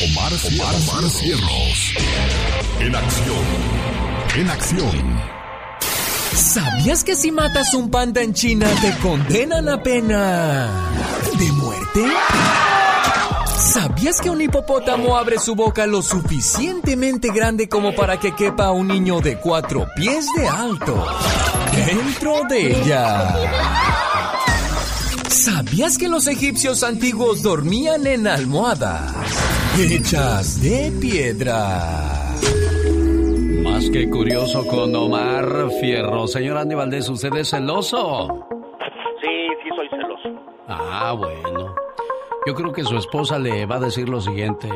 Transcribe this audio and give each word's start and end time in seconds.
Omar, 0.00 0.32
Omar, 0.32 1.10
Cierros. 1.10 1.94
En 2.80 2.96
acción. 2.96 3.44
En 4.36 4.50
acción. 4.50 5.20
¿Sabías 6.34 7.04
que 7.04 7.14
si 7.14 7.30
matas 7.30 7.74
un 7.74 7.90
panda 7.90 8.22
en 8.22 8.32
China 8.32 8.68
te 8.80 8.96
condenan 8.98 9.68
a 9.68 9.82
pena 9.82 10.70
de 11.38 11.52
muerte? 11.52 12.06
¿Sabías 13.58 14.20
que 14.20 14.30
un 14.30 14.40
hipopótamo 14.40 15.16
abre 15.16 15.38
su 15.38 15.54
boca 15.54 15.86
lo 15.86 16.00
suficientemente 16.00 17.28
grande 17.28 17.68
como 17.68 17.94
para 17.94 18.18
que 18.18 18.34
quepa 18.34 18.70
un 18.70 18.88
niño 18.88 19.20
de 19.20 19.38
cuatro 19.38 19.86
pies 19.94 20.26
de 20.36 20.48
alto 20.48 21.06
dentro 21.86 22.42
de 22.48 22.80
ella? 22.80 24.11
¿Sabías 25.32 25.96
que 25.96 26.08
los 26.08 26.26
egipcios 26.26 26.82
antiguos 26.84 27.42
dormían 27.42 28.06
en 28.06 28.26
almohadas 28.26 29.14
hechas 29.80 30.60
de 30.60 30.92
piedra? 31.00 32.36
Más 33.64 33.88
que 33.88 34.10
curioso 34.10 34.66
con 34.66 34.94
Omar 34.94 35.70
Fierro. 35.80 36.26
Señor 36.26 36.58
Andy 36.58 36.74
Valdés, 36.74 37.08
¿usted 37.08 37.34
es 37.36 37.48
celoso? 37.48 38.46
Sí, 39.22 39.48
sí 39.62 39.70
soy 39.74 39.88
celoso. 39.88 40.28
Ah, 40.68 41.14
bueno. 41.16 41.74
Yo 42.46 42.54
creo 42.54 42.70
que 42.70 42.84
su 42.84 42.98
esposa 42.98 43.38
le 43.38 43.64
va 43.64 43.76
a 43.76 43.80
decir 43.80 44.10
lo 44.10 44.20
siguiente. 44.20 44.68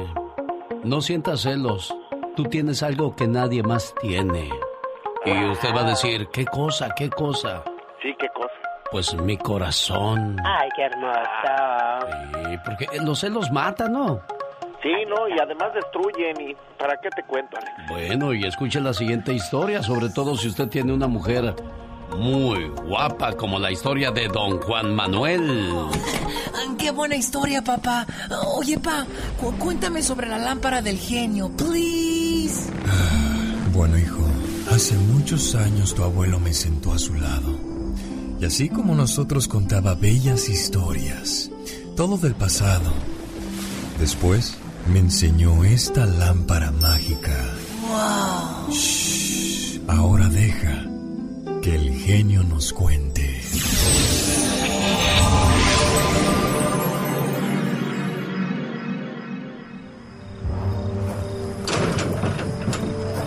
No 0.85 1.03
sientas 1.03 1.43
celos. 1.43 1.95
Tú 2.35 2.45
tienes 2.45 2.83
algo 2.83 3.15
que 3.15 3.29
nadie 3.29 3.63
más 3.63 3.95
tiene. 4.01 4.49
Y 5.27 5.51
usted 5.51 5.69
va 5.77 5.83
a 5.83 5.91
decir, 5.91 6.29
¿qué 6.33 6.47
cosa? 6.47 6.95
¿Qué 6.97 7.11
cosa? 7.11 7.63
Sí, 8.03 8.09
qué 8.19 8.29
cosa. 8.35 8.66
Pues 8.97 9.13
mi 9.13 9.37
corazón. 9.37 10.39
Ay, 10.43 10.71
qué 10.75 10.85
hermoso. 10.85 12.49
Sí, 12.49 12.57
porque 12.65 12.87
los 13.05 13.21
celos 13.21 13.51
matan, 13.51 13.93
¿no? 13.93 14.23
Sí, 14.83 14.89
no, 15.07 15.29
y 15.29 15.39
además 15.39 15.75
destruyen. 15.75 16.35
¿Y 16.41 16.55
para 16.79 16.97
qué 17.03 17.11
te 17.15 17.23
cuento, 17.25 17.59
Alex? 17.59 17.91
Bueno, 17.91 18.33
y 18.33 18.47
escuche 18.47 18.81
la 18.81 18.95
siguiente 18.95 19.35
historia, 19.35 19.83
sobre 19.83 20.09
todo 20.09 20.35
si 20.35 20.49
usted 20.49 20.69
tiene 20.69 20.95
una 20.95 21.09
mujer 21.09 21.55
muy 22.17 22.69
guapa, 22.89 23.35
como 23.35 23.59
la 23.59 23.71
historia 23.71 24.11
de 24.13 24.29
don 24.29 24.63
Juan 24.63 24.95
Manuel. 24.95 25.75
¡Qué 26.79 26.91
buena 26.91 27.17
historia, 27.17 27.61
papá! 27.61 28.07
Oye, 28.57 28.79
pa, 28.79 29.05
cu 29.39 29.53
cuéntame 29.59 30.01
sobre 30.01 30.27
la 30.27 30.39
lámpara 30.39 30.81
del 30.81 30.97
genio, 30.97 31.51
please. 31.55 32.73
Bueno, 33.75 33.99
hijo, 33.99 34.25
hace 34.71 34.95
muchos 34.95 35.55
años 35.55 35.95
tu 35.95 36.03
abuelo 36.03 36.41
me 36.41 36.55
sentó 36.55 36.95
a 36.95 36.99
su 36.99 37.15
lado. 37.15 37.66
Y 38.39 38.45
así 38.45 38.69
como 38.69 38.95
nosotros 38.95 39.49
contaba 39.49 39.95
bellas 39.95 40.49
historias, 40.49 41.51
todo 41.97 42.19
del 42.19 42.35
pasado. 42.35 42.93
Después 43.99 44.59
me 44.93 44.99
enseñó 44.99 45.65
esta 45.65 46.05
lámpara 46.05 46.71
mágica. 46.71 47.35
¡Wow! 47.89 48.73
Shh, 48.73 49.81
ahora 49.89 50.29
deja 50.29 50.85
que 51.63 51.75
el 51.75 51.91
genio 51.95 52.43
nos 52.43 52.73
cuente. 52.73 53.41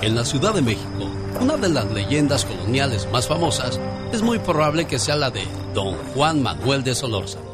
En 0.02 0.16
la 0.16 0.24
Ciudad 0.24 0.54
de 0.54 0.62
México, 0.62 1.09
una 1.40 1.58
de 1.58 1.70
las 1.70 1.90
leyendas 1.92 2.46
coloniales 2.46 3.10
más 3.12 3.28
famosas 3.28 3.80
es 4.12 4.22
muy 4.22 4.40
probable 4.40 4.86
que 4.88 5.00
sea 5.00 5.16
la 5.16 5.30
de 5.30 5.44
Don 5.74 5.96
Juan 6.14 6.42
Manuel 6.42 6.84
de 6.84 6.96
Solórzano, 6.96 7.46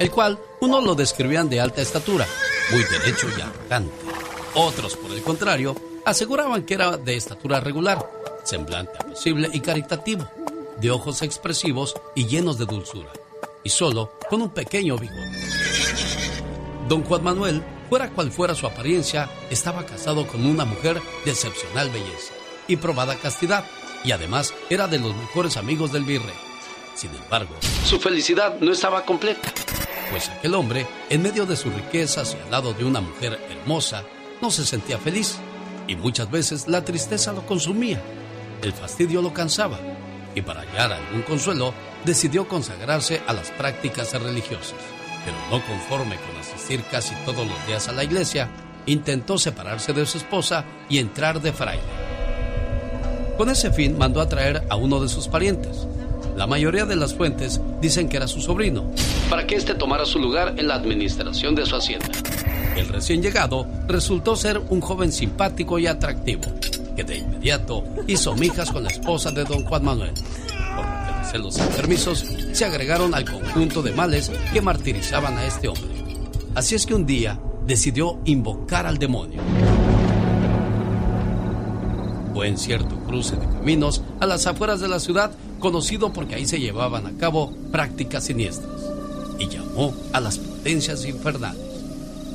el 0.00 0.10
cual 0.10 0.38
uno 0.60 0.80
lo 0.80 0.94
describían 0.94 1.48
de 1.48 1.60
alta 1.60 1.82
estatura, 1.82 2.26
muy 2.70 2.82
derecho 2.84 3.28
y 3.28 3.40
arrogante. 3.40 3.92
Otros, 4.54 4.96
por 4.96 5.12
el 5.12 5.22
contrario, 5.22 5.76
aseguraban 6.04 6.64
que 6.64 6.74
era 6.74 6.96
de 6.96 7.16
estatura 7.16 7.60
regular, 7.60 8.10
semblante 8.44 8.92
apacible 8.98 9.48
y 9.52 9.60
caritativo, 9.60 10.28
de 10.80 10.90
ojos 10.90 11.22
expresivos 11.22 11.94
y 12.14 12.26
llenos 12.26 12.58
de 12.58 12.66
dulzura, 12.66 13.12
y 13.62 13.68
solo 13.68 14.12
con 14.28 14.42
un 14.42 14.50
pequeño 14.50 14.98
bigote. 14.98 15.40
Don 16.88 17.04
Juan 17.04 17.22
Manuel, 17.22 17.62
fuera 17.88 18.10
cual 18.10 18.32
fuera 18.32 18.54
su 18.54 18.66
apariencia, 18.66 19.30
estaba 19.50 19.86
casado 19.86 20.26
con 20.26 20.44
una 20.44 20.64
mujer 20.64 21.00
de 21.24 21.30
excepcional 21.30 21.90
belleza 21.90 22.34
y 22.72 22.76
probada 22.76 23.16
castidad, 23.16 23.64
y 24.04 24.12
además 24.12 24.54
era 24.70 24.88
de 24.88 24.98
los 24.98 25.14
mejores 25.14 25.56
amigos 25.56 25.92
del 25.92 26.04
virrey. 26.04 26.34
Sin 26.94 27.10
embargo, 27.14 27.54
su 27.84 28.00
felicidad 28.00 28.58
no 28.60 28.72
estaba 28.72 29.04
completa, 29.04 29.52
pues 30.10 30.28
aquel 30.28 30.54
hombre, 30.54 30.86
en 31.08 31.22
medio 31.22 31.46
de 31.46 31.56
sus 31.56 31.72
riquezas 31.72 32.34
y 32.34 32.42
al 32.42 32.50
lado 32.50 32.72
de 32.74 32.84
una 32.84 33.00
mujer 33.00 33.38
hermosa, 33.50 34.04
no 34.40 34.50
se 34.50 34.64
sentía 34.64 34.98
feliz, 34.98 35.36
y 35.86 35.96
muchas 35.96 36.30
veces 36.30 36.68
la 36.68 36.84
tristeza 36.84 37.32
lo 37.32 37.46
consumía, 37.46 38.00
el 38.62 38.72
fastidio 38.72 39.22
lo 39.22 39.32
cansaba, 39.32 39.78
y 40.34 40.42
para 40.42 40.62
hallar 40.62 40.92
algún 40.92 41.22
consuelo, 41.22 41.74
decidió 42.04 42.48
consagrarse 42.48 43.22
a 43.26 43.32
las 43.32 43.50
prácticas 43.50 44.12
religiosas. 44.14 44.78
Pero 45.24 45.36
no 45.50 45.64
conforme 45.66 46.16
con 46.16 46.36
asistir 46.40 46.82
casi 46.90 47.14
todos 47.24 47.46
los 47.46 47.66
días 47.66 47.88
a 47.88 47.92
la 47.92 48.02
iglesia, 48.02 48.48
intentó 48.86 49.38
separarse 49.38 49.92
de 49.92 50.04
su 50.06 50.18
esposa 50.18 50.64
y 50.88 50.98
entrar 50.98 51.40
de 51.40 51.52
fraile. 51.52 52.01
Con 53.36 53.48
ese 53.48 53.72
fin 53.72 53.96
mandó 53.96 54.20
a 54.20 54.28
traer 54.28 54.62
a 54.68 54.76
uno 54.76 55.00
de 55.00 55.08
sus 55.08 55.28
parientes. 55.28 55.86
La 56.36 56.46
mayoría 56.46 56.86
de 56.86 56.96
las 56.96 57.14
fuentes 57.14 57.60
dicen 57.80 58.08
que 58.08 58.16
era 58.16 58.28
su 58.28 58.40
sobrino, 58.40 58.84
para 59.28 59.46
que 59.46 59.56
éste 59.56 59.74
tomara 59.74 60.04
su 60.04 60.18
lugar 60.18 60.54
en 60.56 60.68
la 60.68 60.74
administración 60.74 61.54
de 61.54 61.66
su 61.66 61.76
hacienda. 61.76 62.06
El 62.76 62.88
recién 62.88 63.22
llegado 63.22 63.66
resultó 63.86 64.36
ser 64.36 64.58
un 64.70 64.80
joven 64.80 65.12
simpático 65.12 65.78
y 65.78 65.86
atractivo, 65.86 66.42
que 66.96 67.04
de 67.04 67.18
inmediato 67.18 67.84
hizo 68.06 68.34
mijas 68.34 68.70
con 68.70 68.84
la 68.84 68.90
esposa 68.90 69.30
de 69.30 69.44
don 69.44 69.64
Juan 69.64 69.84
Manuel, 69.84 70.12
por 70.74 70.86
lo 70.86 71.06
que 71.06 71.18
los 71.18 71.30
celos 71.30 71.58
enfermizos 71.58 72.24
se 72.52 72.64
agregaron 72.64 73.14
al 73.14 73.24
conjunto 73.24 73.82
de 73.82 73.92
males 73.92 74.30
que 74.52 74.60
martirizaban 74.60 75.36
a 75.36 75.46
este 75.46 75.68
hombre. 75.68 75.92
Así 76.54 76.74
es 76.74 76.86
que 76.86 76.94
un 76.94 77.06
día 77.06 77.38
decidió 77.66 78.18
invocar 78.24 78.86
al 78.86 78.98
demonio. 78.98 79.40
Fue 82.32 82.48
en 82.48 82.56
cierto 82.56 82.96
cruce 83.06 83.36
de 83.36 83.46
caminos 83.46 84.02
a 84.20 84.26
las 84.26 84.46
afueras 84.46 84.80
de 84.80 84.88
la 84.88 85.00
ciudad, 85.00 85.32
conocido 85.58 86.12
porque 86.12 86.34
ahí 86.34 86.46
se 86.46 86.60
llevaban 86.60 87.06
a 87.06 87.16
cabo 87.18 87.52
prácticas 87.70 88.24
siniestras, 88.24 88.80
y 89.38 89.48
llamó 89.48 89.94
a 90.12 90.20
las 90.20 90.38
potencias 90.38 91.04
infernales. 91.04 91.60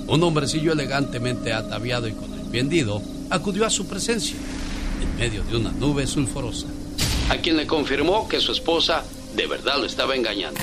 Un 0.07 0.23
hombrecillo 0.23 0.71
elegantemente 0.71 1.51
ataviado 1.51 2.07
y 2.07 2.13
con 2.13 2.31
el 2.33 2.45
vendido 2.49 3.01
acudió 3.29 3.65
a 3.65 3.69
su 3.69 3.87
presencia, 3.87 4.37
en 5.01 5.17
medio 5.17 5.43
de 5.43 5.57
una 5.57 5.71
nube 5.71 6.05
sulfurosa, 6.07 6.67
a 7.29 7.37
quien 7.37 7.57
le 7.57 7.67
confirmó 7.67 8.27
que 8.27 8.39
su 8.39 8.51
esposa 8.51 9.03
de 9.35 9.47
verdad 9.47 9.79
lo 9.79 9.85
estaba 9.85 10.15
engañando. 10.15 10.61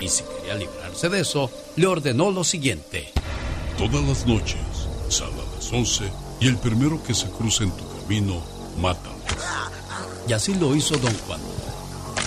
Y 0.00 0.08
si 0.08 0.24
quería 0.24 0.54
librarse 0.56 1.08
de 1.08 1.20
eso, 1.20 1.50
le 1.76 1.86
ordenó 1.86 2.30
lo 2.30 2.44
siguiente. 2.44 3.12
Todas 3.78 4.04
las 4.06 4.26
noches, 4.26 4.60
sal 5.08 5.30
a 5.32 5.56
las 5.56 5.72
11 5.72 6.04
y 6.40 6.48
el 6.48 6.56
primero 6.56 7.02
que 7.02 7.14
se 7.14 7.28
cruce 7.30 7.64
en 7.64 7.70
camino, 8.10 8.42
mátalo. 8.80 9.14
Y 10.26 10.32
así 10.32 10.52
lo 10.56 10.74
hizo 10.74 10.96
don 10.96 11.14
Juan. 11.28 11.40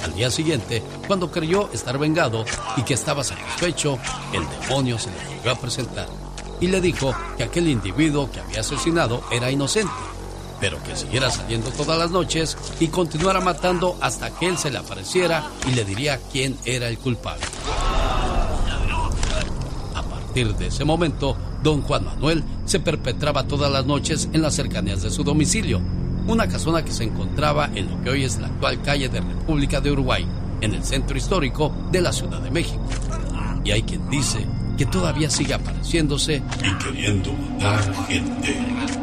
Al 0.05 0.15
día 0.15 0.31
siguiente, 0.31 0.81
cuando 1.07 1.29
creyó 1.29 1.69
estar 1.73 1.97
vengado 1.97 2.45
y 2.77 2.83
que 2.83 2.93
estaba 2.93 3.21
satisfecho, 3.21 3.99
el 4.31 4.47
demonio 4.61 4.97
se 4.97 5.09
le 5.09 5.35
volvió 5.35 5.51
a 5.51 5.55
presentar 5.55 6.07
y 6.61 6.67
le 6.67 6.79
dijo 6.79 7.13
que 7.35 7.43
aquel 7.43 7.67
individuo 7.67 8.31
que 8.31 8.39
había 8.39 8.61
asesinado 8.61 9.25
era 9.29 9.51
inocente, 9.51 9.91
pero 10.61 10.81
que 10.83 10.95
siguiera 10.95 11.29
saliendo 11.29 11.69
todas 11.71 11.99
las 11.99 12.11
noches 12.11 12.57
y 12.79 12.87
continuara 12.87 13.41
matando 13.41 13.97
hasta 13.99 14.31
que 14.31 14.47
él 14.47 14.57
se 14.57 14.71
le 14.71 14.77
apareciera 14.77 15.43
y 15.67 15.71
le 15.71 15.83
diría 15.83 16.17
quién 16.31 16.57
era 16.63 16.87
el 16.87 16.97
culpable. 16.97 17.43
A 19.95 20.01
partir 20.01 20.55
de 20.55 20.67
ese 20.67 20.85
momento, 20.85 21.35
don 21.63 21.81
Juan 21.81 22.05
Manuel 22.05 22.43
se 22.65 22.79
perpetraba 22.79 23.47
todas 23.47 23.71
las 23.71 23.85
noches 23.85 24.29
en 24.33 24.41
las 24.41 24.55
cercanías 24.55 25.01
de 25.01 25.09
su 25.09 25.23
domicilio, 25.23 25.81
una 26.27 26.47
casona 26.47 26.83
que 26.83 26.91
se 26.91 27.05
encontraba 27.05 27.69
en 27.73 27.89
lo 27.89 28.01
que 28.03 28.09
hoy 28.09 28.23
es 28.23 28.37
la 28.37 28.47
actual 28.47 28.81
calle 28.81 29.09
de 29.09 29.21
República 29.21 29.81
de 29.81 29.91
Uruguay, 29.91 30.27
en 30.61 30.73
el 30.73 30.83
centro 30.83 31.17
histórico 31.17 31.73
de 31.91 32.01
la 32.01 32.11
Ciudad 32.11 32.41
de 32.41 32.51
México. 32.51 32.83
Y 33.63 33.71
hay 33.71 33.83
quien 33.83 34.09
dice 34.09 34.45
que 34.77 34.85
todavía 34.85 35.29
sigue 35.29 35.53
apareciéndose 35.53 36.41
y 36.61 36.83
queriendo 36.83 37.31
matar 37.33 38.07
gente. 38.07 39.02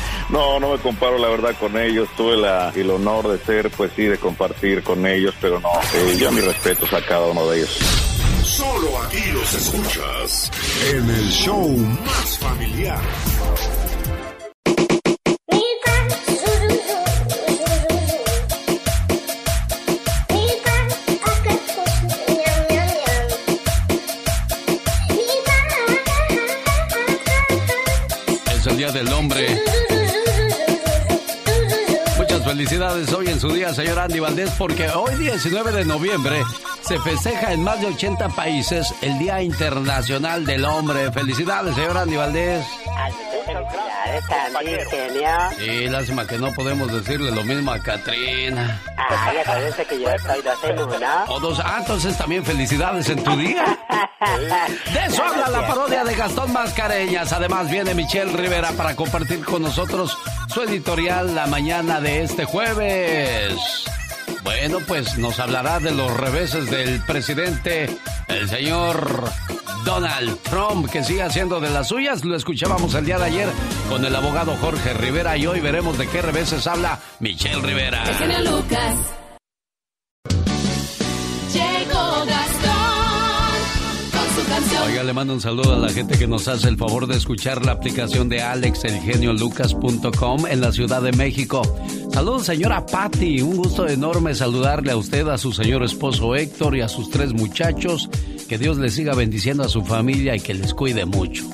No, 0.31 0.61
no 0.61 0.71
me 0.71 0.77
comparo 0.79 1.17
la 1.17 1.27
verdad 1.27 1.53
con 1.59 1.77
ellos. 1.77 2.07
Tuve 2.15 2.37
la, 2.37 2.71
el 2.73 2.89
honor 2.89 3.27
de 3.27 3.37
ser, 3.45 3.69
pues 3.69 3.91
sí, 3.95 4.03
de 4.03 4.17
compartir 4.17 4.81
con 4.81 5.05
ellos, 5.05 5.35
pero 5.41 5.59
no, 5.59 5.69
eh, 5.93 6.15
yo 6.17 6.31
mis 6.31 6.45
respetos 6.45 6.91
a 6.93 7.05
cada 7.05 7.27
uno 7.27 7.47
de 7.49 7.57
ellos. 7.57 7.77
Solo 8.45 9.01
aquí 9.03 9.23
los 9.33 9.53
escuchas 9.53 10.51
en 10.89 11.09
el 11.09 11.29
show 11.29 11.67
más 11.77 12.37
familiar. 12.39 12.99
Es 28.55 28.67
el 28.67 28.77
Día 28.77 28.91
del 28.91 29.07
Hombre. 29.11 29.60
Felicidades 32.61 33.11
hoy 33.13 33.27
en 33.27 33.39
su 33.39 33.51
día, 33.51 33.73
señor 33.73 33.97
Andy 33.97 34.19
Valdés, 34.19 34.51
porque 34.51 34.87
hoy 34.89 35.15
19 35.15 35.71
de 35.71 35.83
noviembre 35.83 36.43
se 36.81 36.99
festeja 36.99 37.53
en 37.53 37.63
más 37.63 37.81
de 37.81 37.87
80 37.87 38.29
países 38.29 38.93
el 39.01 39.17
Día 39.17 39.41
Internacional 39.41 40.45
del 40.45 40.63
Hombre. 40.65 41.11
Felicidades, 41.11 41.73
señor 41.73 41.97
Andy 41.97 42.17
Valdés. 42.17 42.63
Felicidades, 43.47 44.23
Andy, 44.55 44.75
genio. 44.91 45.29
Sí, 45.57 45.89
lástima 45.89 46.27
que 46.27 46.37
no 46.37 46.53
podemos 46.53 46.93
decirle 46.93 47.31
lo 47.31 47.43
mismo 47.43 47.71
a 47.71 47.79
Katrina. 47.79 48.79
Ay, 48.95 49.37
acuérdense 49.37 49.85
que 49.85 49.99
yo 49.99 50.09
estoy 50.11 50.41
dos 50.43 50.63
en 50.63 50.83
uno. 50.83 51.25
O 51.29 51.39
dos, 51.39 51.59
ah, 51.65 51.77
entonces 51.79 52.15
también 52.15 52.45
felicidades 52.45 53.09
en 53.09 53.23
tu 53.23 53.35
día. 53.37 53.79
De 54.21 55.05
eso 55.07 55.23
habla 55.23 55.49
la 55.49 55.67
parodia 55.67 56.03
de 56.03 56.13
Gastón 56.13 56.53
Mascareñas. 56.53 57.33
Además 57.33 57.71
viene 57.71 57.95
Michelle 57.95 58.31
Rivera 58.31 58.71
para 58.73 58.95
compartir 58.95 59.43
con 59.43 59.63
nosotros 59.63 60.15
su 60.47 60.61
editorial 60.61 61.33
la 61.33 61.47
mañana 61.47 61.99
de 61.99 62.21
este 62.21 62.45
jueves. 62.45 63.55
Bueno, 64.43 64.77
pues 64.87 65.17
nos 65.17 65.39
hablará 65.39 65.79
de 65.79 65.91
los 65.91 66.15
reveses 66.15 66.69
del 66.69 67.01
presidente, 67.01 67.89
el 68.27 68.47
señor 68.47 69.23
Donald 69.85 70.37
Trump, 70.43 70.87
que 70.91 71.03
sigue 71.03 71.23
haciendo 71.23 71.59
de 71.59 71.71
las 71.71 71.87
suyas. 71.87 72.23
Lo 72.23 72.35
escuchábamos 72.35 72.93
el 72.93 73.05
día 73.05 73.17
de 73.17 73.25
ayer 73.25 73.49
con 73.89 74.05
el 74.05 74.15
abogado 74.15 74.55
Jorge 74.57 74.93
Rivera 74.93 75.35
y 75.35 75.47
hoy 75.47 75.61
veremos 75.61 75.97
de 75.97 76.07
qué 76.07 76.21
reveses 76.21 76.67
habla 76.67 76.99
Michelle 77.19 77.61
Rivera. 77.61 78.03
El 78.03 78.15
genio 78.15 78.51
Lucas. 78.51 79.20
Oiga, 84.83 85.03
le 85.03 85.13
mando 85.13 85.33
un 85.33 85.41
saludo 85.41 85.75
a 85.75 85.79
la 85.79 85.89
gente 85.89 86.17
que 86.17 86.27
nos 86.27 86.47
hace 86.47 86.67
el 86.67 86.77
favor 86.77 87.05
de 87.05 87.15
escuchar 87.15 87.63
la 87.65 87.73
aplicación 87.73 88.29
de 88.29 88.41
alexelgeniolucas.com 88.41 90.47
en 90.47 90.61
la 90.61 90.71
Ciudad 90.71 91.01
de 91.01 91.11
México. 91.11 91.61
Saludos, 92.11 92.47
señora 92.47 92.85
Patty. 92.85 93.41
Un 93.41 93.57
gusto 93.57 93.87
enorme 93.87 94.33
saludarle 94.33 94.91
a 94.91 94.97
usted, 94.97 95.27
a 95.27 95.37
su 95.37 95.51
señor 95.51 95.83
esposo 95.83 96.35
Héctor 96.35 96.75
y 96.75 96.81
a 96.81 96.89
sus 96.89 97.11
tres 97.11 97.33
muchachos. 97.33 98.09
Que 98.49 98.57
Dios 98.57 98.77
les 98.77 98.95
siga 98.95 99.13
bendiciendo 99.13 99.63
a 99.63 99.69
su 99.69 99.85
familia 99.85 100.35
y 100.35 100.39
que 100.39 100.55
les 100.55 100.73
cuide 100.73 101.05
mucho. 101.05 101.45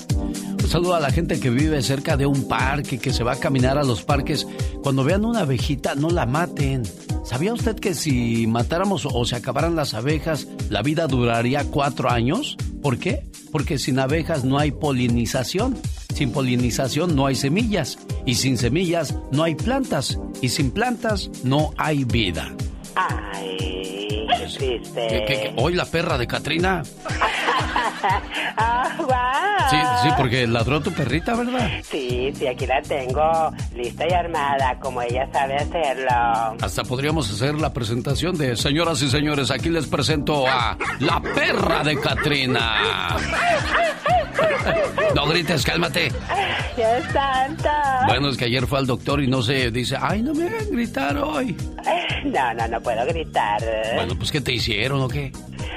Saludo 0.67 0.95
a 0.95 0.99
la 0.99 1.11
gente 1.11 1.39
que 1.39 1.49
vive 1.49 1.81
cerca 1.81 2.17
de 2.17 2.25
un 2.25 2.45
parque, 2.45 2.97
que 2.97 3.13
se 3.13 3.23
va 3.23 3.33
a 3.33 3.39
caminar 3.39 3.77
a 3.77 3.85
los 3.85 4.03
parques. 4.03 4.45
Cuando 4.83 5.05
vean 5.05 5.23
una 5.23 5.39
abejita, 5.39 5.95
no 5.95 6.09
la 6.09 6.25
maten. 6.25 6.83
¿Sabía 7.23 7.53
usted 7.53 7.77
que 7.77 7.93
si 7.93 8.47
matáramos 8.47 9.07
o 9.09 9.23
se 9.23 9.37
acabaran 9.37 9.77
las 9.77 9.93
abejas, 9.93 10.45
la 10.69 10.81
vida 10.81 11.07
duraría 11.07 11.63
cuatro 11.63 12.09
años? 12.09 12.57
¿Por 12.81 12.99
qué? 12.99 13.23
Porque 13.49 13.77
sin 13.77 13.97
abejas 13.97 14.43
no 14.43 14.59
hay 14.59 14.71
polinización. 14.71 15.77
Sin 16.13 16.31
polinización 16.31 17.15
no 17.15 17.27
hay 17.27 17.35
semillas. 17.35 17.97
Y 18.25 18.35
sin 18.35 18.57
semillas 18.57 19.15
no 19.31 19.43
hay 19.43 19.55
plantas. 19.55 20.19
Y 20.41 20.49
sin 20.49 20.71
plantas 20.71 21.29
no 21.45 21.73
hay 21.77 22.03
vida. 22.03 22.53
Ay, 22.93 24.27
qué 24.27 24.47
triste. 24.57 25.07
¿Qué, 25.07 25.25
qué, 25.25 25.33
qué? 25.33 25.53
¿Hoy 25.55 25.75
la 25.75 25.85
perra 25.85 26.17
de 26.17 26.27
Katrina? 26.27 26.83
ah, 28.57 28.95
wow. 28.97 29.69
Sí, 29.69 29.77
sí, 30.03 30.13
porque 30.17 30.47
ladró 30.47 30.81
tu 30.81 30.91
perrita, 30.91 31.35
¿verdad? 31.35 31.69
Sí, 31.83 32.31
sí, 32.35 32.47
aquí 32.47 32.65
la 32.65 32.81
tengo 32.81 33.51
lista 33.75 34.05
y 34.09 34.13
armada, 34.13 34.77
como 34.79 35.01
ella 35.01 35.27
sabe 35.31 35.55
hacerlo. 35.55 36.57
Hasta 36.61 36.83
podríamos 36.83 37.31
hacer 37.31 37.55
la 37.55 37.73
presentación 37.73 38.37
de 38.37 38.55
señoras 38.55 39.01
y 39.01 39.09
señores. 39.09 39.51
Aquí 39.51 39.69
les 39.69 39.87
presento 39.87 40.47
a 40.47 40.77
la 40.99 41.21
perra 41.21 41.83
de 41.83 41.99
Katrina. 41.99 43.17
No 45.15 45.25
grites, 45.25 45.63
cálmate. 45.63 46.11
¡Dios 46.75 47.03
santo! 47.11 47.69
Bueno, 48.07 48.29
es 48.29 48.37
que 48.37 48.45
ayer 48.45 48.67
fue 48.67 48.79
al 48.79 48.85
doctor 48.85 49.21
y 49.21 49.27
no 49.27 49.41
se 49.41 49.71
dice, 49.71 49.97
ay, 49.99 50.21
no 50.21 50.33
me 50.33 50.47
hagan 50.47 50.69
gritar 50.71 51.17
hoy. 51.17 51.55
No, 52.25 52.53
no, 52.53 52.67
no 52.67 52.81
puedo 52.81 53.05
gritar. 53.05 53.63
Bueno, 53.95 54.15
pues 54.17 54.31
¿qué 54.31 54.41
te 54.41 54.51
hicieron 54.51 55.01
o 55.01 55.07
qué? 55.07 55.31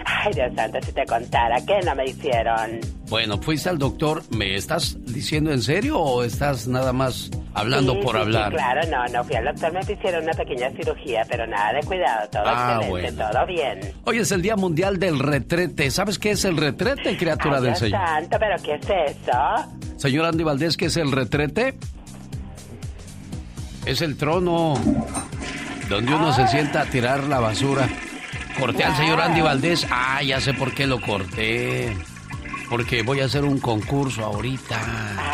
Ay, 0.04 0.32
Dios 0.34 0.50
santo, 0.54 0.78
si 0.82 0.92
te 0.92 1.04
contara, 1.06 1.56
¿qué 1.66 1.78
no 1.84 1.94
me 1.94 2.04
hicieron? 2.06 2.80
Bueno, 3.08 3.38
fuiste 3.40 3.68
al 3.68 3.78
doctor, 3.78 4.22
¿me 4.30 4.54
estás 4.54 4.96
diciendo 5.04 5.50
en 5.52 5.60
serio 5.62 5.98
o 5.98 6.22
estás 6.22 6.66
nada 6.68 6.92
más 6.92 7.30
hablando 7.54 7.94
Sí, 7.94 8.00
por 8.02 8.14
sí, 8.16 8.20
hablar? 8.22 8.50
Sí, 8.50 8.56
claro, 8.56 8.80
no, 8.90 9.06
no 9.12 9.24
fui 9.24 9.36
al 9.36 9.44
doctor, 9.46 9.72
me 9.72 9.80
hicieron 9.80 10.22
una 10.24 10.32
pequeña 10.32 10.70
cirugía, 10.70 11.24
pero 11.28 11.46
nada 11.46 11.72
de 11.72 11.80
cuidado, 11.86 12.28
todo 12.30 12.42
Ah, 12.46 12.78
excelente, 12.80 13.12
bueno. 13.12 13.30
todo 13.32 13.46
bien. 13.46 13.80
Hoy 14.04 14.18
es 14.18 14.30
el 14.32 14.42
Día 14.42 14.56
Mundial 14.56 14.98
del 14.98 15.18
Retrete. 15.18 15.90
¿Sabes 15.90 16.18
qué 16.18 16.30
es 16.32 16.44
el 16.44 16.56
retrete, 16.56 17.16
criatura 17.16 17.56
Ay, 17.56 17.62
del 17.62 17.70
Dios 17.72 17.78
Señor? 17.80 18.00
santo, 18.06 18.36
pero 18.38 18.56
¿qué 18.62 18.74
es 18.74 19.16
eso? 19.16 19.96
Señor 19.96 20.24
Andy 20.26 20.44
Valdés, 20.44 20.76
¿qué 20.76 20.86
es 20.86 20.96
el 20.96 21.10
retrete? 21.12 21.74
Es 23.86 24.02
el 24.02 24.16
trono 24.16 24.74
donde 25.88 26.14
uno 26.14 26.32
se 26.32 26.46
sienta 26.48 26.82
a 26.82 26.84
tirar 26.86 27.24
la 27.24 27.40
basura. 27.40 27.88
Corté 28.58 28.84
al 28.84 28.96
señor 28.96 29.20
Andy 29.20 29.40
Valdés. 29.40 29.86
Ah, 29.90 30.22
ya 30.22 30.40
sé 30.40 30.52
por 30.54 30.74
qué 30.74 30.86
lo 30.86 31.00
corté. 31.00 31.96
Porque 32.68 33.02
voy 33.02 33.18
a 33.18 33.24
hacer 33.24 33.44
un 33.44 33.58
concurso 33.58 34.24
ahorita. 34.24 34.78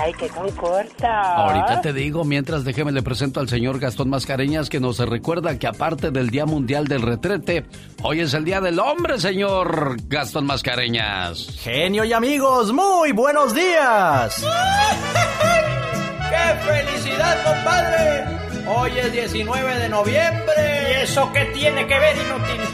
Ay, 0.00 0.14
qué 0.18 0.26
concurso. 0.28 1.06
Ahorita 1.06 1.82
te 1.82 1.92
digo, 1.92 2.24
mientras 2.24 2.64
déjeme 2.64 2.92
le 2.92 3.02
presento 3.02 3.40
al 3.40 3.48
señor 3.48 3.78
Gastón 3.78 4.08
Mascareñas 4.08 4.70
que 4.70 4.80
nos 4.80 4.98
recuerda 4.98 5.58
que 5.58 5.66
aparte 5.66 6.10
del 6.10 6.30
Día 6.30 6.46
Mundial 6.46 6.86
del 6.86 7.02
Retrete, 7.02 7.66
hoy 8.02 8.20
es 8.20 8.32
el 8.32 8.46
Día 8.46 8.62
del 8.62 8.78
Hombre, 8.78 9.18
señor 9.20 9.96
Gastón 10.08 10.46
Mascareñas. 10.46 11.58
Genio 11.60 12.04
y 12.04 12.14
amigos, 12.14 12.72
muy 12.72 13.12
buenos 13.12 13.54
días. 13.54 14.42
¡Qué 16.30 16.72
felicidad, 16.72 17.44
compadre! 17.44 18.24
Hoy 18.68 18.90
es 18.98 19.12
19 19.12 19.78
de 19.78 19.88
noviembre. 19.88 20.88
¿Y 20.90 21.02
eso 21.02 21.30
qué 21.32 21.44
tiene 21.54 21.86
que 21.86 21.98
ver, 21.98 22.16
inútil? 22.16 22.65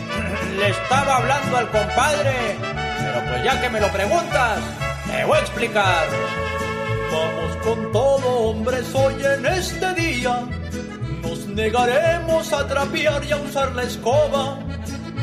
Le 0.59 0.68
estaba 0.68 1.16
hablando 1.16 1.56
al 1.56 1.68
compadre. 1.71 2.56
Pero 2.99 3.25
pues 3.28 3.44
ya 3.44 3.61
que 3.61 3.71
me 3.71 3.80
lo 3.80 3.88
preguntas, 3.88 4.59
te 5.11 5.25
voy 5.25 5.38
a 5.38 5.40
explicar. 5.40 6.06
Vamos 7.12 7.56
con 7.64 7.92
todo, 7.92 8.28
hombres, 8.49 8.94
hoy 8.94 9.14
en 9.25 9.47
este 9.47 9.94
día. 9.94 10.44
Nos 11.23 11.47
negaremos 11.47 12.52
a 12.52 12.66
trapear 12.66 13.25
y 13.25 13.32
a 13.32 13.37
usar 13.37 13.73
la 13.73 13.82
escoba. 13.82 14.59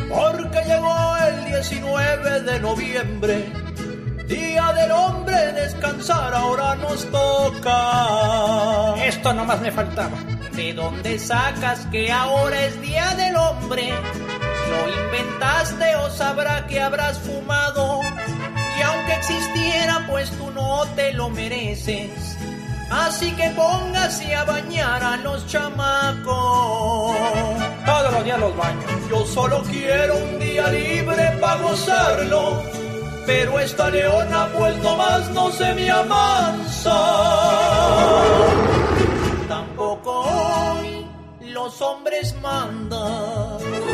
Porque 0.10 0.60
llegó 0.66 1.18
el 1.28 1.46
19 1.46 2.42
de 2.42 2.60
noviembre 2.60 3.70
Día 4.30 4.72
del 4.74 4.92
hombre, 4.92 5.54
descansar 5.54 6.32
ahora 6.36 6.76
nos 6.76 7.04
toca. 7.10 8.94
Esto 9.04 9.34
nomás 9.34 9.60
me 9.60 9.72
faltaba. 9.72 10.20
¿De 10.52 10.72
dónde 10.72 11.18
sacas 11.18 11.88
que 11.88 12.12
ahora 12.12 12.66
es 12.66 12.80
Día 12.80 13.08
del 13.16 13.36
hombre? 13.36 13.92
¿Lo 14.70 15.06
inventaste 15.06 15.96
o 15.96 16.10
sabrá 16.10 16.68
que 16.68 16.82
habrás 16.82 17.20
fumado? 17.20 18.02
Y 18.78 18.82
aunque 18.82 19.14
existiera, 19.14 20.06
pues 20.08 20.30
tú 20.32 20.52
no 20.52 20.86
te 20.96 21.14
lo 21.14 21.30
mereces. 21.30 22.38
Así 22.90 23.32
que 23.34 23.50
póngase 23.52 24.34
a 24.36 24.44
bañar 24.46 25.04
a 25.04 25.18
los 25.18 25.46
chamacos. 25.46 27.16
Todos 27.86 28.14
los 28.14 28.24
días 28.24 28.40
los 28.40 28.58
baño. 28.58 28.82
Yo 29.10 29.26
solo 29.26 29.62
quiero 29.70 30.16
un 30.18 30.40
día 30.40 30.68
libre 30.70 31.38
para 31.40 31.62
gozarlo. 31.62 32.64
Pero 33.28 33.60
esta 33.60 33.90
leona 33.92 34.48
pues 34.58 34.76
más 34.82 35.30
no 35.30 35.52
se 35.52 35.74
me 35.76 35.90
amansa. 35.92 37.00
Tampoco 39.48 40.22
hoy 40.22 41.06
los 41.42 41.80
hombres 41.82 42.36
mandan. 42.42 43.89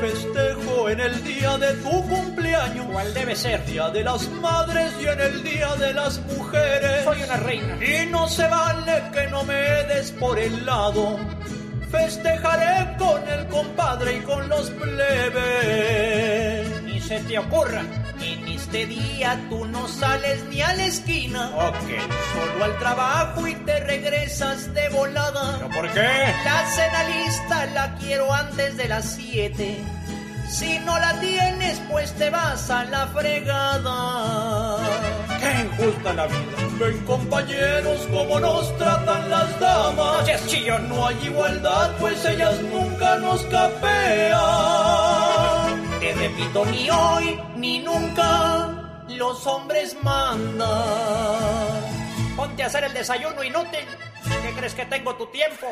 Festejo 0.00 0.88
en 0.88 1.00
el 1.00 1.24
día 1.24 1.58
de 1.58 1.74
tu 1.74 1.90
cumpleaños. 2.08 2.86
¿Cuál 2.92 3.12
debe 3.14 3.34
ser? 3.34 3.66
Día 3.66 3.90
de 3.90 4.04
las 4.04 4.28
madres 4.30 4.92
y 5.00 5.06
en 5.06 5.20
el 5.20 5.42
día 5.42 5.74
de 5.74 5.92
las 5.92 6.20
mujeres. 6.20 7.02
Soy 7.04 7.22
una 7.22 7.36
reina. 7.36 7.76
Y 7.84 8.06
no 8.06 8.28
se 8.28 8.46
vale 8.46 9.02
que 9.12 9.26
no 9.26 9.42
me 9.42 9.54
des 9.54 10.12
por 10.12 10.38
el 10.38 10.64
lado. 10.64 11.18
Festejaré 11.90 12.96
con 12.96 13.28
el 13.28 13.46
compadre 13.48 14.18
y 14.18 14.20
con 14.20 14.48
los 14.48 14.70
plebes. 14.70 15.12
Ni 16.84 17.00
se 17.00 17.18
te 17.20 17.38
ocurra. 17.38 17.82
En 18.20 18.57
este 18.68 18.84
día 18.84 19.40
tú 19.48 19.64
no 19.64 19.88
sales 19.88 20.44
ni 20.50 20.60
a 20.60 20.74
la 20.74 20.84
esquina. 20.84 21.50
Ok. 21.56 21.74
Solo 22.34 22.64
al 22.66 22.78
trabajo 22.78 23.46
y 23.46 23.54
te 23.54 23.80
regresas 23.80 24.74
de 24.74 24.90
volada. 24.90 25.54
¿Pero 25.56 25.70
por 25.70 25.90
qué? 25.90 26.34
La 26.44 26.66
cena 26.66 27.04
lista 27.04 27.64
la 27.72 27.94
quiero 27.94 28.30
antes 28.30 28.76
de 28.76 28.88
las 28.88 29.06
7. 29.12 29.78
Si 30.50 30.78
no 30.80 30.98
la 30.98 31.18
tienes, 31.18 31.80
pues 31.90 32.12
te 32.12 32.28
vas 32.28 32.68
a 32.70 32.84
la 32.84 33.06
fregada. 33.06 34.76
¡Qué 35.40 35.50
injusta 35.62 36.12
la 36.12 36.26
vida! 36.26 36.36
Ven 36.78 37.04
compañeros 37.06 38.06
como 38.12 38.38
nos 38.38 38.76
tratan 38.76 39.30
las 39.30 39.58
damas. 39.60 40.26
No 40.28 40.46
chillón. 40.46 40.90
No 40.90 41.06
hay 41.06 41.16
igualdad, 41.24 41.92
pues 41.98 42.22
ellas 42.26 42.60
nunca 42.60 43.16
nos 43.16 43.40
capean. 43.46 44.38
Te 46.18 46.28
repito, 46.28 46.66
ni 46.66 46.90
hoy 46.90 47.38
ni 47.56 47.78
nunca 47.78 49.04
los 49.08 49.46
hombres 49.46 49.96
mandan. 50.02 50.66
Ponte 52.34 52.64
a 52.64 52.66
hacer 52.66 52.84
el 52.84 52.92
desayuno 52.92 53.44
inútil. 53.44 53.86
¿Qué 54.42 54.52
crees 54.56 54.74
que 54.74 54.84
tengo 54.86 55.14
tu 55.14 55.26
tiempo? 55.26 55.66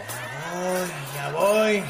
Ay, 0.55 0.87
ya 1.17 1.31
voy. 1.33 1.83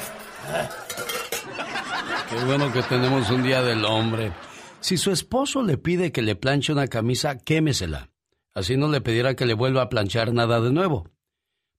Qué 2.31 2.45
bueno 2.47 2.73
que 2.73 2.83
tenemos 2.85 3.29
un 3.29 3.43
día 3.43 3.61
del 3.61 3.85
hombre. 3.85 4.33
Si 4.81 4.97
su 4.97 5.13
esposo 5.13 5.63
le 5.63 5.77
pide 5.77 6.11
que 6.11 6.23
le 6.23 6.35
planche 6.35 6.73
una 6.73 6.89
camisa, 6.89 7.37
quémesela. 7.37 8.09
Así 8.55 8.79
no 8.79 8.89
le 8.89 9.03
pedirá 9.03 9.37
que 9.37 9.45
le 9.45 9.53
vuelva 9.53 9.83
a 9.83 9.89
planchar 9.91 10.33
nada 10.33 10.63
de 10.63 10.73
nuevo. 10.73 11.11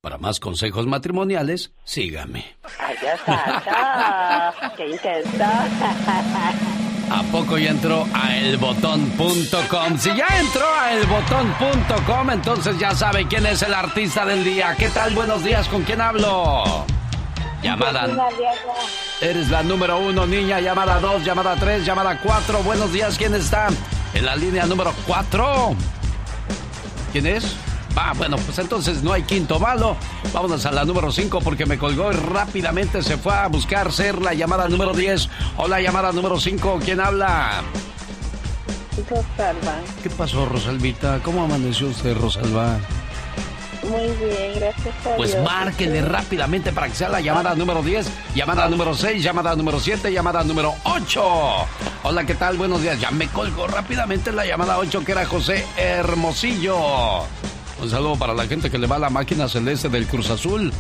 Para 0.02 0.20
más 0.20 0.40
consejos 0.40 0.86
matrimoniales, 0.86 1.74
sígame. 1.84 2.56
Ay, 2.80 2.96
ya 3.02 3.14
está. 3.16 4.74
¡Qué 4.78 4.90
intensa! 4.90 6.67
¿A 7.10 7.24
poco 7.24 7.58
ya 7.58 7.70
entró 7.70 8.06
a 8.14 8.36
elbotón.com? 8.38 9.98
Si 9.98 10.10
ya 10.14 10.28
entró 10.40 10.66
a 10.74 10.94
elbotón.com, 10.94 12.30
entonces 12.32 12.78
ya 12.78 12.94
sabe 12.94 13.26
quién 13.28 13.46
es 13.46 13.62
el 13.62 13.74
artista 13.74 14.26
del 14.26 14.44
día. 14.44 14.76
¿Qué 14.78 14.90
tal? 14.90 15.14
Buenos 15.14 15.44
días, 15.44 15.68
¿con 15.70 15.84
quién 15.84 16.02
hablo? 16.02 16.86
Llamada. 17.64 18.08
Eres 19.22 19.50
la 19.50 19.64
número 19.64 20.00
uno, 20.00 20.26
niña. 20.28 20.60
Llamada 20.60 21.00
dos, 21.00 21.24
llamada 21.24 21.56
tres, 21.56 21.86
llamada 21.86 22.20
cuatro. 22.20 22.62
Buenos 22.64 22.92
días, 22.92 23.18
¿quién 23.18 23.34
está 23.34 23.70
en 24.14 24.26
la 24.26 24.36
línea 24.36 24.66
número 24.66 24.94
cuatro? 25.06 25.76
¿Quién 27.14 27.26
es? 27.26 27.56
Ah, 28.00 28.14
bueno, 28.16 28.38
pues 28.38 28.60
entonces 28.60 29.02
no 29.02 29.12
hay 29.12 29.24
quinto 29.24 29.60
malo. 29.60 29.98
Vámonos 30.32 30.64
a 30.68 30.72
la 30.72 30.86
número 30.86 31.12
5 31.12 31.42
porque 31.42 31.66
me 31.66 31.80
colgó 31.80 32.12
y 32.12 32.16
rápidamente 32.16 33.02
se 33.02 33.18
fue 33.18 33.34
a 33.34 33.48
buscar 33.48 33.92
ser 33.92 34.22
la 34.22 34.36
llamada 34.36 34.70
número 34.70 34.94
10. 34.94 35.28
Hola, 35.58 35.82
llamada 35.82 36.12
número 36.12 36.40
5. 36.40 36.80
¿Quién 36.86 37.00
habla? 37.00 37.62
Rosalba. 39.10 39.80
¿Qué 40.04 40.10
pasó, 40.12 40.46
Rosalvita? 40.46 41.20
¿Cómo 41.24 41.44
amaneció 41.44 41.88
usted, 41.88 42.16
Rosalba? 42.16 42.78
Muy 43.84 44.08
bien, 44.18 44.54
gracias 44.56 44.94
a 45.06 45.16
Pues 45.16 45.32
Dios. 45.34 45.44
márquele 45.44 46.02
rápidamente 46.02 46.72
para 46.74 46.90
que 46.90 46.96
sea 46.96 47.10
la 47.10 47.22
llamada 47.22 47.56
número 47.56 47.82
10, 47.82 48.08
llamada 48.36 48.68
número 48.70 48.94
6, 48.96 49.24
llamada 49.24 49.56
número 49.56 49.80
7, 49.80 50.12
llamada 50.12 50.44
número 50.44 50.74
8. 50.84 51.24
Hola, 52.04 52.26
¿qué 52.26 52.36
tal? 52.36 52.58
Buenos 52.58 52.82
días. 52.82 53.00
Ya 53.00 53.10
me 53.12 53.28
colgó 53.28 53.66
rápidamente 53.68 54.32
la 54.32 54.46
llamada 54.46 54.78
8 54.78 55.04
que 55.06 55.12
era 55.14 55.26
José 55.26 55.66
Hermosillo. 55.78 56.76
Un 57.82 57.90
saludo 57.90 58.16
para 58.16 58.34
la 58.34 58.48
gente 58.48 58.72
que 58.72 58.78
le 58.78 58.88
va 58.88 58.96
a 58.96 59.00
la 59.00 59.10
máquina 59.10 59.48
celeste 59.48 59.90
del 59.90 60.08
Cruz 60.08 60.30
Azul. 60.30 60.72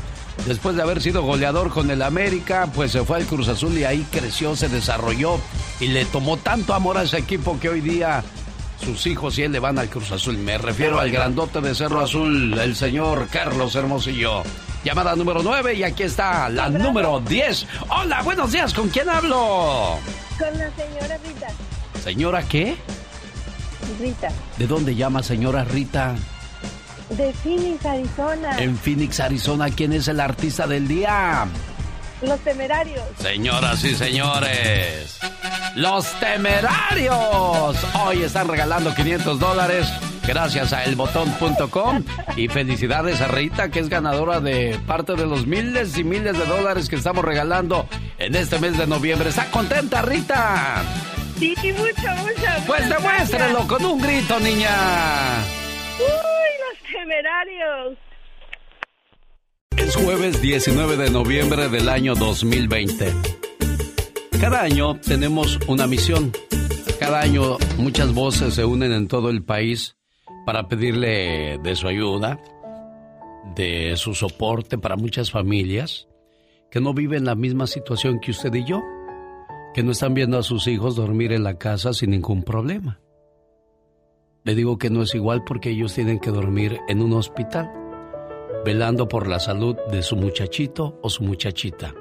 Después 0.45 0.75
de 0.75 0.81
haber 0.81 1.01
sido 1.01 1.23
goleador 1.23 1.69
con 1.69 1.91
el 1.91 2.01
América, 2.01 2.69
pues 2.73 2.91
se 2.91 3.03
fue 3.03 3.17
al 3.17 3.25
Cruz 3.25 3.47
Azul 3.47 3.77
y 3.77 3.83
ahí 3.83 4.05
creció, 4.11 4.55
se 4.55 4.69
desarrolló 4.69 5.39
y 5.79 5.87
le 5.87 6.05
tomó 6.05 6.37
tanto 6.37 6.73
amor 6.73 6.97
a 6.97 7.03
ese 7.03 7.17
equipo 7.17 7.59
que 7.59 7.69
hoy 7.69 7.81
día 7.81 8.23
sus 8.83 9.05
hijos 9.07 9.37
y 9.37 9.43
él 9.43 9.51
le 9.51 9.59
van 9.59 9.77
al 9.77 9.89
Cruz 9.89 10.11
Azul. 10.11 10.37
Me 10.37 10.57
refiero 10.57 10.99
al 10.99 11.11
grandote 11.11 11.61
de 11.61 11.75
Cerro 11.75 12.01
Azul, 12.01 12.57
el 12.57 12.75
señor 12.75 13.27
Carlos 13.31 13.75
Hermosillo. 13.75 14.43
Llamada 14.83 15.15
número 15.15 15.41
9 15.43 15.73
y 15.73 15.83
aquí 15.83 16.03
está 16.03 16.49
la 16.49 16.69
número 16.69 17.19
10. 17.19 17.67
Hola, 17.89 18.21
buenos 18.23 18.51
días, 18.51 18.73
¿con 18.73 18.89
quién 18.89 19.09
hablo? 19.09 19.99
Con 20.37 20.57
la 20.57 20.71
señora 20.75 21.17
Rita. 21.17 21.47
¿Señora 22.03 22.43
qué? 22.43 22.75
Rita. 23.99 24.29
¿De 24.57 24.67
dónde 24.67 24.95
llama 24.95 25.21
señora 25.23 25.63
Rita? 25.63 26.15
De 27.09 27.33
Phoenix, 27.33 27.85
Arizona. 27.85 28.57
En 28.59 28.77
Phoenix, 28.77 29.19
Arizona, 29.19 29.69
¿quién 29.69 29.93
es 29.93 30.07
el 30.07 30.19
artista 30.19 30.67
del 30.67 30.87
día? 30.87 31.47
Los 32.21 32.39
temerarios. 32.39 33.03
Señoras 33.19 33.83
y 33.83 33.95
señores, 33.95 35.19
los 35.75 36.05
temerarios. 36.19 37.77
Hoy 38.05 38.23
están 38.23 38.47
regalando 38.47 38.93
500 38.93 39.39
dólares 39.39 39.87
gracias 40.27 40.73
a 40.73 40.83
elbotón.com 40.83 42.03
y 42.35 42.49
felicidades 42.49 43.21
a 43.21 43.27
Rita 43.29 43.69
que 43.69 43.79
es 43.79 43.87
ganadora 43.87 44.41
de 44.41 44.77
parte 44.85 45.13
de 45.13 45.25
los 45.25 45.47
miles 45.47 45.97
y 45.97 46.03
miles 46.03 46.37
de 46.37 46.45
dólares 46.45 46.89
que 46.89 46.97
estamos 46.97 47.23
regalando 47.23 47.87
en 48.17 48.35
este 48.35 48.59
mes 48.59 48.77
de 48.77 48.85
noviembre. 48.87 49.29
¿Está 49.29 49.49
contenta 49.51 50.01
Rita? 50.01 50.83
Sí, 51.39 51.55
mucho, 51.71 52.15
mucho. 52.21 52.47
Pues 52.65 52.89
gracias. 52.89 53.65
con 53.67 53.85
un 53.85 54.01
grito, 54.01 54.39
niña. 54.39 54.71
Uy, 55.99 56.56
temerarios. 56.91 57.97
Es 59.77 59.95
jueves 59.95 60.41
19 60.41 60.97
de 60.97 61.09
noviembre 61.09 61.69
del 61.69 61.89
año 61.89 62.15
2020. 62.15 63.13
Cada 64.39 64.61
año 64.61 64.99
tenemos 64.99 65.59
una 65.67 65.87
misión. 65.87 66.31
Cada 66.99 67.21
año 67.21 67.57
muchas 67.77 68.13
voces 68.13 68.55
se 68.55 68.65
unen 68.65 68.91
en 68.91 69.07
todo 69.07 69.29
el 69.29 69.43
país 69.43 69.95
para 70.45 70.67
pedirle 70.67 71.57
de 71.59 71.75
su 71.75 71.87
ayuda, 71.87 72.39
de 73.55 73.95
su 73.97 74.13
soporte 74.13 74.77
para 74.77 74.95
muchas 74.95 75.31
familias 75.31 76.07
que 76.71 76.81
no 76.81 76.93
viven 76.93 77.25
la 77.25 77.35
misma 77.35 77.67
situación 77.67 78.19
que 78.19 78.31
usted 78.31 78.53
y 78.53 78.65
yo, 78.65 78.81
que 79.73 79.83
no 79.83 79.91
están 79.91 80.13
viendo 80.13 80.37
a 80.37 80.43
sus 80.43 80.67
hijos 80.67 80.95
dormir 80.95 81.31
en 81.31 81.43
la 81.43 81.57
casa 81.57 81.93
sin 81.93 82.11
ningún 82.11 82.43
problema. 82.43 82.99
Le 84.47 84.55
digo 84.55 84.77
que 84.77 84.89
no 84.89 85.01
es 85.03 85.13
igual 85.13 85.43
porque 85.43 85.71
ellos 85.71 85.93
tienen 85.93 86.19
que 86.19 86.31
dormir 86.31 86.79
en 86.87 87.01
un 87.01 87.11
hospital 87.11 87.69
velando 88.63 89.09
por 89.09 89.27
la 89.27 89.41
salud 89.41 89.75
de 89.91 90.01
su 90.01 90.15
muchachito 90.15 90.97
o 91.03 91.09
su 91.09 91.25
muchachita. 91.25 91.93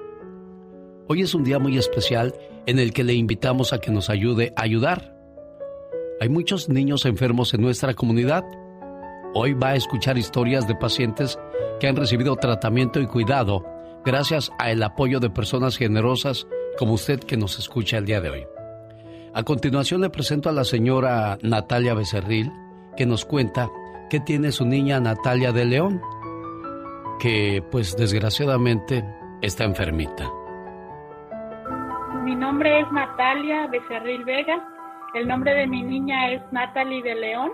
Hoy 1.08 1.22
es 1.22 1.34
un 1.34 1.42
día 1.42 1.58
muy 1.58 1.76
especial 1.76 2.36
en 2.66 2.78
el 2.78 2.92
que 2.92 3.02
le 3.02 3.14
invitamos 3.14 3.72
a 3.72 3.80
que 3.80 3.90
nos 3.90 4.10
ayude 4.10 4.52
a 4.54 4.62
ayudar. 4.62 5.12
Hay 6.20 6.28
muchos 6.28 6.68
niños 6.68 7.04
enfermos 7.04 7.52
en 7.52 7.62
nuestra 7.62 7.94
comunidad. 7.94 8.44
Hoy 9.34 9.54
va 9.54 9.70
a 9.70 9.76
escuchar 9.76 10.16
historias 10.16 10.68
de 10.68 10.76
pacientes 10.76 11.40
que 11.80 11.88
han 11.88 11.96
recibido 11.96 12.36
tratamiento 12.36 13.00
y 13.00 13.08
cuidado 13.08 13.64
gracias 14.04 14.52
al 14.60 14.80
apoyo 14.84 15.18
de 15.18 15.30
personas 15.30 15.76
generosas 15.76 16.46
como 16.78 16.92
usted 16.92 17.18
que 17.18 17.36
nos 17.36 17.58
escucha 17.58 17.98
el 17.98 18.06
día 18.06 18.20
de 18.20 18.30
hoy. 18.30 18.46
A 19.38 19.42
continuación 19.42 20.00
le 20.00 20.08
presento 20.08 20.48
a 20.48 20.52
la 20.52 20.64
señora 20.64 21.36
Natalia 21.42 21.92
Becerril, 21.92 22.50
que 22.96 23.04
nos 23.04 23.26
cuenta 23.26 23.68
que 24.08 24.18
tiene 24.18 24.50
su 24.50 24.64
niña 24.64 24.98
Natalia 24.98 25.52
de 25.52 25.66
León, 25.66 26.00
que 27.20 27.62
pues 27.70 27.94
desgraciadamente 27.98 29.04
está 29.42 29.64
enfermita. 29.64 30.24
Mi 32.24 32.34
nombre 32.34 32.80
es 32.80 32.90
Natalia 32.90 33.66
Becerril 33.66 34.24
Vega. 34.24 34.66
El 35.12 35.28
nombre 35.28 35.52
de 35.54 35.66
mi 35.66 35.82
niña 35.82 36.30
es 36.32 36.40
Natalie 36.50 37.02
de 37.02 37.14
León. 37.16 37.52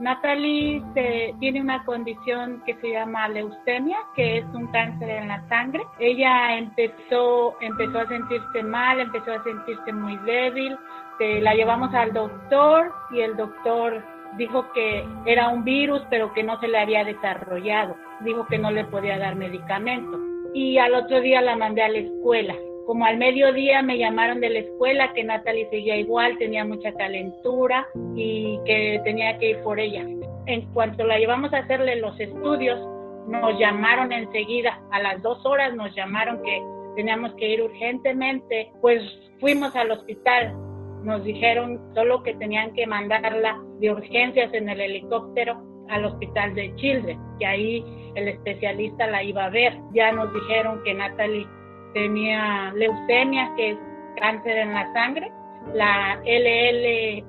Natalie 0.00 0.82
se- 0.94 1.32
tiene 1.38 1.60
una 1.60 1.84
condición 1.84 2.60
que 2.66 2.74
se 2.80 2.90
llama 2.90 3.28
leucemia, 3.28 3.96
que 4.16 4.38
es 4.38 4.44
un 4.52 4.66
cáncer 4.72 5.08
en 5.08 5.28
la 5.28 5.46
sangre. 5.48 5.84
Ella 6.00 6.58
empezó, 6.58 7.54
empezó 7.60 8.00
a 8.00 8.08
sentirse 8.08 8.64
mal, 8.64 8.98
empezó 8.98 9.30
a 9.32 9.44
sentirse 9.44 9.92
muy 9.92 10.16
débil. 10.26 10.76
Eh, 11.20 11.40
la 11.40 11.54
llevamos 11.54 11.94
al 11.94 12.12
doctor 12.12 12.92
y 13.12 13.20
el 13.20 13.36
doctor 13.36 14.02
dijo 14.36 14.72
que 14.72 15.04
era 15.26 15.48
un 15.48 15.64
virus, 15.64 16.02
pero 16.10 16.32
que 16.32 16.42
no 16.42 16.58
se 16.60 16.68
le 16.68 16.78
había 16.78 17.04
desarrollado. 17.04 17.96
Dijo 18.20 18.46
que 18.46 18.58
no 18.58 18.70
le 18.70 18.84
podía 18.84 19.18
dar 19.18 19.36
medicamento. 19.36 20.18
Y 20.52 20.78
al 20.78 20.94
otro 20.94 21.20
día 21.20 21.40
la 21.40 21.56
mandé 21.56 21.82
a 21.82 21.88
la 21.88 21.98
escuela. 21.98 22.54
Como 22.86 23.06
al 23.06 23.16
mediodía 23.16 23.82
me 23.82 23.98
llamaron 23.98 24.40
de 24.40 24.50
la 24.50 24.58
escuela 24.58 25.12
que 25.14 25.24
Natalie 25.24 25.68
seguía 25.70 25.96
igual, 25.96 26.36
tenía 26.36 26.64
mucha 26.64 26.92
calentura 26.92 27.86
y 28.14 28.58
que 28.66 29.00
tenía 29.04 29.38
que 29.38 29.50
ir 29.50 29.58
por 29.62 29.80
ella. 29.80 30.04
En 30.46 30.72
cuanto 30.72 31.04
la 31.04 31.18
llevamos 31.18 31.52
a 31.54 31.58
hacerle 31.58 31.96
los 31.96 32.18
estudios, 32.20 32.78
nos 33.26 33.58
llamaron 33.58 34.12
enseguida, 34.12 34.78
a 34.90 35.00
las 35.00 35.22
dos 35.22 35.44
horas 35.46 35.74
nos 35.74 35.94
llamaron 35.94 36.42
que 36.42 36.62
teníamos 36.94 37.32
que 37.34 37.48
ir 37.48 37.62
urgentemente, 37.62 38.70
pues 38.82 39.02
fuimos 39.40 39.74
al 39.76 39.90
hospital, 39.90 40.54
nos 41.04 41.22
dijeron 41.24 41.80
solo 41.94 42.22
que 42.22 42.34
tenían 42.34 42.72
que 42.74 42.86
mandarla 42.86 43.60
de 43.80 43.90
urgencias 43.90 44.52
en 44.54 44.68
el 44.68 44.80
helicóptero 44.80 45.62
al 45.88 46.04
hospital 46.06 46.54
de 46.54 46.74
Children, 46.76 47.20
que 47.38 47.46
ahí 47.46 47.84
el 48.14 48.28
especialista 48.28 49.06
la 49.06 49.22
iba 49.22 49.44
a 49.44 49.50
ver. 49.50 49.78
Ya 49.92 50.12
nos 50.12 50.32
dijeron 50.32 50.82
que 50.84 50.94
Natalie 50.94 51.46
tenía 51.92 52.72
leucemia, 52.74 53.52
que 53.56 53.70
es 53.70 53.78
cáncer 54.18 54.58
en 54.58 54.74
la 54.74 54.92
sangre, 54.92 55.30
la 55.74 56.20
LLE. 56.24 57.24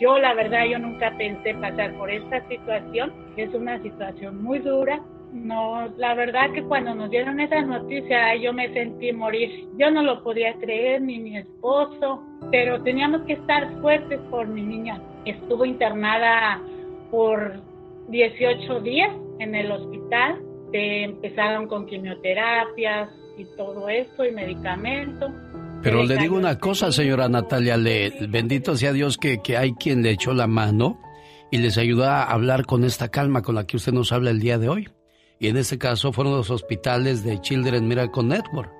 Yo 0.00 0.18
la 0.18 0.34
verdad 0.34 0.64
yo 0.64 0.78
nunca 0.78 1.14
pensé 1.18 1.54
pasar 1.54 1.94
por 1.94 2.10
esta 2.10 2.46
situación, 2.48 3.12
es 3.36 3.52
una 3.54 3.80
situación 3.82 4.42
muy 4.42 4.58
dura. 4.60 5.00
No, 5.32 5.88
la 5.96 6.14
verdad 6.14 6.50
que 6.52 6.62
cuando 6.64 6.94
nos 6.94 7.10
dieron 7.10 7.38
esa 7.38 7.60
noticia 7.62 8.34
yo 8.36 8.52
me 8.52 8.72
sentí 8.72 9.12
morir. 9.12 9.68
Yo 9.78 9.90
no 9.90 10.02
lo 10.02 10.22
podía 10.24 10.54
creer 10.54 11.02
ni 11.02 11.18
mi 11.18 11.36
esposo, 11.36 12.22
pero 12.50 12.82
teníamos 12.82 13.22
que 13.22 13.34
estar 13.34 13.80
fuertes 13.80 14.18
por 14.30 14.48
mi 14.48 14.62
niña. 14.62 15.00
Estuvo 15.24 15.64
internada 15.64 16.60
por 17.10 17.60
18 18.08 18.80
días 18.80 19.10
en 19.38 19.54
el 19.54 19.70
hospital. 19.70 20.42
Eh, 20.72 21.04
empezaron 21.04 21.68
con 21.68 21.86
quimioterapias 21.86 23.10
y 23.38 23.44
todo 23.56 23.88
eso 23.88 24.24
y 24.24 24.32
medicamentos. 24.32 25.30
Pero 25.82 26.02
le 26.04 26.16
digo 26.16 26.36
una 26.36 26.58
cosa, 26.58 26.92
señora 26.92 27.28
Natalia, 27.28 27.76
le, 27.76 28.12
bendito 28.28 28.76
sea 28.76 28.92
Dios 28.92 29.16
que, 29.16 29.40
que 29.40 29.56
hay 29.56 29.72
quien 29.74 30.02
le 30.02 30.10
echó 30.10 30.34
la 30.34 30.46
mano 30.46 31.00
y 31.50 31.58
les 31.58 31.78
ayudó 31.78 32.04
a 32.04 32.24
hablar 32.24 32.66
con 32.66 32.84
esta 32.84 33.08
calma 33.08 33.42
con 33.42 33.54
la 33.54 33.66
que 33.66 33.76
usted 33.76 33.92
nos 33.92 34.12
habla 34.12 34.30
el 34.30 34.40
día 34.40 34.58
de 34.58 34.68
hoy. 34.68 34.88
Y 35.40 35.48
en 35.48 35.56
este 35.56 35.76
caso 35.78 36.12
fueron 36.12 36.36
los 36.36 36.50
hospitales 36.50 37.24
de 37.24 37.40
Children 37.40 37.88
Miracle 37.88 38.24
Network, 38.24 38.70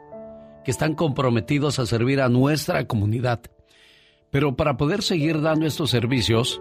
que 0.62 0.70
están 0.70 0.94
comprometidos 0.94 1.78
a 1.78 1.86
servir 1.86 2.20
a 2.20 2.28
nuestra 2.28 2.86
comunidad. 2.86 3.40
Pero 4.30 4.54
para 4.54 4.76
poder 4.76 5.02
seguir 5.02 5.40
dando 5.40 5.66
estos 5.66 5.88
servicios, 5.88 6.60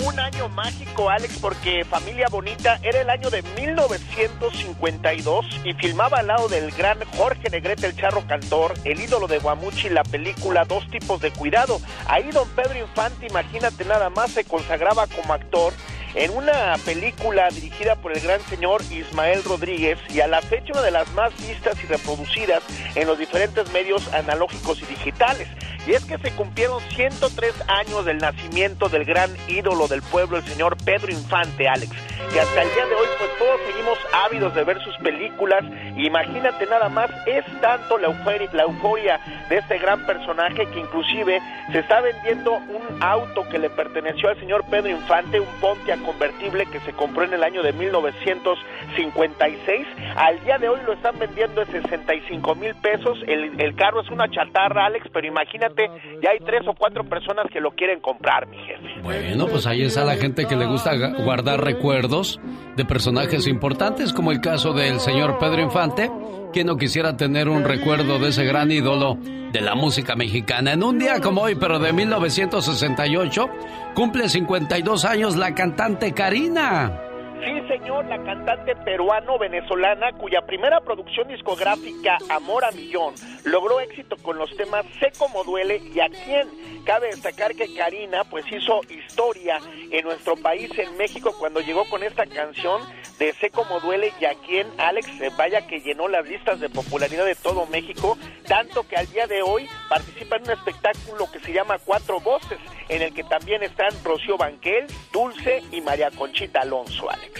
Un 0.05 0.19
año 0.19 0.49
mágico, 0.49 1.09
Alex, 1.09 1.39
porque 1.39 1.85
Familia 1.85 2.27
Bonita 2.29 2.79
era 2.81 2.99
el 3.01 3.09
año 3.09 3.29
de 3.29 3.43
1952 3.43 5.45
y 5.63 5.73
filmaba 5.73 6.19
al 6.19 6.27
lado 6.27 6.47
del 6.47 6.71
gran 6.71 6.99
Jorge 7.17 7.49
Negrete, 7.51 7.85
el 7.85 7.95
charro 7.95 8.25
cantor, 8.25 8.73
el 8.83 8.99
ídolo 8.99 9.27
de 9.27 9.37
Guamuchi, 9.39 9.89
la 9.89 10.03
película 10.03 10.65
Dos 10.65 10.87
tipos 10.89 11.21
de 11.21 11.31
cuidado. 11.31 11.79
Ahí 12.07 12.31
don 12.31 12.49
Pedro 12.49 12.79
Infante, 12.79 13.27
imagínate 13.27 13.85
nada 13.85 14.09
más, 14.09 14.31
se 14.31 14.43
consagraba 14.43 15.05
como 15.07 15.33
actor 15.33 15.73
en 16.15 16.31
una 16.31 16.75
película 16.85 17.49
dirigida 17.49 17.95
por 17.95 18.11
el 18.11 18.21
gran 18.21 18.41
señor 18.41 18.81
Ismael 18.91 19.43
Rodríguez 19.43 19.99
y 20.09 20.19
a 20.21 20.27
la 20.27 20.41
fecha 20.41 20.73
una 20.73 20.81
de 20.81 20.91
las 20.91 21.11
más 21.13 21.35
vistas 21.47 21.81
y 21.83 21.87
reproducidas 21.87 22.61
en 22.95 23.07
los 23.07 23.17
diferentes 23.17 23.71
medios 23.71 24.11
analógicos 24.13 24.81
y 24.81 24.85
digitales. 24.85 25.47
Y 25.87 25.93
es 25.93 26.05
que 26.05 26.17
se 26.19 26.31
cumplieron 26.35 26.79
103 26.95 27.53
años 27.67 28.05
del 28.05 28.19
nacimiento 28.19 28.87
del 28.87 29.03
gran 29.03 29.31
ídolo 29.47 29.87
del 29.87 30.03
pueblo, 30.03 30.37
el 30.37 30.43
señor 30.43 30.77
Pedro 30.85 31.11
Infante, 31.11 31.67
Alex. 31.67 31.91
Y 32.33 32.37
hasta 32.37 32.61
el 32.61 32.73
día 32.73 32.85
de 32.85 32.95
hoy, 32.95 33.07
pues 33.17 33.29
todos 33.39 33.59
seguimos 33.67 33.97
ávidos 34.25 34.53
de 34.53 34.63
ver 34.63 34.81
sus 34.83 34.95
películas. 34.97 35.63
Imagínate 35.97 36.67
nada 36.67 36.87
más, 36.87 37.09
es 37.25 37.43
tanto 37.61 37.97
la 37.97 38.07
euforia, 38.07 38.49
la 38.53 38.63
euforia 38.63 39.19
de 39.49 39.57
este 39.57 39.79
gran 39.79 40.05
personaje 40.05 40.67
que 40.67 40.79
inclusive 40.79 41.41
se 41.71 41.79
está 41.79 41.99
vendiendo 41.99 42.53
un 42.53 43.01
auto 43.01 43.43
que 43.49 43.57
le 43.57 43.69
perteneció 43.69 44.29
al 44.29 44.39
señor 44.39 44.63
Pedro 44.69 44.89
Infante, 44.89 45.39
un 45.39 45.59
Pontiac 45.59 46.00
convertible 46.01 46.65
que 46.67 46.79
se 46.81 46.93
compró 46.93 47.23
en 47.23 47.33
el 47.33 47.43
año 47.43 47.63
de 47.63 47.73
1956. 47.73 49.87
Al 50.15 50.43
día 50.43 50.57
de 50.57 50.69
hoy 50.69 50.79
lo 50.85 50.93
están 50.93 51.17
vendiendo 51.19 51.61
en 51.61 51.71
65 51.71 52.55
mil 52.55 52.73
pesos. 52.75 53.19
El, 53.27 53.59
el 53.59 53.75
carro 53.75 54.01
es 54.01 54.09
una 54.09 54.29
chatarra, 54.29 54.85
Alex, 54.85 55.07
pero 55.13 55.27
imagínate, 55.27 55.89
ya 56.21 56.31
hay 56.31 56.39
tres 56.45 56.67
o 56.67 56.73
cuatro 56.73 57.03
personas 57.03 57.47
que 57.51 57.59
lo 57.59 57.71
quieren 57.71 57.99
comprar, 57.99 58.47
mi 58.47 58.57
jefe. 58.57 59.01
Bueno, 59.03 59.47
pues 59.47 59.67
ahí 59.67 59.83
está 59.83 60.03
la 60.03 60.15
gente 60.15 60.45
que 60.45 60.55
le 60.55 60.65
gusta 60.65 60.91
guardar 61.23 61.63
recuerdos 61.63 62.39
de 62.75 62.85
personajes 62.85 63.47
importantes, 63.47 64.13
como 64.13 64.31
el 64.31 64.41
caso 64.41 64.73
del 64.73 64.99
señor 64.99 65.37
Pedro 65.39 65.61
Infante, 65.61 66.09
quien 66.51 66.67
no 66.67 66.77
quisiera 66.77 67.17
tener 67.17 67.49
un 67.49 67.63
recuerdo 67.63 68.19
de 68.19 68.29
ese 68.29 68.43
gran 68.43 68.71
ídolo 68.71 69.17
de 69.51 69.61
la 69.61 69.75
música 69.75 70.15
mexicana. 70.15 70.73
En 70.73 70.83
un 70.83 70.99
día 70.99 71.19
como 71.19 71.41
hoy, 71.41 71.55
pero 71.55 71.79
de 71.79 71.91
1968, 71.93 73.49
cumple 73.93 74.29
52 74.29 75.05
años 75.05 75.35
la 75.35 75.53
cantante 75.53 76.13
Karina. 76.13 77.10
Sí, 77.43 77.67
señor, 77.67 78.05
la 78.05 78.23
cantante 78.23 78.75
peruano-venezolana 78.75 80.11
cuya 80.13 80.41
primera 80.41 80.79
producción 80.81 81.27
discográfica, 81.27 82.19
Amor 82.29 82.63
a 82.63 82.71
Millón, 82.71 83.15
logró 83.45 83.79
éxito 83.79 84.15
con 84.17 84.37
los 84.37 84.55
temas 84.55 84.85
Sé 84.99 85.11
como 85.17 85.43
duele 85.43 85.77
y 85.77 85.99
a 86.01 86.09
quién. 86.09 86.47
Cabe 86.85 87.07
destacar 87.07 87.55
que 87.55 87.73
Karina 87.73 88.23
pues 88.25 88.45
hizo 88.51 88.81
historia 88.89 89.59
en 89.89 90.05
nuestro 90.05 90.35
país, 90.35 90.71
en 90.77 90.95
México, 90.97 91.33
cuando 91.39 91.61
llegó 91.61 91.83
con 91.89 92.03
esta 92.03 92.27
canción 92.27 92.81
de 93.17 93.33
Sé 93.33 93.49
como 93.49 93.79
duele 93.79 94.13
y 94.19 94.25
a 94.25 94.35
quién. 94.45 94.67
Alex, 94.77 95.07
eh, 95.19 95.31
vaya 95.35 95.65
que 95.65 95.81
llenó 95.81 96.07
las 96.07 96.27
listas 96.27 96.59
de 96.59 96.69
popularidad 96.69 97.25
de 97.25 97.35
todo 97.35 97.65
México, 97.67 98.17
tanto 98.47 98.87
que 98.87 98.97
al 98.97 99.07
día 99.07 99.25
de 99.25 99.41
hoy 99.41 99.67
participa 99.89 100.35
en 100.35 100.43
un 100.43 100.51
espectáculo 100.51 101.31
que 101.31 101.39
se 101.39 101.53
llama 101.53 101.79
Cuatro 101.83 102.19
Voces, 102.19 102.59
en 102.89 103.01
el 103.01 103.13
que 103.13 103.23
también 103.23 103.63
están 103.63 103.91
Rocío 104.03 104.37
Banquel, 104.37 104.85
Dulce 105.11 105.63
y 105.71 105.81
María 105.81 106.11
Conchita 106.11 106.61
Alonso, 106.61 107.09
Alex. 107.09 107.30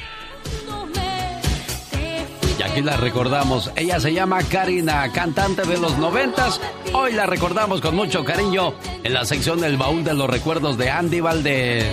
Aquí 2.71 2.81
la 2.81 2.95
recordamos. 2.95 3.69
Ella 3.75 3.99
se 3.99 4.13
llama 4.13 4.41
Karina, 4.43 5.11
cantante 5.11 5.63
de 5.63 5.77
los 5.77 5.97
noventas. 5.97 6.61
Hoy 6.93 7.11
la 7.11 7.25
recordamos 7.25 7.81
con 7.81 7.97
mucho 7.97 8.23
cariño 8.23 8.73
en 9.03 9.13
la 9.13 9.25
sección 9.25 9.59
del 9.59 9.75
baúl 9.75 10.05
de 10.05 10.13
los 10.13 10.29
recuerdos 10.29 10.77
de 10.77 10.89
Andy 10.89 11.19
Valdés. 11.19 11.85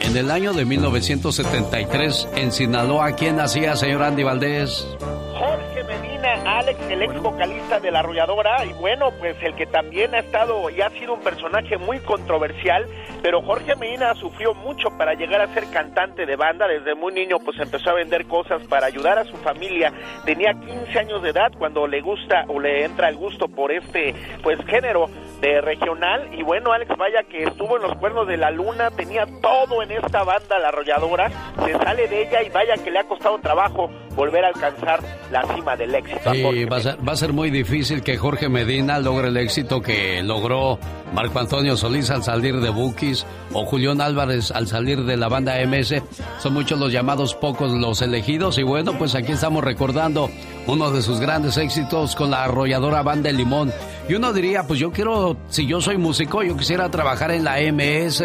En 0.00 0.16
el 0.16 0.32
año 0.32 0.52
de 0.52 0.64
1973, 0.64 2.28
en 2.34 2.50
Sinaloa, 2.50 3.12
¿quién 3.12 3.36
nacía, 3.36 3.76
señor 3.76 4.02
Andy 4.02 4.24
Valdés? 4.24 4.84
Jorge 5.32 5.84
Medina, 5.84 6.33
Alex, 6.46 6.78
el 6.90 7.02
ex 7.02 7.20
vocalista 7.22 7.80
de 7.80 7.90
La 7.90 8.00
Arrolladora, 8.00 8.64
y 8.66 8.72
bueno, 8.74 9.10
pues 9.18 9.36
el 9.42 9.54
que 9.54 9.66
también 9.66 10.14
ha 10.14 10.18
estado 10.18 10.68
y 10.68 10.80
ha 10.82 10.90
sido 10.90 11.14
un 11.14 11.20
personaje 11.20 11.78
muy 11.78 11.98
controversial, 12.00 12.86
pero 13.22 13.40
Jorge 13.40 13.74
Medina 13.76 14.14
sufrió 14.14 14.52
mucho 14.54 14.90
para 14.98 15.14
llegar 15.14 15.40
a 15.40 15.52
ser 15.54 15.64
cantante 15.70 16.26
de 16.26 16.36
banda, 16.36 16.68
desde 16.68 16.94
muy 16.94 17.14
niño 17.14 17.38
pues 17.38 17.58
empezó 17.58 17.90
a 17.90 17.94
vender 17.94 18.26
cosas 18.26 18.62
para 18.66 18.86
ayudar 18.86 19.18
a 19.18 19.24
su 19.24 19.36
familia, 19.38 19.92
tenía 20.26 20.52
15 20.52 20.98
años 20.98 21.22
de 21.22 21.30
edad 21.30 21.50
cuando 21.58 21.86
le 21.86 22.02
gusta 22.02 22.44
o 22.48 22.60
le 22.60 22.84
entra 22.84 23.08
el 23.08 23.16
gusto 23.16 23.48
por 23.48 23.72
este 23.72 24.14
pues 24.42 24.58
género 24.66 25.08
de 25.40 25.62
regional, 25.62 26.28
y 26.32 26.42
bueno, 26.42 26.72
Alex, 26.72 26.94
vaya 26.98 27.22
que 27.22 27.44
estuvo 27.44 27.76
en 27.76 27.82
los 27.82 27.96
cuernos 27.96 28.26
de 28.26 28.36
la 28.36 28.50
luna, 28.50 28.90
tenía 28.90 29.24
todo 29.40 29.82
en 29.82 29.92
esta 29.92 30.24
banda, 30.24 30.58
La 30.58 30.68
Arrolladora, 30.68 31.30
se 31.64 31.72
sale 31.72 32.06
de 32.06 32.22
ella 32.22 32.42
y 32.42 32.50
vaya 32.50 32.74
que 32.76 32.90
le 32.90 32.98
ha 32.98 33.04
costado 33.04 33.38
trabajo 33.38 33.90
volver 34.14 34.44
a 34.44 34.48
alcanzar 34.48 35.00
la 35.30 35.42
cima 35.54 35.76
del 35.76 35.94
éxito. 35.94 36.33
Sí, 36.34 36.64
va 36.64 36.76
a, 36.76 36.80
ser, 36.80 37.08
va 37.08 37.12
a 37.12 37.16
ser 37.16 37.32
muy 37.32 37.50
difícil 37.50 38.02
que 38.02 38.16
Jorge 38.16 38.48
Medina 38.48 38.98
logre 38.98 39.28
el 39.28 39.36
éxito 39.36 39.80
que 39.80 40.22
logró 40.22 40.78
Marco 41.14 41.38
Antonio 41.38 41.76
Solís 41.76 42.10
al 42.10 42.24
salir 42.24 42.60
de 42.60 42.70
Bukis 42.70 43.24
o 43.52 43.64
Julián 43.64 44.00
Álvarez 44.00 44.50
al 44.50 44.66
salir 44.66 45.04
de 45.04 45.16
la 45.16 45.28
banda 45.28 45.54
MS. 45.64 46.02
Son 46.40 46.52
muchos 46.52 46.78
los 46.78 46.92
llamados, 46.92 47.34
pocos 47.34 47.72
los 47.72 48.02
elegidos. 48.02 48.58
Y 48.58 48.62
bueno, 48.62 48.98
pues 48.98 49.14
aquí 49.14 49.32
estamos 49.32 49.62
recordando 49.62 50.30
uno 50.66 50.90
de 50.90 51.02
sus 51.02 51.20
grandes 51.20 51.56
éxitos 51.56 52.16
con 52.16 52.30
la 52.30 52.44
arrolladora 52.44 53.02
Banda 53.02 53.28
de 53.28 53.34
Limón. 53.34 53.72
Y 54.08 54.14
uno 54.14 54.32
diría, 54.32 54.64
pues 54.66 54.80
yo 54.80 54.90
quiero, 54.90 55.36
si 55.48 55.66
yo 55.66 55.80
soy 55.80 55.98
músico, 55.98 56.42
yo 56.42 56.56
quisiera 56.56 56.90
trabajar 56.90 57.30
en 57.30 57.44
la 57.44 57.58
MS 57.60 58.24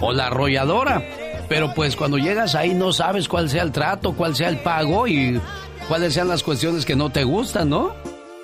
o 0.00 0.12
la 0.12 0.28
arrolladora. 0.28 1.02
Pero 1.48 1.74
pues 1.74 1.96
cuando 1.96 2.16
llegas 2.16 2.54
ahí 2.54 2.74
no 2.74 2.92
sabes 2.92 3.28
cuál 3.28 3.50
sea 3.50 3.64
el 3.64 3.72
trato, 3.72 4.12
cuál 4.12 4.36
sea 4.36 4.48
el 4.48 4.58
pago 4.58 5.06
y 5.08 5.40
cuáles 5.90 6.14
sean 6.14 6.28
las 6.28 6.44
cuestiones 6.44 6.86
que 6.86 6.94
no 6.94 7.10
te 7.10 7.24
gustan, 7.24 7.68
¿no? 7.68 7.92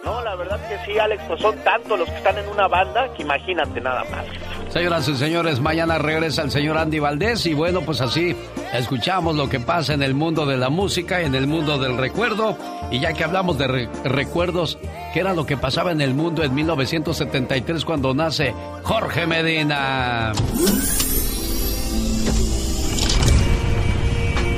No, 0.05 0.21
la 0.21 0.35
verdad 0.35 0.59
que 0.69 0.85
sí, 0.85 0.99
Alex, 0.99 1.23
pues 1.29 1.41
son 1.41 1.57
tantos 1.59 1.97
los 1.97 2.09
que 2.09 2.17
están 2.17 2.37
en 2.39 2.49
una 2.49 2.67
banda 2.67 3.09
que 3.15 3.23
imagínate 3.23 3.81
nada 3.81 4.03
más. 4.11 4.25
Señoras 4.73 5.07
y 5.07 5.15
señores, 5.15 5.61
mañana 5.61 5.97
regresa 5.97 6.43
el 6.43 6.51
señor 6.51 6.77
Andy 6.77 6.99
Valdés 6.99 7.47
y 7.47 7.55
bueno, 7.55 7.83
pues 7.83 8.01
así 8.01 8.35
escuchamos 8.73 9.37
lo 9.37 9.49
que 9.49 9.61
pasa 9.61 9.95
en 9.95 10.03
el 10.03 10.15
mundo 10.15 10.45
de 10.45 10.57
la 10.57 10.71
música, 10.71 11.21
en 11.21 11.37
el 11.37 11.47
mundo 11.47 11.79
del 11.79 11.97
recuerdo. 11.97 12.59
Y 12.91 12.99
ya 12.99 13.13
que 13.13 13.23
hablamos 13.23 13.57
de 13.59 13.69
re 13.69 13.89
recuerdos, 14.03 14.77
¿qué 15.15 15.21
era 15.21 15.33
lo 15.33 15.47
que 15.47 15.57
pasaba 15.57 15.93
en 15.93 16.01
el 16.01 16.15
mundo 16.15 16.43
en 16.43 16.53
1973 16.53 17.85
cuando 17.85 18.13
nace 18.13 18.53
Jorge 18.83 19.25
Medina? 19.29 20.33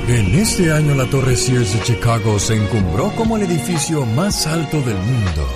En 0.09 0.33
este 0.33 0.71
año 0.71 0.95
la 0.95 1.05
Torre 1.05 1.35
Sears 1.35 1.71
de 1.71 1.83
Chicago 1.83 2.39
se 2.39 2.55
encumbró 2.55 3.11
como 3.15 3.37
el 3.37 3.43
edificio 3.43 4.07
más 4.07 4.47
alto 4.47 4.81
del 4.81 4.97
mundo. 4.97 5.47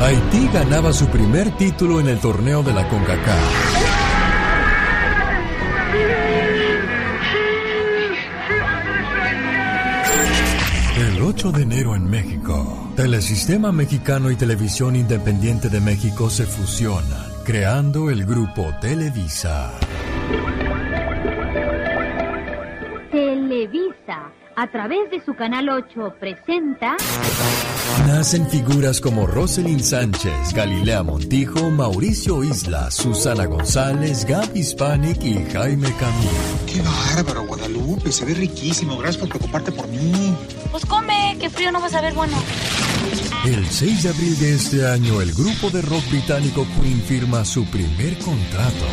Haití 0.00 0.48
ganaba 0.50 0.90
su 0.94 1.06
primer 1.08 1.50
título 1.58 2.00
en 2.00 2.08
el 2.08 2.18
torneo 2.18 2.62
de 2.62 2.72
la 2.72 2.88
CONCACAF. 2.88 3.36
El 10.96 11.20
8 11.20 11.52
de 11.52 11.62
enero 11.62 11.94
en 11.94 12.08
México, 12.08 12.90
Telesistema 12.96 13.70
Mexicano 13.70 14.30
y 14.30 14.36
Televisión 14.36 14.96
Independiente 14.96 15.68
de 15.68 15.80
México 15.82 16.30
se 16.30 16.46
fusionan, 16.46 17.30
creando 17.44 18.08
el 18.08 18.24
grupo 18.24 18.72
Televisa. 18.80 19.72
A 24.60 24.66
través 24.66 25.10
de 25.10 25.24
su 25.24 25.34
canal 25.34 25.70
8, 25.70 26.16
presenta. 26.20 26.94
Nacen 28.06 28.46
figuras 28.46 29.00
como 29.00 29.26
Roselyn 29.26 29.82
Sánchez, 29.82 30.52
Galilea 30.52 31.02
Montijo, 31.02 31.70
Mauricio 31.70 32.44
Isla, 32.44 32.90
Susana 32.90 33.46
González, 33.46 34.26
Gaby 34.26 34.60
Hispanic 34.60 35.24
y 35.24 35.42
Jaime 35.50 35.90
Camilo. 35.98 36.30
Qué 36.66 36.82
bárbaro, 36.82 37.46
Guadalupe. 37.46 38.12
Se 38.12 38.26
ve 38.26 38.34
riquísimo. 38.34 38.98
Gracias 38.98 39.16
por 39.16 39.30
preocuparte 39.30 39.72
por 39.72 39.88
mí. 39.88 40.36
Pues 40.70 40.84
come, 40.84 41.38
que 41.40 41.48
frío 41.48 41.72
no 41.72 41.80
vas 41.80 41.94
a 41.94 42.02
ver 42.02 42.12
bueno. 42.12 42.36
El 43.46 43.66
6 43.66 44.02
de 44.02 44.08
abril 44.10 44.38
de 44.38 44.54
este 44.56 44.86
año, 44.86 45.22
el 45.22 45.32
grupo 45.32 45.70
de 45.70 45.80
rock 45.80 46.06
británico 46.10 46.66
Queen 46.78 47.00
firma 47.00 47.46
su 47.46 47.64
primer 47.64 48.18
contrato. 48.18 48.84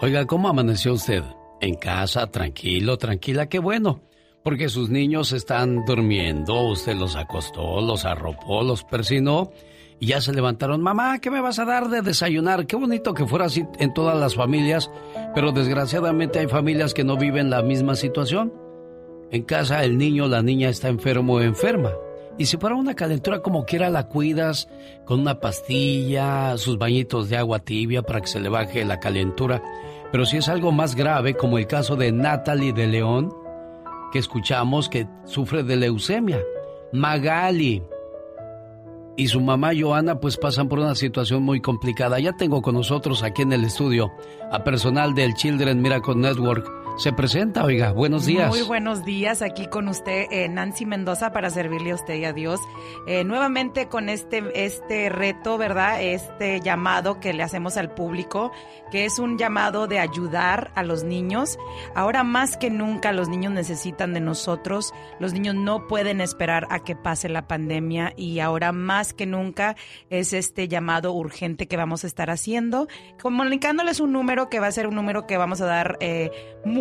Oiga, 0.00 0.26
¿cómo 0.26 0.48
amaneció 0.48 0.94
usted? 0.94 1.22
En 1.60 1.76
casa, 1.76 2.26
tranquilo, 2.26 2.98
tranquila, 2.98 3.48
qué 3.48 3.58
bueno. 3.58 4.02
Porque 4.42 4.68
sus 4.68 4.90
niños 4.90 5.32
están 5.32 5.84
durmiendo, 5.86 6.60
usted 6.62 6.94
los 6.94 7.16
acostó, 7.16 7.80
los 7.80 8.04
arropó, 8.04 8.62
los 8.62 8.84
persinó 8.84 9.50
y 9.98 10.08
ya 10.08 10.20
se 10.20 10.34
levantaron. 10.34 10.82
Mamá, 10.82 11.18
¿qué 11.20 11.30
me 11.30 11.40
vas 11.40 11.58
a 11.58 11.64
dar 11.64 11.88
de 11.88 12.02
desayunar? 12.02 12.66
Qué 12.66 12.76
bonito 12.76 13.14
que 13.14 13.24
fuera 13.24 13.46
así 13.46 13.64
en 13.78 13.94
todas 13.94 14.18
las 14.18 14.34
familias, 14.34 14.90
pero 15.34 15.52
desgraciadamente 15.52 16.40
hay 16.40 16.48
familias 16.48 16.92
que 16.92 17.04
no 17.04 17.16
viven 17.16 17.48
la 17.48 17.62
misma 17.62 17.94
situación. 17.94 18.52
En 19.30 19.44
casa 19.44 19.84
el 19.84 19.96
niño 19.96 20.24
o 20.24 20.28
la 20.28 20.42
niña 20.42 20.68
está 20.68 20.88
enfermo 20.88 21.34
o 21.34 21.40
enferma. 21.40 21.92
Y 22.36 22.46
si 22.46 22.56
fuera 22.56 22.74
una 22.74 22.94
calentura 22.94 23.40
como 23.40 23.64
quiera 23.64 23.90
la 23.90 24.08
cuidas 24.08 24.68
con 25.04 25.20
una 25.20 25.38
pastilla, 25.38 26.56
sus 26.56 26.78
bañitos 26.78 27.28
de 27.28 27.36
agua 27.36 27.60
tibia 27.60 28.02
para 28.02 28.20
que 28.20 28.26
se 28.26 28.40
le 28.40 28.48
baje 28.48 28.84
la 28.84 28.98
calentura. 28.98 29.62
Pero 30.10 30.26
si 30.26 30.38
es 30.38 30.48
algo 30.48 30.72
más 30.72 30.96
grave, 30.96 31.34
como 31.34 31.58
el 31.58 31.66
caso 31.66 31.96
de 31.96 32.10
Natalie 32.10 32.72
de 32.72 32.88
León, 32.88 33.32
que 34.12 34.18
escuchamos 34.18 34.88
que 34.88 35.06
sufre 35.24 35.62
de 35.62 35.76
leucemia. 35.76 36.40
Magali 36.92 37.82
y 39.16 39.28
su 39.28 39.40
mamá 39.40 39.70
Joana 39.78 40.18
pues 40.18 40.36
pasan 40.36 40.68
por 40.68 40.78
una 40.80 40.94
situación 40.94 41.42
muy 41.42 41.60
complicada. 41.60 42.18
Ya 42.18 42.32
tengo 42.32 42.62
con 42.62 42.74
nosotros 42.74 43.22
aquí 43.22 43.42
en 43.42 43.52
el 43.52 43.64
estudio 43.64 44.12
a 44.50 44.64
personal 44.64 45.14
del 45.14 45.34
Children 45.34 45.80
Miracle 45.82 46.16
Network 46.16 46.83
se 46.96 47.12
presenta, 47.12 47.64
oiga. 47.64 47.92
Buenos 47.92 48.24
días. 48.24 48.48
Muy 48.48 48.62
buenos 48.62 49.04
días 49.04 49.42
aquí 49.42 49.66
con 49.66 49.88
usted, 49.88 50.26
eh, 50.30 50.48
Nancy 50.48 50.86
Mendoza, 50.86 51.32
para 51.32 51.50
servirle 51.50 51.90
a 51.90 51.94
usted 51.96 52.14
y 52.14 52.24
a 52.24 52.32
Dios. 52.32 52.60
Eh, 53.06 53.24
nuevamente 53.24 53.88
con 53.88 54.08
este, 54.08 54.42
este 54.64 55.08
reto, 55.08 55.58
¿verdad? 55.58 56.00
Este 56.00 56.60
llamado 56.60 57.18
que 57.18 57.32
le 57.32 57.42
hacemos 57.42 57.76
al 57.76 57.92
público, 57.92 58.52
que 58.92 59.04
es 59.04 59.18
un 59.18 59.38
llamado 59.38 59.88
de 59.88 59.98
ayudar 59.98 60.70
a 60.76 60.84
los 60.84 61.02
niños. 61.02 61.58
Ahora 61.94 62.22
más 62.22 62.56
que 62.56 62.70
nunca 62.70 63.12
los 63.12 63.28
niños 63.28 63.52
necesitan 63.52 64.14
de 64.14 64.20
nosotros. 64.20 64.92
Los 65.18 65.32
niños 65.32 65.56
no 65.56 65.88
pueden 65.88 66.20
esperar 66.20 66.68
a 66.70 66.84
que 66.84 66.94
pase 66.94 67.28
la 67.28 67.48
pandemia 67.48 68.12
y 68.16 68.38
ahora 68.38 68.70
más 68.70 69.12
que 69.12 69.26
nunca 69.26 69.74
es 70.10 70.32
este 70.32 70.68
llamado 70.68 71.12
urgente 71.12 71.66
que 71.66 71.76
vamos 71.76 72.04
a 72.04 72.06
estar 72.06 72.30
haciendo, 72.30 72.86
comunicándoles 73.20 73.98
un 73.98 74.12
número 74.12 74.48
que 74.48 74.60
va 74.60 74.68
a 74.68 74.72
ser 74.72 74.86
un 74.86 74.94
número 74.94 75.26
que 75.26 75.36
vamos 75.36 75.60
a 75.60 75.66
dar 75.66 75.96
eh, 76.00 76.30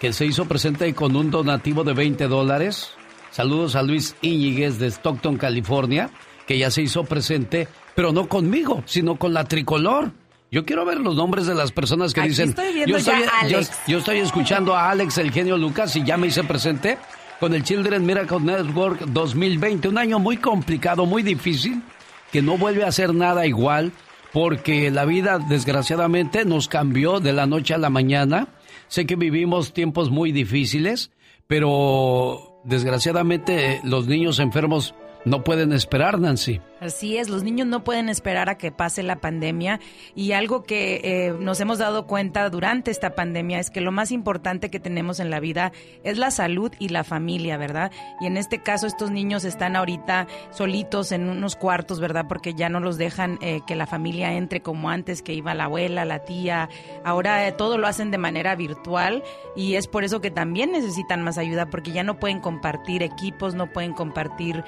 que 0.00 0.12
se 0.12 0.26
hizo 0.26 0.46
presente 0.46 0.92
con 0.94 1.14
un 1.16 1.30
donativo 1.30 1.84
de 1.84 1.92
20 1.92 2.26
dólares 2.28 2.93
Saludos 3.34 3.74
a 3.74 3.82
Luis 3.82 4.14
Íñiguez 4.22 4.78
de 4.78 4.86
Stockton, 4.86 5.38
California, 5.38 6.08
que 6.46 6.56
ya 6.56 6.70
se 6.70 6.82
hizo 6.82 7.02
presente, 7.02 7.66
pero 7.96 8.12
no 8.12 8.28
conmigo, 8.28 8.84
sino 8.86 9.16
con 9.16 9.34
la 9.34 9.42
tricolor. 9.42 10.12
Yo 10.52 10.64
quiero 10.64 10.84
ver 10.84 11.00
los 11.00 11.16
nombres 11.16 11.48
de 11.48 11.56
las 11.56 11.72
personas 11.72 12.14
que 12.14 12.20
dicen. 12.20 12.54
yo, 12.86 13.98
estoy, 13.98 14.18
escuchando 14.18 14.76
a 14.76 14.88
Alex, 14.88 15.18
el 15.18 15.32
genio 15.32 15.58
Lucas, 15.58 15.96
y 15.96 16.04
ya 16.04 16.16
me 16.16 16.28
hice 16.28 16.44
presente 16.44 16.96
con 17.40 17.54
el 17.54 17.64
Children 17.64 18.06
Miracle 18.06 18.38
Network 18.38 19.00
2020. 19.00 19.88
Un 19.88 19.98
año 19.98 20.20
muy 20.20 20.36
complicado, 20.36 21.04
muy 21.04 21.24
difícil, 21.24 21.82
que 22.30 22.40
no 22.40 22.56
vuelve 22.56 22.84
a 22.84 22.92
ser 22.92 23.12
nada 23.12 23.46
igual, 23.46 23.90
porque 24.32 24.92
la 24.92 25.06
vida, 25.06 25.40
desgraciadamente, 25.40 26.44
nos 26.44 26.68
cambió 26.68 27.18
de 27.18 27.32
la 27.32 27.46
noche 27.46 27.74
a 27.74 27.78
la 27.78 27.90
mañana. 27.90 28.46
Sé 28.86 29.06
que 29.06 29.16
vivimos 29.16 29.72
tiempos 29.72 30.10
muy 30.12 30.30
difíciles, 30.30 31.10
pero 31.48 32.53
desgraciadamente 32.64 33.80
los 33.84 34.06
niños 34.06 34.38
enfermos 34.38 34.94
no 35.24 35.42
pueden 35.42 35.72
esperar, 35.72 36.18
Nancy. 36.18 36.60
Así 36.84 37.16
es, 37.16 37.30
los 37.30 37.42
niños 37.42 37.66
no 37.66 37.82
pueden 37.82 38.10
esperar 38.10 38.50
a 38.50 38.58
que 38.58 38.70
pase 38.70 39.02
la 39.02 39.16
pandemia 39.16 39.80
y 40.14 40.32
algo 40.32 40.64
que 40.64 41.00
eh, 41.02 41.34
nos 41.40 41.58
hemos 41.60 41.78
dado 41.78 42.06
cuenta 42.06 42.50
durante 42.50 42.90
esta 42.90 43.14
pandemia 43.14 43.58
es 43.58 43.70
que 43.70 43.80
lo 43.80 43.90
más 43.90 44.12
importante 44.12 44.70
que 44.70 44.80
tenemos 44.80 45.18
en 45.18 45.30
la 45.30 45.40
vida 45.40 45.72
es 46.02 46.18
la 46.18 46.30
salud 46.30 46.72
y 46.78 46.90
la 46.90 47.02
familia, 47.02 47.56
¿verdad? 47.56 47.90
Y 48.20 48.26
en 48.26 48.36
este 48.36 48.62
caso 48.62 48.86
estos 48.86 49.10
niños 49.10 49.46
están 49.46 49.76
ahorita 49.76 50.26
solitos 50.50 51.10
en 51.12 51.30
unos 51.30 51.56
cuartos, 51.56 52.00
¿verdad? 52.00 52.26
Porque 52.28 52.52
ya 52.52 52.68
no 52.68 52.80
los 52.80 52.98
dejan 52.98 53.38
eh, 53.40 53.62
que 53.66 53.76
la 53.76 53.86
familia 53.86 54.34
entre 54.34 54.60
como 54.60 54.90
antes, 54.90 55.22
que 55.22 55.32
iba 55.32 55.54
la 55.54 55.64
abuela, 55.64 56.04
la 56.04 56.18
tía. 56.26 56.68
Ahora 57.02 57.48
eh, 57.48 57.52
todo 57.52 57.78
lo 57.78 57.86
hacen 57.86 58.10
de 58.10 58.18
manera 58.18 58.56
virtual 58.56 59.22
y 59.56 59.76
es 59.76 59.88
por 59.88 60.04
eso 60.04 60.20
que 60.20 60.30
también 60.30 60.72
necesitan 60.72 61.22
más 61.22 61.38
ayuda 61.38 61.70
porque 61.70 61.92
ya 61.92 62.02
no 62.02 62.18
pueden 62.20 62.40
compartir 62.40 63.02
equipos, 63.02 63.54
no 63.54 63.72
pueden 63.72 63.94
compartir 63.94 64.62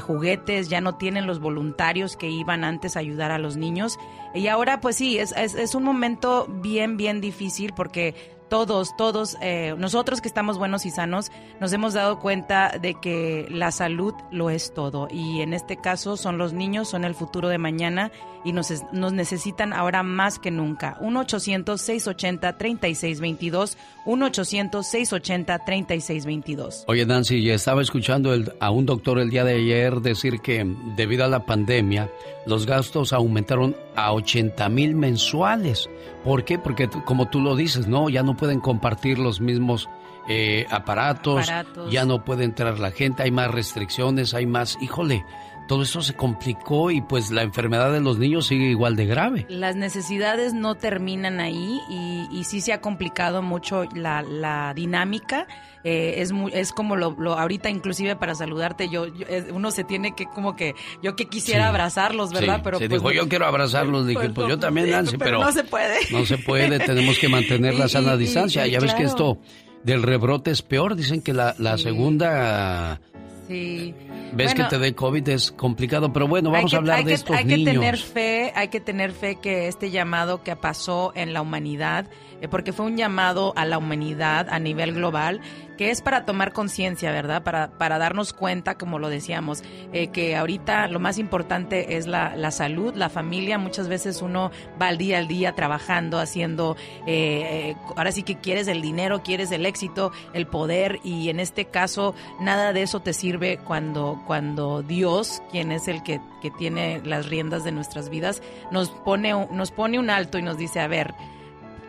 juguetes, 0.00 0.68
ya 0.68 0.80
no 0.80 0.96
tienen 0.96 1.26
los 1.26 1.38
voluntarios 1.40 1.57
voluntarios 1.58 2.16
que 2.16 2.30
iban 2.30 2.64
antes 2.64 2.96
a 2.96 3.00
ayudar 3.00 3.30
a 3.30 3.38
los 3.38 3.56
niños. 3.56 3.98
Y 4.34 4.46
ahora, 4.46 4.80
pues 4.80 4.96
sí, 4.96 5.18
es, 5.18 5.32
es, 5.36 5.54
es 5.54 5.74
un 5.74 5.82
momento 5.82 6.46
bien, 6.48 6.96
bien 6.96 7.20
difícil 7.20 7.72
porque 7.74 8.14
todos, 8.48 8.96
todos, 8.96 9.36
eh, 9.40 9.74
nosotros 9.78 10.20
que 10.20 10.26
estamos 10.28 10.58
buenos 10.58 10.86
y 10.86 10.90
sanos, 10.90 11.30
nos 11.60 11.72
hemos 11.72 11.94
dado 11.94 12.18
cuenta 12.18 12.72
de 12.80 12.94
que 12.94 13.46
la 13.50 13.70
salud 13.70 14.14
lo 14.30 14.50
es 14.50 14.74
todo. 14.74 15.08
Y 15.10 15.40
en 15.40 15.54
este 15.54 15.76
caso 15.76 16.16
son 16.16 16.38
los 16.38 16.52
niños, 16.52 16.88
son 16.88 17.04
el 17.04 17.14
futuro 17.14 17.48
de 17.48 17.58
mañana 17.58 18.10
y 18.44 18.52
nos, 18.52 18.72
nos 18.92 19.12
necesitan 19.12 19.72
ahora 19.72 20.02
más 20.02 20.38
que 20.38 20.50
nunca. 20.50 20.98
1-800-680-3622. 21.00 23.76
1-800-680-3622. 24.06 26.84
Oye, 26.86 27.04
Nancy, 27.04 27.42
ya 27.42 27.52
estaba 27.54 27.82
escuchando 27.82 28.32
a 28.60 28.70
un 28.70 28.86
doctor 28.86 29.18
el 29.18 29.28
día 29.30 29.42
de 29.44 29.56
ayer 29.56 30.00
decir 30.00 30.40
que 30.40 30.64
debido 30.96 31.24
a 31.24 31.28
la 31.28 31.44
pandemia, 31.44 32.08
los 32.46 32.64
gastos 32.64 33.12
aumentaron 33.12 33.76
a 33.94 34.12
80 34.12 34.66
mil 34.70 34.94
mensuales. 34.94 35.90
¿Por 36.28 36.44
qué? 36.44 36.58
Porque 36.58 36.90
como 36.90 37.30
tú 37.30 37.40
lo 37.40 37.56
dices, 37.56 37.88
¿no? 37.88 38.10
Ya 38.10 38.22
no 38.22 38.36
pueden 38.36 38.60
compartir 38.60 39.18
los 39.18 39.40
mismos 39.40 39.88
eh, 40.28 40.66
aparatos, 40.68 41.50
ya 41.90 42.04
no 42.04 42.22
puede 42.22 42.44
entrar 42.44 42.78
la 42.78 42.90
gente, 42.90 43.22
hay 43.22 43.30
más 43.30 43.50
restricciones, 43.50 44.34
hay 44.34 44.44
más, 44.44 44.76
híjole, 44.82 45.24
todo 45.68 45.82
eso 45.82 46.02
se 46.02 46.14
complicó 46.14 46.90
y 46.90 47.00
pues 47.00 47.30
la 47.30 47.42
enfermedad 47.42 47.92
de 47.92 48.00
los 48.00 48.18
niños 48.18 48.46
sigue 48.46 48.70
igual 48.70 48.96
de 48.96 49.06
grave. 49.06 49.46
Las 49.48 49.76
necesidades 49.76 50.54
no 50.54 50.74
terminan 50.74 51.38
ahí 51.38 51.78
y, 51.88 52.26
y 52.32 52.44
sí 52.44 52.60
se 52.60 52.72
ha 52.72 52.80
complicado 52.80 53.42
mucho 53.42 53.84
la, 53.94 54.22
la 54.22 54.72
dinámica. 54.74 55.46
Eh, 55.84 56.14
es, 56.22 56.32
es 56.52 56.72
como 56.72 56.96
lo, 56.96 57.14
ahorita 57.38 57.70
inclusive 57.70 58.16
para 58.16 58.34
saludarte 58.34 58.88
yo, 58.88 59.06
uno 59.52 59.70
se 59.70 59.84
tiene 59.84 60.14
que 60.16 60.26
como 60.26 60.56
que 60.56 60.74
yo 61.04 61.14
que 61.14 61.28
quisiera 61.28 61.68
abrazarlos 61.68 62.32
verdad 62.32 62.62
pero 62.64 62.78
se 62.78 62.88
pues 62.88 63.00
dijo 63.00 63.12
yo 63.12 63.28
quiero 63.28 63.46
abrazarlos 63.46 64.04
dije 64.04 64.18
pues, 64.18 64.32
pues 64.34 64.48
yo 64.48 64.58
también 64.58 64.90
Nancy 64.90 65.16
pero, 65.16 65.40
no 65.40 65.52
se 65.52 65.62
puede. 65.62 65.98
no 66.10 66.26
se 66.26 66.36
puede 66.36 66.80
tenemos 66.80 67.16
que 67.20 67.28
mantener 67.28 67.76
la 67.76 67.86
sana 67.86 68.16
distancia. 68.16 68.66
ya 68.66 68.80
ves 68.80 68.92
que 68.94 69.04
esto 69.04 69.38
del 69.84 70.02
rebrote 70.02 70.50
es 70.50 70.62
peor 70.62 70.96
dicen 70.96 71.22
que 71.22 71.32
la, 71.32 71.54
la 71.58 71.78
segunda 71.78 73.00
Sí. 73.48 73.94
Ves 74.32 74.54
que 74.54 74.64
te 74.64 74.78
dé 74.78 74.94
COVID 74.94 75.28
es 75.30 75.50
complicado, 75.52 76.12
pero 76.12 76.28
bueno, 76.28 76.50
vamos 76.50 76.72
a 76.74 76.76
hablar 76.76 77.04
de 77.04 77.14
estos 77.14 77.34
niños. 77.44 77.58
Hay 77.58 77.64
que 77.64 77.70
tener 77.72 77.96
fe, 77.96 78.52
hay 78.54 78.68
que 78.68 78.80
tener 78.80 79.12
fe 79.12 79.36
que 79.36 79.68
este 79.68 79.90
llamado 79.90 80.42
que 80.42 80.54
pasó 80.54 81.12
en 81.14 81.32
la 81.32 81.40
humanidad 81.40 82.06
porque 82.50 82.72
fue 82.72 82.86
un 82.86 82.96
llamado 82.96 83.52
a 83.56 83.64
la 83.64 83.78
humanidad 83.78 84.46
a 84.50 84.58
nivel 84.58 84.94
global, 84.94 85.40
que 85.76 85.90
es 85.90 86.02
para 86.02 86.24
tomar 86.24 86.52
conciencia, 86.52 87.12
¿verdad? 87.12 87.42
Para, 87.44 87.70
para 87.78 87.98
darnos 87.98 88.32
cuenta, 88.32 88.76
como 88.76 88.98
lo 88.98 89.08
decíamos, 89.08 89.62
eh, 89.92 90.08
que 90.08 90.36
ahorita 90.36 90.88
lo 90.88 90.98
más 90.98 91.18
importante 91.18 91.96
es 91.96 92.06
la, 92.06 92.36
la, 92.36 92.50
salud, 92.50 92.94
la 92.94 93.08
familia. 93.08 93.58
Muchas 93.58 93.88
veces 93.88 94.20
uno 94.20 94.50
va 94.80 94.88
al 94.88 94.98
día 94.98 95.18
al 95.18 95.28
día 95.28 95.54
trabajando, 95.54 96.18
haciendo, 96.18 96.76
eh, 97.06 97.76
ahora 97.96 98.10
sí 98.12 98.24
que 98.24 98.38
quieres 98.38 98.66
el 98.66 98.82
dinero, 98.82 99.22
quieres 99.22 99.52
el 99.52 99.64
éxito, 99.66 100.10
el 100.32 100.46
poder, 100.46 100.98
y 101.04 101.30
en 101.30 101.38
este 101.38 101.66
caso 101.66 102.14
nada 102.40 102.72
de 102.72 102.82
eso 102.82 103.00
te 103.00 103.12
sirve 103.12 103.58
cuando, 103.58 104.20
cuando 104.26 104.82
Dios, 104.82 105.42
quien 105.52 105.70
es 105.70 105.86
el 105.86 106.02
que, 106.02 106.20
que 106.42 106.50
tiene 106.50 107.00
las 107.04 107.28
riendas 107.28 107.62
de 107.62 107.70
nuestras 107.72 108.10
vidas, 108.10 108.42
nos 108.72 108.90
pone, 108.90 109.46
nos 109.52 109.70
pone 109.70 109.98
un 109.98 110.10
alto 110.10 110.38
y 110.38 110.42
nos 110.42 110.58
dice, 110.58 110.80
a 110.80 110.88
ver, 110.88 111.14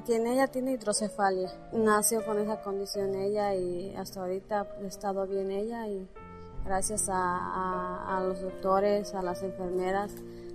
Tiene, 0.04 0.32
ella 0.32 0.48
tiene 0.48 0.72
hidrocefalia. 0.72 1.50
Nació 1.72 2.24
con 2.24 2.38
esa 2.38 2.60
condición 2.62 3.14
ella 3.14 3.54
y 3.54 3.94
hasta 3.94 4.20
ahorita 4.20 4.66
ha 4.82 4.86
estado 4.86 5.26
bien 5.26 5.52
ella 5.52 5.86
y 5.86 6.08
gracias 6.64 7.08
a, 7.08 8.16
a, 8.16 8.20
los 8.24 8.40
doctores, 8.40 9.14
a 9.14 9.22
las 9.22 9.42
enfermeras. 9.42 10.12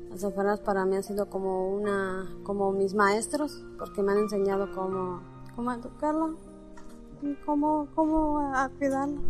Las 0.09 0.23
enfermeras 0.23 0.59
para 0.59 0.85
mí 0.85 0.95
han 0.95 1.03
sido 1.03 1.29
como 1.29 1.69
una, 1.69 2.29
como 2.43 2.71
mis 2.71 2.93
maestros, 2.93 3.63
porque 3.77 4.01
me 4.01 4.11
han 4.11 4.19
enseñado 4.19 4.69
cómo, 4.73 5.21
cómo 5.55 5.71
educarla 5.71 6.31
y 7.21 7.33
cómo, 7.45 7.87
cómo 7.95 8.39
a 8.39 8.69
cuidarla. 8.77 9.21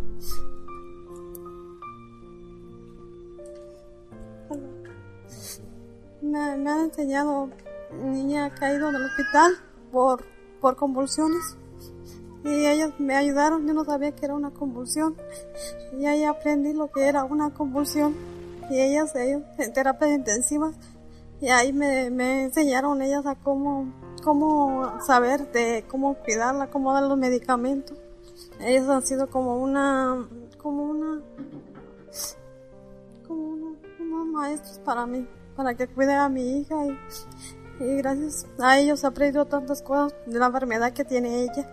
Me, 6.21 6.57
me 6.57 6.69
han 6.69 6.79
enseñado, 6.81 7.49
niña 7.93 8.45
ha 8.45 8.49
caído 8.49 8.89
en 8.89 8.95
el 8.95 9.05
hospital 9.05 9.53
por, 9.91 10.23
por 10.61 10.75
convulsiones. 10.75 11.57
Y 12.43 12.65
ellos 12.65 12.93
me 12.99 13.15
ayudaron, 13.15 13.67
yo 13.67 13.73
no 13.73 13.83
sabía 13.83 14.15
que 14.15 14.25
era 14.25 14.33
una 14.33 14.51
convulsión. 14.51 15.15
Y 15.99 16.05
ahí 16.05 16.23
aprendí 16.23 16.73
lo 16.73 16.91
que 16.91 17.07
era 17.07 17.23
una 17.23 17.53
convulsión. 17.53 18.15
Y 18.69 18.79
ellas, 18.79 19.15
ellos, 19.15 19.43
en 19.57 19.73
terapias 19.73 20.11
intensivas, 20.11 20.75
y 21.41 21.49
ahí 21.49 21.73
me, 21.73 22.09
me 22.09 22.43
enseñaron 22.43 23.01
ellas 23.01 23.25
a 23.25 23.35
cómo, 23.35 23.93
cómo 24.23 24.99
saber 25.01 25.51
de 25.51 25.85
cómo 25.87 26.15
cuidarla, 26.15 26.69
cómo 26.69 26.93
dar 26.93 27.03
los 27.03 27.17
medicamentos. 27.17 27.97
Ellos 28.59 28.89
han 28.89 29.01
sido 29.03 29.27
como 29.27 29.57
una, 29.57 30.27
como 30.57 30.83
una, 30.83 31.21
como 33.25 33.75
unos 33.99 34.27
maestros 34.27 34.79
para 34.79 35.05
mí, 35.05 35.25
para 35.55 35.75
que 35.75 35.87
cuide 35.87 36.13
a 36.13 36.27
mi 36.27 36.59
hija 36.59 36.75
y, 36.85 36.97
y 37.79 37.97
gracias 37.97 38.45
a 38.59 38.79
ellos 38.79 39.03
he 39.03 39.07
aprendido 39.07 39.45
tantas 39.45 39.81
cosas 39.81 40.13
de 40.25 40.39
la 40.39 40.47
enfermedad 40.47 40.93
que 40.93 41.05
tiene 41.05 41.43
ella. 41.43 41.67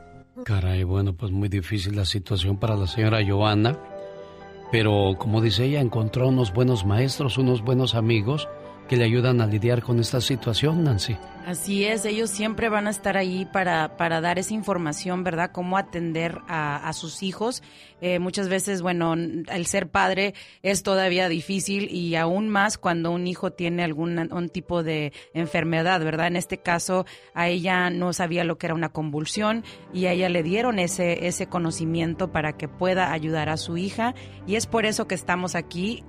Caray, 0.44 0.84
bueno, 0.84 1.14
pues 1.14 1.32
muy 1.32 1.48
difícil 1.48 1.96
la 1.96 2.04
situación 2.04 2.58
para 2.58 2.76
la 2.76 2.86
señora 2.86 3.26
Joana, 3.26 3.78
pero 4.70 5.14
como 5.18 5.40
dice 5.40 5.64
ella, 5.64 5.80
encontró 5.80 6.28
unos 6.28 6.52
buenos 6.52 6.84
maestros, 6.84 7.38
unos 7.38 7.62
buenos 7.62 7.94
amigos 7.94 8.48
que 8.86 8.96
le 8.96 9.04
ayudan 9.04 9.40
a 9.40 9.46
lidiar 9.46 9.82
con 9.82 9.98
esta 10.00 10.20
situación, 10.20 10.84
Nancy. 10.84 11.16
Así 11.46 11.84
es, 11.84 12.04
ellos 12.04 12.30
siempre 12.30 12.68
van 12.68 12.88
a 12.88 12.90
estar 12.90 13.16
ahí 13.16 13.44
para, 13.44 13.96
para 13.96 14.20
dar 14.20 14.36
esa 14.36 14.52
información, 14.52 15.22
¿verdad? 15.22 15.52
Cómo 15.52 15.78
atender 15.78 16.40
a, 16.48 16.92
sus 16.92 17.22
hijos. 17.22 17.62
Eh, 18.00 18.18
muchas 18.18 18.48
veces, 18.48 18.82
bueno, 18.82 19.14
el 19.14 19.66
ser 19.66 19.88
padre 19.88 20.34
es 20.62 20.82
todavía 20.82 21.28
difícil 21.28 21.88
y 21.88 22.16
aún 22.16 22.48
más 22.48 22.78
cuando 22.78 23.12
un 23.12 23.28
hijo 23.28 23.52
tiene 23.52 23.84
algún 23.84 24.48
tipo 24.48 24.82
de 24.82 25.12
enfermedad, 25.34 26.02
¿verdad? 26.02 26.26
En 26.26 26.34
este 26.34 26.58
caso, 26.58 27.06
a 27.32 27.46
ella 27.46 27.90
no 27.90 28.12
sabía 28.12 28.42
lo 28.42 28.58
que 28.58 28.66
era 28.66 28.74
una 28.74 28.88
convulsión 28.88 29.62
y 29.94 30.06
a 30.06 30.12
ella 30.12 30.28
le 30.28 30.42
dieron 30.42 30.80
ese, 30.80 31.28
ese 31.28 31.46
conocimiento 31.46 32.32
para 32.32 32.56
que 32.56 32.66
pueda 32.66 33.12
ayudar 33.12 33.50
a 33.50 33.56
su 33.56 33.76
hija 33.76 34.16
y 34.48 34.56
es 34.56 34.66
por 34.66 34.84
eso 34.84 35.06
que 35.06 35.14
estamos 35.14 35.54
aquí 35.54 36.02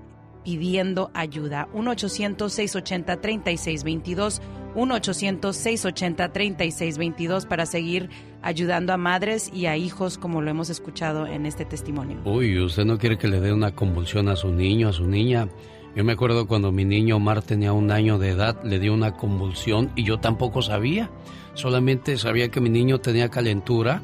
pidiendo 0.48 1.12
ayuda. 1.14 1.68
1-800-680-3622. 1.74 4.40
1-800-680-3622 4.76 7.46
para 7.46 7.66
seguir 7.66 8.10
ayudando 8.42 8.94
a 8.94 8.98
madres 8.98 9.52
y 9.54 9.66
a 9.66 9.76
hijos 9.76 10.18
como 10.18 10.42
lo 10.42 10.50
hemos 10.50 10.70
escuchado 10.70 11.28
en 11.28 11.46
este 11.46 11.66
testimonio. 11.66 12.22
Uy, 12.24 12.58
usted 12.62 12.86
no 12.86 12.98
quiere 12.98 13.18
que 13.18 13.28
le 13.28 13.42
dé 13.42 13.52
una 13.52 13.76
convulsión 13.76 14.30
a 14.30 14.38
su 14.38 14.50
niño, 14.50 14.88
a 14.88 14.94
su 14.94 15.06
niña. 15.06 15.50
Yo 15.98 16.06
me 16.06 16.14
acuerdo 16.14 16.48
cuando 16.48 16.72
mi 16.72 16.86
niño 16.86 17.18
Omar 17.18 17.42
tenía 17.42 17.74
un 17.74 17.92
año 17.92 18.18
de 18.18 18.30
edad, 18.30 18.64
le 18.64 18.80
dio 18.80 18.94
una 18.94 19.18
convulsión 19.18 19.92
y 19.98 20.06
yo 20.06 20.22
tampoco 20.22 20.62
sabía. 20.62 21.12
Solamente 21.56 22.18
sabía 22.18 22.48
que 22.48 22.62
mi 22.62 22.70
niño 22.70 23.00
tenía 23.00 23.28
calentura 23.28 24.02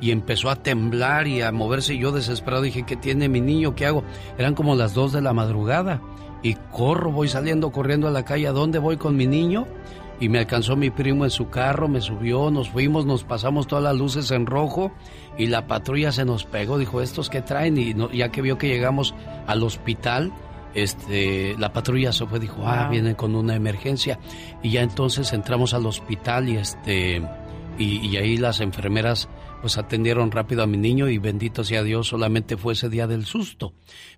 y 0.00 0.10
empezó 0.10 0.50
a 0.50 0.56
temblar 0.56 1.26
y 1.26 1.42
a 1.42 1.52
moverse 1.52 1.94
y 1.94 1.98
yo 1.98 2.12
desesperado 2.12 2.62
dije, 2.62 2.84
¿qué 2.84 2.96
tiene 2.96 3.28
mi 3.28 3.40
niño? 3.40 3.74
¿Qué 3.74 3.86
hago? 3.86 4.04
Eran 4.38 4.54
como 4.54 4.74
las 4.74 4.94
dos 4.94 5.12
de 5.12 5.20
la 5.20 5.32
madrugada 5.32 6.00
y 6.42 6.54
corro, 6.72 7.10
voy 7.10 7.28
saliendo 7.28 7.70
corriendo 7.72 8.08
a 8.08 8.10
la 8.10 8.24
calle, 8.24 8.46
¿a 8.46 8.52
dónde 8.52 8.78
voy 8.78 8.96
con 8.96 9.16
mi 9.16 9.26
niño? 9.26 9.66
Y 10.18 10.28
me 10.28 10.38
alcanzó 10.38 10.76
mi 10.76 10.90
primo 10.90 11.24
en 11.24 11.30
su 11.30 11.50
carro, 11.50 11.88
me 11.88 12.00
subió, 12.00 12.50
nos 12.50 12.70
fuimos, 12.70 13.04
nos 13.04 13.24
pasamos 13.24 13.66
todas 13.66 13.84
las 13.84 13.96
luces 13.96 14.30
en 14.30 14.46
rojo 14.46 14.92
y 15.36 15.46
la 15.46 15.66
patrulla 15.66 16.10
se 16.12 16.24
nos 16.24 16.44
pegó, 16.44 16.78
dijo, 16.78 17.02
¿estos 17.02 17.28
qué 17.28 17.42
traen? 17.42 17.76
Y 17.76 17.94
ya 18.16 18.30
que 18.30 18.40
vio 18.40 18.56
que 18.56 18.68
llegamos 18.68 19.14
al 19.46 19.62
hospital, 19.62 20.32
este, 20.74 21.54
la 21.58 21.72
patrulla 21.72 22.12
se 22.12 22.26
fue, 22.26 22.38
dijo, 22.38 22.62
ah, 22.64 22.88
vienen 22.90 23.14
con 23.14 23.34
una 23.34 23.56
emergencia. 23.56 24.18
Y 24.62 24.70
ya 24.70 24.82
entonces 24.82 25.32
entramos 25.34 25.74
al 25.74 25.84
hospital 25.84 26.48
y 26.48 26.56
este, 26.56 27.22
y, 27.78 28.06
y 28.06 28.16
ahí 28.16 28.38
las 28.38 28.60
enfermeras 28.60 29.28
pues 29.60 29.78
atendieron 29.78 30.30
rápido 30.30 30.62
a 30.62 30.66
mi 30.66 30.76
niño 30.76 31.08
y 31.08 31.18
bendito 31.18 31.64
sea 31.64 31.82
Dios, 31.82 32.08
solamente 32.08 32.56
fue 32.56 32.74
ese 32.74 32.88
día 32.88 33.06
del 33.06 33.24
susto. 33.26 33.74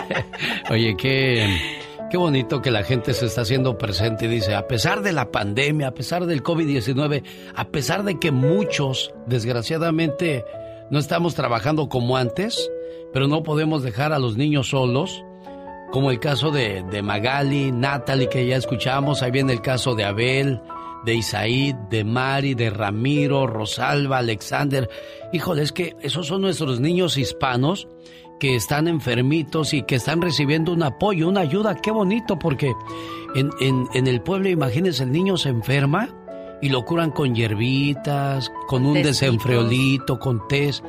Oye, 0.70 0.96
qué, 0.96 1.46
qué 2.10 2.16
bonito 2.16 2.62
que 2.62 2.70
la 2.70 2.84
gente 2.84 3.12
se 3.12 3.26
está 3.26 3.42
haciendo 3.42 3.76
presente 3.76 4.24
y 4.24 4.28
dice, 4.28 4.54
a 4.54 4.66
pesar 4.66 5.02
de 5.02 5.12
la 5.12 5.30
pandemia, 5.30 5.88
a 5.88 5.90
pesar 5.94 6.24
del 6.24 6.42
COVID-19, 6.42 7.22
a 7.54 7.64
pesar 7.68 8.02
de 8.04 8.18
que 8.18 8.30
muchos, 8.30 9.12
desgraciadamente, 9.26 10.42
no 10.90 10.98
estamos 10.98 11.34
trabajando 11.34 11.90
como 11.90 12.16
antes, 12.16 12.70
pero 13.12 13.28
no 13.28 13.42
podemos 13.42 13.82
dejar 13.82 14.14
a 14.14 14.18
los 14.18 14.38
niños 14.38 14.70
solos, 14.70 15.22
como 15.92 16.10
el 16.10 16.18
caso 16.18 16.50
de, 16.50 16.82
de 16.90 17.02
Magali, 17.02 17.72
Natalie, 17.72 18.30
que 18.30 18.46
ya 18.46 18.56
escuchamos, 18.56 19.22
ahí 19.22 19.30
viene 19.30 19.52
el 19.52 19.60
caso 19.60 19.94
de 19.94 20.04
Abel, 20.04 20.62
de 21.06 21.14
Isaí, 21.14 21.74
de 21.88 22.04
Mari, 22.04 22.54
de 22.54 22.68
Ramiro, 22.68 23.46
Rosalba, 23.46 24.18
Alexander. 24.18 24.90
Híjole, 25.32 25.62
es 25.62 25.72
que 25.72 25.94
esos 26.02 26.26
son 26.26 26.42
nuestros 26.42 26.80
niños 26.80 27.16
hispanos 27.16 27.88
que 28.38 28.54
están 28.56 28.86
enfermitos 28.88 29.72
y 29.72 29.82
que 29.84 29.94
están 29.94 30.20
recibiendo 30.20 30.72
un 30.72 30.82
apoyo, 30.82 31.28
una 31.28 31.40
ayuda. 31.40 31.76
Qué 31.76 31.90
bonito, 31.90 32.38
porque 32.38 32.74
en, 33.34 33.50
en, 33.60 33.86
en 33.94 34.06
el 34.06 34.20
pueblo, 34.20 34.50
imagínense, 34.50 35.04
el 35.04 35.12
niño 35.12 35.38
se 35.38 35.48
enferma 35.48 36.10
y 36.60 36.68
lo 36.68 36.84
curan 36.84 37.12
con 37.12 37.34
hierbitas, 37.34 38.50
con 38.66 38.84
un 38.84 38.94
Tecitos. 38.94 39.20
desenfriolito, 39.20 40.18
con 40.18 40.46
test. 40.48 40.84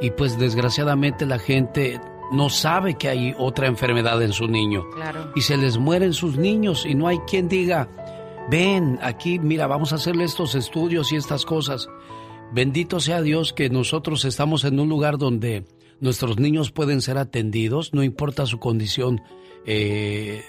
Y 0.00 0.10
pues 0.12 0.38
desgraciadamente 0.38 1.26
la 1.26 1.38
gente 1.38 2.00
no 2.32 2.48
sabe 2.50 2.94
que 2.94 3.08
hay 3.08 3.34
otra 3.38 3.66
enfermedad 3.66 4.22
en 4.22 4.32
su 4.32 4.46
niño. 4.48 4.84
Claro. 4.94 5.32
Y 5.34 5.40
se 5.42 5.56
les 5.56 5.78
mueren 5.78 6.12
sus 6.12 6.36
niños 6.36 6.84
y 6.86 6.94
no 6.94 7.08
hay 7.08 7.18
quien 7.20 7.48
diga, 7.48 7.88
ven 8.50 8.98
aquí, 9.02 9.38
mira, 9.38 9.66
vamos 9.66 9.92
a 9.92 9.96
hacerle 9.96 10.24
estos 10.24 10.54
estudios 10.54 11.12
y 11.12 11.16
estas 11.16 11.44
cosas. 11.44 11.88
Bendito 12.52 13.00
sea 13.00 13.20
Dios 13.22 13.52
que 13.52 13.68
nosotros 13.68 14.24
estamos 14.24 14.64
en 14.64 14.80
un 14.80 14.88
lugar 14.88 15.18
donde 15.18 15.64
nuestros 16.00 16.38
niños 16.38 16.70
pueden 16.70 17.02
ser 17.02 17.18
atendidos, 17.18 17.92
no 17.92 18.02
importa 18.02 18.46
su 18.46 18.58
condición 18.58 19.20
eh, 19.66 20.42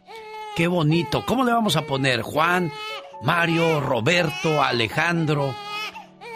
Qué 0.55 0.67
bonito. 0.67 1.23
¿Cómo 1.25 1.45
le 1.45 1.51
vamos 1.51 1.75
a 1.75 1.83
poner? 1.83 2.21
Juan, 2.21 2.71
Mario, 3.23 3.81
Roberto, 3.81 4.63
Alejandro. 4.63 5.53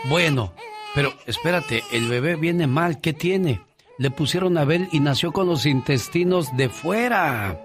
Bueno, 0.06 0.54
pero 0.94 1.14
espérate, 1.26 1.84
el 1.92 2.08
bebé 2.08 2.36
viene 2.36 2.68
mal. 2.68 3.00
¿Qué 3.00 3.14
tiene? 3.14 3.62
Le 4.00 4.12
pusieron 4.12 4.58
Abel 4.58 4.88
y 4.94 5.02
nació 5.02 5.34
con 5.34 5.48
los 5.48 5.66
intestinos 5.66 6.56
de 6.56 6.70
fuera. 6.70 7.60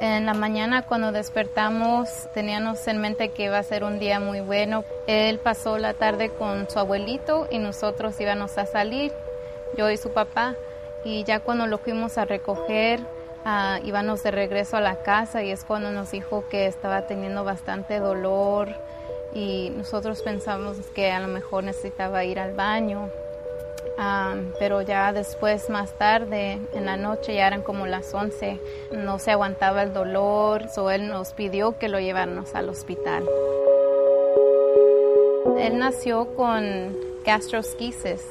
En 0.00 0.26
la 0.26 0.32
mañana 0.32 0.82
cuando 0.82 1.10
despertamos 1.10 2.08
teníamos 2.34 2.86
en 2.86 3.00
mente 3.00 3.30
que 3.30 3.46
iba 3.46 3.58
a 3.58 3.64
ser 3.64 3.82
un 3.82 3.98
día 3.98 4.20
muy 4.20 4.38
bueno. 4.38 4.84
Él 5.08 5.40
pasó 5.40 5.76
la 5.76 5.94
tarde 5.94 6.30
con 6.30 6.70
su 6.70 6.78
abuelito 6.78 7.48
y 7.50 7.58
nosotros 7.58 8.14
íbamos 8.20 8.56
a 8.58 8.66
salir, 8.66 9.10
yo 9.76 9.90
y 9.90 9.96
su 9.96 10.10
papá. 10.12 10.54
Y 11.04 11.24
ya 11.24 11.40
cuando 11.40 11.66
lo 11.66 11.78
fuimos 11.78 12.16
a 12.16 12.26
recoger, 12.26 13.00
ah, 13.44 13.80
íbamos 13.82 14.22
de 14.22 14.30
regreso 14.30 14.76
a 14.76 14.80
la 14.80 15.02
casa 15.02 15.42
y 15.42 15.50
es 15.50 15.64
cuando 15.64 15.90
nos 15.90 16.12
dijo 16.12 16.44
que 16.48 16.66
estaba 16.66 17.08
teniendo 17.08 17.42
bastante 17.42 17.98
dolor 17.98 18.68
y 19.34 19.70
nosotros 19.70 20.22
pensamos 20.22 20.76
que 20.94 21.10
a 21.10 21.20
lo 21.20 21.28
mejor 21.28 21.64
necesitaba 21.64 22.24
ir 22.24 22.38
al 22.40 22.54
baño. 22.54 23.10
Ah, 23.98 24.34
pero 24.58 24.82
ya 24.82 25.12
después, 25.12 25.68
más 25.68 25.92
tarde, 25.92 26.58
en 26.72 26.86
la 26.86 26.96
noche, 26.96 27.34
ya 27.34 27.46
eran 27.46 27.62
como 27.62 27.86
las 27.86 28.14
11, 28.14 28.58
no 28.92 29.18
se 29.18 29.30
aguantaba 29.30 29.82
el 29.82 29.92
dolor, 29.92 30.68
so 30.74 30.90
él 30.90 31.08
nos 31.08 31.32
pidió 31.34 31.78
que 31.78 31.88
lo 31.88 32.00
lleváramos 32.00 32.54
al 32.54 32.68
hospital. 32.70 33.24
Él 35.58 35.78
nació 35.78 36.34
con 36.34 36.96
gastrosquisis, 37.24 38.22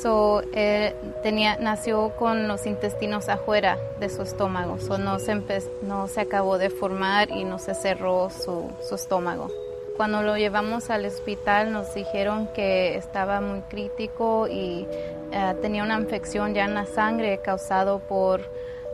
so 0.00 0.42
él 0.52 0.94
tenía, 1.24 1.56
nació 1.56 2.10
con 2.16 2.46
los 2.46 2.64
intestinos 2.66 3.28
afuera 3.28 3.76
de 3.98 4.08
su 4.08 4.22
estómago, 4.22 4.78
so 4.78 4.98
no 4.98 5.18
se, 5.18 5.34
no 5.82 6.06
se 6.06 6.20
acabó 6.20 6.58
de 6.58 6.70
formar 6.70 7.30
y 7.30 7.42
no 7.42 7.58
se 7.58 7.74
cerró 7.74 8.30
su, 8.30 8.70
su 8.88 8.94
estómago. 8.94 9.50
Cuando 9.96 10.22
lo 10.22 10.36
llevamos 10.36 10.90
al 10.90 11.06
hospital 11.06 11.72
nos 11.72 11.94
dijeron 11.94 12.48
que 12.54 12.96
estaba 12.96 13.40
muy 13.40 13.60
crítico 13.62 14.48
y 14.48 14.86
eh, 15.32 15.54
tenía 15.62 15.84
una 15.84 15.98
infección 15.98 16.52
ya 16.54 16.64
en 16.64 16.74
la 16.74 16.84
sangre 16.86 17.40
causado 17.44 18.00
por 18.00 18.40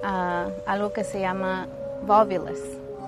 ah, 0.04 0.48
algo 0.66 0.92
que 0.92 1.04
se 1.04 1.20
llama 1.20 1.66
volvulus. 2.06 2.58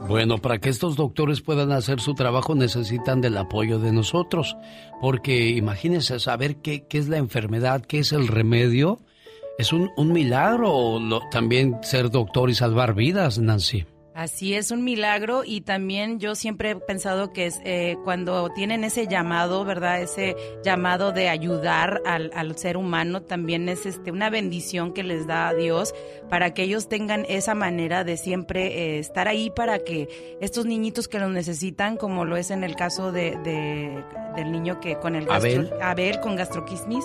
Bueno, 0.09 0.39
para 0.39 0.59
que 0.59 0.69
estos 0.69 0.97
doctores 0.97 1.43
puedan 1.43 1.71
hacer 1.71 2.01
su 2.01 2.15
trabajo 2.15 2.55
necesitan 2.55 3.21
del 3.21 3.37
apoyo 3.37 3.79
de 3.79 3.93
nosotros, 3.93 4.57
porque 5.01 5.51
imagínense 5.51 6.19
saber 6.19 6.57
qué, 6.57 6.85
qué 6.89 6.99
es 6.99 7.09
la 7.09 7.19
enfermedad, 7.19 7.83
qué 7.83 8.01
es 8.01 8.13
el 8.13 8.27
remedio, 8.27 8.99
es 9.59 9.73
un, 9.73 9.91
un 9.97 10.13
milagro 10.13 10.99
lo- 10.99 11.21
también 11.31 11.79
ser 11.83 12.11
doctor 12.11 12.51
y 12.51 12.55
salvar 12.55 12.95
vidas, 12.95 13.39
Nancy. 13.39 13.85
Así 14.15 14.55
es 14.55 14.71
un 14.71 14.85
milagro 14.85 15.43
y 15.43 15.63
también 15.63 16.19
yo 16.21 16.35
siempre 16.35 16.71
he 16.73 16.77
pensado 16.77 17.33
que 17.33 17.47
es 17.47 17.61
eh, 17.65 17.97
cuando 18.05 18.51
tienen 18.51 18.85
ese 18.85 19.07
llamado, 19.07 19.65
¿verdad? 19.65 20.03
Ese 20.03 20.37
llamado 20.63 21.13
de 21.13 21.31
ayudar 21.31 22.03
al, 22.05 22.31
al 22.35 22.59
ser 22.59 22.77
humano 22.77 23.23
también 23.23 23.71
es 23.71 23.87
este 23.87 24.13
una 24.13 24.29
bendición 24.29 24.93
que 24.93 25.03
les 25.03 25.27
da 25.27 25.49
a 25.49 25.55
Dios 25.55 25.95
para 26.29 26.53
que 26.53 26.65
ellos 26.65 26.91
tengan 26.91 27.25
esa 27.27 27.55
manera 27.55 28.05
de 28.05 28.19
siempre 28.19 28.97
eh, 28.97 28.99
estar 28.99 29.29
ahí 29.29 29.51
para 29.51 29.79
que 29.79 30.37
estos 30.43 30.67
niñitos 30.67 31.09
que 31.09 31.19
los 31.19 31.31
necesitan, 31.31 31.97
como 31.97 32.27
lo 32.27 32.37
es 32.37 32.51
en 32.51 32.65
el 32.65 32.77
caso 32.77 33.13
de, 33.13 33.31
de- 33.43 34.05
del 34.37 34.51
niño 34.53 34.79
que 34.81 34.97
con 34.97 35.15
el 35.15 35.31
Abel. 35.31 35.71
Abel 35.83 36.19
con 36.21 36.37
gastroquismis, 36.37 37.05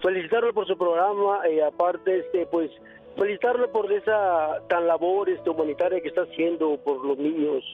Felicitarlo 0.00 0.54
por 0.54 0.64
su 0.66 0.78
programa 0.78 1.40
y 1.48 1.58
aparte, 1.58 2.20
este, 2.20 2.46
pues, 2.46 2.70
felicitarlo 3.16 3.70
por 3.72 3.92
esa 3.92 4.60
tan 4.68 4.86
labor 4.86 5.28
este, 5.28 5.50
humanitaria 5.50 6.00
que 6.00 6.08
está 6.08 6.22
haciendo 6.22 6.78
por 6.84 7.04
los 7.04 7.18
niños. 7.18 7.64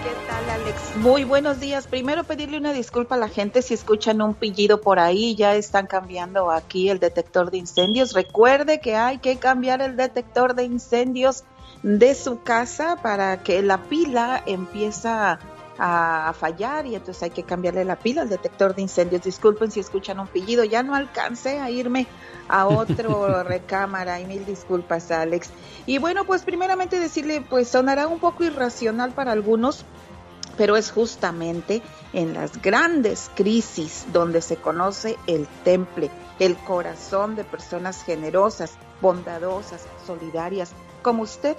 ¿Qué 0.04 0.12
tal, 0.28 0.48
Alex? 0.50 0.98
Muy 0.98 1.24
buenos 1.24 1.60
días. 1.60 1.88
Primero 1.88 2.24
pedirle 2.24 2.58
una 2.58 2.74
disculpa 2.74 3.16
a 3.16 3.18
la 3.18 3.30
gente 3.30 3.64
si 3.64 3.74
escuchan 3.74 4.22
un 4.22 4.36
pillido 4.36 4.82
por 4.82 5.00
ahí. 5.00 5.36
Ya 5.36 5.56
están 5.56 5.88
cambiando 5.88 6.52
aquí 6.52 6.90
el 6.90 7.00
detector 7.00 7.50
de 7.52 7.58
incendios. 7.58 8.14
Recuerde 8.14 8.80
que 8.80 8.96
hay 8.96 9.18
que 9.18 9.38
cambiar 9.38 9.82
el 9.82 9.98
detector 9.98 10.54
de 10.54 10.66
incendios 10.66 11.44
de 11.82 12.14
su 12.16 12.44
casa 12.44 12.98
para 13.02 13.44
que 13.44 13.62
la 13.62 13.84
pila 13.84 14.44
empieza 14.46 15.32
a, 15.32 15.40
a 15.78 16.34
fallar 16.38 16.86
y 16.86 16.96
entonces 16.96 17.24
hay 17.24 17.30
que 17.32 17.44
cambiarle 17.44 17.84
la 17.84 17.98
pila 17.98 18.22
al 18.22 18.30
detector 18.30 18.76
de 18.76 18.84
incendios. 18.84 19.24
Disculpen 19.24 19.72
si 19.72 19.80
escuchan 19.80 20.20
un 20.20 20.28
pillido. 20.28 20.64
Ya 20.64 20.84
no 20.84 20.96
alcancé 20.96 21.60
a 21.60 21.70
irme 21.70 22.08
a 22.48 22.68
otro 22.68 23.44
recámara 23.44 24.20
y 24.20 24.26
mil 24.26 24.46
disculpas, 24.46 25.12
Alex. 25.12 25.50
Y 25.86 25.98
bueno, 25.98 26.26
pues 26.26 26.44
primeramente 26.44 27.00
decirle, 27.00 27.42
pues 27.42 27.70
sonará 27.70 28.08
un 28.08 28.20
poco 28.20 28.44
irracional 28.44 29.12
para 29.12 29.32
algunos, 29.32 29.86
pero 30.58 30.78
es 30.78 30.92
justamente 30.92 31.82
en 32.14 32.34
las 32.34 32.62
grandes 32.62 33.32
crisis 33.34 34.06
donde 34.14 34.42
se 34.42 34.58
conoce 34.58 35.18
el 35.26 35.48
temple, 35.64 36.12
el 36.40 36.56
corazón 36.56 37.36
de 37.36 37.44
personas 37.44 38.04
generosas, 38.04 38.74
bondadosas, 39.02 39.86
solidarias, 40.06 40.72
como 41.02 41.24
usted, 41.24 41.58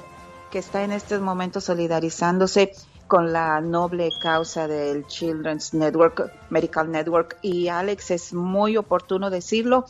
que 0.51 0.61
está 0.61 0.85
en 0.85 0.93
estos 0.93 1.21
momentos 1.21 1.65
solidarizándose 1.65 2.73
con 3.15 3.33
la 3.33 3.61
noble 3.61 4.11
causa 4.21 4.67
del 4.67 5.07
Children's 5.07 5.73
Network, 5.73 6.33
Medical 6.51 6.91
Network. 6.91 7.39
Y 7.43 7.69
Alex, 7.69 8.11
es 8.11 8.33
muy 8.33 8.77
oportuno 8.77 9.31
decirlo, 9.31 9.85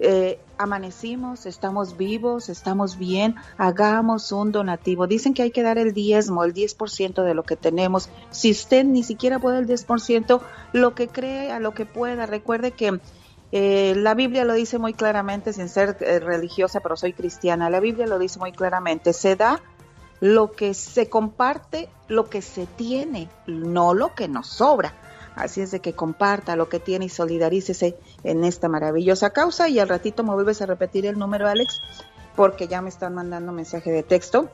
eh, 0.00 0.38
amanecimos, 0.58 1.46
estamos 1.46 1.96
vivos, 1.96 2.50
estamos 2.50 2.98
bien, 2.98 3.36
hagamos 3.56 4.32
un 4.32 4.52
donativo. 4.52 5.06
Dicen 5.06 5.32
que 5.32 5.44
hay 5.44 5.50
que 5.50 5.62
dar 5.62 5.78
el 5.78 5.94
diezmo, 5.94 6.44
el 6.44 6.52
10% 6.52 7.22
de 7.22 7.32
lo 7.32 7.42
que 7.42 7.56
tenemos. 7.56 8.10
Si 8.28 8.50
usted 8.50 8.84
ni 8.84 9.02
siquiera 9.02 9.38
puede 9.38 9.60
el 9.60 9.66
10%, 9.66 10.42
lo 10.74 10.94
que 10.94 11.08
cree, 11.08 11.50
a 11.50 11.60
lo 11.60 11.72
que 11.72 11.86
pueda. 11.86 12.26
Recuerde 12.26 12.72
que 12.72 13.00
eh, 13.50 13.94
la 13.96 14.12
Biblia 14.12 14.44
lo 14.44 14.52
dice 14.52 14.76
muy 14.76 14.92
claramente, 14.92 15.54
sin 15.54 15.70
ser 15.70 15.96
eh, 16.00 16.20
religiosa, 16.20 16.80
pero 16.80 16.98
soy 16.98 17.14
cristiana. 17.14 17.70
La 17.70 17.80
Biblia 17.80 18.06
lo 18.06 18.18
dice 18.18 18.38
muy 18.38 18.52
claramente. 18.52 19.14
Se 19.14 19.36
da 19.36 19.62
lo 20.20 20.52
que 20.52 20.74
se 20.74 21.08
comparte, 21.08 21.88
lo 22.08 22.28
que 22.28 22.42
se 22.42 22.66
tiene, 22.66 23.28
no 23.46 23.94
lo 23.94 24.14
que 24.14 24.28
nos 24.28 24.48
sobra. 24.48 24.94
Así 25.36 25.60
es 25.60 25.70
de 25.70 25.80
que 25.80 25.92
comparta 25.92 26.56
lo 26.56 26.68
que 26.68 26.80
tiene 26.80 27.04
y 27.04 27.08
solidarícese 27.08 27.96
en 28.24 28.42
esta 28.42 28.68
maravillosa 28.68 29.30
causa. 29.30 29.68
Y 29.68 29.78
al 29.78 29.88
ratito 29.88 30.24
me 30.24 30.34
vuelves 30.34 30.60
a 30.62 30.66
repetir 30.66 31.06
el 31.06 31.16
número, 31.16 31.46
Alex, 31.46 31.80
porque 32.34 32.66
ya 32.66 32.82
me 32.82 32.88
están 32.88 33.14
mandando 33.14 33.52
mensaje 33.52 33.92
de 33.92 34.02
texto 34.02 34.50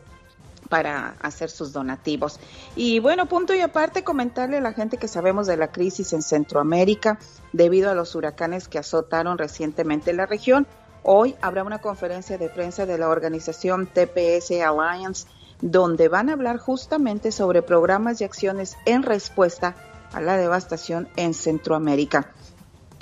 para 0.68 1.16
hacer 1.20 1.50
sus 1.50 1.72
donativos. 1.72 2.38
Y 2.76 2.98
bueno, 2.98 3.26
punto 3.26 3.54
y 3.54 3.60
aparte, 3.60 4.04
comentarle 4.04 4.58
a 4.58 4.60
la 4.60 4.72
gente 4.72 4.98
que 4.98 5.08
sabemos 5.08 5.46
de 5.46 5.56
la 5.56 5.72
crisis 5.72 6.12
en 6.12 6.22
Centroamérica 6.22 7.18
debido 7.52 7.90
a 7.90 7.94
los 7.94 8.14
huracanes 8.14 8.68
que 8.68 8.78
azotaron 8.78 9.38
recientemente 9.38 10.12
la 10.12 10.26
región. 10.26 10.66
Hoy 11.02 11.34
habrá 11.40 11.64
una 11.64 11.80
conferencia 11.80 12.38
de 12.38 12.48
prensa 12.48 12.86
de 12.86 12.98
la 12.98 13.08
organización 13.08 13.86
TPS 13.86 14.50
Alliance 14.62 15.26
donde 15.64 16.08
van 16.08 16.28
a 16.28 16.34
hablar 16.34 16.58
justamente 16.58 17.32
sobre 17.32 17.62
programas 17.62 18.20
y 18.20 18.24
acciones 18.24 18.76
en 18.84 19.02
respuesta 19.02 19.74
a 20.12 20.20
la 20.20 20.36
devastación 20.36 21.08
en 21.16 21.32
Centroamérica. 21.32 22.34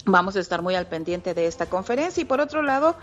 Vamos 0.04 0.36
a 0.36 0.40
estar 0.40 0.62
muy 0.62 0.76
al 0.76 0.86
pendiente 0.86 1.34
de 1.34 1.48
esta 1.48 1.66
conferencia 1.66 2.20
y 2.20 2.24
por 2.24 2.40
otro 2.40 2.62
lado, 2.62 2.94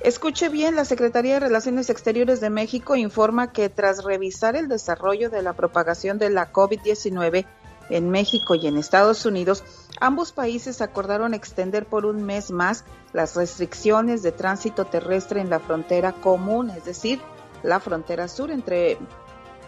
escuche 0.00 0.48
bien, 0.48 0.74
la 0.74 0.84
Secretaría 0.84 1.34
de 1.34 1.40
Relaciones 1.40 1.88
Exteriores 1.88 2.40
de 2.40 2.50
México 2.50 2.96
informa 2.96 3.52
que 3.52 3.68
tras 3.68 4.02
revisar 4.02 4.56
el 4.56 4.66
desarrollo 4.66 5.30
de 5.30 5.42
la 5.42 5.52
propagación 5.52 6.18
de 6.18 6.30
la 6.30 6.52
COVID-19 6.52 7.46
en 7.90 8.10
México 8.10 8.56
y 8.56 8.66
en 8.66 8.76
Estados 8.76 9.24
Unidos, 9.24 9.62
ambos 10.00 10.32
países 10.32 10.80
acordaron 10.80 11.32
extender 11.32 11.86
por 11.86 12.06
un 12.06 12.24
mes 12.24 12.50
más 12.50 12.84
las 13.12 13.36
restricciones 13.36 14.24
de 14.24 14.32
tránsito 14.32 14.84
terrestre 14.84 15.40
en 15.40 15.48
la 15.48 15.60
frontera 15.60 16.10
común, 16.10 16.70
es 16.70 16.84
decir, 16.84 17.20
la 17.62 17.80
frontera 17.80 18.28
sur 18.28 18.50
entre 18.50 18.98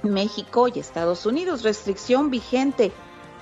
México 0.03 0.69
y 0.69 0.79
Estados 0.79 1.27
Unidos, 1.27 1.63
restricción 1.63 2.31
vigente 2.31 2.93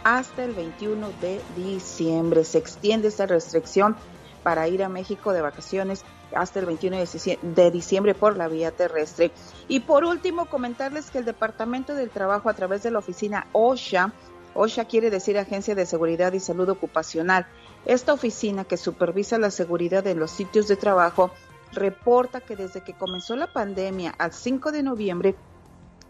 hasta 0.04 0.44
el 0.44 0.52
21 0.52 1.10
de 1.20 1.40
diciembre. 1.56 2.44
Se 2.44 2.58
extiende 2.58 3.08
esta 3.08 3.26
restricción 3.26 3.96
para 4.42 4.68
ir 4.68 4.82
a 4.84 4.88
México 4.88 5.32
de 5.32 5.40
vacaciones 5.40 6.04
hasta 6.34 6.60
el 6.60 6.66
21 6.66 6.98
de 7.42 7.70
diciembre 7.70 8.14
por 8.14 8.36
la 8.36 8.48
vía 8.48 8.70
terrestre. 8.70 9.32
Y 9.68 9.80
por 9.80 10.04
último, 10.04 10.46
comentarles 10.46 11.10
que 11.10 11.18
el 11.18 11.24
Departamento 11.24 11.94
del 11.94 12.10
Trabajo 12.10 12.48
a 12.48 12.54
través 12.54 12.82
de 12.82 12.90
la 12.90 12.98
oficina 12.98 13.46
OSHA, 13.52 14.12
OSHA 14.54 14.84
quiere 14.86 15.10
decir 15.10 15.38
Agencia 15.38 15.74
de 15.74 15.86
Seguridad 15.86 16.32
y 16.32 16.40
Salud 16.40 16.68
Ocupacional, 16.68 17.46
esta 17.84 18.12
oficina 18.12 18.64
que 18.64 18.76
supervisa 18.76 19.38
la 19.38 19.50
seguridad 19.50 20.06
en 20.06 20.18
los 20.18 20.30
sitios 20.30 20.68
de 20.68 20.76
trabajo, 20.76 21.30
reporta 21.76 22.40
que 22.40 22.56
desde 22.56 22.80
que 22.80 22.94
comenzó 22.94 23.36
la 23.36 23.52
pandemia 23.52 24.12
al 24.18 24.32
5 24.32 24.72
de 24.72 24.82
noviembre 24.82 25.36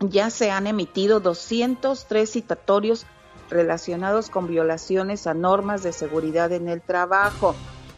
ya 0.00 0.30
se 0.30 0.50
han 0.50 0.66
emitido 0.66 1.20
203 1.20 2.30
citatorios 2.30 3.04
relacionados 3.50 4.30
con 4.30 4.46
violaciones 4.46 5.26
a 5.26 5.34
normas 5.34 5.82
de 5.82 5.92
seguridad 5.92 6.50
en 6.52 6.68
el 6.68 6.80
trabajo. 6.80 7.54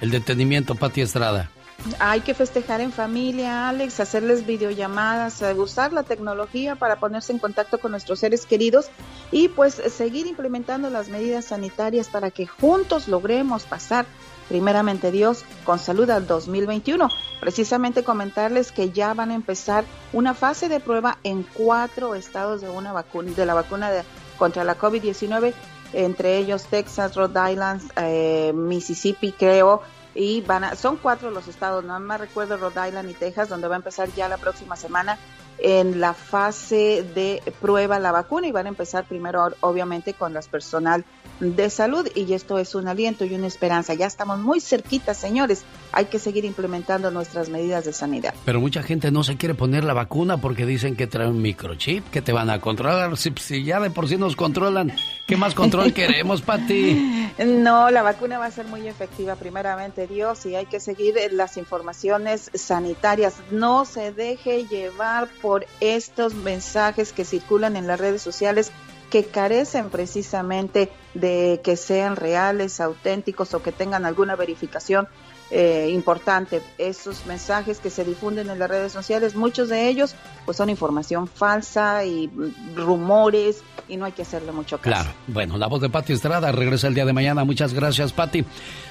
el 0.00 0.10
detenimiento, 0.10 0.74
Pati 0.74 1.00
Estrada. 1.00 1.50
Hay 1.98 2.20
que 2.22 2.34
festejar 2.34 2.80
en 2.80 2.90
familia, 2.90 3.68
Alex, 3.68 4.00
hacerles 4.00 4.46
videollamadas, 4.46 5.42
eh, 5.42 5.52
usar 5.54 5.92
la 5.92 6.02
tecnología 6.02 6.74
para 6.74 6.96
ponerse 6.96 7.32
en 7.32 7.38
contacto 7.38 7.78
con 7.78 7.90
nuestros 7.90 8.18
seres 8.18 8.46
queridos 8.46 8.86
y 9.30 9.48
pues 9.48 9.74
seguir 9.74 10.26
implementando 10.26 10.88
las 10.90 11.08
medidas 11.08 11.46
sanitarias 11.46 12.08
para 12.08 12.30
que 12.30 12.46
juntos 12.46 13.08
logremos 13.08 13.64
pasar 13.64 14.06
primeramente 14.48 15.10
Dios, 15.10 15.44
con 15.64 15.78
salud 15.78 16.08
al 16.10 16.26
2021. 16.26 17.08
Precisamente 17.40 18.04
comentarles 18.04 18.72
que 18.72 18.90
ya 18.90 19.14
van 19.14 19.30
a 19.30 19.34
empezar 19.34 19.84
una 20.12 20.34
fase 20.34 20.68
de 20.68 20.80
prueba 20.80 21.18
en 21.24 21.42
cuatro 21.42 22.14
estados 22.14 22.60
de 22.60 22.68
una 22.68 22.92
vacuna, 22.92 23.32
de 23.32 23.46
la 23.46 23.54
vacuna 23.54 23.90
de, 23.90 24.02
contra 24.38 24.64
la 24.64 24.78
COVID-19, 24.78 25.52
entre 25.96 26.36
ellos 26.36 26.66
Texas, 26.66 27.14
Rhode 27.14 27.52
Island, 27.52 27.82
eh, 27.96 28.52
Mississippi, 28.54 29.32
creo, 29.32 29.82
y 30.14 30.42
van 30.42 30.64
a, 30.64 30.76
son 30.76 30.96
cuatro 30.96 31.30
los 31.30 31.48
estados, 31.48 31.84
no 31.84 31.98
más 32.00 32.20
recuerdo 32.20 32.56
Rhode 32.56 32.88
Island 32.88 33.10
y 33.10 33.14
Texas, 33.14 33.48
donde 33.48 33.68
va 33.68 33.76
a 33.76 33.78
empezar 33.78 34.08
ya 34.14 34.28
la 34.28 34.36
próxima 34.36 34.76
semana 34.76 35.18
en 35.58 36.00
la 36.00 36.14
fase 36.14 37.04
de 37.14 37.42
prueba 37.60 37.98
la 37.98 38.12
vacuna 38.12 38.46
y 38.46 38.52
van 38.52 38.66
a 38.66 38.68
empezar 38.68 39.04
primero 39.06 39.48
obviamente 39.60 40.14
con 40.14 40.32
las 40.32 40.48
personal 40.48 41.04
de 41.40 41.68
salud 41.68 42.08
y 42.14 42.32
esto 42.32 42.58
es 42.58 42.74
un 42.74 42.88
aliento 42.88 43.24
y 43.24 43.34
una 43.34 43.46
esperanza. 43.46 43.94
Ya 43.94 44.06
estamos 44.06 44.38
muy 44.38 44.60
cerquitas, 44.60 45.18
señores. 45.18 45.64
Hay 45.92 46.06
que 46.06 46.18
seguir 46.18 46.44
implementando 46.44 47.10
nuestras 47.10 47.48
medidas 47.48 47.84
de 47.84 47.92
sanidad. 47.92 48.34
Pero 48.44 48.60
mucha 48.60 48.82
gente 48.82 49.10
no 49.10 49.22
se 49.22 49.36
quiere 49.36 49.54
poner 49.54 49.84
la 49.84 49.92
vacuna 49.92 50.38
porque 50.38 50.66
dicen 50.66 50.96
que 50.96 51.06
trae 51.06 51.28
un 51.28 51.40
microchip, 51.42 52.08
que 52.10 52.22
te 52.22 52.32
van 52.32 52.50
a 52.50 52.60
controlar. 52.60 53.16
Si, 53.16 53.32
si 53.38 53.64
ya 53.64 53.80
de 53.80 53.90
por 53.90 54.08
sí 54.08 54.16
nos 54.16 54.36
controlan, 54.36 54.92
¿qué 55.26 55.36
más 55.36 55.54
control 55.54 55.92
queremos, 55.94 56.42
Pati? 56.42 57.30
No, 57.44 57.90
la 57.90 58.02
vacuna 58.02 58.38
va 58.38 58.46
a 58.46 58.50
ser 58.50 58.66
muy 58.66 58.88
efectiva, 58.88 59.36
primeramente 59.36 60.06
Dios, 60.06 60.46
y 60.46 60.54
hay 60.54 60.66
que 60.66 60.80
seguir 60.80 61.16
las 61.32 61.56
informaciones 61.56 62.50
sanitarias. 62.54 63.34
No 63.50 63.84
se 63.84 64.12
deje 64.12 64.66
llevar 64.66 65.28
por 65.42 65.45
estos 65.80 66.34
mensajes 66.34 67.12
que 67.12 67.24
circulan 67.24 67.76
en 67.76 67.86
las 67.86 68.00
redes 68.00 68.22
sociales 68.22 68.72
que 69.10 69.24
carecen 69.24 69.90
precisamente 69.90 70.90
de 71.14 71.60
que 71.62 71.76
sean 71.76 72.16
reales, 72.16 72.80
auténticos 72.80 73.54
o 73.54 73.62
que 73.62 73.72
tengan 73.72 74.04
alguna 74.04 74.34
verificación 74.36 75.08
eh, 75.50 75.90
importante. 75.92 76.60
Esos 76.76 77.24
mensajes 77.26 77.78
que 77.78 77.88
se 77.88 78.04
difunden 78.04 78.50
en 78.50 78.58
las 78.58 78.68
redes 78.68 78.92
sociales, 78.92 79.36
muchos 79.36 79.68
de 79.68 79.88
ellos 79.88 80.16
pues 80.44 80.56
son 80.56 80.70
información 80.70 81.28
falsa 81.28 82.04
y 82.04 82.28
rumores 82.74 83.62
y 83.88 83.96
no 83.96 84.06
hay 84.06 84.12
que 84.12 84.22
hacerle 84.22 84.50
mucho 84.50 84.78
caso. 84.78 84.90
Claro. 84.90 85.10
Bueno, 85.28 85.56
la 85.56 85.68
voz 85.68 85.80
de 85.80 85.88
Pati 85.88 86.12
Estrada 86.12 86.50
regresa 86.50 86.88
el 86.88 86.94
día 86.94 87.04
de 87.04 87.12
mañana. 87.12 87.44
Muchas 87.44 87.72
gracias, 87.72 88.12
Pati. 88.12 88.44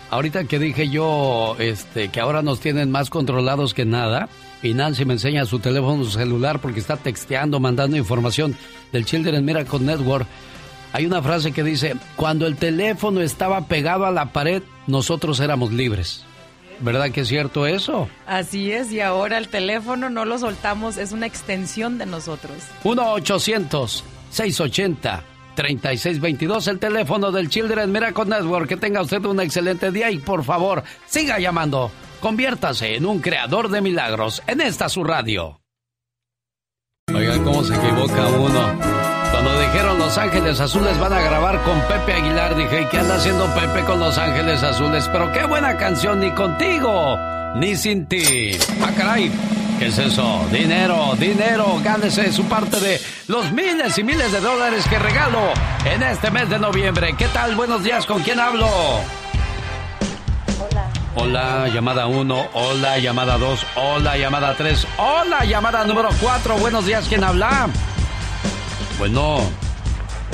Ahorita 0.09 0.45
que 0.45 0.59
dije 0.59 0.89
yo 0.89 1.55
este 1.59 2.09
que 2.09 2.19
ahora 2.19 2.41
nos 2.41 2.59
tienen 2.59 2.91
más 2.91 3.09
controlados 3.09 3.73
que 3.73 3.85
nada, 3.85 4.29
y 4.61 4.73
Nancy 4.73 5.05
me 5.05 5.13
enseña 5.13 5.45
su 5.45 5.59
teléfono 5.59 6.05
celular 6.05 6.59
porque 6.59 6.79
está 6.79 6.97
texteando, 6.97 7.59
mandando 7.59 7.97
información 7.97 8.55
del 8.91 9.05
Children 9.05 9.43
Miracle 9.43 9.79
Network. 9.79 10.27
Hay 10.93 11.05
una 11.05 11.21
frase 11.21 11.51
que 11.51 11.63
dice, 11.63 11.95
cuando 12.15 12.47
el 12.47 12.55
teléfono 12.55 13.21
estaba 13.21 13.67
pegado 13.67 14.05
a 14.05 14.11
la 14.11 14.31
pared, 14.31 14.63
nosotros 14.87 15.39
éramos 15.39 15.73
libres. 15.73 16.23
¿Verdad 16.79 17.11
que 17.11 17.21
es 17.21 17.27
cierto 17.27 17.65
eso? 17.65 18.07
Así 18.25 18.71
es, 18.71 18.91
y 18.91 19.01
ahora 19.01 19.37
el 19.37 19.49
teléfono 19.49 20.09
no 20.09 20.25
lo 20.25 20.39
soltamos, 20.39 20.97
es 20.97 21.11
una 21.11 21.25
extensión 21.25 21.97
de 21.97 22.05
nosotros. 22.05 22.57
1-800-680-3622, 25.55 26.67
el 26.67 26.79
teléfono 26.79 27.31
del 27.31 27.49
Children 27.49 27.91
Miracle 27.91 28.25
Network. 28.25 28.67
Que 28.67 28.77
tenga 28.77 29.01
usted 29.01 29.23
un 29.25 29.39
excelente 29.39 29.91
día 29.91 30.11
y 30.11 30.19
por 30.19 30.43
favor, 30.43 30.83
siga 31.05 31.39
llamando. 31.39 31.91
Conviértase 32.19 32.95
en 32.95 33.05
un 33.05 33.19
creador 33.19 33.69
de 33.69 33.81
milagros 33.81 34.41
en 34.47 34.61
esta 34.61 34.89
su 34.89 35.03
radio. 35.03 35.59
Oigan 37.13 37.43
cómo 37.43 37.63
se 37.63 37.75
equivoca 37.75 38.27
uno. 38.27 38.79
Cuando 39.31 39.59
dijeron 39.59 39.99
Los 39.99 40.17
Ángeles 40.17 40.59
Azules 40.59 40.97
van 40.97 41.13
a 41.13 41.21
grabar 41.21 41.61
con 41.63 41.79
Pepe 41.81 42.13
Aguilar, 42.13 42.55
dije, 42.55 42.81
¿y 42.81 42.85
qué 42.85 42.99
anda 42.99 43.15
haciendo 43.15 43.45
Pepe 43.53 43.83
con 43.85 43.99
Los 43.99 44.17
Ángeles 44.17 44.63
Azules? 44.63 45.07
Pero 45.11 45.31
qué 45.33 45.45
buena 45.45 45.77
canción, 45.77 46.19
ni 46.19 46.31
contigo, 46.31 47.17
ni 47.55 47.75
sin 47.75 48.07
ti. 48.07 48.51
Ah, 48.81 48.91
caray, 48.97 49.31
¿qué 49.79 49.87
es 49.87 49.97
eso? 49.97 50.45
Dinero, 50.51 51.15
dinero, 51.17 51.79
gánese 51.83 52.31
su 52.31 52.45
parte 52.45 52.79
de 52.79 53.01
los 53.27 53.51
miles 53.51 53.97
y 53.97 54.03
miles 54.03 54.31
de 54.31 54.39
dólares 54.39 54.85
que 54.89 54.99
regalo 54.99 55.39
en 55.85 56.03
este 56.03 56.31
mes 56.31 56.49
de 56.49 56.59
noviembre. 56.59 57.15
¿Qué 57.17 57.27
tal? 57.27 57.55
Buenos 57.55 57.83
días, 57.83 58.05
¿con 58.05 58.21
quién 58.23 58.39
hablo? 58.39 58.67
Hola, 61.15 61.69
llamada 61.69 62.07
1. 62.07 62.47
Hola, 62.53 62.99
llamada 62.99 63.37
2. 63.37 63.65
Hola, 63.75 64.17
llamada 64.17 64.55
3. 64.55 64.87
Hola, 64.97 65.45
llamada 65.45 65.85
número 65.85 66.09
4. 66.19 66.57
Buenos 66.57 66.85
días, 66.85 67.05
¿quién 67.07 67.23
habla? 67.23 67.67
Bueno, 68.99 69.39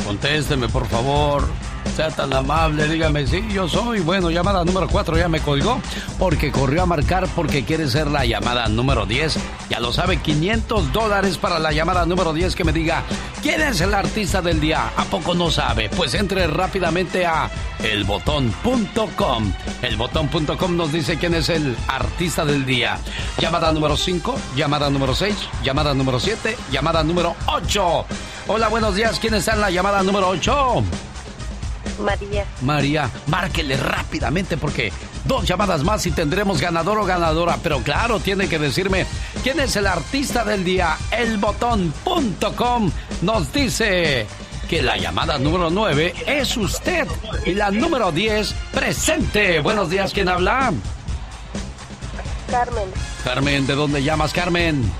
contésteme, 0.05 0.67
por 0.69 0.87
favor. 0.87 1.47
Sea 1.95 2.09
tan 2.09 2.33
amable, 2.33 2.87
dígame, 2.87 3.27
sí, 3.27 3.43
yo 3.53 3.67
soy. 3.67 3.99
Bueno, 3.99 4.29
llamada 4.29 4.63
número 4.63 4.87
4 4.87 5.17
ya 5.17 5.27
me 5.27 5.41
colgó 5.41 5.81
porque 6.17 6.49
corrió 6.49 6.83
a 6.83 6.85
marcar 6.85 7.27
porque 7.35 7.65
quiere 7.65 7.89
ser 7.89 8.07
la 8.07 8.25
llamada 8.25 8.69
número 8.69 9.05
10. 9.05 9.37
Ya 9.69 9.81
lo 9.81 9.91
sabe, 9.91 10.17
500 10.17 10.93
dólares 10.93 11.37
para 11.37 11.59
la 11.59 11.73
llamada 11.73 12.05
número 12.05 12.31
10 12.31 12.55
que 12.55 12.63
me 12.63 12.71
diga, 12.71 13.03
¿quién 13.41 13.61
es 13.61 13.81
el 13.81 13.93
artista 13.93 14.41
del 14.41 14.61
día? 14.61 14.91
¿A 14.95 15.03
poco 15.03 15.35
no 15.35 15.51
sabe? 15.51 15.89
Pues 15.89 16.13
entre 16.13 16.47
rápidamente 16.47 17.25
a 17.25 17.49
elbotón.com. 17.83 19.51
Elbotón.com 19.81 20.77
nos 20.77 20.93
dice 20.93 21.17
quién 21.17 21.33
es 21.33 21.49
el 21.49 21.75
artista 21.89 22.45
del 22.45 22.65
día. 22.65 22.99
Llamada 23.37 23.73
número 23.73 23.97
5, 23.97 24.39
llamada 24.55 24.89
número 24.89 25.13
6, 25.13 25.35
llamada 25.61 25.93
número 25.93 26.21
7, 26.21 26.55
llamada 26.71 27.03
número 27.03 27.35
8. 27.47 28.05
Hola, 28.47 28.69
buenos 28.69 28.95
días. 28.95 29.19
¿Quién 29.19 29.33
está 29.33 29.55
en 29.55 29.61
la 29.61 29.69
llamada 29.69 30.01
número 30.03 30.29
8? 30.29 31.10
María. 32.01 32.45
María, 32.61 33.09
márquele 33.27 33.77
rápidamente 33.77 34.57
porque 34.57 34.91
dos 35.25 35.45
llamadas 35.45 35.83
más 35.83 36.05
y 36.05 36.11
tendremos 36.11 36.59
ganador 36.59 36.97
o 36.99 37.05
ganadora. 37.05 37.57
Pero 37.61 37.79
claro, 37.81 38.19
tiene 38.19 38.47
que 38.47 38.59
decirme 38.59 39.05
quién 39.43 39.59
es 39.59 39.75
el 39.75 39.87
artista 39.87 40.43
del 40.43 40.63
día. 40.63 40.97
Elbotón.com 41.11 42.91
nos 43.21 43.53
dice 43.53 44.27
que 44.69 44.81
la 44.81 44.97
llamada 44.97 45.37
número 45.37 45.69
9 45.69 46.13
es 46.25 46.55
usted 46.57 47.07
y 47.45 47.53
la 47.53 47.71
número 47.71 48.11
10 48.11 48.53
presente. 48.73 49.59
Buenos 49.59 49.89
días, 49.89 50.13
¿quién 50.13 50.29
habla? 50.29 50.73
Carmen, 52.49 52.89
Carmen, 53.23 53.67
¿de 53.67 53.75
dónde 53.75 54.03
llamas, 54.03 54.33
Carmen? 54.33 54.91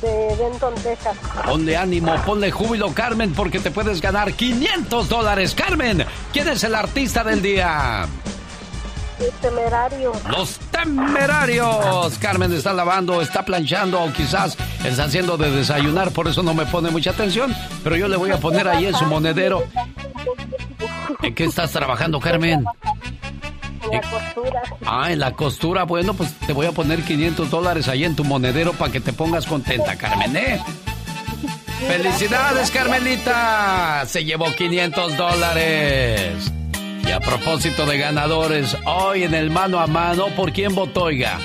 De 0.00 0.36
Denton, 0.36 0.74
Texas. 0.76 1.16
Ponle 1.44 1.76
ánimo, 1.76 2.14
ponle 2.24 2.50
júbilo, 2.50 2.92
Carmen, 2.92 3.32
porque 3.32 3.58
te 3.58 3.70
puedes 3.70 4.00
ganar 4.00 4.32
500 4.32 5.08
dólares. 5.08 5.54
Carmen, 5.54 6.04
¿quién 6.32 6.48
es 6.48 6.64
el 6.64 6.74
artista 6.74 7.24
del 7.24 7.42
día? 7.42 8.06
El 9.18 9.30
temerario. 9.32 10.12
Los 10.30 10.58
temerarios. 10.70 12.18
Carmen 12.18 12.52
está 12.52 12.72
lavando, 12.72 13.20
está 13.20 13.44
planchando 13.44 14.02
o 14.02 14.12
quizás 14.12 14.56
está 14.84 15.04
haciendo 15.04 15.36
de 15.36 15.50
desayunar, 15.50 16.10
por 16.12 16.26
eso 16.28 16.42
no 16.42 16.54
me 16.54 16.64
pone 16.66 16.90
mucha 16.90 17.10
atención, 17.10 17.54
pero 17.84 17.96
yo 17.96 18.08
le 18.08 18.16
voy 18.16 18.30
a 18.30 18.38
poner 18.38 18.66
ahí 18.66 18.86
en 18.86 18.94
su 18.94 19.04
monedero. 19.04 19.64
¿En 21.22 21.34
qué 21.34 21.44
estás 21.44 21.70
trabajando, 21.72 22.18
Carmen? 22.18 22.64
En 23.90 24.00
la 24.00 24.10
costura. 24.10 24.62
Ah, 24.86 25.12
en 25.12 25.18
la 25.18 25.32
costura. 25.32 25.84
Bueno, 25.84 26.14
pues 26.14 26.32
te 26.46 26.52
voy 26.52 26.66
a 26.66 26.72
poner 26.72 27.02
500 27.02 27.50
dólares 27.50 27.88
ahí 27.88 28.04
en 28.04 28.16
tu 28.16 28.24
monedero 28.24 28.72
para 28.72 28.92
que 28.92 29.00
te 29.00 29.12
pongas 29.12 29.46
contenta, 29.46 29.96
Carmen, 29.96 30.36
¿eh? 30.36 30.60
¡Felicidades, 31.88 32.70
Carmelita! 32.70 34.04
Se 34.06 34.24
llevó 34.24 34.54
500 34.54 35.16
dólares. 35.16 36.52
Y 37.06 37.10
a 37.10 37.20
propósito 37.20 37.86
de 37.86 37.98
ganadores, 37.98 38.76
hoy 38.84 39.24
en 39.24 39.34
el 39.34 39.50
mano 39.50 39.80
a 39.80 39.86
mano, 39.86 40.28
¿por 40.36 40.52
quién 40.52 40.74
votó, 40.74 41.04
oiga? 41.04 41.38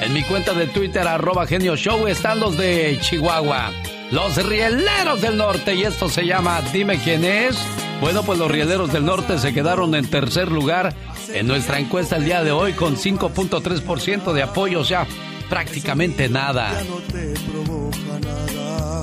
En 0.00 0.12
mi 0.12 0.22
cuenta 0.22 0.52
de 0.52 0.66
Twitter, 0.66 1.08
arroba 1.08 1.46
genio 1.46 1.76
show, 1.76 2.06
están 2.06 2.38
los 2.38 2.56
de 2.56 2.98
Chihuahua. 3.00 3.72
Los 4.12 4.36
rieleros 4.46 5.20
del 5.20 5.36
norte, 5.36 5.74
y 5.74 5.82
esto 5.82 6.08
se 6.08 6.24
llama 6.24 6.62
Dime 6.72 6.98
quién 6.98 7.24
es. 7.24 7.58
Bueno, 8.00 8.22
pues 8.22 8.38
los 8.38 8.50
rieleros 8.50 8.92
del 8.92 9.04
norte 9.04 9.38
se 9.38 9.52
quedaron 9.52 9.94
en 9.94 10.08
tercer 10.08 10.52
lugar 10.52 10.94
en 11.32 11.46
nuestra 11.46 11.78
encuesta 11.78 12.16
el 12.16 12.24
día 12.24 12.42
de 12.42 12.52
hoy 12.52 12.72
con 12.72 12.96
5.3% 12.96 14.32
de 14.32 14.42
apoyo, 14.42 14.80
o 14.80 14.84
sea, 14.84 15.06
prácticamente 15.48 16.28
nada. 16.28 16.72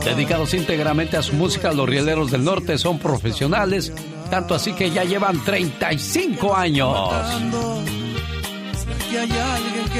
Dedicados 0.04 0.54
íntegramente 0.54 1.18
a 1.18 1.24
su 1.24 1.34
música, 1.34 1.74
los 1.74 1.90
rieleros 1.90 2.32
del 2.32 2.44
norte 2.44 2.78
son 2.78 3.00
profesionales, 3.00 3.92
tanto 4.30 4.54
así 4.54 4.74
que 4.74 4.92
ya 4.92 5.04
llevan 5.04 5.44
35 5.44 6.56
años. 6.56 7.10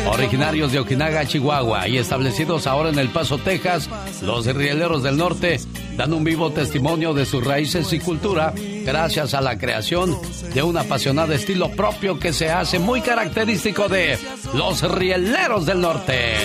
Originarios 0.08 0.72
de 0.72 0.80
Okinaga, 0.80 1.26
Chihuahua 1.26 1.88
y 1.88 1.98
establecidos 1.98 2.68
ahora 2.68 2.90
en 2.90 3.00
El 3.00 3.10
Paso, 3.10 3.38
Texas, 3.38 3.90
los 4.22 4.46
rieleros 4.46 5.04
del 5.04 5.18
norte 5.18 5.60
dan 5.98 6.14
un 6.14 6.24
vivo 6.24 6.52
testimonio 6.52 7.14
de 7.14 7.26
sus 7.26 7.44
raíces 7.44 7.92
y 7.94 8.00
cultura 8.00 8.54
gracias 8.84 9.34
a 9.34 9.42
la 9.42 9.58
creación 9.58 10.18
de 10.54 10.64
un 10.64 10.78
apasionado 10.78 11.34
estilo 11.34 11.72
propio 11.72 12.20
que 12.20 12.34
se 12.34 12.50
hace 12.50 12.80
muy 12.80 13.02
característico 13.02 13.88
de 13.88 14.18
los 14.54 14.82
rieleros 14.82 15.66
del 15.66 15.82
norte. 15.82 16.36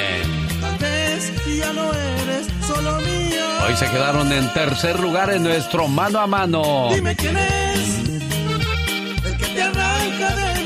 Hoy 3.66 3.76
se 3.76 3.86
quedaron 3.86 4.32
en 4.32 4.52
tercer 4.52 4.98
lugar 4.98 5.30
en 5.30 5.42
nuestro 5.42 5.86
mano 5.86 6.20
a 6.20 6.26
mano. 6.26 6.88
Dime 6.94 7.14
quién 7.14 7.36
es 7.36 8.08
el 9.24 9.36
que 9.36 9.46
te 9.46 9.62
arranca 9.62 10.36
de. 10.36 10.59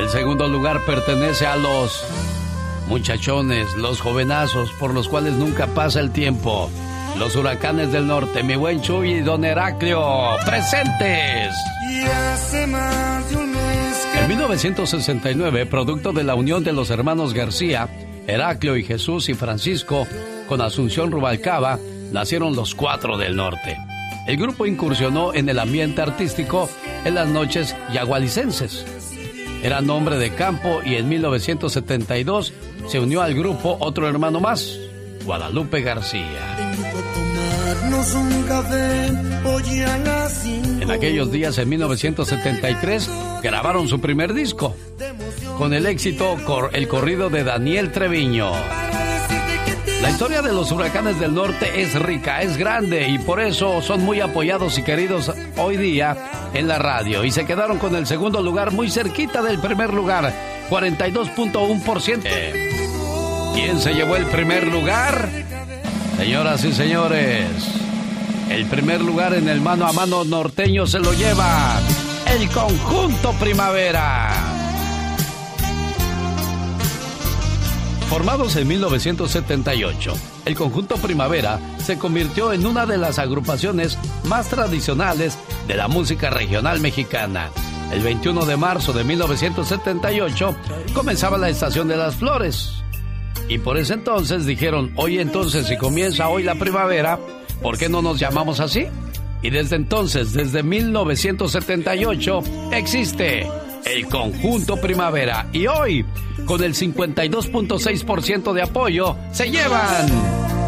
El 0.00 0.08
segundo 0.10 0.48
lugar 0.48 0.80
pertenece 0.84 1.46
a 1.46 1.56
los 1.56 2.04
muchachones, 2.88 3.74
los 3.76 4.00
jovenazos 4.00 4.70
por 4.72 4.92
los 4.92 5.08
cuales 5.08 5.34
nunca 5.34 5.66
pasa 5.68 6.00
el 6.00 6.10
tiempo. 6.10 6.70
Los 7.18 7.36
huracanes 7.36 7.92
del 7.92 8.06
norte, 8.06 8.42
mi 8.42 8.56
buen 8.56 8.80
Chuy 8.80 9.14
y 9.14 9.20
don 9.20 9.44
Heraclio, 9.44 10.36
presentes. 10.46 11.54
En 14.18 14.28
1969, 14.28 15.66
producto 15.66 16.12
de 16.12 16.24
la 16.24 16.34
unión 16.34 16.64
de 16.64 16.72
los 16.72 16.90
hermanos 16.90 17.34
García, 17.34 17.88
Heraclio 18.26 18.76
y 18.76 18.84
Jesús 18.84 19.28
y 19.28 19.34
Francisco, 19.34 20.06
con 20.48 20.60
Asunción 20.60 21.10
Rubalcaba, 21.10 21.78
nacieron 22.12 22.54
los 22.54 22.74
cuatro 22.74 23.18
del 23.18 23.36
norte. 23.36 23.76
El 24.26 24.36
grupo 24.36 24.66
incursionó 24.66 25.34
en 25.34 25.48
el 25.48 25.58
ambiente 25.58 26.00
artístico 26.00 26.68
en 27.04 27.14
las 27.14 27.28
noches 27.28 27.74
yagualicenses. 27.92 29.01
Era 29.62 29.80
nombre 29.80 30.16
de 30.16 30.34
campo 30.34 30.80
y 30.84 30.96
en 30.96 31.08
1972 31.08 32.52
se 32.88 32.98
unió 32.98 33.22
al 33.22 33.34
grupo 33.34 33.76
otro 33.78 34.08
hermano 34.08 34.40
más, 34.40 34.76
Guadalupe 35.24 35.82
García. 35.82 36.56
En 40.80 40.90
aquellos 40.90 41.30
días, 41.30 41.58
en 41.58 41.68
1973, 41.68 43.10
grabaron 43.42 43.86
su 43.86 44.00
primer 44.00 44.34
disco, 44.34 44.74
con 45.58 45.72
el 45.72 45.86
éxito 45.86 46.36
El 46.72 46.88
corrido 46.88 47.30
de 47.30 47.44
Daniel 47.44 47.92
Treviño. 47.92 48.52
La 50.02 50.10
historia 50.10 50.42
de 50.42 50.52
los 50.52 50.70
huracanes 50.72 51.20
del 51.20 51.32
norte 51.32 51.80
es 51.80 51.94
rica, 51.94 52.42
es 52.42 52.56
grande 52.56 53.08
y 53.08 53.20
por 53.20 53.40
eso 53.40 53.80
son 53.80 54.02
muy 54.02 54.20
apoyados 54.20 54.76
y 54.76 54.82
queridos 54.82 55.30
hoy 55.56 55.76
día 55.76 56.50
en 56.54 56.66
la 56.66 56.78
radio. 56.78 57.24
Y 57.24 57.30
se 57.30 57.46
quedaron 57.46 57.78
con 57.78 57.94
el 57.94 58.08
segundo 58.08 58.42
lugar 58.42 58.72
muy 58.72 58.90
cerquita 58.90 59.42
del 59.42 59.60
primer 59.60 59.94
lugar, 59.94 60.34
42.1%. 60.68 63.54
¿Quién 63.54 63.78
se 63.78 63.94
llevó 63.94 64.16
el 64.16 64.26
primer 64.26 64.66
lugar? 64.66 65.28
Señoras 66.16 66.64
y 66.64 66.72
señores, 66.72 67.46
el 68.50 68.66
primer 68.66 69.02
lugar 69.02 69.34
en 69.34 69.48
el 69.48 69.60
mano 69.60 69.86
a 69.86 69.92
mano 69.92 70.24
norteño 70.24 70.84
se 70.84 70.98
lo 70.98 71.12
lleva 71.12 71.78
el 72.26 72.50
conjunto 72.50 73.34
Primavera. 73.34 74.51
Formados 78.12 78.56
en 78.56 78.68
1978, 78.68 80.12
el 80.44 80.54
conjunto 80.54 80.96
Primavera 80.96 81.58
se 81.78 81.96
convirtió 81.96 82.52
en 82.52 82.66
una 82.66 82.84
de 82.84 82.98
las 82.98 83.18
agrupaciones 83.18 83.96
más 84.24 84.50
tradicionales 84.50 85.38
de 85.66 85.76
la 85.76 85.88
música 85.88 86.28
regional 86.28 86.78
mexicana. 86.80 87.48
El 87.90 88.02
21 88.02 88.44
de 88.44 88.58
marzo 88.58 88.92
de 88.92 89.02
1978 89.02 90.54
comenzaba 90.92 91.38
la 91.38 91.48
estación 91.48 91.88
de 91.88 91.96
las 91.96 92.16
flores. 92.16 92.82
Y 93.48 93.56
por 93.56 93.78
ese 93.78 93.94
entonces 93.94 94.44
dijeron, 94.44 94.92
hoy 94.96 95.18
entonces 95.18 95.66
si 95.66 95.78
comienza 95.78 96.28
hoy 96.28 96.42
la 96.42 96.56
primavera, 96.56 97.18
¿por 97.62 97.78
qué 97.78 97.88
no 97.88 98.02
nos 98.02 98.18
llamamos 98.18 98.60
así? 98.60 98.88
Y 99.40 99.48
desde 99.48 99.76
entonces, 99.76 100.34
desde 100.34 100.62
1978, 100.62 102.42
existe 102.72 103.48
el 103.86 104.06
conjunto 104.06 104.76
primavera. 104.76 105.48
Y 105.52 105.66
hoy, 105.66 106.04
con 106.46 106.62
el 106.62 106.74
52.6% 106.74 108.52
de 108.52 108.62
apoyo, 108.62 109.16
se 109.32 109.50
llevan 109.50 110.06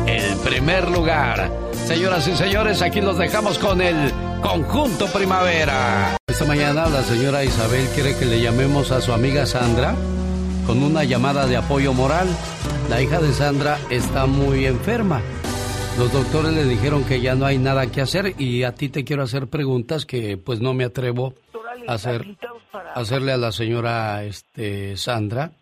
el 0.07 0.37
primer 0.39 0.91
lugar. 0.91 1.51
Señoras 1.73 2.27
y 2.29 2.37
señores, 2.37 2.83
aquí 2.83 3.01
los 3.01 3.19
dejamos 3.19 3.59
con 3.59 3.81
el 3.81 4.13
conjunto 4.43 5.07
primavera. 5.07 6.17
Esta 6.27 6.45
mañana 6.45 6.89
la 6.89 7.03
señora 7.03 7.45
Isabel 7.45 7.87
quiere 7.95 8.17
que 8.17 8.27
le 8.27 8.41
llamemos 8.41 8.91
a 8.91 9.01
su 9.01 9.13
amiga 9.13 9.47
Sandra 9.47 9.95
con 10.67 10.83
una 10.83 11.05
llamada 11.05 11.47
de 11.47 11.57
apoyo 11.57 11.93
moral. 11.93 12.29
La 12.89 13.01
hija 13.01 13.21
de 13.21 13.33
Sandra 13.33 13.79
está 13.91 14.27
muy 14.27 14.67
enferma. 14.67 15.23
Los 15.99 16.13
doctores 16.13 16.53
le 16.53 16.65
dijeron 16.65 17.05
que 17.05 17.21
ya 17.21 17.35
no 17.35 17.47
hay 17.47 17.59
nada 17.59 17.87
que 17.87 18.01
hacer 18.01 18.35
y 18.39 18.65
a 18.65 18.75
ti 18.75 18.89
te 18.89 19.05
quiero 19.05 19.23
hacer 19.23 19.47
preguntas 19.47 20.07
que 20.07 20.37
pues 20.37 20.61
no 20.61 20.75
me 20.75 20.85
atrevo 20.85 21.35
a 21.87 21.95
hacer 21.95 22.37
hacerle 22.95 23.33
a 23.33 23.37
la 23.37 23.53
señora 23.53 24.25
este 24.25 24.97
Sandra 24.97 25.53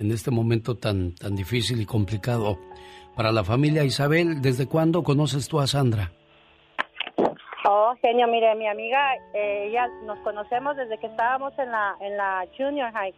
en 0.00 0.10
este 0.10 0.30
momento 0.30 0.74
tan 0.76 1.14
tan 1.14 1.36
difícil 1.36 1.80
y 1.80 1.86
complicado 1.86 2.58
para 3.14 3.30
la 3.32 3.44
familia 3.44 3.84
Isabel. 3.84 4.40
¿Desde 4.42 4.66
cuándo 4.66 5.02
conoces 5.02 5.46
tú 5.48 5.60
a 5.60 5.66
Sandra? 5.66 6.10
Oh, 7.68 7.94
genio, 8.00 8.26
mire, 8.26 8.54
mi 8.56 8.66
amiga, 8.66 9.14
eh, 9.34 9.68
ella 9.68 9.86
nos 10.06 10.18
conocemos 10.20 10.76
desde 10.76 10.98
que 10.98 11.06
estábamos 11.06 11.52
en 11.58 11.70
la 11.70 11.94
en 12.00 12.16
la 12.16 12.44
junior 12.56 12.90
high. 12.92 13.14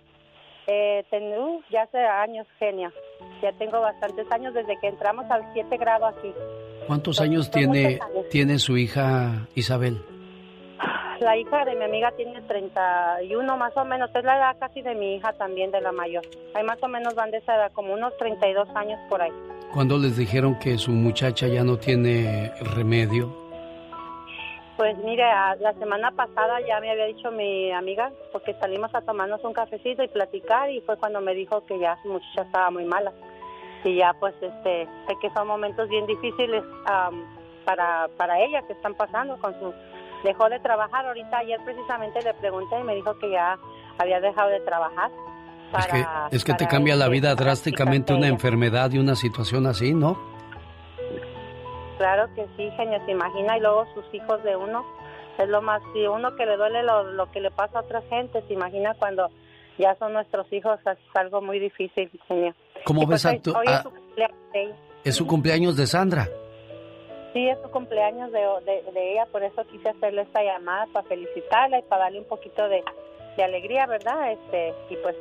Eh, 0.67 1.05
ten- 1.11 1.33
uh, 1.39 1.61
ya 1.71 1.83
hace 1.83 1.99
años, 1.99 2.47
genio. 2.59 2.91
Ya 3.43 3.53
tengo 3.53 3.81
bastantes 3.81 4.31
años 4.31 4.53
desde 4.55 4.79
que 4.81 4.89
entramos 4.89 5.25
al 5.31 5.43
7 5.55 5.77
grado 5.77 6.07
aquí. 6.07 6.33
¿Cuántos 6.87 7.21
años 7.21 7.51
tiene 7.51 7.99
años. 8.03 8.29
tiene 8.31 8.59
su 8.59 8.77
hija 8.77 9.47
Isabel? 9.55 9.99
La 11.23 11.37
hija 11.37 11.65
de 11.65 11.77
mi 11.77 11.85
amiga 11.85 12.11
tiene 12.13 12.41
31 12.43 13.57
más 13.57 13.77
o 13.77 13.85
menos, 13.85 14.11
es 14.15 14.25
la 14.25 14.37
edad 14.39 14.57
casi 14.59 14.83
de 14.83 14.95
mi 14.95 15.15
hija 15.17 15.33
también, 15.35 15.71
de 15.71 15.81
la 15.81 15.93
mayor. 15.93 16.25
Hay 16.55 16.65
más 16.65 16.83
o 16.83 16.89
menos 16.89 17.15
van 17.15 17.31
de 17.31 17.37
esa 17.39 17.55
edad, 17.55 17.71
como 17.73 17.93
unos 17.95 18.17
32 18.17 18.69
años 18.75 18.99
por 19.09 19.23
ahí. 19.23 19.31
Cuando 19.73 19.99
les 19.99 20.17
dijeron 20.17 20.59
que 20.59 20.77
su 20.79 20.91
muchacha 20.91 21.47
ya 21.47 21.63
no 21.63 21.77
tiene 21.77 22.51
remedio? 22.75 23.29
Pues 24.77 24.97
mire, 24.99 25.23
a- 25.23 25.55
la 25.57 25.73
semana 25.75 26.11
pasada 26.11 26.61
ya 26.67 26.81
me 26.81 26.91
había 26.91 27.05
dicho 27.05 27.31
mi 27.31 27.71
amiga, 27.71 28.11
porque 28.33 28.55
salimos 28.55 28.93
a 28.95 29.03
tomarnos 29.03 29.45
un 29.45 29.53
cafecito 29.53 30.03
y 30.03 30.09
platicar, 30.09 30.71
y 30.71 30.81
fue 30.81 30.97
cuando 30.97 31.21
me 31.21 31.35
dijo 31.35 31.65
que 31.67 31.79
ya 31.79 31.97
su 32.03 32.09
muchacha 32.09 32.43
estaba 32.43 32.71
muy 32.71 32.85
mala. 32.85 33.13
Y 33.85 33.97
ya 33.97 34.13
pues 34.19 34.35
este, 34.41 34.87
sé 35.07 35.17
que 35.21 35.31
son 35.31 35.47
momentos 35.47 35.89
bien 35.89 36.07
difíciles 36.07 36.65
para, 37.65 38.09
para 38.17 38.41
ella 38.41 38.63
que 38.63 38.73
están 38.73 38.95
pasando 38.95 39.37
con 39.39 39.55
su... 39.61 39.73
Dejó 40.25 40.49
de 40.49 40.61
trabajar 40.61 41.07
ahorita, 41.07 41.39
ayer 41.39 41.61
precisamente 41.65 42.23
le 42.23 42.33
pregunté 42.35 42.79
y 42.79 42.85
me 42.85 42.95
dijo 42.95 43.19
que 43.19 43.31
ya 43.31 43.59
había 43.99 44.21
dejado 44.21 44.51
de 44.51 44.61
trabajar. 44.61 45.11
Es 45.79 45.87
que, 45.87 45.91
para- 46.05 46.29
es 46.31 46.45
que 46.45 46.53
te 46.53 46.59
para, 46.65 46.71
cambia 46.71 46.97
la 46.97 47.09
vida 47.09 47.31
para 47.35 47.45
drásticamente 47.47 48.13
una 48.15 48.29
enfermedad 48.29 48.91
y 48.93 48.99
una 48.99 49.17
situación 49.17 49.67
así, 49.67 49.95
¿no? 49.95 50.19
Claro 51.99 52.29
que 52.35 52.47
sí, 52.57 52.71
genio, 52.77 53.01
se 53.05 53.13
imagina, 53.13 53.57
y 53.57 53.61
luego 53.61 53.87
sus 53.95 54.05
hijos 54.13 54.43
de 54.43 54.57
uno, 54.57 54.85
es 55.39 55.49
lo 55.49 55.63
más, 55.63 55.81
si 55.93 56.07
uno 56.07 56.35
que 56.37 56.47
le 56.47 56.57
duele 56.57 56.83
lo, 56.83 57.05
lo 57.05 57.31
que 57.31 57.41
le 57.41 57.51
pasa 57.51 57.79
a 57.79 57.83
otra 57.83 58.03
gente, 58.11 58.43
se 58.49 58.55
imagina 58.55 58.95
cuando 58.95 59.31
ya 59.79 59.95
son 59.97 60.13
nuestros 60.13 60.53
hijos, 60.53 60.79
es 60.85 60.99
algo 61.15 61.41
muy 61.41 61.59
difícil, 61.59 62.11
genio. 62.29 62.55
¿Cómo 62.85 63.03
Y 63.03 63.07
pues 63.07 63.25
ves 63.25 63.35
a 63.39 63.43
tu- 63.43 63.53
hoy 63.57 63.67
a- 63.69 63.77
es 63.77 63.83
su 63.83 63.91
cumpleaños 63.91 64.39
de 64.53 64.63
ella. 64.63 64.75
Es 65.05 65.17
su 65.17 65.27
cumpleaños 65.27 65.77
de 65.77 65.87
Sandra. 65.87 66.29
Sí, 67.33 67.49
es 67.49 67.59
su 67.63 67.71
cumpleaños 67.71 68.31
de, 68.31 68.41
de, 68.65 68.93
de 68.93 69.13
ella, 69.13 69.27
por 69.27 69.43
eso 69.43 69.65
quise 69.71 69.89
hacerle 69.89 70.23
esta 70.23 70.43
llamada 70.43 70.87
para 70.93 71.09
felicitarla 71.09 71.79
y 71.79 71.83
para 71.83 72.05
darle 72.05 72.21
un 72.21 72.27
poquito 72.27 72.69
de, 72.69 72.85
de 73.37 73.45
alegría, 73.45 73.87
¿verdad? 73.87 74.33
Este 74.33 74.75
Y 74.91 74.97
pues 74.97 75.17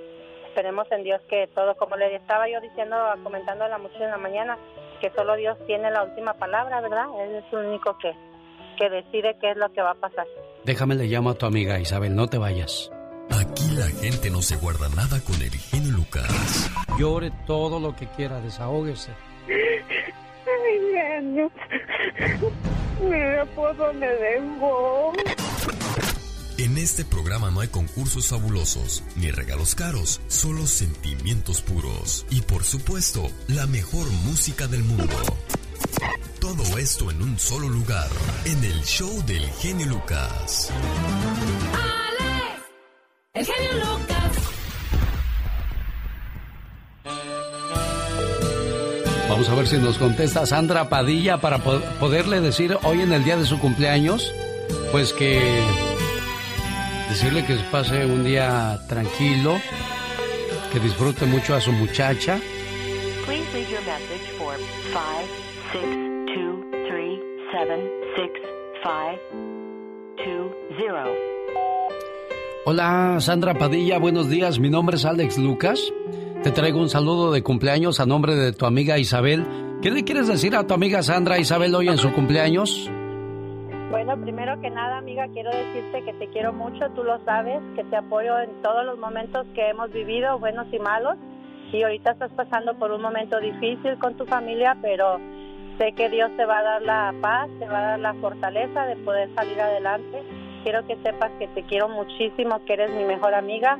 esperemos 0.48 0.92
en 0.92 1.04
Dios 1.04 1.22
que 1.30 1.48
todo, 1.56 1.76
como 1.76 1.96
le 1.96 2.14
estaba 2.16 2.50
yo 2.50 2.60
diciendo, 2.60 2.98
comentando 3.24 3.64
a 3.64 3.70
la 3.70 3.78
muchacha 3.78 4.06
en 4.06 4.12
la 4.12 4.18
mañana, 4.18 4.58
que 5.00 5.10
solo 5.12 5.36
Dios 5.36 5.58
tiene 5.66 5.90
la 5.90 6.04
última 6.04 6.34
palabra, 6.34 6.82
¿verdad? 6.82 7.06
Él 7.20 7.36
es 7.36 7.54
el 7.54 7.66
único 7.66 7.98
que, 7.98 8.12
que 8.78 8.90
decide 8.90 9.38
qué 9.40 9.52
es 9.52 9.58
lo 9.58 9.72
que 9.72 9.82
va 9.82 9.92
a 9.92 9.96
pasar. 9.96 10.28
Déjame 10.66 10.96
le 10.96 11.06
llamo 11.06 11.32
a 11.32 11.36
tu 11.36 11.46
amiga 11.46 11.80
Isabel, 11.80 12.16
no 12.16 12.28
te 12.28 12.38
vayas. 12.38 12.92
Aquí 13.30 13.72
la 13.76 13.88
gente 13.88 14.30
no 14.30 14.42
se 14.42 14.58
guarda 14.58 14.90
nada 14.90 15.22
con 15.26 15.36
el 15.42 15.52
genio 15.52 15.94
Lucas. 15.94 16.70
Llore 17.00 17.32
todo 17.48 17.80
lo 17.80 17.96
que 17.96 18.08
quiera, 18.08 18.42
desahógese. 18.42 19.12
Ay. 20.52 20.82
En 26.58 26.78
este 26.78 27.04
programa 27.04 27.50
no 27.50 27.62
hay 27.62 27.68
concursos 27.70 28.28
fabulosos 28.30 29.04
ni 29.16 29.32
regalos 29.32 29.74
caros, 29.76 30.22
solo 30.28 30.68
sentimientos 30.68 31.62
puros 31.62 32.26
y 32.30 32.42
por 32.42 32.64
supuesto 32.64 33.30
la 33.48 33.66
mejor 33.66 34.08
música 34.26 34.68
del 34.68 34.84
mundo. 34.84 35.16
Todo 36.40 36.78
esto 36.78 37.10
en 37.10 37.22
un 37.22 37.40
solo 37.40 37.68
lugar, 37.68 38.10
en 38.46 38.64
el 38.64 38.84
show 38.84 39.24
del 39.26 39.44
genio 39.60 39.88
Lucas. 39.88 40.72
El 43.34 43.46
genio 43.46 43.74
Lucas. 43.74 44.21
Vamos 49.32 49.48
a 49.48 49.56
ver 49.56 49.66
si 49.66 49.78
nos 49.78 49.98
contesta 49.98 50.46
Sandra 50.46 50.90
Padilla 50.90 51.38
para 51.38 51.60
poderle 51.60 52.42
decir 52.42 52.78
hoy 52.84 53.00
en 53.00 53.14
el 53.14 53.24
día 53.24 53.38
de 53.38 53.46
su 53.46 53.60
cumpleaños, 53.60 54.36
pues 54.92 55.14
que 55.14 55.40
decirle 57.08 57.46
que 57.46 57.56
pase 57.72 58.06
un 58.06 58.26
día 58.26 58.78
tranquilo, 58.90 59.56
que 60.74 60.82
disfrute 60.82 61.26
mucho 61.28 61.56
a 61.56 61.62
su 61.62 61.72
muchacha. 61.72 62.42
Please 63.26 63.46
leave 63.54 63.70
your 63.72 63.80
message 63.86 64.30
for 64.38 64.54
562376520. 70.76 71.41
Hola 72.64 73.18
Sandra 73.22 73.56
Padilla, 73.56 73.98
buenos 73.98 74.30
días. 74.30 74.60
Mi 74.60 74.70
nombre 74.70 74.96
es 74.96 75.04
Alex 75.04 75.40
Lucas. 75.40 75.92
Te 76.44 76.52
traigo 76.52 76.80
un 76.80 76.90
saludo 76.90 77.32
de 77.32 77.42
cumpleaños 77.42 78.00
a 78.00 78.06
nombre 78.06 78.36
de 78.36 78.54
tu 78.54 78.68
amiga 78.68 79.00
Isabel. 79.00 79.44
¿Qué 79.82 79.90
le 79.90 80.04
quieres 80.04 80.28
decir 80.28 80.56
a 80.56 80.68
tu 80.68 80.76
amiga 80.76 81.02
Sandra 81.02 81.40
Isabel 81.40 81.74
hoy 81.74 81.88
en 81.88 81.98
su 81.98 82.14
cumpleaños? 82.14 82.88
Bueno, 83.90 84.16
primero 84.22 84.62
que 84.62 84.70
nada, 84.70 85.00
amiga, 85.00 85.28
quiero 85.34 85.50
decirte 85.50 86.04
que 86.06 86.14
te 86.14 86.28
quiero 86.28 86.54
mucho, 86.54 86.88
tú 86.96 87.04
lo 87.04 87.18
sabes, 87.26 87.60
que 87.76 87.84
te 87.86 87.96
apoyo 87.96 88.38
en 88.40 88.62
todos 88.62 88.86
los 88.86 89.00
momentos 89.00 89.48
que 89.56 89.70
hemos 89.70 89.92
vivido, 89.92 90.38
buenos 90.38 90.68
y 90.72 90.78
malos. 90.78 91.18
Y 91.74 91.82
ahorita 91.82 92.12
estás 92.12 92.32
pasando 92.34 92.76
por 92.78 92.92
un 92.92 93.02
momento 93.02 93.40
difícil 93.40 93.98
con 93.98 94.16
tu 94.18 94.28
familia, 94.28 94.78
pero 94.84 95.20
sé 95.80 95.94
que 95.94 96.10
Dios 96.10 96.30
te 96.38 96.46
va 96.46 96.60
a 96.60 96.64
dar 96.64 96.82
la 96.84 97.16
paz, 97.22 97.50
te 97.58 97.66
va 97.66 97.80
a 97.80 97.88
dar 97.92 98.00
la 98.00 98.14
fortaleza 98.14 98.86
de 98.86 98.98
poder 98.98 99.34
salir 99.34 99.60
adelante. 99.60 100.41
Quiero 100.64 100.86
que 100.88 100.96
sepas 101.04 101.32
que 101.40 101.48
te 101.50 101.64
quiero 101.64 101.90
muchísimo, 101.90 102.64
que 102.66 102.74
eres 102.74 102.92
mi 102.92 103.04
mejor 103.04 103.34
amiga 103.34 103.78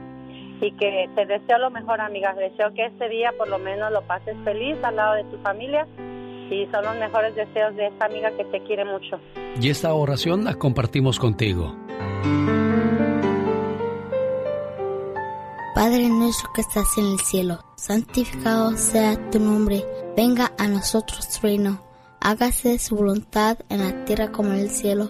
y 0.62 0.72
que 0.74 1.10
te 1.16 1.26
deseo 1.26 1.58
lo 1.58 1.72
mejor, 1.72 2.02
amiga. 2.02 2.34
Deseo 2.34 2.74
que 2.74 2.86
este 2.86 3.10
día 3.10 3.34
por 3.38 3.48
lo 3.50 3.60
menos 3.60 3.92
lo 3.92 4.02
pases 4.04 4.36
feliz 4.44 4.78
al 4.84 4.96
lado 4.96 5.16
de 5.16 5.24
tu 5.26 5.38
familia 5.40 5.88
y 6.50 6.68
son 6.72 6.84
los 6.84 6.96
mejores 6.98 7.36
deseos 7.36 7.76
de 7.76 7.88
esta 7.88 8.06
amiga 8.06 8.32
que 8.32 8.46
te 8.46 8.62
quiere 8.64 8.86
mucho. 8.86 9.20
Y 9.60 9.70
esta 9.70 9.94
oración 9.94 10.44
la 10.44 10.56
compartimos 10.56 11.20
contigo. 11.20 11.76
Padre 15.74 16.10
nuestro 16.10 16.50
que 16.54 16.62
estás 16.62 16.98
en 16.98 17.06
el 17.06 17.20
cielo, 17.20 17.60
santificado 17.76 18.78
sea 18.78 19.18
tu 19.32 19.40
nombre, 19.40 19.84
venga 20.16 20.52
a 20.60 20.68
nosotros 20.68 21.28
tu 21.30 21.48
reino, 21.48 21.82
hágase 22.20 22.78
su 22.78 22.96
voluntad 22.96 23.58
en 23.70 23.80
la 23.80 24.06
tierra 24.06 24.32
como 24.32 24.54
en 24.54 24.60
el 24.60 24.70
cielo. 24.70 25.10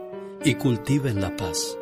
y 0.43 0.55
cultiven 0.55 1.21
la 1.21 1.35
paz. 1.35 1.77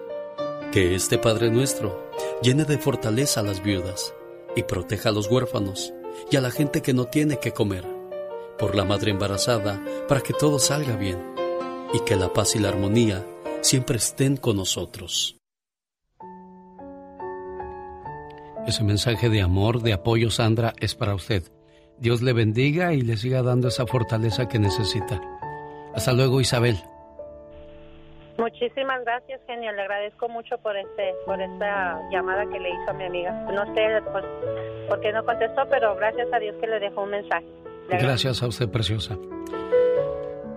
Que 0.72 0.95
este 0.95 1.18
Padre 1.18 1.49
nuestro 1.49 2.10
llene 2.41 2.66
de 2.66 2.78
fortaleza 2.78 3.39
a 3.39 3.43
las 3.43 3.64
viudas 3.64 4.14
y 4.55 4.64
proteja 4.64 5.10
a 5.10 5.12
los 5.12 5.30
huérfanos 5.30 5.93
y 6.32 6.36
a 6.36 6.41
la 6.41 6.51
gente 6.51 6.82
que 6.82 6.93
no 6.93 7.05
tiene 7.05 7.39
que 7.39 7.53
comer, 7.53 7.86
por 8.57 8.76
la 8.76 8.86
madre 8.86 9.12
embarazada, 9.12 9.82
para 10.07 10.22
que 10.22 10.34
todo 10.34 10.60
salga 10.60 10.95
bien 10.95 11.18
y 11.93 11.99
que 12.01 12.16
la 12.16 12.34
paz 12.34 12.55
y 12.55 12.60
la 12.60 12.70
armonía 12.70 13.26
siempre 13.62 13.97
estén 13.97 14.38
con 14.38 14.57
nosotros. 14.57 15.38
Ese 18.68 18.84
mensaje 18.84 19.30
de 19.30 19.41
amor, 19.41 19.82
de 19.82 19.93
apoyo, 19.93 20.30
Sandra, 20.30 20.74
es 20.80 20.93
para 20.93 21.16
usted. 21.16 21.43
Dios 21.97 22.22
le 22.22 22.34
bendiga 22.34 22.93
y 22.93 23.01
le 23.01 23.18
siga 23.18 23.41
dando 23.41 23.70
esa 23.70 23.88
fortaleza 23.88 24.47
que 24.47 24.60
necesita. 24.60 25.22
Hasta 25.95 26.14
luego, 26.14 26.39
Isabel. 26.39 26.78
Muchísimas 28.39 29.03
gracias, 29.03 29.41
genio. 29.45 29.71
Le 29.73 29.81
agradezco 29.81 30.29
mucho 30.29 30.57
por 30.59 30.75
este, 30.77 31.13
por 31.25 31.41
esta 31.41 31.99
llamada 32.09 32.45
que 32.49 32.59
le 32.59 32.69
hizo 32.69 32.89
a 32.89 32.93
mi 32.93 33.03
amiga. 33.05 33.31
No 33.51 33.65
sé 33.75 34.01
por 34.87 34.99
qué 35.01 35.11
no 35.11 35.25
contestó, 35.25 35.63
pero 35.69 35.95
gracias 35.95 36.27
a 36.31 36.39
Dios 36.39 36.55
que 36.61 36.67
le 36.67 36.79
dejó 36.79 37.03
un 37.03 37.11
mensaje. 37.11 37.45
Gracias 37.89 38.41
a 38.41 38.47
usted, 38.47 38.69
preciosa. 38.69 39.17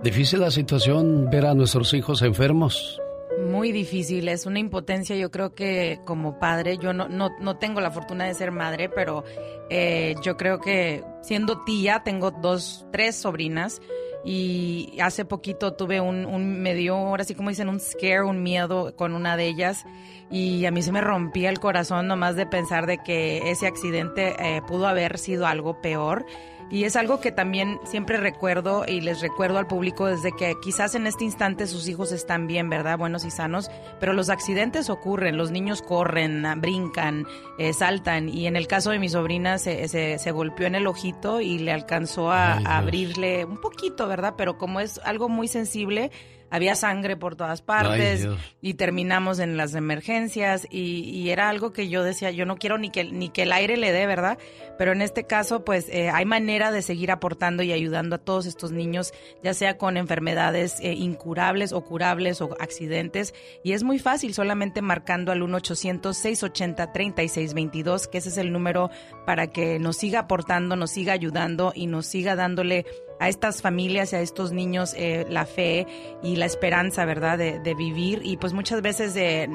Difícil 0.01 0.39
la 0.41 0.51
situación 0.51 1.29
ver 1.29 1.45
a 1.45 1.53
nuestros 1.53 1.93
hijos 1.93 2.21
enfermos. 2.21 3.01
Muy 3.39 3.71
difícil, 3.71 4.29
es 4.29 4.45
una 4.45 4.59
impotencia. 4.59 5.15
Yo 5.15 5.31
creo 5.31 5.53
que 5.53 5.99
como 6.05 6.39
padre, 6.39 6.77
yo 6.77 6.93
no, 6.93 7.07
no, 7.09 7.29
no 7.39 7.57
tengo 7.57 7.81
la 7.81 7.91
fortuna 7.91 8.25
de 8.25 8.33
ser 8.33 8.51
madre, 8.51 8.89
pero 8.89 9.23
eh, 9.69 10.15
yo 10.21 10.37
creo 10.37 10.59
que 10.59 11.03
siendo 11.21 11.63
tía, 11.63 12.01
tengo 12.03 12.31
dos, 12.31 12.85
tres 12.91 13.15
sobrinas 13.15 13.81
y 14.23 14.97
hace 15.01 15.25
poquito 15.25 15.73
tuve 15.73 15.99
un, 15.99 16.25
un, 16.25 16.61
me 16.61 16.75
dio, 16.75 16.95
ahora 16.95 17.23
sí 17.23 17.35
como 17.35 17.49
dicen, 17.49 17.69
un 17.69 17.79
scare, 17.79 18.23
un 18.23 18.41
miedo 18.41 18.95
con 18.95 19.13
una 19.13 19.35
de 19.35 19.47
ellas. 19.47 19.85
Y 20.31 20.65
a 20.65 20.71
mí 20.71 20.81
se 20.81 20.91
me 20.91 21.01
rompía 21.01 21.49
el 21.49 21.59
corazón 21.59 22.07
nomás 22.07 22.35
de 22.35 22.45
pensar 22.45 22.87
de 22.87 22.97
que 22.97 23.51
ese 23.51 23.67
accidente 23.67 24.35
eh, 24.39 24.61
pudo 24.67 24.87
haber 24.87 25.19
sido 25.19 25.45
algo 25.45 25.81
peor 25.81 26.25
y 26.69 26.85
es 26.85 26.95
algo 26.95 27.19
que 27.19 27.31
también 27.31 27.79
siempre 27.83 28.17
recuerdo 28.17 28.85
y 28.87 29.01
les 29.01 29.21
recuerdo 29.21 29.57
al 29.57 29.67
público 29.67 30.07
desde 30.07 30.31
que 30.31 30.55
quizás 30.61 30.95
en 30.95 31.07
este 31.07 31.23
instante 31.23 31.67
sus 31.67 31.87
hijos 31.87 32.11
están 32.11 32.47
bien, 32.47 32.69
¿verdad? 32.69 32.97
Buenos 32.97 33.25
y 33.25 33.31
sanos, 33.31 33.69
pero 33.99 34.13
los 34.13 34.29
accidentes 34.29 34.89
ocurren, 34.89 35.37
los 35.37 35.51
niños 35.51 35.81
corren, 35.81 36.45
brincan, 36.57 37.25
eh, 37.57 37.73
saltan 37.73 38.29
y 38.29 38.47
en 38.47 38.55
el 38.55 38.67
caso 38.67 38.91
de 38.91 38.99
mi 38.99 39.09
sobrina 39.09 39.57
se, 39.57 39.87
se, 39.87 40.31
golpeó 40.31 40.65
en 40.67 40.75
el 40.75 40.87
ojito 40.87 41.41
y 41.41 41.59
le 41.59 41.71
alcanzó 41.71 42.31
a 42.31 42.53
abrirle 42.77 43.45
un 43.45 43.61
poquito, 43.61 44.07
¿verdad? 44.07 44.33
Pero 44.37 44.57
como 44.57 44.79
es 44.79 44.99
algo 45.03 45.29
muy 45.29 45.47
sensible, 45.47 46.11
había 46.53 46.75
sangre 46.75 47.17
por 47.17 47.35
todas 47.35 47.63
partes 47.63 48.27
y 48.61 48.75
terminamos 48.75 49.39
en 49.39 49.57
las 49.57 49.73
emergencias 49.73 50.67
y, 50.69 51.23
era 51.33 51.49
algo 51.49 51.73
que 51.73 51.89
yo 51.89 52.03
decía, 52.03 52.29
yo 52.29 52.45
no 52.45 52.57
quiero 52.57 52.77
ni 52.77 52.91
que, 52.91 53.05
ni 53.05 53.29
que 53.29 53.41
el 53.43 53.53
aire 53.53 53.75
le 53.75 53.91
dé, 53.91 54.05
¿verdad? 54.05 54.37
Pero 54.77 54.91
en 54.91 55.01
este 55.01 55.23
caso, 55.23 55.65
pues 55.65 55.89
eh, 55.89 56.11
hay 56.11 56.25
manera 56.25 56.71
de 56.71 56.83
seguir 56.83 57.09
aportando 57.09 57.63
y 57.63 57.71
ayudando 57.71 58.17
a 58.17 58.19
todos 58.19 58.45
estos 58.45 58.71
niños, 58.71 59.13
ya 59.41 59.55
sea 59.55 59.79
con 59.79 59.97
enfermedades 59.97 60.79
eh, 60.81 60.93
incurables 60.93 61.73
o 61.73 61.83
curables 61.83 62.39
o 62.39 62.55
accidentes. 62.59 63.33
Y 63.63 63.71
es 63.71 63.81
muy 63.81 63.97
fácil, 63.97 64.35
solamente 64.35 64.83
marcando 64.83 65.31
al 65.31 65.41
1-800-680-3622, 65.41 68.07
que 68.07 68.19
ese 68.19 68.29
es 68.29 68.37
el 68.37 68.51
número 68.51 68.91
para 69.25 69.47
que 69.47 69.79
nos 69.79 69.97
siga 69.97 70.19
aportando, 70.19 70.75
nos 70.75 70.91
siga 70.91 71.13
ayudando 71.13 71.71
y 71.73 71.87
nos 71.87 72.05
siga 72.05 72.35
dándole 72.35 72.85
a 73.19 73.29
estas 73.29 73.61
familias 73.61 74.13
y 74.13 74.15
a 74.17 74.21
estos 74.21 74.51
niños 74.51 74.93
eh, 74.97 75.25
la 75.29 75.45
fe 75.45 75.87
y 76.21 76.35
la 76.35 76.45
esperanza, 76.45 77.05
¿verdad?, 77.05 77.37
de, 77.37 77.75
vivir. 77.75 78.21
Y 78.23 78.37
pues 78.37 78.53
muchas 78.53 78.81
veces 78.81 79.15
eh, 79.15 79.47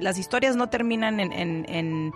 las 0.00 0.18
historias 0.18 0.56
no 0.56 0.68
terminan 0.68 1.20
en, 1.20 1.32
en, 1.32 2.12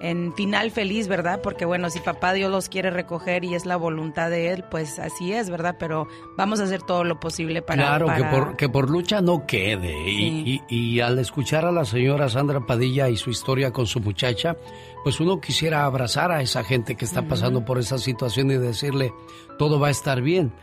en, 0.00 0.34
final 0.34 0.70
feliz, 0.70 1.08
¿verdad? 1.08 1.40
Porque 1.42 1.64
bueno, 1.64 1.88
si 1.90 2.00
papá 2.00 2.32
Dios 2.32 2.50
los 2.50 2.68
quiere 2.68 2.90
recoger 2.90 3.44
y 3.44 3.54
es 3.54 3.64
la 3.64 3.76
voluntad 3.76 4.28
de 4.30 4.50
Él, 4.50 4.64
pues 4.70 4.98
así 4.98 5.32
es, 5.32 5.50
¿verdad? 5.50 5.76
Pero 5.78 6.08
vamos 6.36 6.60
a 6.60 6.64
hacer 6.64 6.82
todo 6.82 7.04
lo 7.04 7.20
posible 7.20 7.62
para... 7.62 7.82
Claro, 7.82 8.06
Que, 8.14 8.24
por, 8.24 8.56
que 8.56 8.68
por 8.68 8.90
lucha 8.90 9.20
no 9.20 9.46
quede. 9.46 10.10
Y, 10.10 10.62
y, 10.68 10.76
y 10.76 11.00
al 11.00 11.18
escuchar 11.18 11.64
a 11.64 11.72
la 11.72 11.84
señora 11.84 12.28
Sandra 12.28 12.66
Padilla 12.66 13.08
y 13.08 13.16
su 13.16 13.30
historia 13.30 13.72
con 13.72 13.86
su 13.86 14.00
muchacha, 14.00 14.56
pues 15.04 15.20
uno 15.20 15.40
quisiera 15.40 15.84
abrazar 15.84 16.32
a 16.32 16.42
esa 16.42 16.64
gente 16.64 16.96
que 16.96 17.04
está 17.04 17.28
pasando 17.28 17.64
por 17.64 17.78
esa 17.78 17.98
situación 17.98 18.50
y 18.50 18.56
decirle, 18.56 19.12
todo 19.58 19.78
va 19.78 19.86
a 19.88 19.90
estar 19.90 20.22
bien. 20.22 20.54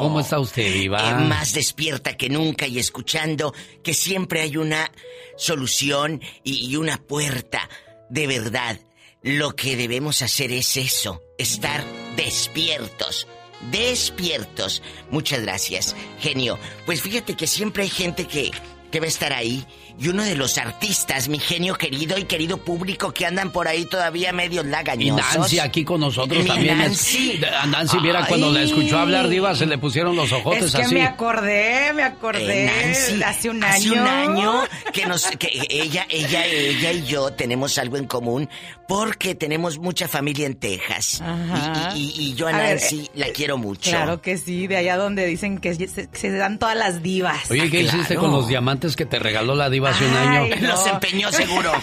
¿Cómo 0.00 0.20
está 0.20 0.38
usted, 0.38 0.70
diva? 0.70 0.98
Eh, 1.08 1.14
más 1.24 1.54
despierta 1.54 2.14
que 2.18 2.28
nunca 2.28 2.66
y 2.66 2.78
escuchando 2.78 3.54
que 3.82 3.94
siempre 3.94 4.42
hay 4.42 4.58
una 4.58 4.92
solución 5.38 6.20
y, 6.44 6.66
y 6.66 6.76
una 6.76 6.98
puerta. 6.98 7.70
De 8.10 8.26
verdad, 8.26 8.78
lo 9.22 9.56
que 9.56 9.76
debemos 9.76 10.20
hacer 10.20 10.52
es 10.52 10.76
eso, 10.76 11.22
estar 11.38 11.82
despiertos. 12.18 13.26
Despiertos. 13.70 14.82
Muchas 15.10 15.40
gracias, 15.40 15.96
genio. 16.20 16.58
Pues 16.84 17.00
fíjate 17.00 17.34
que 17.34 17.46
siempre 17.46 17.84
hay 17.84 17.88
gente 17.88 18.26
que, 18.26 18.50
que 18.90 19.00
va 19.00 19.06
a 19.06 19.08
estar 19.08 19.32
ahí 19.32 19.64
y 19.98 20.08
uno 20.08 20.22
de 20.24 20.34
los 20.36 20.58
artistas, 20.58 21.28
mi 21.28 21.38
genio 21.38 21.74
querido 21.74 22.18
y 22.18 22.24
querido 22.24 22.58
público 22.58 23.12
que 23.12 23.26
andan 23.26 23.50
por 23.52 23.68
ahí 23.68 23.84
todavía 23.84 24.32
medio 24.32 24.62
Y 24.62 24.66
lagañosos. 24.66 25.38
Nancy 25.38 25.58
aquí 25.58 25.84
con 25.84 26.00
nosotros 26.00 26.42
Mi 26.42 26.48
también. 26.48 26.80
es- 26.80 26.88
Nancy. 26.88 27.40
A 27.60 27.66
Nancy, 27.66 27.98
mira, 28.00 28.26
cuando 28.26 28.50
la 28.50 28.62
escuchó 28.62 28.98
hablar, 28.98 29.28
Diva, 29.28 29.54
se 29.54 29.66
le 29.66 29.78
pusieron 29.78 30.16
los 30.16 30.32
ojotes 30.32 30.64
Es 30.64 30.74
que 30.74 30.82
así. 30.82 30.94
me 30.94 31.02
acordé, 31.04 31.92
me 31.94 32.02
acordé. 32.02 32.64
Eh, 32.66 32.70
Nancy, 33.10 33.22
hace 33.22 33.50
un 33.50 33.62
año. 33.64 33.74
Hace 33.74 33.90
un 33.92 33.98
año 34.08 34.62
que 34.92 35.06
nos 35.06 35.26
que 35.38 35.48
ella, 35.70 36.06
ella, 36.08 36.44
ella 36.46 36.92
y 36.92 37.04
yo 37.04 37.32
tenemos 37.32 37.78
algo 37.78 37.96
en 37.96 38.06
común 38.06 38.48
porque 38.88 39.34
tenemos 39.34 39.78
mucha 39.78 40.06
familia 40.08 40.46
en 40.46 40.54
Texas. 40.56 41.20
Ajá. 41.22 41.92
Y, 41.96 42.00
y- 42.18 42.22
y 42.30 42.34
yo 42.34 42.46
a, 42.48 42.50
A 42.50 42.58
ver, 42.58 42.70
Nancy 42.80 43.08
la 43.14 43.28
quiero 43.28 43.56
mucho. 43.56 43.90
Claro 43.90 44.20
que 44.20 44.36
sí, 44.36 44.66
de 44.66 44.76
allá 44.76 44.96
donde 44.96 45.24
dicen 45.26 45.58
que 45.58 45.74
se, 45.74 46.08
se 46.12 46.30
dan 46.30 46.58
todas 46.58 46.76
las 46.76 47.02
divas. 47.02 47.50
Oye, 47.50 47.70
¿qué 47.70 47.80
hiciste 47.82 48.16
con 48.16 48.30
los 48.32 48.48
diamantes 48.48 48.96
que 48.96 49.06
te 49.06 49.18
regaló 49.18 49.54
la 49.54 49.70
Diva 49.70 49.91
hace 49.92 50.06
un 50.06 50.16
año? 50.16 50.40
Ay, 50.54 50.60
no. 50.60 50.68
Los 50.68 50.86
empeñó 50.86 51.32
seguro. 51.32 51.72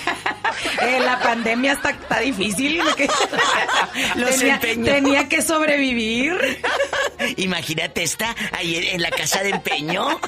Eh, 0.82 1.00
la 1.00 1.20
pandemia 1.20 1.74
está, 1.74 1.92
está 1.92 2.20
difícil. 2.20 2.80
Los 4.16 4.36
tenía, 4.38 4.56
empeñó. 4.56 4.86
tenía 4.86 5.30
que 5.30 5.42
sobrevivir. 5.42 6.38
Imagínate, 7.38 8.04
está 8.04 8.36
ahí 8.58 8.76
en- 8.76 8.84
en 8.96 9.02
la 9.02 9.10
casa 9.12 9.42
de 9.44 9.50
empeño. 9.52 10.20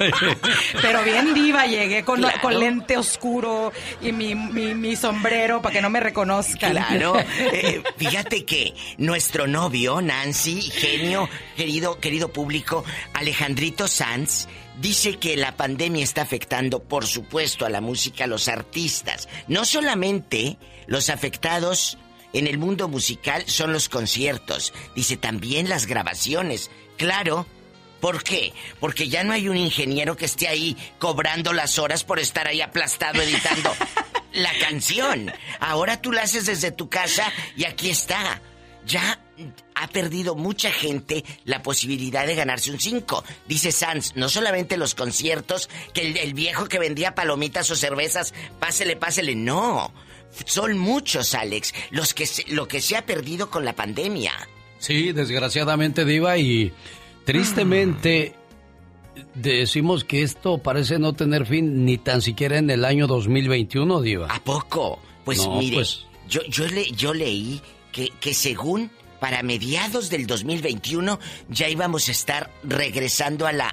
Pero 0.80 1.02
bien 1.04 1.34
diva, 1.34 1.66
llegué 1.66 2.04
con, 2.04 2.20
Claro. 2.20 2.40
con 2.40 2.58
lente 2.58 2.96
oscuro 2.96 3.72
y 4.00 4.12
mi, 4.12 4.34
mi, 4.34 4.74
mi 4.74 4.96
sombrero 4.96 5.60
para 5.60 5.74
que 5.74 5.82
no 5.82 5.90
me 5.90 6.00
reconozcan. 6.00 6.72
Claro, 6.72 7.14
eh, 7.18 7.82
fíjate 7.98 8.44
que 8.44 8.72
nuestro 8.98 9.46
novio, 9.46 10.00
Nancy, 10.00 10.62
genio, 10.62 11.28
querido, 11.56 11.98
querido 11.98 12.32
público, 12.32 12.84
Alejandrito 13.14 13.88
Sanz, 13.88 14.46
dice 14.80 15.18
que 15.18 15.36
la 15.36 15.56
pandemia 15.56 16.04
está 16.04 16.22
afectando, 16.22 16.82
por 16.82 17.06
supuesto, 17.06 17.66
a 17.66 17.70
la 17.70 17.80
música, 17.80 18.24
a 18.24 18.28
los 18.28 18.48
artistas. 18.48 19.28
No 19.48 19.64
solamente 19.64 20.58
los 20.86 21.10
afectados 21.10 21.98
en 22.32 22.46
el 22.46 22.58
mundo 22.58 22.88
musical 22.88 23.44
son 23.46 23.72
los 23.72 23.88
conciertos, 23.88 24.72
dice 24.94 25.16
también 25.16 25.68
las 25.68 25.86
grabaciones. 25.86 26.70
Claro. 26.96 27.46
¿Por 28.00 28.24
qué? 28.24 28.52
Porque 28.80 29.08
ya 29.08 29.22
no 29.22 29.32
hay 29.32 29.48
un 29.48 29.56
ingeniero 29.56 30.16
que 30.16 30.24
esté 30.24 30.48
ahí 30.48 30.76
cobrando 30.98 31.52
las 31.52 31.78
horas 31.78 32.02
por 32.02 32.18
estar 32.18 32.48
ahí 32.48 32.60
aplastado 32.60 33.22
editando 33.22 33.72
la 34.32 34.50
canción. 34.58 35.32
Ahora 35.60 36.02
tú 36.02 36.10
la 36.10 36.22
haces 36.22 36.46
desde 36.46 36.72
tu 36.72 36.88
casa 36.88 37.32
y 37.56 37.64
aquí 37.64 37.90
está. 37.90 38.42
Ya 38.84 39.20
ha 39.74 39.88
perdido 39.88 40.34
mucha 40.34 40.70
gente 40.70 41.24
la 41.44 41.62
posibilidad 41.62 42.26
de 42.26 42.34
ganarse 42.34 42.70
un 42.70 42.78
5. 42.80 43.24
Dice 43.48 43.72
Sanz, 43.72 44.14
no 44.16 44.28
solamente 44.28 44.76
los 44.76 44.94
conciertos, 44.94 45.68
que 45.92 46.02
el, 46.02 46.16
el 46.16 46.34
viejo 46.34 46.66
que 46.66 46.78
vendía 46.78 47.14
palomitas 47.14 47.70
o 47.70 47.76
cervezas, 47.76 48.32
pásele, 48.60 48.96
pásele, 48.96 49.34
no. 49.34 49.92
Son 50.46 50.78
muchos, 50.78 51.34
Alex, 51.34 51.74
los 51.90 52.14
que 52.14 52.26
se- 52.26 52.44
lo 52.48 52.66
que 52.68 52.80
se 52.80 52.96
ha 52.96 53.04
perdido 53.04 53.50
con 53.50 53.64
la 53.64 53.74
pandemia. 53.74 54.32
Sí, 54.78 55.12
desgraciadamente, 55.12 56.04
Diva, 56.04 56.38
y 56.38 56.72
tristemente 57.24 58.34
decimos 59.34 60.04
que 60.04 60.22
esto 60.22 60.58
parece 60.58 60.98
no 60.98 61.12
tener 61.12 61.46
fin 61.46 61.84
ni 61.84 61.98
tan 61.98 62.22
siquiera 62.22 62.58
en 62.58 62.70
el 62.70 62.84
año 62.84 63.06
2021, 63.06 64.00
Diva. 64.00 64.26
¿A 64.28 64.40
poco? 64.42 65.00
Pues 65.24 65.38
No, 65.38 65.58
mire, 65.58 65.76
pues- 65.76 66.06
yo, 66.28 66.40
yo, 66.48 66.66
le, 66.66 66.90
yo 66.92 67.12
leí 67.12 67.60
que, 67.92 68.08
que 68.20 68.32
según 68.34 68.90
para 69.22 69.44
mediados 69.44 70.10
del 70.10 70.26
2021 70.26 71.20
ya 71.48 71.68
íbamos 71.68 72.08
a 72.08 72.10
estar 72.10 72.50
regresando 72.64 73.46
a 73.46 73.52
la 73.52 73.72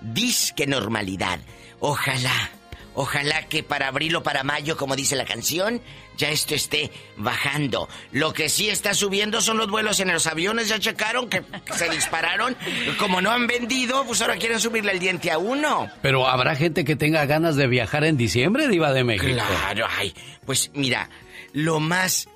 disque 0.00 0.66
normalidad. 0.66 1.38
Ojalá, 1.78 2.50
ojalá 2.92 3.46
que 3.46 3.62
para 3.62 3.86
abril 3.86 4.16
o 4.16 4.24
para 4.24 4.42
mayo, 4.42 4.76
como 4.76 4.96
dice 4.96 5.14
la 5.14 5.24
canción, 5.24 5.80
ya 6.16 6.30
esto 6.30 6.56
esté 6.56 6.90
bajando. 7.16 7.88
Lo 8.10 8.32
que 8.32 8.48
sí 8.48 8.70
está 8.70 8.92
subiendo 8.92 9.40
son 9.40 9.56
los 9.56 9.70
vuelos 9.70 10.00
en 10.00 10.12
los 10.12 10.26
aviones, 10.26 10.66
ya 10.66 10.80
checaron 10.80 11.28
que 11.28 11.44
se 11.76 11.88
dispararon. 11.88 12.56
Como 12.98 13.20
no 13.20 13.30
han 13.30 13.46
vendido, 13.46 14.04
pues 14.04 14.20
ahora 14.20 14.36
quieren 14.36 14.58
subirle 14.58 14.90
el 14.90 14.98
diente 14.98 15.30
a 15.30 15.38
uno. 15.38 15.92
Pero 16.02 16.26
habrá 16.26 16.56
gente 16.56 16.84
que 16.84 16.96
tenga 16.96 17.24
ganas 17.24 17.54
de 17.54 17.68
viajar 17.68 18.02
en 18.02 18.16
diciembre, 18.16 18.66
Diva 18.66 18.92
de 18.92 19.04
México. 19.04 19.32
Claro, 19.32 19.86
ay, 19.96 20.12
pues 20.44 20.72
mira, 20.74 21.08
lo 21.52 21.78
más 21.78 22.26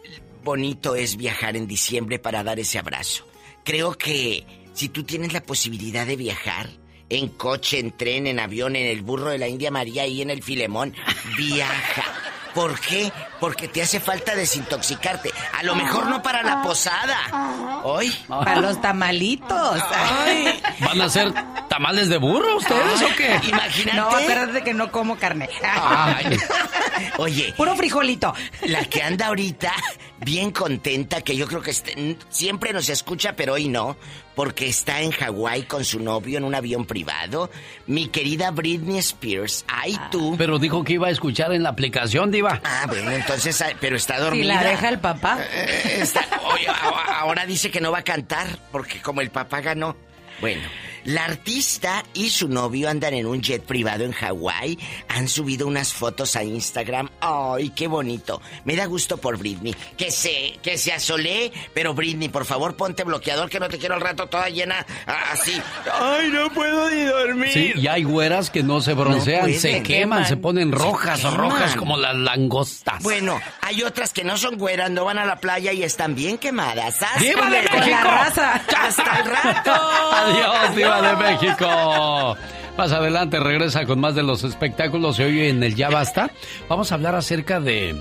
bonito 0.46 0.94
es 0.94 1.16
viajar 1.16 1.56
en 1.56 1.66
diciembre 1.66 2.20
para 2.20 2.44
dar 2.44 2.60
ese 2.60 2.78
abrazo. 2.78 3.26
Creo 3.64 3.98
que 3.98 4.46
si 4.74 4.88
tú 4.88 5.02
tienes 5.02 5.32
la 5.32 5.42
posibilidad 5.42 6.06
de 6.06 6.14
viajar 6.14 6.70
en 7.08 7.28
coche, 7.30 7.80
en 7.80 7.90
tren, 7.90 8.28
en 8.28 8.38
avión, 8.38 8.76
en 8.76 8.86
el 8.86 9.02
burro 9.02 9.30
de 9.30 9.38
la 9.38 9.48
India 9.48 9.72
María 9.72 10.06
y 10.06 10.22
en 10.22 10.30
el 10.30 10.44
Filemón, 10.44 10.94
viaja. 11.36 12.15
¿Por 12.56 12.80
qué? 12.80 13.12
Porque 13.38 13.68
te 13.68 13.82
hace 13.82 14.00
falta 14.00 14.34
desintoxicarte. 14.34 15.30
A 15.58 15.62
lo 15.62 15.74
mejor 15.74 16.06
no 16.06 16.22
para 16.22 16.42
la 16.42 16.62
posada. 16.62 17.82
Hoy. 17.84 18.10
Para 18.26 18.62
los 18.62 18.80
tamalitos. 18.80 19.82
Ay. 19.94 20.58
¿Van 20.80 20.98
a 21.02 21.04
hacer 21.04 21.34
tamales 21.68 22.08
de 22.08 22.16
burro 22.16 22.56
ustedes 22.56 23.02
o 23.02 23.14
qué? 23.14 23.38
Imagínate. 23.46 23.96
No, 23.98 24.08
acuérdate 24.08 24.64
que 24.64 24.72
no 24.72 24.90
como 24.90 25.18
carne. 25.18 25.50
Ay. 25.62 26.38
Oye. 27.18 27.52
Puro 27.58 27.76
frijolito. 27.76 28.32
La 28.62 28.86
que 28.86 29.02
anda 29.02 29.26
ahorita 29.26 29.74
bien 30.20 30.50
contenta, 30.50 31.20
que 31.20 31.36
yo 31.36 31.46
creo 31.46 31.60
que 31.60 31.72
este- 31.72 32.16
siempre 32.30 32.72
nos 32.72 32.88
escucha, 32.88 33.34
pero 33.36 33.52
hoy 33.52 33.68
no, 33.68 33.98
porque 34.36 34.68
está 34.68 35.00
en 35.00 35.10
Hawái 35.10 35.64
con 35.64 35.84
su 35.84 35.98
novio 35.98 36.38
en 36.38 36.44
un 36.44 36.54
avión 36.54 36.84
privado. 36.84 37.50
Mi 37.88 38.06
querida 38.06 38.52
Britney 38.52 38.98
Spears. 38.98 39.64
Ay, 39.66 39.96
tú. 40.12 40.36
Pero 40.38 40.60
dijo 40.60 40.84
que 40.84 40.92
iba 40.92 41.08
a 41.08 41.10
escuchar 41.10 41.52
en 41.52 41.64
la 41.64 41.70
aplicación, 41.70 42.30
Diva. 42.30 42.60
Ah, 42.62 42.84
bueno, 42.86 43.10
entonces, 43.10 43.60
ah, 43.62 43.70
pero 43.80 43.96
está 43.96 44.20
dormida. 44.20 44.54
la 44.62 44.62
deja 44.62 44.88
el 44.90 45.00
papá. 45.00 45.38
Eh, 45.52 45.98
está- 46.02 46.24
oye, 46.54 46.68
a- 46.68 47.18
ahora 47.20 47.46
dice 47.46 47.70
que 47.72 47.80
no 47.80 47.90
va 47.90 47.98
a 47.98 48.04
cantar, 48.04 48.46
porque 48.70 49.00
como 49.02 49.22
el 49.22 49.30
papá 49.30 49.60
ganó. 49.62 49.96
Bueno, 50.40 50.62
la 51.06 51.24
artista 51.24 52.04
y 52.14 52.30
su 52.30 52.48
novio 52.48 52.90
andan 52.90 53.14
en 53.14 53.26
un 53.26 53.40
jet 53.40 53.62
privado 53.62 54.04
en 54.04 54.12
Hawái. 54.12 54.78
Han 55.08 55.28
subido 55.28 55.66
unas 55.66 55.92
fotos 55.92 56.36
a 56.36 56.44
Instagram. 56.44 57.08
¡Ay, 57.20 57.70
qué 57.70 57.86
bonito! 57.86 58.42
Me 58.64 58.76
da 58.76 58.86
gusto 58.86 59.16
por 59.16 59.38
Britney. 59.38 59.74
Que 59.96 60.10
se, 60.10 60.58
que 60.62 60.76
se 60.76 60.92
asolee, 60.92 61.52
pero 61.72 61.94
Britney, 61.94 62.28
por 62.28 62.44
favor, 62.44 62.76
ponte 62.76 63.04
bloqueador 63.04 63.48
que 63.48 63.60
no 63.60 63.68
te 63.68 63.78
quiero 63.78 63.94
al 63.94 64.00
rato 64.00 64.26
toda 64.26 64.48
llena 64.48 64.84
ah, 65.06 65.32
así. 65.32 65.60
¡Ay, 65.92 66.28
no 66.30 66.50
puedo 66.50 66.90
ni 66.90 67.04
dormir! 67.04 67.52
Sí, 67.52 67.72
y 67.76 67.86
hay 67.86 68.02
güeras 68.02 68.50
que 68.50 68.62
no 68.62 68.80
se 68.80 68.94
broncean, 68.94 69.38
No 69.38 69.44
pueden, 69.44 69.60
se 69.60 69.82
queman, 69.82 70.26
se 70.26 70.36
ponen 70.36 70.70
Se 70.70 70.76
rojas 70.76 71.24
o 71.24 71.30
rojas 71.30 71.76
como 71.76 71.96
las 71.96 72.16
langostas. 72.16 73.02
Bueno, 73.02 73.40
hay 73.60 73.82
otras 73.84 74.12
que 74.12 74.24
no 74.24 74.36
son 74.36 74.58
güeras, 74.58 74.90
no 74.90 75.04
van 75.04 75.18
a 75.18 75.24
la 75.24 75.36
playa 75.36 75.72
y 75.72 75.84
están 75.84 76.14
bien 76.14 76.36
quemadas. 76.36 76.96
¡Sas, 76.96 77.20
¡Viva 77.20 77.48
de! 77.48 77.62
México! 77.62 77.86
La 77.90 78.02
raza. 78.02 78.54
¡Hasta 78.76 79.20
el 79.20 79.26
rato! 79.26 79.72
Adiós, 80.12 80.74
De 81.02 81.16
México. 81.16 82.36
Más 82.78 82.90
adelante 82.92 83.38
regresa 83.38 83.84
con 83.84 84.00
más 84.00 84.14
de 84.14 84.22
los 84.22 84.44
espectáculos 84.44 85.18
y 85.18 85.24
hoy 85.24 85.48
en 85.48 85.62
el 85.62 85.74
Ya 85.74 85.90
Basta 85.90 86.30
vamos 86.70 86.90
a 86.90 86.94
hablar 86.94 87.14
acerca 87.14 87.60
de, 87.60 87.94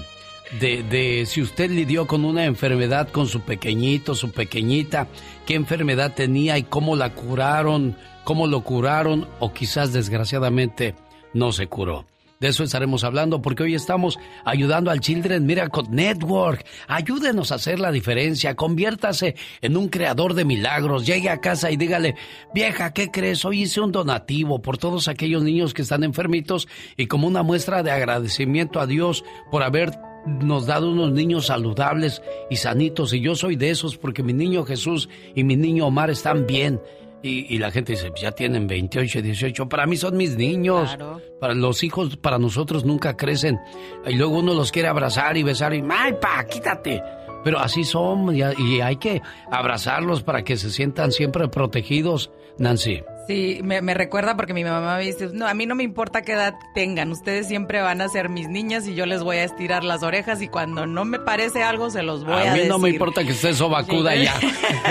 de, 0.59 0.81
de 0.83 1.25
si 1.25 1.41
usted 1.41 1.69
lidió 1.69 2.07
con 2.07 2.23
una 2.23 2.45
enfermedad 2.45 3.09
con 3.09 3.27
su 3.27 3.41
pequeñito, 3.41 4.15
su 4.15 4.31
pequeñita, 4.31 5.07
qué 5.45 5.55
enfermedad 5.55 6.13
tenía 6.13 6.57
y 6.57 6.63
cómo 6.63 6.95
la 6.95 7.13
curaron, 7.13 7.97
cómo 8.23 8.47
lo 8.47 8.61
curaron 8.61 9.27
o 9.39 9.51
quizás 9.51 9.91
desgraciadamente 9.91 10.95
no 11.33 11.51
se 11.51 11.67
curó. 11.67 12.05
De 12.39 12.49
eso 12.49 12.63
estaremos 12.63 13.03
hablando 13.03 13.41
porque 13.41 13.63
hoy 13.63 13.75
estamos 13.75 14.19
ayudando 14.43 14.91
al 14.91 14.99
Children 14.99 15.45
Miracle 15.45 15.83
Network. 15.89 16.65
Ayúdenos 16.87 17.51
a 17.51 17.55
hacer 17.55 17.79
la 17.79 17.91
diferencia. 17.91 18.55
Conviértase 18.55 19.35
en 19.61 19.77
un 19.77 19.87
creador 19.87 20.33
de 20.33 20.43
milagros. 20.43 21.05
Llegue 21.05 21.29
a 21.29 21.39
casa 21.39 21.71
y 21.71 21.77
dígale, 21.77 22.15
vieja, 22.53 22.91
¿qué 22.91 23.09
crees? 23.09 23.45
Hoy 23.45 23.63
hice 23.63 23.79
un 23.79 23.93
donativo 23.93 24.61
por 24.61 24.77
todos 24.77 25.07
aquellos 25.07 25.43
niños 25.43 25.73
que 25.73 25.83
están 25.83 26.03
enfermitos 26.03 26.67
y 26.97 27.07
como 27.07 27.27
una 27.27 27.41
muestra 27.41 27.83
de 27.83 27.91
agradecimiento 27.91 28.81
a 28.81 28.87
Dios 28.87 29.23
por 29.49 29.63
haber 29.63 29.91
nos 30.25 30.65
dado 30.65 30.89
unos 30.89 31.11
niños 31.11 31.47
saludables 31.47 32.21
y 32.49 32.55
sanitos 32.55 33.13
y 33.13 33.21
yo 33.21 33.35
soy 33.35 33.55
de 33.55 33.69
esos 33.69 33.95
porque 33.97 34.23
mi 34.23 34.33
niño 34.33 34.63
Jesús 34.63 35.07
y 35.35 35.43
mi 35.43 35.55
niño 35.55 35.87
Omar 35.87 36.09
están 36.09 36.47
bien. 36.47 36.81
Y, 37.21 37.53
y 37.55 37.57
la 37.57 37.71
gente 37.71 37.93
dice, 37.93 38.11
ya 38.15 38.31
tienen 38.31 38.67
28, 38.67 39.21
18. 39.21 39.67
Para 39.67 39.87
mí 39.87 39.97
son 39.97 40.15
mis 40.15 40.35
niños. 40.37 40.97
Para 41.39 41.53
los 41.53 41.83
hijos, 41.83 42.17
para 42.17 42.37
nosotros 42.37 42.85
nunca 42.85 43.17
crecen. 43.17 43.59
Y 44.05 44.15
luego 44.15 44.39
uno 44.39 44.53
los 44.53 44.71
quiere 44.71 44.87
abrazar 44.87 45.35
y 45.37 45.43
besar 45.43 45.73
y, 45.73 45.83
¡ay, 45.89 46.13
pa, 46.21 46.45
quítate! 46.45 47.01
Pero 47.43 47.59
así 47.59 47.83
son 47.83 48.35
y, 48.35 48.41
y 48.57 48.81
hay 48.81 48.97
que 48.97 49.21
abrazarlos 49.51 50.23
para 50.23 50.43
que 50.43 50.57
se 50.57 50.71
sientan 50.71 51.11
siempre 51.11 51.47
protegidos, 51.47 52.31
Nancy. 52.57 53.03
Sí, 53.27 53.59
me, 53.63 53.81
me, 53.81 53.95
recuerda 53.95 54.35
porque 54.35 54.53
mi 54.53 54.63
mamá 54.63 54.97
me 54.97 55.03
dice, 55.03 55.29
no, 55.33 55.47
a 55.47 55.55
mí 55.55 55.65
no 55.65 55.73
me 55.73 55.81
importa 55.81 56.21
qué 56.21 56.33
edad 56.33 56.53
tengan, 56.75 57.11
ustedes 57.11 57.47
siempre 57.47 57.81
van 57.81 57.99
a 58.01 58.07
ser 58.07 58.29
mis 58.29 58.49
niñas 58.49 58.87
y 58.87 58.93
yo 58.93 59.07
les 59.07 59.23
voy 59.23 59.37
a 59.37 59.43
estirar 59.43 59.83
las 59.83 60.03
orejas 60.03 60.43
y 60.43 60.47
cuando 60.47 60.85
no 60.85 61.05
me 61.05 61.17
parece 61.17 61.63
algo 61.63 61.89
se 61.89 62.03
los 62.03 62.23
voy 62.23 62.35
a, 62.35 62.37
decir. 62.37 62.51
A 62.51 62.63
mí 62.63 62.69
no 62.69 62.77
me 62.77 62.89
importa 62.89 63.23
que 63.23 63.31
esté 63.31 63.53
sobacuda 63.55 64.15
ya. 64.15 64.35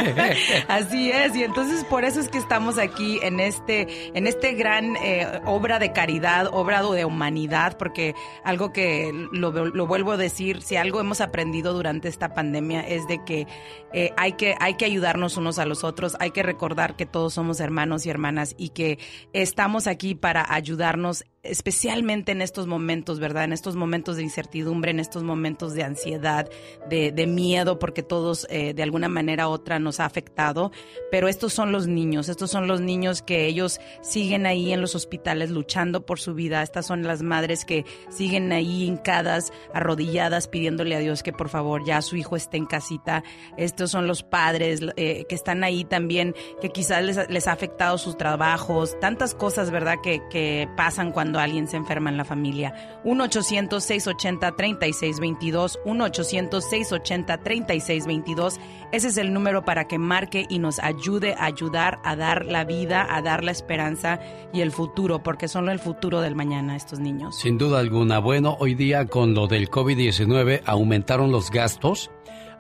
Así 0.68 1.12
es, 1.12 1.36
y 1.36 1.44
entonces 1.44 1.84
por 1.84 2.04
eso 2.04 2.18
es 2.18 2.28
que 2.28 2.38
estamos 2.38 2.76
aquí 2.76 3.20
en 3.22 3.38
este, 3.38 4.16
en 4.18 4.26
este 4.26 4.54
gran 4.54 4.96
eh, 4.96 5.40
obra 5.44 5.78
de 5.78 5.92
caridad, 5.92 6.48
obra 6.52 6.82
de 6.82 7.04
humanidad, 7.04 7.76
porque 7.78 8.16
algo 8.42 8.72
que 8.72 9.12
lo, 9.30 9.52
lo, 9.52 9.86
vuelvo 9.86 10.12
a 10.12 10.16
decir, 10.16 10.60
si 10.60 10.74
algo 10.74 10.98
hemos 10.98 11.20
aprendido 11.20 11.72
durante 11.72 12.08
esta 12.08 12.34
pandemia 12.34 12.80
es 12.80 13.06
de 13.06 13.22
que, 13.24 13.46
eh, 13.92 14.10
hay 14.16 14.32
que 14.32 14.56
hay 14.58 14.74
que 14.74 14.86
ayudarnos 14.86 15.36
unos 15.36 15.60
a 15.60 15.66
los 15.66 15.84
otros, 15.84 16.16
hay 16.18 16.32
que 16.32 16.42
recordar 16.42 16.96
que 16.96 17.06
todos 17.06 17.34
somos 17.34 17.60
hermanos 17.60 18.06
y 18.06 18.10
hermanas 18.10 18.23
y 18.56 18.70
que 18.70 18.98
estamos 19.32 19.86
aquí 19.86 20.14
para 20.14 20.52
ayudarnos 20.52 21.24
especialmente 21.44 22.32
en 22.32 22.42
estos 22.42 22.66
momentos, 22.66 23.20
¿verdad? 23.20 23.44
En 23.44 23.52
estos 23.52 23.76
momentos 23.76 24.16
de 24.16 24.22
incertidumbre, 24.22 24.90
en 24.90 25.00
estos 25.00 25.22
momentos 25.22 25.74
de 25.74 25.84
ansiedad, 25.84 26.48
de, 26.88 27.26
miedo, 27.26 27.78
porque 27.78 28.02
todos 28.02 28.46
eh, 28.50 28.74
de 28.74 28.82
alguna 28.82 29.08
manera 29.08 29.48
u 29.48 29.52
otra 29.52 29.78
nos 29.78 30.00
ha 30.00 30.04
afectado. 30.04 30.72
Pero 31.10 31.28
estos 31.28 31.52
son 31.52 31.72
los 31.72 31.86
niños, 31.86 32.28
estos 32.28 32.50
son 32.50 32.66
los 32.66 32.80
niños 32.80 33.22
que 33.22 33.46
ellos 33.46 33.80
siguen 34.02 34.46
ahí 34.46 34.72
en 34.72 34.80
los 34.80 34.94
hospitales 34.94 35.50
luchando 35.50 36.04
por 36.06 36.20
su 36.20 36.34
vida. 36.34 36.62
Estas 36.62 36.86
son 36.86 37.02
las 37.02 37.22
madres 37.22 37.64
que 37.64 37.84
siguen 38.10 38.52
ahí 38.52 38.84
hincadas, 38.84 39.52
arrodilladas, 39.72 40.48
pidiéndole 40.48 40.96
a 40.96 41.00
Dios 41.00 41.22
que 41.22 41.32
por 41.32 41.48
favor 41.48 41.84
ya 41.84 42.02
su 42.02 42.16
hijo 42.16 42.36
esté 42.36 42.56
en 42.56 42.66
casita. 42.66 43.22
Estos 43.56 43.90
son 43.90 44.06
los 44.06 44.22
padres 44.22 44.80
eh, 44.96 45.24
que 45.28 45.34
están 45.34 45.64
ahí 45.64 45.84
también, 45.84 46.34
que 46.60 46.70
quizás 46.70 47.02
les, 47.28 47.46
ha 47.46 47.52
afectado 47.52 47.98
sus 47.98 48.16
trabajos, 48.16 48.98
tantas 49.00 49.34
cosas, 49.34 49.70
¿verdad?, 49.70 49.96
que 50.02 50.68
pasan 50.76 51.12
cuando 51.12 51.33
alguien 51.38 51.68
se 51.68 51.76
enferma 51.76 52.10
en 52.10 52.16
la 52.16 52.24
familia. 52.24 52.74
1-800-680-3622, 53.04 55.78
1-800-680-3622. 55.84 58.58
Ese 58.92 59.08
es 59.08 59.16
el 59.16 59.32
número 59.32 59.64
para 59.64 59.86
que 59.86 59.98
marque 59.98 60.46
y 60.48 60.58
nos 60.58 60.78
ayude 60.78 61.34
a 61.34 61.46
ayudar 61.46 62.00
a 62.04 62.16
dar 62.16 62.44
la 62.46 62.64
vida, 62.64 63.06
a 63.08 63.22
dar 63.22 63.44
la 63.44 63.50
esperanza 63.50 64.20
y 64.52 64.60
el 64.60 64.72
futuro, 64.72 65.22
porque 65.22 65.48
son 65.48 65.68
el 65.68 65.78
futuro 65.78 66.20
del 66.20 66.34
mañana 66.34 66.76
estos 66.76 67.00
niños. 67.00 67.38
Sin 67.38 67.58
duda 67.58 67.80
alguna. 67.80 68.18
Bueno, 68.18 68.56
hoy 68.60 68.74
día 68.74 69.06
con 69.06 69.34
lo 69.34 69.46
del 69.46 69.70
COVID-19 69.70 70.62
aumentaron 70.64 71.32
los 71.32 71.50
gastos 71.50 72.10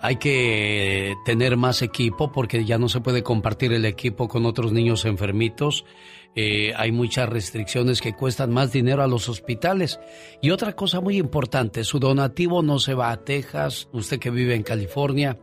hay 0.04 0.16
que 0.16 1.14
tener 1.24 1.56
más 1.56 1.80
equipo 1.80 2.30
porque 2.30 2.66
ya 2.66 2.76
no 2.76 2.90
se 2.90 3.00
puede 3.00 3.22
compartir 3.22 3.72
el 3.72 3.86
equipo 3.86 4.28
con 4.28 4.44
otros 4.44 4.70
niños 4.70 5.06
enfermitos. 5.06 5.86
Eh, 6.36 6.72
hay 6.76 6.90
muchas 6.90 7.28
restricciones 7.28 8.00
que 8.00 8.14
cuestan 8.14 8.52
más 8.52 8.72
dinero 8.72 9.02
a 9.02 9.06
los 9.06 9.28
hospitales. 9.28 10.00
Y 10.42 10.50
otra 10.50 10.74
cosa 10.74 11.00
muy 11.00 11.16
importante, 11.18 11.84
su 11.84 11.98
donativo 11.98 12.62
no 12.62 12.78
se 12.78 12.94
va 12.94 13.10
a 13.10 13.24
Texas, 13.24 13.88
usted 13.92 14.18
que 14.18 14.30
vive 14.30 14.54
en 14.54 14.62
California, 14.62 15.38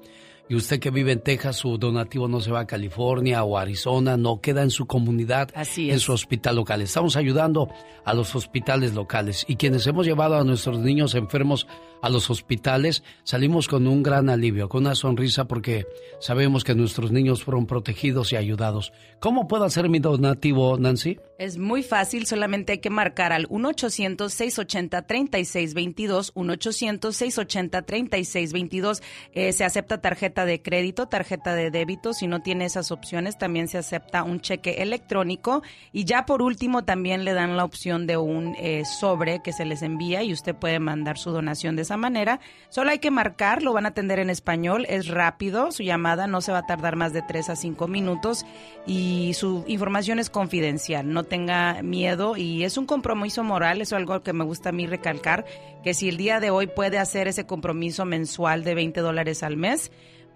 y 0.52 0.56
usted 0.56 0.82
que 0.82 0.92
vive 0.92 1.14
en 1.14 1.22
Texas, 1.22 1.56
su 1.56 1.78
donativo 1.78 2.28
no 2.28 2.42
se 2.42 2.52
va 2.52 2.60
a 2.60 2.68
California 2.68 3.42
o 3.46 3.58
Arizona, 3.58 4.18
no 4.18 4.42
queda 4.42 4.64
en 4.64 4.70
su 4.70 4.86
comunidad, 4.86 5.50
en 5.78 6.00
su 6.02 6.12
hospital 6.12 6.58
local. 6.58 6.82
Estamos 6.82 7.16
ayudando 7.16 7.70
a 8.04 8.14
los 8.14 8.36
hospitales 8.36 8.94
locales 8.94 9.46
y 9.48 9.56
quienes 9.56 9.88
hemos 9.88 10.06
llevado 10.06 10.36
a 10.36 10.44
nuestros 10.44 10.80
niños 10.80 11.16
enfermos 11.16 11.68
a 12.02 12.10
los 12.10 12.30
hospitales, 12.30 13.04
salimos 13.24 13.68
con 13.68 13.86
un 13.88 14.02
gran 14.04 14.30
alivio, 14.30 14.70
con 14.70 14.86
una 14.86 14.94
sonrisa 14.96 15.46
porque 15.46 15.86
sabemos 16.20 16.64
que 16.64 16.76
nuestros 16.76 17.12
niños 17.12 17.44
fueron 17.44 17.66
protegidos 17.68 18.34
y 18.34 18.36
ayudados. 18.36 18.92
¿Cómo 19.20 19.48
puedo 19.48 19.64
hacer 19.66 19.90
mi 19.90 20.00
donativo, 20.00 20.78
Nancy? 20.78 21.20
Es 21.38 21.58
muy 21.58 21.84
fácil, 21.84 22.26
solamente 22.28 22.74
hay 22.74 22.80
que 22.80 22.90
marcar 22.90 23.32
al 23.34 23.48
1-800-680-3622, 23.50 26.34
1-800-680-3622. 26.34 29.02
Eh, 29.34 29.52
se 29.54 29.64
acepta 29.64 30.02
tarjeta 30.02 30.46
de 30.46 30.62
crédito, 30.62 31.08
tarjeta 31.08 31.56
de 31.56 31.72
débito. 31.72 32.14
Si 32.14 32.28
no 32.28 32.42
tiene 32.42 32.66
esas 32.66 32.92
opciones, 32.92 33.40
también 33.40 33.68
se 33.68 33.80
acepta 33.80 34.22
un 34.24 34.42
cheque 34.42 34.84
electrónico. 34.84 35.64
Y 35.92 36.06
ya 36.06 36.28
por 36.28 36.44
último, 36.44 36.84
también 36.84 37.26
le 37.26 37.34
dan 37.34 37.58
la 37.58 37.66
opción 37.66 38.06
de 38.06 38.18
un 38.18 38.56
eh, 38.60 38.84
sobre 38.86 39.42
que 39.42 39.54
se 39.54 39.66
les 39.66 39.82
envía 39.82 40.22
y 40.24 40.34
usted 40.34 40.56
puede 40.56 40.80
mandar 40.80 41.18
su 41.18 41.32
donación 41.32 41.76
de 41.76 41.82
esa 41.82 41.91
manera. 41.98 42.40
Solo 42.70 42.92
hay 42.92 43.00
que 43.00 43.12
marcar, 43.12 43.64
lo 43.64 43.74
van 43.74 43.86
a 43.86 43.90
atender 43.90 44.20
en 44.20 44.30
español, 44.30 44.86
es 44.90 45.08
rápido, 45.08 45.72
su 45.72 45.84
llamada 45.84 46.28
no 46.28 46.42
se 46.42 46.52
va 46.52 46.60
a 46.60 46.66
tardar 46.66 46.96
más 46.96 47.14
de 47.14 47.22
3 47.22 47.50
a 47.50 47.56
5 47.56 47.88
minutos 47.88 48.46
y 48.86 49.34
su 49.34 49.64
información 49.68 50.20
es 50.20 50.30
confidencial. 50.30 51.12
No 51.12 51.24
tenga 51.24 51.82
miedo 51.82 52.38
y 52.38 52.64
es 52.64 52.78
un 52.78 52.86
compromiso 52.86 53.44
moral, 53.44 53.82
eso 53.82 53.96
es 53.96 54.00
algo 54.00 54.22
que 54.24 54.34
me 54.34 54.44
gusta 54.44 54.70
a 54.70 54.74
mí 54.74 54.88
recalcar, 54.88 55.46
que 55.84 55.94
si 55.94 56.10
el 56.10 56.18
día 56.18 56.40
de 56.40 56.50
hoy 56.50 56.68
puede 56.68 56.98
hacer 56.98 57.28
ese 57.28 57.46
compromiso 57.46 58.06
mensual 58.06 58.64
de 58.64 58.76
20 58.76 59.02
dólares 59.02 59.44
al 59.44 59.58
mes, 59.58 59.92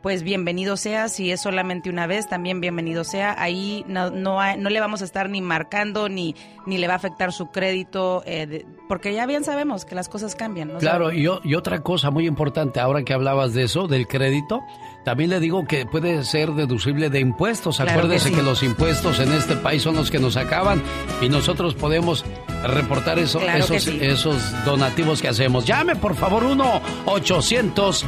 pues 0.06 0.22
bienvenido 0.22 0.78
sea. 0.78 1.10
Si 1.10 1.32
es 1.32 1.41
solamente 1.41 1.89
una 1.89 2.06
vez, 2.06 2.30
también 2.30 2.62
bienvenido 2.62 3.03
sea. 3.03 3.34
Ahí 3.41 3.84
no, 3.88 4.12
no, 4.12 4.38
no 4.56 4.70
le 4.70 4.80
vamos 4.80 5.01
a 5.01 5.03
estar 5.03 5.32
ni 5.32 5.41
marcando 5.41 6.10
ni, 6.10 6.36
ni 6.68 6.78
le 6.78 6.86
va 6.86 6.93
a 6.93 6.97
afectar 6.97 7.34
su 7.34 7.47
crédito, 7.47 8.22
eh, 8.28 8.68
porque 8.88 9.16
ya 9.16 9.26
bien 9.26 9.43
sabemos 9.43 9.84
que 9.84 9.95
las 9.95 10.08
cosas 10.08 10.36
cambian. 10.36 10.74
¿no? 10.74 10.78
Claro, 10.78 11.12
y, 11.12 11.28
y, 11.43 11.56
otra 11.56 11.82
cosa 11.82 12.12
muy 12.12 12.28
importante, 12.28 12.80
ahora 12.80 13.01
que 13.01 13.16
hablabas 13.16 13.56
de 13.56 13.64
eso, 13.64 13.88
del 13.88 14.08
crédito, 14.08 14.62
también 15.03 15.32
le 15.32 15.39
digo 15.39 15.66
que 15.66 15.88
puede 15.88 16.24
ser 16.24 16.51
deducible 16.51 17.10
de 17.10 17.22
impuestos. 17.22 17.78
Claro 17.78 17.93
Acuérdese 17.93 18.30
que, 18.30 18.36
sí. 18.36 18.41
que, 18.41 18.45
los 18.45 18.62
impuestos 18.62 19.20
en 19.20 19.34
este 19.34 19.56
país 19.56 19.82
son 19.82 19.95
los 19.95 20.12
que 20.12 20.20
nos 20.20 20.38
acaban 20.38 20.84
y 21.20 21.30
nosotros 21.30 21.74
podemos 21.74 22.24
reportar 22.64 23.18
eso, 23.18 23.39
claro 23.39 23.58
esos, 23.58 23.82
sí. 23.82 23.97
esos 23.99 24.66
donativos 24.66 25.20
que 25.20 25.30
hacemos. 25.30 25.66
Llame 25.66 25.95
por 25.95 26.14
favor 26.14 26.43
1 26.43 26.82
800 27.08 28.06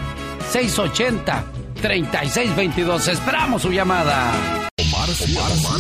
680 0.52 1.67
3622. 1.78 3.08
Esperamos 3.08 3.62
su 3.62 3.72
llamada. 3.72 4.70
Omar, 4.78 5.10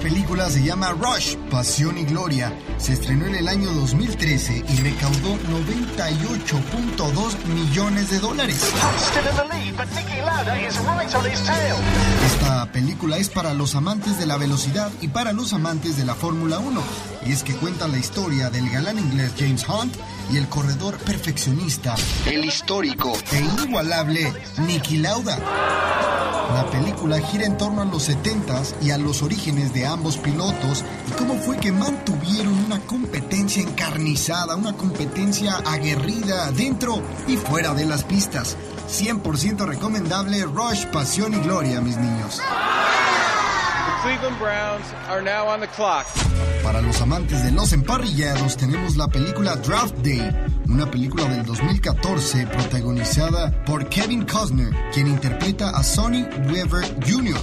Película 0.02 0.50
se 0.50 0.62
llama 0.64 0.90
Rush, 0.90 1.36
Pasión 1.50 1.96
y 1.96 2.04
Gloria. 2.04 2.52
Se 2.78 2.94
estrenó 2.94 3.26
en 3.26 3.36
el 3.36 3.46
año 3.48 3.72
2013 3.72 4.64
y 4.68 4.76
recaudó 4.78 5.38
98.2 5.48 7.44
millones 7.46 8.10
de 8.10 8.18
dólares. 8.18 8.72
Esta 12.26 12.72
película 12.72 13.16
es 13.18 13.28
para 13.28 13.54
los 13.54 13.76
amantes 13.76 14.18
de 14.18 14.26
la 14.26 14.36
velocidad 14.36 14.90
y 15.00 15.08
para 15.08 15.32
los 15.32 15.52
amantes 15.52 15.96
de 15.96 16.04
la 16.04 16.14
Fórmula 16.14 16.58
1. 16.58 16.82
Y 17.24 17.32
es 17.32 17.42
que 17.42 17.54
cuenta 17.54 17.88
la 17.88 17.98
historia 17.98 18.50
del 18.50 18.68
galán 18.70 18.98
inglés 18.98 19.32
James 19.38 19.64
Hunt 19.68 19.94
y 20.30 20.36
el 20.36 20.48
corredor 20.48 20.98
perfeccionista, 20.98 21.94
el 22.26 22.44
histórico 22.44 23.12
e 23.32 23.38
inigualable 23.40 24.32
Nicky 24.66 24.98
Lauda. 24.98 25.38
La 26.54 26.68
película 26.70 27.18
gira 27.18 27.46
en 27.46 27.56
torno 27.56 27.80
a 27.80 27.84
los 27.84 28.10
70s 28.10 28.74
y 28.82 28.90
a 28.90 28.98
los 28.98 29.22
orígenes 29.22 29.72
de 29.72 29.86
ambos 29.86 30.18
pilotos 30.18 30.84
y 31.08 31.12
cómo 31.12 31.34
fue 31.36 31.56
que 31.56 31.72
mantuvieron 31.72 32.52
una 32.66 32.80
competencia 32.80 33.62
encarnizada, 33.62 34.56
una 34.56 34.74
competencia 34.74 35.62
aguerrida 35.64 36.50
dentro 36.50 37.02
y 37.26 37.36
fuera 37.36 37.72
de 37.72 37.86
las 37.86 38.04
pistas. 38.04 38.56
100% 38.90 39.64
recomendable 39.64 40.42
Rush, 40.44 40.86
Pasión 40.86 41.32
y 41.32 41.38
Gloria, 41.38 41.80
mis 41.80 41.96
niños. 41.96 42.42
Cleveland 44.02 44.36
Browns 44.40 44.84
are 45.08 45.22
now 45.22 45.46
on 45.46 45.60
the 45.60 45.68
clock. 45.68 46.06
Para 46.64 46.82
los 46.82 47.00
amantes 47.00 47.44
de 47.44 47.52
los 47.52 47.72
emparrillados 47.72 48.56
tenemos 48.56 48.96
la 48.96 49.06
película 49.06 49.54
Draft 49.54 49.94
Day, 49.98 50.28
una 50.68 50.90
película 50.90 51.24
del 51.26 51.44
2014 51.44 52.48
protagonizada 52.48 53.52
por 53.64 53.88
Kevin 53.88 54.26
Costner, 54.26 54.70
quien 54.92 55.06
interpreta 55.06 55.70
a 55.70 55.84
Sonny 55.84 56.24
Weaver 56.48 56.84
Jr. 57.06 57.36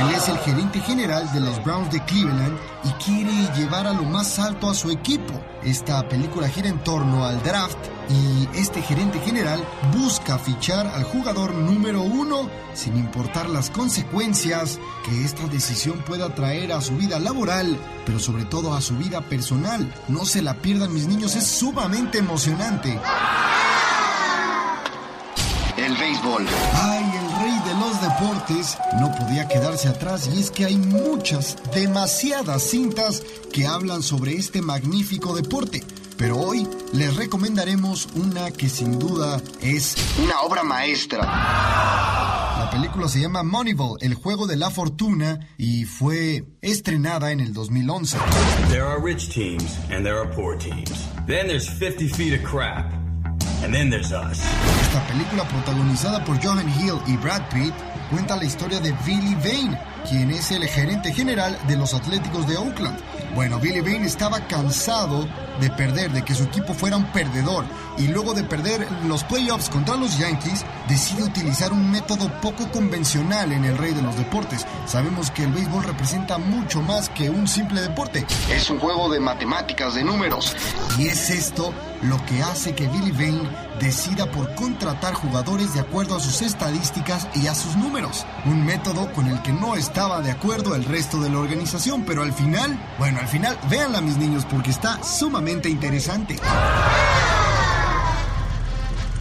Él 0.00 0.14
es 0.14 0.28
el 0.28 0.36
gerente 0.40 0.80
general 0.80 1.32
de 1.32 1.40
los 1.40 1.64
Browns 1.64 1.90
de 1.90 2.04
Cleveland 2.04 2.58
y 2.84 2.90
quiere 3.02 3.32
llevar 3.56 3.86
a 3.86 3.94
lo 3.94 4.02
más 4.02 4.38
alto 4.38 4.68
a 4.68 4.74
su 4.74 4.90
equipo. 4.90 5.32
Esta 5.62 6.06
película 6.10 6.46
gira 6.46 6.68
en 6.68 6.78
torno 6.84 7.24
al 7.24 7.42
draft 7.42 7.78
y 8.12 8.48
este 8.58 8.82
gerente 8.82 9.18
general 9.20 9.64
busca 9.96 10.38
fichar 10.38 10.86
al 10.86 11.04
jugador 11.04 11.54
número 11.54 12.02
uno 12.02 12.50
sin 12.74 12.96
importar 12.96 13.48
las 13.48 13.70
consecuencias 13.70 14.78
que 15.04 15.24
esta 15.24 15.46
decisión 15.46 16.02
pueda 16.06 16.34
traer 16.34 16.72
a 16.72 16.80
su 16.80 16.96
vida 16.96 17.18
laboral, 17.18 17.78
pero 18.04 18.18
sobre 18.18 18.44
todo 18.44 18.74
a 18.74 18.80
su 18.80 18.96
vida 18.96 19.20
personal. 19.22 19.92
No 20.08 20.24
se 20.24 20.42
la 20.42 20.54
pierdan 20.54 20.92
mis 20.92 21.06
niños, 21.06 21.36
es 21.36 21.46
sumamente 21.46 22.18
emocionante. 22.18 22.98
El 25.76 25.96
béisbol. 25.96 26.46
Ay, 26.74 27.04
el 27.16 27.40
rey 27.40 27.58
de 27.64 27.80
los 27.80 28.00
deportes 28.02 28.76
no 29.00 29.10
podía 29.12 29.48
quedarse 29.48 29.88
atrás 29.88 30.28
y 30.32 30.38
es 30.38 30.50
que 30.50 30.66
hay 30.66 30.76
muchas, 30.76 31.56
demasiadas 31.74 32.62
cintas 32.62 33.22
que 33.52 33.66
hablan 33.66 34.02
sobre 34.02 34.34
este 34.34 34.60
magnífico 34.60 35.34
deporte. 35.34 35.82
Pero 36.22 36.38
hoy 36.38 36.68
les 36.92 37.16
recomendaremos 37.16 38.06
una 38.14 38.52
que 38.52 38.68
sin 38.68 38.96
duda 38.96 39.40
es 39.60 39.96
una 40.22 40.42
obra 40.42 40.62
maestra. 40.62 41.20
La 41.20 42.68
película 42.70 43.08
se 43.08 43.20
llama 43.20 43.42
Moneyball, 43.42 43.98
el 44.00 44.14
juego 44.14 44.46
de 44.46 44.54
la 44.54 44.70
fortuna, 44.70 45.40
y 45.58 45.84
fue 45.84 46.44
estrenada 46.60 47.32
en 47.32 47.40
el 47.40 47.52
2011. 47.52 48.18
There 48.68 48.82
are 48.82 49.02
rich 49.02 49.30
teams 49.34 49.76
and 49.90 50.04
there 50.04 50.16
are 50.16 50.30
poor 50.30 50.56
teams. 50.56 50.92
Then 51.26 51.48
there's 51.48 51.68
50 51.68 52.06
feet 52.10 52.40
of 52.40 52.48
crap. 52.48 52.92
And 53.64 53.74
then 53.74 53.90
there's 53.90 54.12
us. 54.12 54.38
Esta 54.80 55.04
película 55.08 55.42
protagonizada 55.48 56.24
por 56.24 56.40
Johan 56.40 56.68
Hill 56.78 57.00
y 57.08 57.16
Brad 57.16 57.48
Pitt 57.50 57.74
cuenta 58.12 58.36
la 58.36 58.44
historia 58.44 58.78
de 58.78 58.92
Billy 59.04 59.34
Vane, 59.34 59.76
quien 60.08 60.30
es 60.30 60.52
el 60.52 60.64
gerente 60.68 61.12
general 61.12 61.58
de 61.66 61.76
los 61.76 61.94
Atléticos 61.94 62.46
de 62.46 62.58
Oakland. 62.58 62.96
Bueno, 63.34 63.58
Billy 63.58 63.80
Vane 63.80 64.06
estaba 64.06 64.40
cansado 64.46 65.26
de 65.58 65.70
perder, 65.70 66.10
de 66.12 66.22
que 66.22 66.34
su 66.34 66.44
equipo 66.44 66.74
fuera 66.74 66.96
un 66.96 67.06
perdedor, 67.12 67.64
y 67.96 68.08
luego 68.08 68.34
de 68.34 68.42
perder 68.42 68.86
los 69.06 69.24
playoffs 69.24 69.70
contra 69.70 69.96
los 69.96 70.18
Yankees, 70.18 70.64
decide 70.88 71.22
utilizar 71.22 71.72
un 71.72 71.90
método 71.90 72.30
poco 72.40 72.70
convencional 72.70 73.52
en 73.52 73.64
el 73.64 73.78
rey 73.78 73.92
de 73.92 74.02
los 74.02 74.16
deportes. 74.16 74.66
Sabemos 74.86 75.30
que 75.30 75.44
el 75.44 75.52
béisbol 75.52 75.84
representa 75.84 76.36
mucho 76.36 76.82
más 76.82 77.08
que 77.08 77.30
un 77.30 77.48
simple 77.48 77.80
deporte. 77.80 78.26
Es 78.50 78.68
un 78.68 78.78
juego 78.78 79.10
de 79.10 79.20
matemáticas, 79.20 79.94
de 79.94 80.04
números. 80.04 80.54
Y 80.98 81.06
es 81.06 81.30
esto 81.30 81.72
lo 82.02 82.22
que 82.26 82.42
hace 82.42 82.74
que 82.74 82.86
Billy 82.88 83.12
Vane 83.12 83.48
decida 83.82 84.30
por 84.30 84.54
contratar 84.54 85.12
jugadores 85.12 85.74
de 85.74 85.80
acuerdo 85.80 86.16
a 86.16 86.20
sus 86.20 86.40
estadísticas 86.40 87.26
y 87.34 87.48
a 87.48 87.54
sus 87.54 87.76
números. 87.76 88.24
Un 88.46 88.64
método 88.64 89.12
con 89.12 89.26
el 89.26 89.42
que 89.42 89.52
no 89.52 89.74
estaba 89.74 90.20
de 90.20 90.30
acuerdo 90.30 90.76
el 90.76 90.84
resto 90.84 91.20
de 91.20 91.28
la 91.28 91.38
organización, 91.38 92.04
pero 92.04 92.22
al 92.22 92.32
final, 92.32 92.78
bueno, 92.98 93.18
al 93.18 93.26
final, 93.26 93.58
véanla 93.68 94.00
mis 94.00 94.16
niños 94.16 94.46
porque 94.48 94.70
está 94.70 95.02
sumamente 95.02 95.68
interesante. 95.68 96.38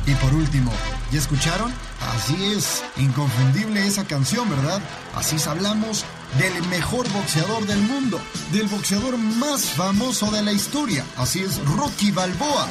Y 0.05 0.13
por 0.15 0.33
último, 0.33 0.71
¿ya 1.11 1.19
escucharon? 1.19 1.73
Así 2.15 2.53
es, 2.53 2.83
inconfundible 2.97 3.85
esa 3.85 4.05
canción, 4.05 4.47
¿verdad? 4.49 4.79
Así 5.15 5.37
hablamos 5.47 6.05
del 6.37 6.67
mejor 6.67 7.09
boxeador 7.11 7.65
del 7.65 7.81
mundo, 7.81 8.19
del 8.51 8.67
boxeador 8.67 9.17
más 9.17 9.65
famoso 9.65 10.31
de 10.31 10.41
la 10.41 10.51
historia. 10.51 11.05
Así 11.17 11.39
es, 11.39 11.63
Rocky 11.65 12.11
Balboa. 12.11 12.67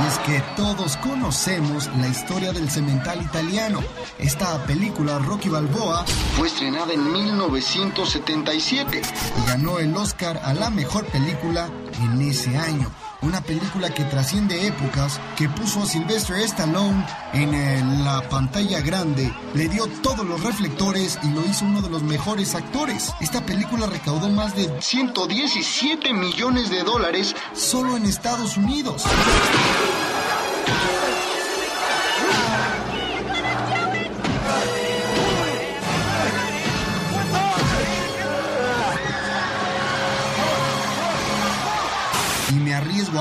Y 0.00 0.06
es 0.06 0.18
que 0.20 0.40
todos 0.56 0.96
conocemos 0.98 1.88
la 1.96 2.06
historia 2.08 2.52
del 2.52 2.70
cemental 2.70 3.20
italiano. 3.20 3.80
Esta 4.18 4.62
película, 4.64 5.18
Rocky 5.18 5.48
Balboa, 5.48 6.04
fue 6.36 6.46
estrenada 6.48 6.92
en 6.92 7.10
1977 7.10 9.02
y 9.02 9.48
ganó 9.48 9.78
el 9.80 9.96
Oscar 9.96 10.40
a 10.44 10.54
la 10.54 10.70
mejor 10.70 11.04
película 11.06 11.68
en 12.00 12.22
ese 12.22 12.56
año. 12.56 12.90
Una 13.20 13.40
película 13.40 13.90
que 13.90 14.04
trasciende 14.04 14.68
épocas, 14.68 15.20
que 15.36 15.48
puso 15.48 15.82
a 15.82 15.86
Sylvester 15.86 16.36
Stallone 16.36 17.04
en 17.32 17.52
eh, 17.52 17.82
la 18.04 18.22
pantalla 18.28 18.80
grande, 18.80 19.32
le 19.54 19.68
dio 19.68 19.88
todos 20.02 20.24
los 20.24 20.40
reflectores 20.44 21.18
y 21.24 21.30
lo 21.30 21.44
hizo 21.44 21.64
uno 21.64 21.82
de 21.82 21.90
los 21.90 22.04
mejores 22.04 22.54
actores. 22.54 23.12
Esta 23.20 23.44
película 23.44 23.86
recaudó 23.86 24.28
más 24.28 24.54
de 24.54 24.70
117 24.80 26.12
millones 26.12 26.70
de 26.70 26.84
dólares 26.84 27.34
solo 27.54 27.96
en 27.96 28.06
Estados 28.06 28.56
Unidos. 28.56 29.02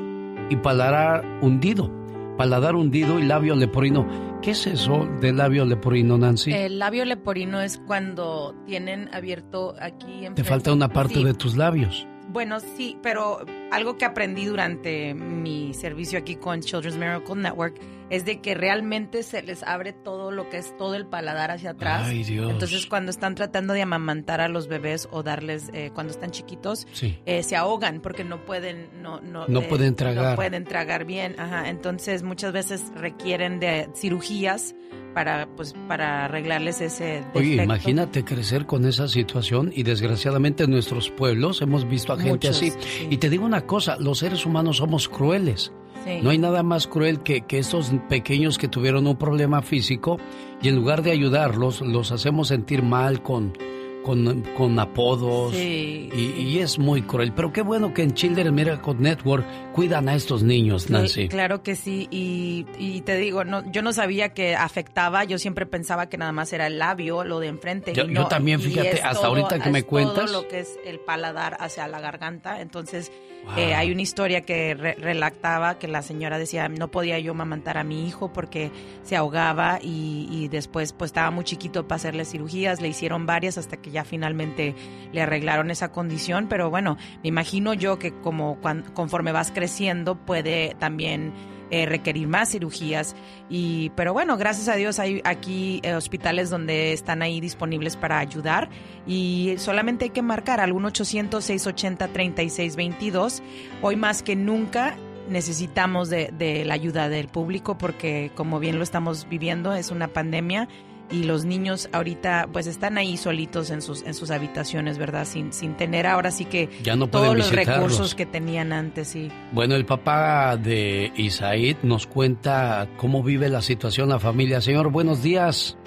y 0.49 0.55
paladar 0.57 1.23
hundido. 1.41 1.91
paladar 2.37 2.75
hundido 2.75 3.17
y 3.17 3.23
labio 3.23 3.55
leporino. 3.55 4.05
¿Qué 4.41 4.51
es 4.51 4.67
eso 4.67 5.07
del 5.21 5.37
labio 5.37 5.63
leporino, 5.63 6.17
Nancy? 6.17 6.51
El 6.51 6.79
labio 6.79 7.05
leporino 7.05 7.61
es 7.61 7.77
cuando 7.87 8.53
tienen 8.65 9.09
abierto 9.13 9.73
aquí. 9.79 10.25
Te 10.35 10.43
falta 10.43 10.73
una 10.73 10.89
parte 10.89 11.13
Sí. 11.15 11.23
de 11.23 11.33
tus 11.33 11.55
labios. 11.55 12.05
Bueno, 12.27 12.59
sí, 12.59 12.97
pero 13.01 13.37
algo 13.71 13.97
que 13.97 14.05
aprendí 14.05 14.45
durante 14.45 15.13
mi 15.13 15.73
servicio 15.73 16.19
aquí 16.19 16.35
con 16.35 16.61
Children's 16.61 16.97
Miracle 16.97 17.35
Network 17.35 17.75
es 18.11 18.23
de 18.23 18.39
que 18.39 18.53
realmente 18.53 19.23
se 19.23 19.41
les 19.41 19.63
abre 19.63 19.91
todo 19.91 20.29
lo 20.31 20.47
que 20.49 20.57
es 20.57 20.77
todo 20.77 20.93
el 20.93 21.07
paladar 21.07 21.49
hacia 21.49 21.71
atrás. 21.71 22.03
Ay, 22.07 22.23
Dios. 22.23 22.51
Entonces, 22.51 22.85
cuando 22.85 23.09
están 23.09 23.33
tratando 23.33 23.73
de 23.73 23.81
amamantar 23.81 24.41
a 24.41 24.47
los 24.47 24.67
bebés 24.67 25.07
o 25.11 25.23
darles, 25.23 25.71
eh, 25.73 25.89
cuando 25.93 26.13
están 26.13 26.29
chiquitos, 26.29 26.85
Sí. 26.93 27.17
eh, 27.25 27.41
se 27.41 27.55
ahogan 27.55 28.01
porque 28.01 28.23
no 28.23 28.45
pueden, 28.45 28.89
no, 29.01 29.19
no, 29.21 29.47
No 29.47 29.61
pueden 29.63 29.95
tragar. 29.95 30.31
No 30.31 30.35
pueden 30.35 30.63
tragar 30.65 31.05
bien. 31.05 31.35
Ajá. 31.39 31.67
Entonces, 31.69 32.21
muchas 32.21 32.53
veces 32.53 32.83
requieren 32.95 33.59
de 33.59 33.89
cirugías 33.95 34.75
para, 35.15 35.47
pues, 35.55 35.73
para 35.87 36.25
arreglarles 36.25 36.81
ese 36.81 37.23
Oye, 37.33 37.43
defecto. 37.51 37.63
imagínate 37.63 38.23
crecer 38.25 38.65
con 38.65 38.85
esa 38.85 39.07
situación 39.07 39.71
y 39.73 39.83
desgraciadamente 39.83 40.65
en 40.65 40.71
nuestros 40.71 41.09
pueblos 41.09 41.61
hemos 41.61 41.87
visto 41.87 42.11
a 42.11 42.17
gente 42.17 42.49
Muchos, 42.49 42.57
así. 42.57 42.71
sí. 42.71 43.07
Y 43.09 43.17
te 43.17 43.29
digo 43.29 43.45
una 43.45 43.54
cosa, 43.61 43.97
los 43.99 44.19
seres 44.19 44.45
humanos 44.45 44.77
somos 44.77 45.07
crueles. 45.09 45.71
Sí. 46.05 46.19
No 46.21 46.29
hay 46.29 46.37
nada 46.37 46.61
más 46.61 46.85
cruel 46.85 47.21
que, 47.23 47.41
que 47.41 47.57
estos 47.57 47.91
pequeños 48.09 48.57
que 48.59 48.67
tuvieron 48.67 49.07
un 49.07 49.15
problema 49.17 49.61
físico 49.63 50.19
y 50.61 50.67
en 50.67 50.75
lugar 50.75 51.01
de 51.01 51.11
ayudarlos, 51.11 51.81
los 51.81 52.11
hacemos 52.11 52.49
sentir 52.49 52.83
mal 52.83 53.23
con, 53.23 53.57
con, 54.03 54.43
con 54.55 54.77
apodos. 54.77 55.55
Sí. 55.55 56.11
Y, 56.15 56.41
y 56.43 56.59
es 56.59 56.77
muy 56.77 57.01
cruel. 57.01 57.33
Pero 57.33 57.51
qué 57.51 57.63
bueno 57.63 57.91
que 57.91 58.03
en 58.03 58.13
Children's 58.13 58.53
Miracle 58.53 58.93
Network 58.99 59.43
cuidan 59.73 60.07
a 60.07 60.13
estos 60.13 60.43
niños, 60.43 60.91
Nancy. 60.91 61.23
Sí, 61.23 61.27
claro 61.27 61.63
que 61.63 61.75
sí. 61.75 62.07
Y, 62.11 62.67
y 62.77 63.01
te 63.01 63.17
digo, 63.17 63.43
no, 63.43 63.63
yo 63.71 63.81
no 63.81 63.91
sabía 63.91 64.29
que 64.35 64.55
afectaba. 64.55 65.23
Yo 65.23 65.39
siempre 65.39 65.65
pensaba 65.65 66.07
que 66.07 66.17
nada 66.19 66.31
más 66.33 66.53
era 66.53 66.67
el 66.67 66.77
labio, 66.77 67.23
lo 67.23 67.39
de 67.39 67.47
enfrente. 67.47 67.93
Yo- 67.93 68.03
y 68.03 68.13
yo 68.13 68.21
no- 68.21 68.27
también, 68.27 68.59
fíjate, 68.61 69.01
hasta 69.01 69.13
todo- 69.21 69.25
ahorita 69.25 69.59
que 69.59 69.71
me 69.71 69.81
cuentas. 69.81 70.25
Todo 70.31 70.43
lo 70.43 70.47
que 70.47 70.59
es 70.59 70.77
el 70.85 70.99
paladar 70.99 71.57
hacia 71.59 71.87
la 71.87 71.99
garganta. 71.99 72.61
Entonces, 72.61 73.11
Wow. 73.45 73.57
eh, 73.57 73.75
hay 73.75 73.91
una 73.91 74.01
historia 74.01 74.41
que 74.41 74.73
re- 74.73 74.95
relactaba 74.95 75.77
que 75.77 75.87
la 75.87 76.01
señora 76.01 76.37
decía, 76.39 76.67
no 76.67 76.89
podía 76.89 77.19
yo 77.19 77.31
amamantar 77.31 77.77
a 77.77 77.83
mi 77.83 78.07
hijo 78.07 78.33
porque 78.33 78.71
se 79.03 79.15
ahogaba 79.15 79.79
y, 79.81 80.27
y 80.31 80.47
después 80.47 80.93
pues 80.93 81.09
estaba 81.09 81.29
muy 81.31 81.43
chiquito 81.43 81.87
para 81.87 81.97
hacerle 81.97 82.25
cirugías. 82.25 82.81
Le 82.81 82.87
hicieron 82.87 83.25
varias 83.25 83.57
hasta 83.57 83.77
que 83.77 83.91
ya 83.91 84.03
finalmente 84.03 84.73
le 85.11 85.21
arreglaron 85.21 85.69
esa 85.69 85.91
condición. 85.91 86.47
Pero 86.49 86.69
bueno, 86.71 86.97
me 87.23 87.29
imagino 87.29 87.73
yo 87.75 87.99
que 87.99 88.11
como 88.19 88.59
cuan- 88.61 88.83
conforme 88.93 89.31
vas 89.31 89.51
creciendo 89.51 90.15
puede 90.15 90.75
también 90.79 91.31
eh, 91.71 91.85
requerir 91.85 92.27
más 92.27 92.51
cirugías. 92.51 93.15
Y, 93.49 93.91
pero 93.91 94.11
bueno, 94.13 94.35
gracias 94.37 94.67
a 94.67 94.75
Dios 94.75 94.99
hay 94.99 95.21
aquí 95.23 95.79
eh, 95.83 95.93
hospitales 95.95 96.49
donde 96.49 96.91
están 96.93 97.21
ahí 97.21 97.39
disponibles 97.39 97.95
para 97.95 98.19
ayudar 98.19 98.69
y 99.07 99.55
solamente 99.57 100.03
hay 100.05 100.11
que 100.11 100.21
marcar 100.21 100.59
al 100.59 100.73
1-800-680-3622. 100.73 103.41
Hoy 103.81 103.95
más 103.95 104.21
que 104.23 104.35
nunca 104.35 104.97
necesitamos 105.29 106.09
de, 106.09 106.31
de 106.37 106.65
la 106.65 106.73
ayuda 106.75 107.09
del 107.09 107.27
público 107.27 107.77
porque 107.77 108.31
como 108.35 108.59
bien 108.59 108.77
lo 108.77 108.83
estamos 108.83 109.27
viviendo 109.27 109.73
es 109.73 109.89
una 109.89 110.07
pandemia 110.07 110.69
y 111.11 111.23
los 111.23 111.45
niños 111.45 111.87
ahorita 111.93 112.47
pues 112.51 112.67
están 112.67 112.97
ahí 112.97 113.17
solitos 113.17 113.69
en 113.69 113.81
sus 113.81 114.01
en 114.03 114.13
sus 114.13 114.31
habitaciones, 114.31 114.97
¿verdad? 114.97 115.25
Sin, 115.25 115.53
sin 115.53 115.75
tener 115.77 116.07
ahora 116.07 116.31
sí 116.31 116.45
que 116.45 116.69
Ya 116.83 116.95
no 116.95 117.07
todos 117.07 117.35
los 117.37 117.51
recursos 117.51 118.15
que 118.15 118.25
tenían 118.25 118.73
antes, 118.73 119.09
sí. 119.09 119.31
Bueno, 119.51 119.75
el 119.75 119.85
papá 119.85 120.57
de 120.57 121.11
Isaid 121.15 121.77
nos 121.83 122.07
cuenta 122.07 122.87
cómo 122.97 123.21
vive 123.23 123.49
la 123.49 123.61
situación 123.61 124.09
la 124.09 124.19
familia. 124.19 124.61
Señor, 124.61 124.89
buenos 124.89 125.21
días. 125.21 125.77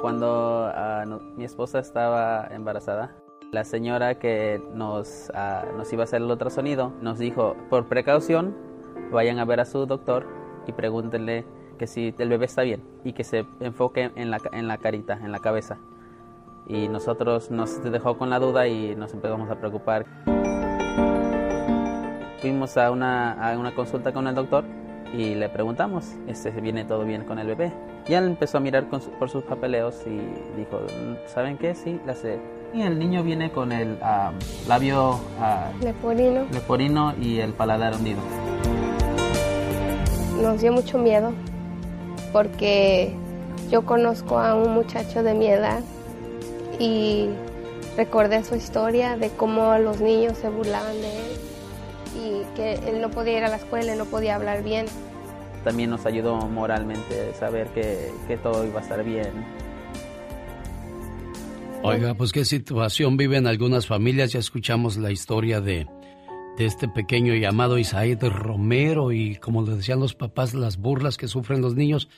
Cuando 0.00 0.70
ah, 0.74 1.04
no- 1.06 1.20
mi 1.36 1.44
esposa 1.44 1.78
estaba 1.78 2.48
embarazada, 2.50 3.16
la 3.52 3.64
señora 3.64 4.18
que 4.18 4.62
nos, 4.74 5.30
ah, 5.34 5.64
nos 5.76 5.92
iba 5.92 6.02
a 6.02 6.04
hacer 6.04 6.22
el 6.22 6.30
ultrasonido 6.30 6.92
nos 7.02 7.18
dijo, 7.18 7.56
por 7.68 7.86
precaución, 7.88 8.56
vayan 9.12 9.38
a 9.38 9.44
ver 9.44 9.60
a 9.60 9.64
su 9.64 9.84
doctor 9.86 10.26
y 10.66 10.72
pregúntenle 10.72 11.44
que 11.80 11.86
si 11.86 12.14
el 12.18 12.28
bebé 12.28 12.44
está 12.44 12.60
bien 12.60 12.82
y 13.04 13.14
que 13.14 13.24
se 13.24 13.46
enfoque 13.58 14.10
en 14.14 14.30
la, 14.30 14.38
en 14.52 14.68
la 14.68 14.76
carita, 14.76 15.14
en 15.14 15.32
la 15.32 15.38
cabeza. 15.38 15.78
Y 16.68 16.88
nosotros 16.88 17.50
nos 17.50 17.82
dejó 17.82 18.18
con 18.18 18.28
la 18.28 18.38
duda 18.38 18.68
y 18.68 18.94
nos 18.96 19.14
empezamos 19.14 19.48
a 19.50 19.54
preocupar. 19.56 20.04
Fuimos 22.42 22.76
a 22.76 22.90
una, 22.90 23.32
a 23.32 23.58
una 23.58 23.74
consulta 23.74 24.12
con 24.12 24.26
el 24.26 24.34
doctor 24.34 24.64
y 25.14 25.34
le 25.34 25.48
preguntamos 25.48 26.16
este, 26.28 26.50
viene 26.50 26.84
todo 26.84 27.04
bien 27.06 27.24
con 27.24 27.38
el 27.38 27.46
bebé. 27.46 27.72
Y 28.06 28.12
él 28.12 28.24
empezó 28.26 28.58
a 28.58 28.60
mirar 28.60 28.88
con 28.88 29.00
su- 29.00 29.10
por 29.12 29.30
sus 29.30 29.42
papeleos 29.44 30.02
y 30.06 30.20
dijo, 30.58 30.80
¿saben 31.28 31.56
qué? 31.56 31.74
Sí, 31.74 31.98
la 32.06 32.14
sé. 32.14 32.38
Y 32.74 32.82
el 32.82 32.98
niño 32.98 33.22
viene 33.22 33.50
con 33.52 33.72
el 33.72 33.96
ah, 34.02 34.32
labio 34.68 35.18
ah, 35.40 35.70
Leporino. 35.80 36.44
leporino 36.52 37.14
y 37.18 37.38
el 37.40 37.54
paladar 37.54 37.94
hundido. 37.96 38.20
Nos 40.42 40.60
dio 40.60 40.72
mucho 40.72 40.98
miedo 40.98 41.32
porque 42.32 43.12
yo 43.70 43.84
conozco 43.84 44.38
a 44.38 44.54
un 44.54 44.72
muchacho 44.72 45.22
de 45.22 45.34
mi 45.34 45.46
edad 45.46 45.82
y 46.78 47.28
recordé 47.96 48.44
su 48.44 48.56
historia 48.56 49.16
de 49.16 49.30
cómo 49.30 49.76
los 49.78 50.00
niños 50.00 50.38
se 50.38 50.48
burlaban 50.48 51.00
de 51.00 51.08
él 51.08 51.32
y 52.16 52.56
que 52.56 52.74
él 52.88 53.00
no 53.00 53.10
podía 53.10 53.38
ir 53.38 53.44
a 53.44 53.48
la 53.48 53.56
escuela, 53.56 53.94
no 53.94 54.04
podía 54.06 54.34
hablar 54.36 54.62
bien. 54.62 54.86
También 55.64 55.90
nos 55.90 56.06
ayudó 56.06 56.36
moralmente 56.36 57.34
saber 57.38 57.68
que, 57.68 58.10
que 58.26 58.36
todo 58.38 58.66
iba 58.66 58.80
a 58.80 58.82
estar 58.82 59.04
bien. 59.04 59.30
Oiga, 61.82 62.14
pues 62.14 62.32
qué 62.32 62.44
situación 62.44 63.16
viven 63.16 63.46
algunas 63.46 63.86
familias. 63.86 64.32
Ya 64.32 64.38
escuchamos 64.38 64.96
la 64.96 65.10
historia 65.10 65.60
de, 65.60 65.86
de 66.60 66.66
este 66.66 66.86
pequeño 66.88 67.34
llamado 67.34 67.78
Isaid 67.78 68.22
Romero 68.22 69.12
y 69.12 69.36
como 69.36 69.62
le 69.62 69.76
decían 69.76 69.98
los 69.98 70.14
papás, 70.14 70.52
las 70.52 70.76
burlas 70.76 71.16
que 71.16 71.26
sufren 71.26 71.62
los 71.62 71.74
niños. 71.74 72.10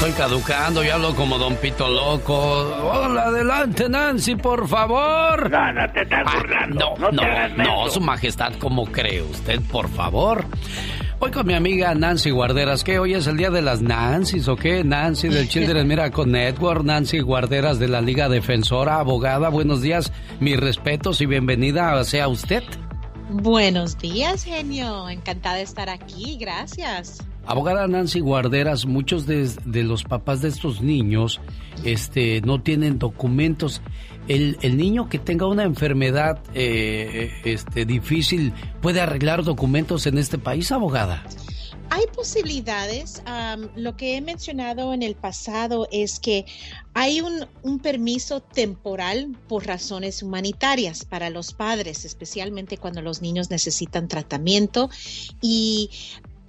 Estoy 0.00 0.12
caducando, 0.12 0.82
ya 0.82 0.94
hablo 0.94 1.14
como 1.14 1.36
Don 1.36 1.56
Pito 1.56 1.86
Loco. 1.86 2.34
Hola, 2.34 3.24
adelante, 3.24 3.86
Nancy, 3.86 4.34
por 4.34 4.66
favor. 4.66 5.50
No, 5.50 5.72
no 5.74 5.92
te 5.92 6.00
estás 6.00 6.24
burlando. 6.24 6.94
No, 6.98 7.10
te 7.10 7.16
no, 7.16 7.22
no, 7.48 7.54
menso. 7.54 7.90
su 7.90 8.00
majestad, 8.00 8.54
¿cómo 8.54 8.86
cree 8.86 9.20
usted, 9.20 9.60
por 9.70 9.90
favor? 9.90 10.46
Hoy 11.18 11.30
con 11.30 11.46
mi 11.46 11.52
amiga 11.52 11.94
Nancy 11.94 12.30
Guarderas, 12.30 12.82
¿qué? 12.82 12.98
¿Hoy 12.98 13.12
es 13.12 13.26
el 13.26 13.36
día 13.36 13.50
de 13.50 13.60
las 13.60 13.82
Nancys 13.82 14.48
o 14.48 14.56
qué? 14.56 14.82
Nancy 14.84 15.28
del 15.28 15.46
Children 15.50 15.86
Miracle 15.86 16.24
Network, 16.24 16.82
Nancy 16.82 17.20
Guarderas 17.20 17.78
de 17.78 17.88
la 17.88 18.00
Liga 18.00 18.30
Defensora, 18.30 19.00
abogada, 19.00 19.50
buenos 19.50 19.82
días, 19.82 20.14
mis 20.40 20.58
respetos 20.58 21.20
y 21.20 21.26
bienvenida 21.26 22.02
sea 22.04 22.26
usted. 22.28 22.62
Buenos 23.28 23.98
días, 23.98 24.44
genio. 24.44 25.10
Encantada 25.10 25.56
de 25.56 25.62
estar 25.62 25.90
aquí. 25.90 26.38
Gracias. 26.40 27.18
Abogada 27.46 27.86
Nancy 27.88 28.20
Guarderas, 28.20 28.86
muchos 28.86 29.26
de, 29.26 29.50
los 29.82 30.04
papás 30.04 30.40
de 30.42 30.48
estos 30.48 30.82
niños 30.82 31.40
este, 31.84 32.40
no 32.42 32.62
tienen 32.62 32.98
documentos. 32.98 33.82
El, 34.28 34.56
niño 34.76 35.08
que 35.08 35.18
tenga 35.18 35.46
una 35.46 35.64
enfermedad 35.64 36.38
eh, 36.54 37.32
este, 37.44 37.84
difícil 37.84 38.52
puede 38.80 39.00
arreglar 39.00 39.42
documentos 39.42 40.06
en 40.06 40.18
este 40.18 40.38
país, 40.38 40.70
abogada. 40.70 41.24
Hay 41.92 42.04
posibilidades. 42.14 43.20
am, 43.26 43.68
lo 43.74 43.96
que 43.96 44.16
he 44.16 44.20
mencionado 44.20 44.94
en 44.94 45.02
el 45.02 45.16
pasado 45.16 45.88
es 45.90 46.20
que 46.20 46.46
hay 46.94 47.20
un, 47.20 47.46
un 47.64 47.80
permiso 47.80 48.40
temporal 48.40 49.36
por 49.48 49.66
razones 49.66 50.22
humanitarias 50.22 51.04
para 51.04 51.30
los 51.30 51.52
padres, 51.52 52.04
especialmente 52.04 52.78
cuando 52.78 53.02
los 53.02 53.22
niños 53.22 53.50
necesitan 53.50 54.06
tratamiento. 54.06 54.88
Y 55.40 55.90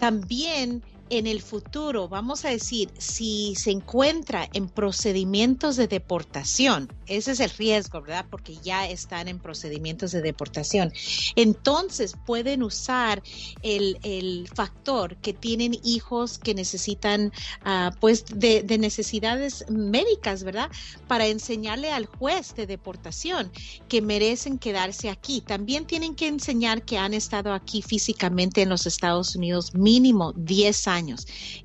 también 0.01 0.83
en 1.11 1.27
el 1.27 1.41
futuro, 1.41 2.07
vamos 2.07 2.45
a 2.45 2.49
decir, 2.49 2.89
si 2.97 3.53
se 3.55 3.69
encuentra 3.69 4.47
en 4.53 4.69
procedimientos 4.69 5.75
de 5.75 5.87
deportación, 5.87 6.89
ese 7.05 7.33
es 7.33 7.41
el 7.41 7.49
riesgo, 7.49 8.01
¿verdad? 8.01 8.25
Porque 8.29 8.55
ya 8.63 8.87
están 8.87 9.27
en 9.27 9.37
procedimientos 9.37 10.13
de 10.13 10.21
deportación. 10.21 10.93
Entonces 11.35 12.13
pueden 12.25 12.63
usar 12.63 13.21
el, 13.61 13.99
el 14.03 14.47
factor 14.55 15.17
que 15.17 15.33
tienen 15.33 15.77
hijos 15.83 16.37
que 16.37 16.53
necesitan, 16.53 17.33
ah, 17.65 17.91
pues, 17.99 18.23
de, 18.33 18.63
de 18.63 18.77
necesidades 18.77 19.65
médicas, 19.69 20.45
¿verdad? 20.45 20.71
Para 21.09 21.27
enseñarle 21.27 21.91
al 21.91 22.05
juez 22.05 22.55
de 22.55 22.67
deportación 22.67 23.51
que 23.89 24.01
merecen 24.01 24.57
quedarse 24.57 25.09
aquí. 25.09 25.41
También 25.41 25.85
tienen 25.85 26.15
que 26.15 26.27
enseñar 26.27 26.83
que 26.83 26.97
han 26.97 27.13
estado 27.13 27.51
aquí 27.53 27.81
físicamente 27.81 28.61
en 28.61 28.69
los 28.69 28.85
Estados 28.85 29.35
Unidos 29.35 29.73
mínimo 29.73 30.31
10 30.37 30.87
años. 30.87 31.00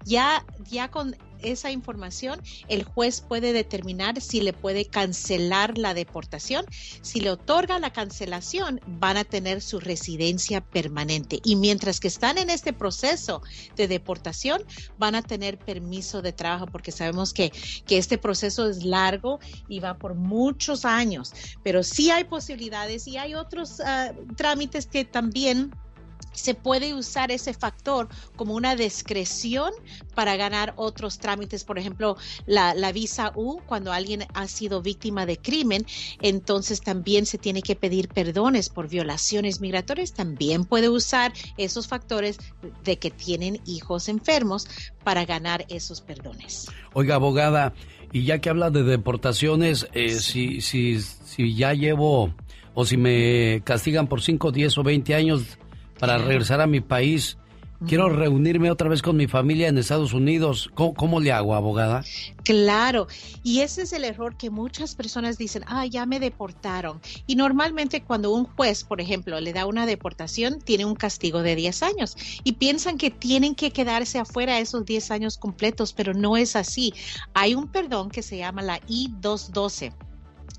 Ya, 0.05 0.45
ya 0.69 0.91
con 0.91 1.17
esa 1.43 1.71
información, 1.71 2.41
el 2.69 2.85
juez 2.85 3.21
puede 3.21 3.53
determinar 3.53 4.21
si 4.21 4.41
le 4.41 4.53
puede 4.53 4.87
cancelar 4.87 5.79
la 5.79 5.95
deportación. 5.95 6.65
Si 7.03 7.21
le 7.21 7.31
otorga 7.31 7.79
la 7.79 7.93
cancelación, 7.93 8.81
van 8.87 9.17
a 9.17 9.25
tener 9.25 9.61
su 9.61 9.81
residencia 9.81 10.61
permanente. 10.61 11.41
Y 11.45 11.57
mientras 11.57 12.01
que 12.01 12.09
están 12.09 12.39
en 12.39 12.51
este 12.51 12.73
proceso 12.73 13.43
de 13.77 13.89
deportación, 13.89 14.63
van 14.99 15.15
a 15.15 15.23
tener 15.23 15.59
permiso 15.59 16.23
de 16.23 16.33
trabajo, 16.33 16.67
porque 16.67 16.93
sabemos 16.93 17.33
que, 17.33 17.53
que 17.87 17.99
este 17.99 18.19
proceso 18.19 18.69
es 18.69 18.85
largo 18.85 19.39
y 19.69 19.81
va 19.81 19.95
por 19.95 20.15
muchos 20.15 20.85
años. 20.85 21.33
Pero 21.63 21.83
sí 21.83 22.11
hay 22.11 22.25
posibilidades 22.25 23.07
y 23.07 23.17
hay 23.17 23.35
otros 23.35 23.81
ah, 23.81 24.13
trámites 24.37 24.87
que 24.87 25.05
también 25.05 25.71
se 26.37 26.55
puede 26.55 26.95
usar 26.95 27.31
ese 27.31 27.55
factor 27.55 28.09
como 28.37 28.55
una 28.55 28.77
discreción 28.77 29.73
para 30.15 30.37
ganar 30.37 30.75
otros 30.77 31.19
trámites, 31.19 31.65
por 31.65 31.79
ejemplo, 31.79 32.17
la, 32.47 32.75
la, 32.75 32.93
visa 32.93 33.33
U, 33.35 33.61
cuando 33.67 33.93
alguien 33.93 34.25
ha 34.35 34.47
sido 34.47 34.83
víctima 34.83 35.27
de 35.27 35.39
crimen, 35.39 35.87
entonces 36.21 36.81
también 36.81 37.27
se 37.27 37.39
tiene 37.39 37.63
que 37.63 37.77
pedir 37.77 38.09
perdones 38.09 38.69
por 38.69 38.89
violaciones 38.89 39.61
migratorias, 39.61 40.13
también 40.13 40.65
puede 40.65 40.89
usar 40.89 41.33
esos 41.57 41.89
factores 41.89 42.39
de 42.85 42.99
que 42.99 43.11
tienen 43.11 43.61
hijos 43.67 44.09
enfermos 44.09 44.69
para 45.05 45.25
ganar 45.25 45.67
esos 45.69 46.01
perdones. 46.01 46.71
Oiga, 46.93 47.17
abogada, 47.17 47.75
y 48.13 48.25
ya 48.25 48.39
que 48.39 48.49
habla 48.49 48.71
de 48.71 48.83
deportaciones, 48.83 49.89
eh, 49.93 50.11
si, 50.21 50.61
si, 50.61 51.01
si 51.01 51.55
ya 51.55 51.75
llevo 51.75 52.35
o 52.75 52.85
si 52.85 52.97
me 52.97 53.63
castigan 53.65 54.07
por 54.07 54.23
5, 54.23 54.53
10 54.53 54.79
o 54.79 54.83
20 54.83 55.15
años, 55.15 55.59
para 55.99 56.19
regresar 56.19 56.61
a 56.61 56.67
mi 56.67 56.81
país. 56.81 57.39
Quiero 57.87 58.09
reunirme 58.09 58.71
otra 58.71 58.89
vez 58.89 59.03
con 59.03 59.17
mi 59.17 59.27
familia 59.27 59.69
en 59.69 59.77
Estados 59.77 60.15
Unidos. 60.15 60.71
¿Cómo, 60.75 61.21
le 61.21 61.31
hago, 61.31 61.55
abogada? 61.55 62.05
Claro, 62.43 63.07
y 63.43 63.61
ese 63.61 63.83
es 63.83 63.93
el 63.93 64.05
error 64.05 64.39
que 64.39 64.49
muchas 64.49 64.95
personas 64.95 65.37
dicen, 65.37 65.63
ah, 65.67 65.85
ya 65.85 66.07
me 66.07 66.19
deportaron. 66.19 67.03
Y 67.27 67.37
normalmente 67.37 68.03
cuando 68.03 68.33
un 68.33 68.45
juez, 68.45 68.83
por 68.83 69.03
ejemplo, 69.03 69.39
le 69.41 69.53
da 69.53 69.67
una 69.67 69.85
deportación, 69.85 70.59
tiene 70.61 70.87
un 70.87 70.95
castigo 70.95 71.43
de 71.43 71.55
10 71.55 71.83
años. 71.83 72.17
Y 72.45 72.53
piensan 72.53 72.97
que 72.97 73.11
tienen 73.11 73.55
que 73.55 73.71
quedarse 73.71 74.19
afuera 74.19 74.59
esos 74.59 74.87
10 74.87 75.11
años 75.11 75.37
completos, 75.37 75.93
pero 75.93 76.15
no 76.15 76.39
es 76.39 76.57
así. 76.57 76.95
Hay 77.35 77.55
un 77.55 77.69
perdón 77.69 78.09
que 78.09 78.23
se 78.23 78.39
llama 78.39 78.63
la 78.63 78.81
I-212 78.89 79.93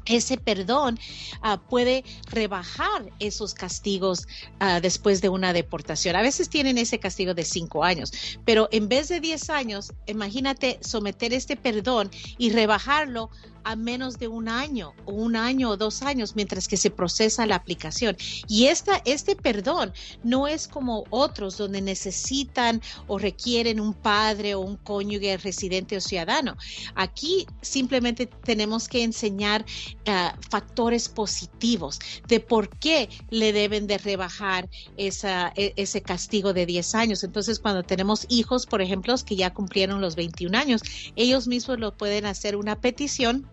ese 0.08 0.38
perdón 0.38 1.00
uh, 1.44 1.58
puede 1.70 2.04
rebajar 2.30 3.12
esos 3.20 3.54
castigos 3.54 4.28
uh, 4.62 4.80
después 4.82 5.22
de 5.22 5.30
una 5.30 5.54
deportación. 5.54 6.16
A 6.16 6.22
veces 6.22 6.50
tienen 6.50 6.78
ese 6.78 7.00
castigo 7.00 7.34
de 7.34 7.44
cinco 7.44 7.84
años, 7.84 8.12
pero 8.46 8.70
en 8.72 8.88
vez 8.88 9.10
de 9.10 9.20
diez 9.20 9.50
años, 9.50 9.94
imagínate 10.06 10.80
someter 10.82 11.34
este 11.34 11.56
perdón 11.56 12.10
y 12.38 12.52
rebajarlo 12.52 13.30
a 13.68 13.76
menos 13.76 14.18
de 14.18 14.30
un 14.30 14.48
año 14.48 14.94
o 15.04 15.12
un 15.12 15.36
año 15.36 15.72
o 15.72 15.78
dos 15.78 16.02
años 16.02 16.38
mientras 16.38 16.70
que 16.70 16.78
se 16.78 16.90
procesa 16.90 17.46
la 17.46 17.56
aplicación. 17.56 18.16
Y 18.48 18.68
esta, 18.68 19.02
este 19.04 19.36
perdón 19.36 19.92
no 20.24 20.48
es 20.48 20.70
como 20.70 21.04
otros 21.10 21.58
donde 21.58 21.82
necesitan 21.82 22.82
o 23.08 23.20
requieren 23.20 23.82
un 23.82 23.94
padre 23.94 24.56
o 24.56 24.62
un 24.62 24.78
cónyuge 24.78 25.36
residente 25.36 25.98
o 25.98 26.02
ciudadano. 26.02 26.56
Aquí 26.96 27.46
simplemente 27.62 28.28
tenemos 28.28 28.88
que 28.88 29.04
enseñar 29.04 29.66
uh, 30.08 30.36
factores 30.50 31.10
positivos 31.10 32.00
de 32.28 32.40
por 32.40 32.70
qué 32.70 33.10
le 33.30 33.54
deben 33.54 33.88
de 33.88 33.98
rebajar 33.98 34.70
esa, 34.98 35.52
e, 35.56 35.74
ese 35.76 36.02
castigo 36.02 36.54
de 36.54 36.66
10 36.66 36.96
años. 36.96 37.24
Entonces, 37.24 37.60
cuando 37.60 37.84
tenemos 37.84 38.26
hijos, 38.30 38.66
por 38.66 38.82
ejemplo, 38.82 39.08
que 39.26 39.36
ya 39.36 39.54
cumplieron 39.54 40.02
los 40.02 40.16
21 40.16 40.58
años, 40.58 40.82
ellos 41.16 41.48
mismos 41.48 41.80
lo 41.80 41.96
pueden 41.96 42.26
hacer 42.26 42.56
una 42.56 42.80
petición 42.80 43.50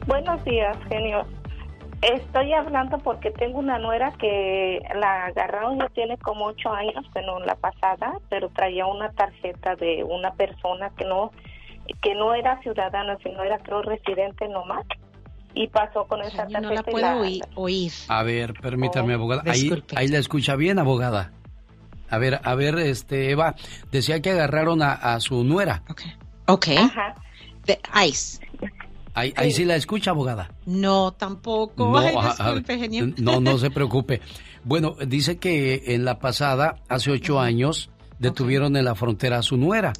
Buenos 0.08 0.44
días, 0.44 0.76
genio. 0.88 1.24
Estoy 2.02 2.52
hablando 2.52 2.98
porque 2.98 3.30
tengo 3.30 3.58
una 3.58 3.78
nuera 3.78 4.12
que 4.18 4.80
la 4.94 5.26
agarraron 5.26 5.78
ya 5.78 5.88
tiene 5.88 6.18
como 6.18 6.46
ocho 6.46 6.70
años, 6.70 7.04
bueno, 7.12 7.40
la 7.40 7.54
pasada, 7.56 8.18
pero 8.28 8.50
traía 8.50 8.86
una 8.86 9.10
tarjeta 9.12 9.76
de 9.76 10.04
una 10.04 10.32
persona 10.34 10.90
que 10.90 11.04
no 11.04 11.32
que 12.02 12.14
no 12.14 12.34
era 12.34 12.60
ciudadana, 12.62 13.16
sino 13.22 13.42
era 13.42 13.58
creo 13.58 13.82
residente 13.82 14.48
nomás. 14.48 14.84
Y 15.54 15.68
pasó 15.68 16.04
con 16.04 16.20
esa 16.20 16.46
tarjeta. 16.48 16.60
No 16.60 16.70
la 16.70 16.82
puedo 16.82 17.06
la, 17.06 17.16
oír, 17.16 17.42
oír, 17.54 17.92
A 18.08 18.22
ver, 18.22 18.52
permítame, 18.52 19.14
oh, 19.14 19.18
abogada. 19.18 19.42
Ahí, 19.46 19.70
ahí 19.94 20.08
la 20.08 20.18
escucha 20.18 20.54
bien, 20.54 20.78
abogada. 20.78 21.32
A 22.10 22.18
ver, 22.18 22.40
a 22.44 22.54
ver, 22.54 22.78
este, 22.78 23.30
Eva, 23.30 23.54
decía 23.90 24.20
que 24.20 24.30
agarraron 24.32 24.82
a, 24.82 24.92
a 24.92 25.18
su 25.20 25.44
nuera. 25.44 25.82
Ok. 25.88 26.02
Ok. 26.46 26.68
Ajá. 26.76 27.14
De 27.64 27.80
ICE. 28.06 28.46
Ahí, 29.16 29.32
ahí, 29.34 29.50
sí 29.50 29.64
la 29.64 29.76
escucha, 29.76 30.10
abogada. 30.10 30.52
No, 30.66 31.12
tampoco. 31.12 31.90
No, 31.90 31.98
Ay, 31.98 32.14
disculpe, 32.60 33.14
no, 33.16 33.40
no 33.40 33.56
se 33.56 33.70
preocupe. 33.70 34.20
Bueno, 34.62 34.94
dice 35.06 35.38
que 35.38 35.84
en 35.86 36.04
la 36.04 36.18
pasada, 36.18 36.82
hace 36.88 37.10
ocho 37.12 37.40
años, 37.40 37.88
detuvieron 38.18 38.72
okay. 38.72 38.80
en 38.80 38.84
la 38.84 38.94
frontera 38.94 39.38
a 39.38 39.42
su 39.42 39.56
nuera 39.56 39.94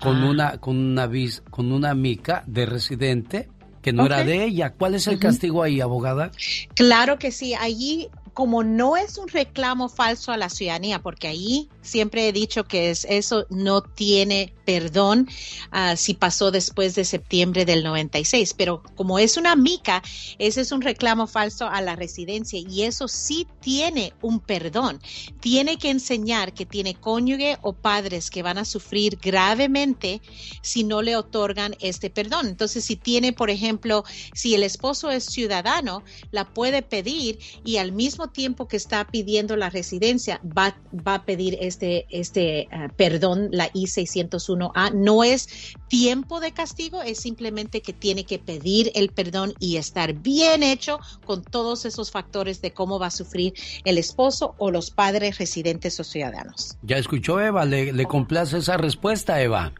con 0.00 0.22
ah. 0.22 0.30
una 0.30 0.58
con 0.58 0.76
una 0.76 1.08
vis, 1.08 1.42
con 1.50 1.72
una 1.72 1.94
mica 1.94 2.44
de 2.46 2.64
residente 2.64 3.48
que 3.82 3.92
no 3.92 4.04
okay. 4.04 4.14
era 4.14 4.24
de 4.24 4.44
ella. 4.44 4.72
¿Cuál 4.74 4.94
es 4.94 5.08
el 5.08 5.18
castigo 5.18 5.64
ahí, 5.64 5.80
abogada? 5.80 6.30
Claro 6.74 7.18
que 7.18 7.32
sí. 7.32 7.54
Allí 7.54 8.08
como 8.34 8.62
no 8.62 8.96
es 8.96 9.18
un 9.18 9.28
reclamo 9.28 9.88
falso 9.88 10.32
a 10.32 10.36
la 10.36 10.48
ciudadanía, 10.48 11.02
porque 11.02 11.28
ahí 11.28 11.68
siempre 11.82 12.28
he 12.28 12.32
dicho 12.32 12.64
que 12.64 12.90
es, 12.90 13.06
eso 13.08 13.46
no 13.50 13.82
tiene 13.82 14.54
perdón 14.64 15.28
ah, 15.72 15.96
si 15.96 16.14
pasó 16.14 16.50
después 16.50 16.94
de 16.94 17.04
septiembre 17.04 17.64
del 17.64 17.82
96, 17.82 18.54
pero 18.54 18.82
como 18.94 19.18
es 19.18 19.36
una 19.36 19.56
mica, 19.56 20.02
ese 20.38 20.60
es 20.60 20.72
un 20.72 20.82
reclamo 20.82 21.26
falso 21.26 21.66
a 21.66 21.80
la 21.80 21.96
residencia 21.96 22.60
y 22.60 22.82
eso 22.82 23.08
sí 23.08 23.46
tiene 23.60 24.12
un 24.22 24.40
perdón. 24.40 25.00
Tiene 25.40 25.76
que 25.76 25.90
enseñar 25.90 26.52
que 26.52 26.66
tiene 26.66 26.94
cónyuge 26.94 27.58
o 27.62 27.72
padres 27.72 28.30
que 28.30 28.42
van 28.42 28.58
a 28.58 28.64
sufrir 28.64 29.18
gravemente 29.20 30.20
si 30.62 30.84
no 30.84 31.02
le 31.02 31.16
otorgan 31.16 31.76
este 31.80 32.10
perdón. 32.10 32.46
Entonces, 32.46 32.84
si 32.84 32.96
tiene, 32.96 33.32
por 33.32 33.50
ejemplo, 33.50 34.04
si 34.34 34.54
el 34.54 34.62
esposo 34.62 35.10
es 35.10 35.24
ciudadano, 35.24 36.02
la 36.30 36.44
puede 36.44 36.82
pedir 36.82 37.38
y 37.64 37.78
al 37.78 37.92
mismo 37.92 38.29
tiempo 38.32 38.68
que 38.68 38.76
está 38.76 39.04
pidiendo 39.06 39.56
la 39.56 39.70
residencia, 39.70 40.40
va, 40.44 40.76
va 41.06 41.14
a 41.14 41.24
pedir 41.24 41.56
este, 41.60 42.06
este 42.10 42.68
ah, 42.72 42.88
perdón, 42.96 43.48
la 43.52 43.68
I-601A. 43.72 44.92
No 44.94 45.24
es 45.24 45.74
tiempo 45.88 46.40
de 46.40 46.52
castigo, 46.52 47.02
es 47.02 47.20
simplemente 47.20 47.82
que 47.82 47.92
tiene 47.92 48.24
que 48.24 48.38
pedir 48.38 48.90
el 48.94 49.10
perdón 49.10 49.52
y 49.58 49.76
estar 49.76 50.12
bien 50.14 50.62
hecho 50.62 50.98
con 51.24 51.42
todos 51.42 51.84
esos 51.84 52.10
factores 52.10 52.60
de 52.62 52.72
cómo 52.72 52.98
va 52.98 53.06
a 53.06 53.10
sufrir 53.10 53.54
el 53.84 53.98
esposo 53.98 54.54
o 54.58 54.70
los 54.70 54.90
padres 54.90 55.38
residentes 55.38 55.98
o 56.00 56.04
ciudadanos. 56.04 56.76
Ya 56.82 56.96
escuchó 56.96 57.40
Eva, 57.40 57.64
le, 57.64 57.92
le 57.92 58.04
complace 58.06 58.58
esa 58.58 58.76
respuesta, 58.76 59.40
Eva. 59.40 59.72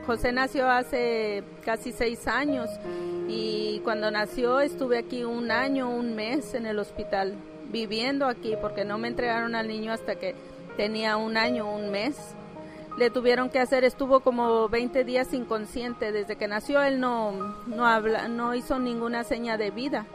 José 0.06 0.32
nació 0.32 0.70
hace 0.70 1.44
casi 1.64 1.92
seis 1.92 2.28
años 2.28 2.70
y 3.28 3.80
cuando 3.84 4.10
nació 4.10 4.60
estuve 4.60 4.98
aquí 4.98 5.24
un 5.24 5.52
año, 5.52 5.90
un 5.90 6.16
mes 6.16 6.54
en 6.54 6.66
el 6.66 6.80
hospital, 6.80 7.36
viviendo 7.72 8.26
aquí 8.28 8.56
porque 8.60 8.84
no 8.84 8.98
me 8.98 9.08
entregaron 9.08 9.56
al 9.56 9.68
niño 9.68 9.94
hasta 9.94 10.16
que 10.16 10.36
tenía 10.76 11.18
un 11.18 11.38
año, 11.38 11.72
un 11.72 11.92
mes. 11.92 12.18
Le 12.98 13.10
tuvieron 13.10 13.50
que 13.50 13.60
hacer, 13.60 13.84
estuvo 13.84 14.20
como 14.20 14.68
20 14.68 15.06
días 15.06 15.34
inconsciente. 15.34 16.12
Desde 16.12 16.36
que 16.36 16.48
nació 16.48 16.82
él 16.82 17.00
no, 17.00 17.32
no, 17.68 17.86
habla, 17.86 18.28
no 18.28 18.54
hizo 18.54 18.80
ninguna 18.80 19.24
seña 19.24 19.58
de 19.58 19.72
vida. 19.72 20.06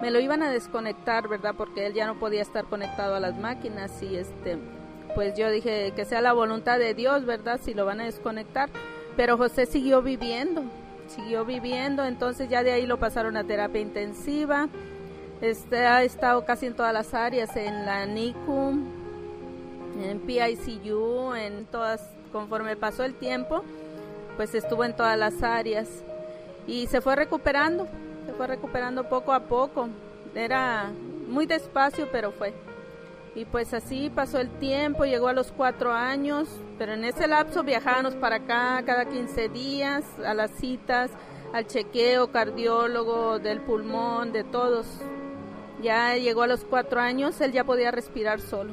Me 0.00 0.10
lo 0.10 0.20
iban 0.20 0.42
a 0.42 0.50
desconectar, 0.50 1.28
¿verdad? 1.28 1.54
Porque 1.56 1.86
él 1.86 1.94
ya 1.94 2.06
no 2.06 2.18
podía 2.18 2.42
estar 2.42 2.64
conectado 2.64 3.14
a 3.14 3.20
las 3.20 3.36
máquinas 3.38 4.02
y 4.02 4.16
este, 4.16 4.58
pues 5.14 5.36
yo 5.36 5.50
dije 5.50 5.92
que 5.94 6.04
sea 6.04 6.20
la 6.20 6.32
voluntad 6.32 6.78
de 6.78 6.94
Dios, 6.94 7.24
¿verdad? 7.24 7.60
Si 7.62 7.74
lo 7.74 7.86
van 7.86 8.00
a 8.00 8.04
desconectar. 8.04 8.68
Pero 9.16 9.36
José 9.36 9.66
siguió 9.66 10.02
viviendo, 10.02 10.64
siguió 11.06 11.44
viviendo, 11.44 12.04
entonces 12.04 12.48
ya 12.48 12.62
de 12.62 12.72
ahí 12.72 12.86
lo 12.86 12.98
pasaron 12.98 13.36
a 13.36 13.44
terapia 13.44 13.80
intensiva. 13.80 14.68
Este 15.40 15.86
ha 15.86 16.02
estado 16.02 16.44
casi 16.44 16.66
en 16.66 16.74
todas 16.74 16.92
las 16.92 17.14
áreas, 17.14 17.54
en 17.56 17.86
la 17.86 18.06
NICU, 18.06 18.72
en 20.02 20.20
PICU, 20.20 21.34
en 21.34 21.66
todas, 21.66 22.10
conforme 22.32 22.76
pasó 22.76 23.04
el 23.04 23.14
tiempo, 23.14 23.62
pues 24.36 24.54
estuvo 24.54 24.84
en 24.84 24.96
todas 24.96 25.18
las 25.18 25.42
áreas 25.42 25.88
y 26.66 26.86
se 26.86 27.00
fue 27.00 27.14
recuperando, 27.14 27.86
se 28.26 28.32
fue 28.32 28.46
recuperando 28.46 29.08
poco 29.08 29.32
a 29.32 29.40
poco. 29.40 29.88
Era 30.34 30.90
muy 31.28 31.46
despacio, 31.46 32.08
pero 32.10 32.32
fue. 32.32 32.54
Y 33.34 33.44
pues 33.44 33.74
así 33.74 34.10
pasó 34.14 34.38
el 34.38 34.48
tiempo, 34.58 35.04
llegó 35.04 35.28
a 35.28 35.32
los 35.32 35.50
cuatro 35.50 35.92
años, 35.92 36.48
pero 36.78 36.92
en 36.92 37.04
ese 37.04 37.26
lapso 37.26 37.64
viajábamos 37.64 38.14
para 38.14 38.36
acá 38.36 38.80
cada 38.86 39.06
15 39.06 39.48
días 39.48 40.04
a 40.24 40.34
las 40.34 40.52
citas, 40.52 41.10
al 41.52 41.66
chequeo 41.66 42.30
cardiólogo 42.30 43.40
del 43.40 43.60
pulmón, 43.60 44.32
de 44.32 44.44
todos. 44.44 44.86
Ya 45.82 46.16
llegó 46.16 46.42
a 46.42 46.46
los 46.46 46.64
cuatro 46.64 47.00
años, 47.00 47.40
él 47.40 47.52
ya 47.52 47.64
podía 47.64 47.90
respirar 47.90 48.40
solo. 48.40 48.72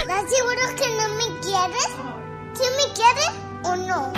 ¿Estás 0.00 0.24
seguro 0.30 0.62
que 0.76 0.88
no 0.96 1.08
me 1.16 1.26
quieres? 1.40 1.90
¿Sí 2.54 2.64
me 2.76 2.86
quieres 2.94 3.30
o 3.64 3.76
no? 3.76 4.12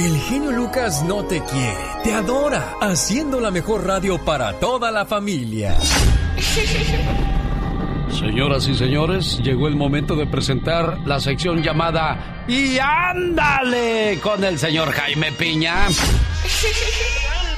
El 0.00 0.18
genio 0.18 0.50
Lucas 0.50 1.02
no 1.02 1.26
te 1.26 1.44
quiere, 1.44 1.76
te 2.02 2.14
adora, 2.14 2.76
haciendo 2.80 3.38
la 3.38 3.50
mejor 3.50 3.86
radio 3.86 4.16
para 4.24 4.58
toda 4.58 4.90
la 4.90 5.04
familia. 5.04 5.76
Señoras 8.08 8.66
y 8.66 8.74
señores, 8.74 9.38
llegó 9.42 9.68
el 9.68 9.76
momento 9.76 10.16
de 10.16 10.26
presentar 10.26 11.00
la 11.04 11.20
sección 11.20 11.62
llamada 11.62 12.46
Y 12.48 12.78
ándale 12.78 14.18
con 14.22 14.42
el 14.42 14.58
señor 14.58 14.90
Jaime 14.90 15.32
Piña. 15.32 15.88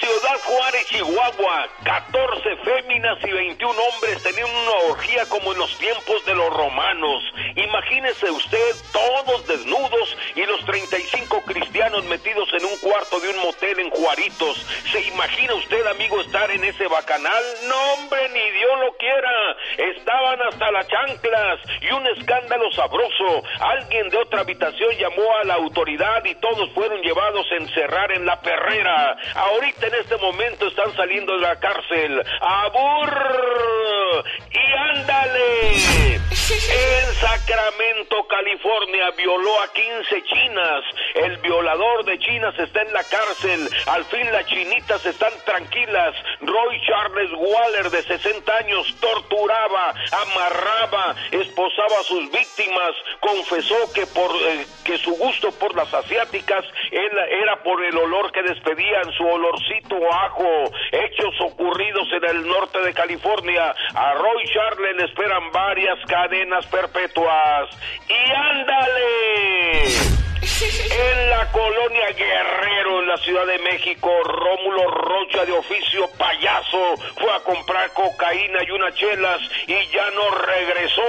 Ciudad 0.00 0.40
Juárez, 0.44 0.86
Chihuahua, 0.88 1.68
14 1.84 2.56
féminas 2.64 3.18
y 3.22 3.30
21 3.30 3.70
hombres 3.70 4.22
tenían 4.22 4.50
una 4.50 4.90
orgía 4.90 5.24
como 5.28 5.52
en 5.52 5.58
los 5.58 5.78
tiempos 5.78 6.24
de 6.26 6.34
los 6.34 6.52
romanos. 6.52 7.22
Imagínese 7.54 8.30
usted, 8.30 8.74
todos 8.92 9.46
desnudos 9.46 10.16
y 10.34 10.44
los 10.46 10.64
35 10.64 11.42
cristianos 11.42 12.04
metidos 12.06 12.48
en 12.54 12.64
un 12.64 12.76
cuarto 12.78 13.20
de 13.20 13.28
un 13.28 13.36
motel 13.38 13.78
en 13.78 13.90
Juaritos. 13.90 14.66
¿Se 14.90 15.00
imagina 15.02 15.54
usted, 15.54 15.86
amigo, 15.86 16.20
estar 16.20 16.50
en 16.50 16.64
ese 16.64 16.88
bacanal? 16.88 17.44
No, 17.68 17.94
hombre, 17.94 18.28
ni 18.30 18.50
Dios 18.50 18.72
lo 18.80 18.96
quiera. 18.96 19.56
Estaban 19.96 20.42
hasta 20.42 20.70
las 20.72 20.88
chanclas 20.88 21.60
y 21.80 21.92
un 21.92 22.06
escándalo 22.08 22.70
sabroso. 22.72 23.42
Alguien 23.60 24.10
de 24.10 24.18
otra 24.18 24.40
habitación 24.40 24.90
llamó 24.98 25.36
a 25.40 25.44
la 25.44 25.54
autoridad 25.54 26.24
y 26.24 26.34
todos 26.36 26.70
fueron 26.72 27.00
llevados 27.02 27.46
a 27.52 27.56
encerrar 27.56 28.12
en 28.12 28.26
la 28.26 28.40
perrera. 28.40 29.16
Ahorita 29.34 29.83
en 29.86 29.94
este 29.94 30.16
momento 30.16 30.66
están 30.66 30.94
saliendo 30.96 31.34
de 31.34 31.40
la 31.40 31.56
cárcel. 31.58 32.22
¡Abur! 32.40 34.24
¡Y 34.50 34.98
ándale! 34.98 36.33
En 36.46 37.14
Sacramento, 37.14 38.26
California, 38.28 39.10
violó 39.16 39.62
a 39.62 39.72
15 39.72 40.22
chinas. 40.24 40.84
El 41.14 41.38
violador 41.38 42.04
de 42.04 42.18
chinas 42.18 42.54
está 42.58 42.82
en 42.82 42.92
la 42.92 43.02
cárcel. 43.02 43.66
Al 43.86 44.04
fin 44.04 44.30
las 44.30 44.44
chinitas 44.44 45.06
están 45.06 45.32
tranquilas. 45.46 46.14
Roy 46.42 46.82
Charles 46.86 47.30
Waller, 47.32 47.88
de 47.88 48.02
60 48.02 48.56
años, 48.58 48.94
torturaba, 49.00 49.94
amarraba, 50.12 51.14
esposaba 51.30 52.00
a 52.00 52.04
sus 52.04 52.30
víctimas. 52.30 52.92
Confesó 53.20 53.90
que, 53.94 54.04
por, 54.08 54.30
eh, 54.36 54.66
que 54.84 54.98
su 54.98 55.16
gusto 55.16 55.50
por 55.52 55.74
las 55.74 55.94
asiáticas 55.94 56.62
era, 56.90 57.62
por 57.62 57.82
el 57.82 57.96
olor 57.96 58.30
que 58.32 58.42
despedían, 58.42 59.10
su 59.16 59.24
olorcito 59.26 59.96
ajo. 60.12 60.70
Hechos 60.92 61.40
ocurridos 61.40 62.06
en 62.12 62.36
el 62.36 62.46
norte 62.46 62.80
de 62.82 62.92
California. 62.92 63.74
A 63.94 64.12
Roy 64.12 64.44
Charles 64.52 64.96
le 64.96 65.04
esperan 65.04 65.50
varias 65.50 65.98
cadenas 66.06 66.33
perpetuas. 66.66 67.70
¡Y 68.08 68.32
ándale! 68.32 70.23
En 70.56 71.30
la 71.30 71.50
colonia 71.50 72.10
Guerrero, 72.10 73.00
en 73.00 73.08
la 73.08 73.16
Ciudad 73.16 73.44
de 73.44 73.58
México, 73.58 74.08
Rómulo 74.22 74.88
Rocha, 74.88 75.44
de 75.44 75.52
oficio 75.52 76.08
payaso, 76.16 76.96
fue 77.18 77.32
a 77.32 77.40
comprar 77.40 77.92
cocaína 77.92 78.62
y 78.62 78.70
unas 78.70 78.94
chelas 78.94 79.40
y 79.66 79.74
ya 79.88 80.10
no 80.12 80.30
regresó. 80.30 81.02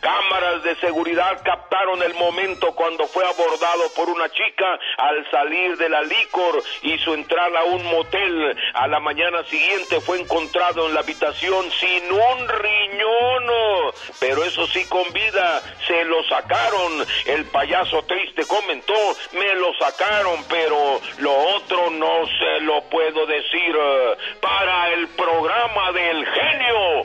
Cámaras 0.00 0.62
de 0.64 0.76
seguridad 0.76 1.40
captaron 1.42 2.02
el 2.02 2.12
momento 2.12 2.72
cuando 2.74 3.06
fue 3.06 3.24
abordado 3.24 3.90
por 3.96 4.10
una 4.10 4.28
chica 4.28 4.78
al 4.98 5.30
salir 5.30 5.78
de 5.78 5.88
la 5.88 6.02
licor 6.02 6.62
y 6.82 6.98
su 6.98 7.14
entrada 7.14 7.60
a 7.60 7.64
un 7.64 7.82
motel. 7.86 8.54
A 8.74 8.86
la 8.86 9.00
mañana 9.00 9.42
siguiente 9.44 10.00
fue 10.00 10.20
encontrado 10.20 10.88
en 10.88 10.94
la 10.94 11.00
habitación 11.00 11.70
sin 11.70 12.12
un 12.12 12.48
riñón, 12.48 13.44
pero 14.20 14.44
eso 14.44 14.66
sí 14.66 14.84
con 14.90 15.10
vida, 15.14 15.62
se 15.86 16.04
lo 16.04 16.22
sacaron. 16.24 17.06
El 17.24 17.46
payaso 17.46 18.02
triste 18.02 18.44
comentó, 18.46 18.89
me 19.32 19.54
lo 19.54 19.72
sacaron, 19.74 20.44
pero 20.48 21.00
lo 21.18 21.32
otro 21.56 21.90
no 21.90 22.26
se 22.26 22.60
lo 22.62 22.82
puedo 22.84 23.26
decir. 23.26 23.76
Para 24.40 24.92
el 24.92 25.08
programa 25.08 25.92
del 25.92 26.26
genio 26.26 27.04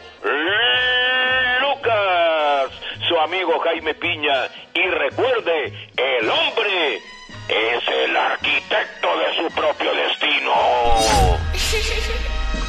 Lucas, 1.62 2.72
su 3.08 3.18
amigo 3.20 3.60
Jaime 3.60 3.94
Piña. 3.96 4.48
Y 4.74 4.82
recuerde, 4.82 5.74
el 5.98 6.30
hombre 6.30 7.02
es 7.48 7.88
el 7.88 8.18
arquitecto 8.18 9.18
de 9.18 9.36
su 9.38 9.56
propio 9.56 9.94
destino. 9.94 10.54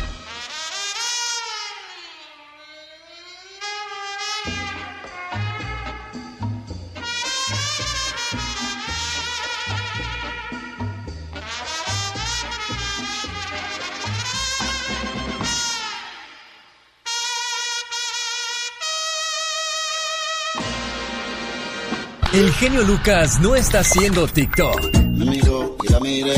El 22.36 22.52
genio 22.52 22.82
Lucas 22.82 23.40
no 23.40 23.56
está 23.56 23.78
haciendo 23.80 24.28
TikTok. 24.28 24.94
Amigo, 24.94 25.78
y 25.82 25.88
la 25.88 25.98
baila, 25.98 26.34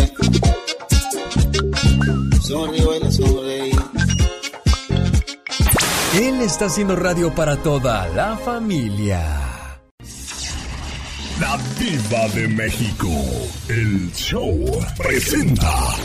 sonreí. 3.10 3.72
Él 6.14 6.40
está 6.42 6.66
haciendo 6.66 6.94
radio 6.94 7.34
para 7.34 7.56
toda 7.56 8.06
la 8.10 8.36
familia. 8.36 9.26
La 11.40 11.58
Diva 11.80 12.28
de 12.28 12.46
México. 12.46 13.08
El 13.66 14.12
show 14.12 14.56
presenta. 14.96 15.96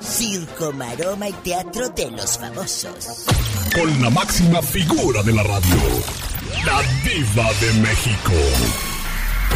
Circo, 0.00 0.72
maroma 0.72 1.28
y 1.28 1.32
teatro 1.34 1.88
de 1.90 2.10
los 2.10 2.36
famosos. 2.36 3.26
Con 3.72 4.02
la 4.02 4.10
máxima 4.10 4.60
figura 4.60 5.22
de 5.22 5.32
la 5.34 5.44
radio. 5.44 5.78
La 6.64 6.82
Diva 7.04 7.48
de 7.60 7.80
México. 7.80 8.32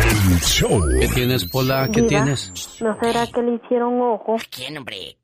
El 0.01 0.41
show. 0.41 0.81
¿Qué 1.01 1.09
tienes, 1.09 1.45
Pola? 1.47 1.89
¿Qué 1.93 2.03
tienes? 2.03 2.53
¿No 2.81 2.99
será 3.01 3.27
que 3.27 3.43
le 3.43 3.55
hicieron 3.55 4.01
ojo? 4.01 4.37
¿Quién, 4.51 4.79
hombre? 4.79 5.17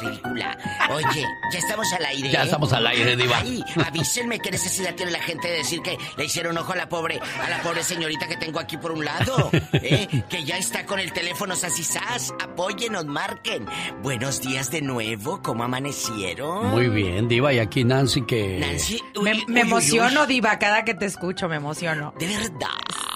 Ridícula. 0.00 0.58
Oye, 0.90 1.24
ya 1.52 1.58
estamos 1.58 1.92
al 1.92 2.04
aire. 2.06 2.30
Ya 2.30 2.40
¿eh? 2.40 2.44
estamos 2.44 2.72
al 2.72 2.86
aire, 2.86 3.16
diva. 3.16 3.38
Ay, 3.38 3.64
avísenme 3.86 4.40
qué 4.40 4.50
necesidad 4.50 4.94
tiene 4.94 5.12
la 5.12 5.20
gente 5.20 5.48
de 5.48 5.58
decir 5.58 5.80
que 5.80 5.96
le 6.16 6.24
hicieron 6.24 6.58
ojo 6.58 6.72
a 6.72 6.76
la 6.76 6.88
pobre, 6.88 7.20
a 7.20 7.48
la 7.48 7.62
pobre 7.62 7.84
señorita 7.84 8.26
que 8.26 8.36
tengo 8.36 8.58
aquí 8.58 8.76
por 8.76 8.92
un 8.92 9.04
lado. 9.04 9.50
¿eh? 9.72 10.24
Que 10.28 10.44
ya 10.44 10.56
está 10.58 10.86
con 10.86 10.98
el 10.98 11.12
teléfono 11.12 11.54
sasisás. 11.54 12.34
Apóyenos, 12.42 13.06
marquen. 13.06 13.66
Buenos 14.02 14.40
días 14.40 14.70
de 14.70 14.82
nuevo, 14.82 15.40
¿cómo 15.42 15.64
amanecieron? 15.64 16.70
Muy 16.70 16.88
bien, 16.88 17.28
diva. 17.28 17.52
Y 17.52 17.58
aquí 17.60 17.84
Nancy 17.84 18.22
que... 18.22 18.58
Nancy, 18.58 19.00
Me, 19.22 19.32
uy, 19.34 19.44
me 19.46 19.62
uy, 19.62 19.68
emociono, 19.68 20.22
uy. 20.22 20.26
Diva, 20.26 20.58
cada 20.58 20.84
que 20.84 20.94
te 20.94 21.06
escucho 21.06 21.48
me 21.48 21.56
emociono. 21.56 22.12
De 22.18 22.26
verdad. 22.26 22.68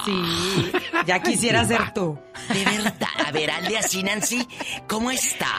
Sí, 0.06 0.72
ya 1.04 1.20
quisiera 1.20 1.64
ser 1.64 1.92
tú. 1.92 2.16
De 2.48 2.64
verdad. 2.64 3.08
A 3.26 3.32
ver, 3.32 3.50
hazle 3.50 3.76
así, 3.76 4.04
Nancy. 4.04 4.46
¿Cómo 4.86 5.10
está? 5.10 5.50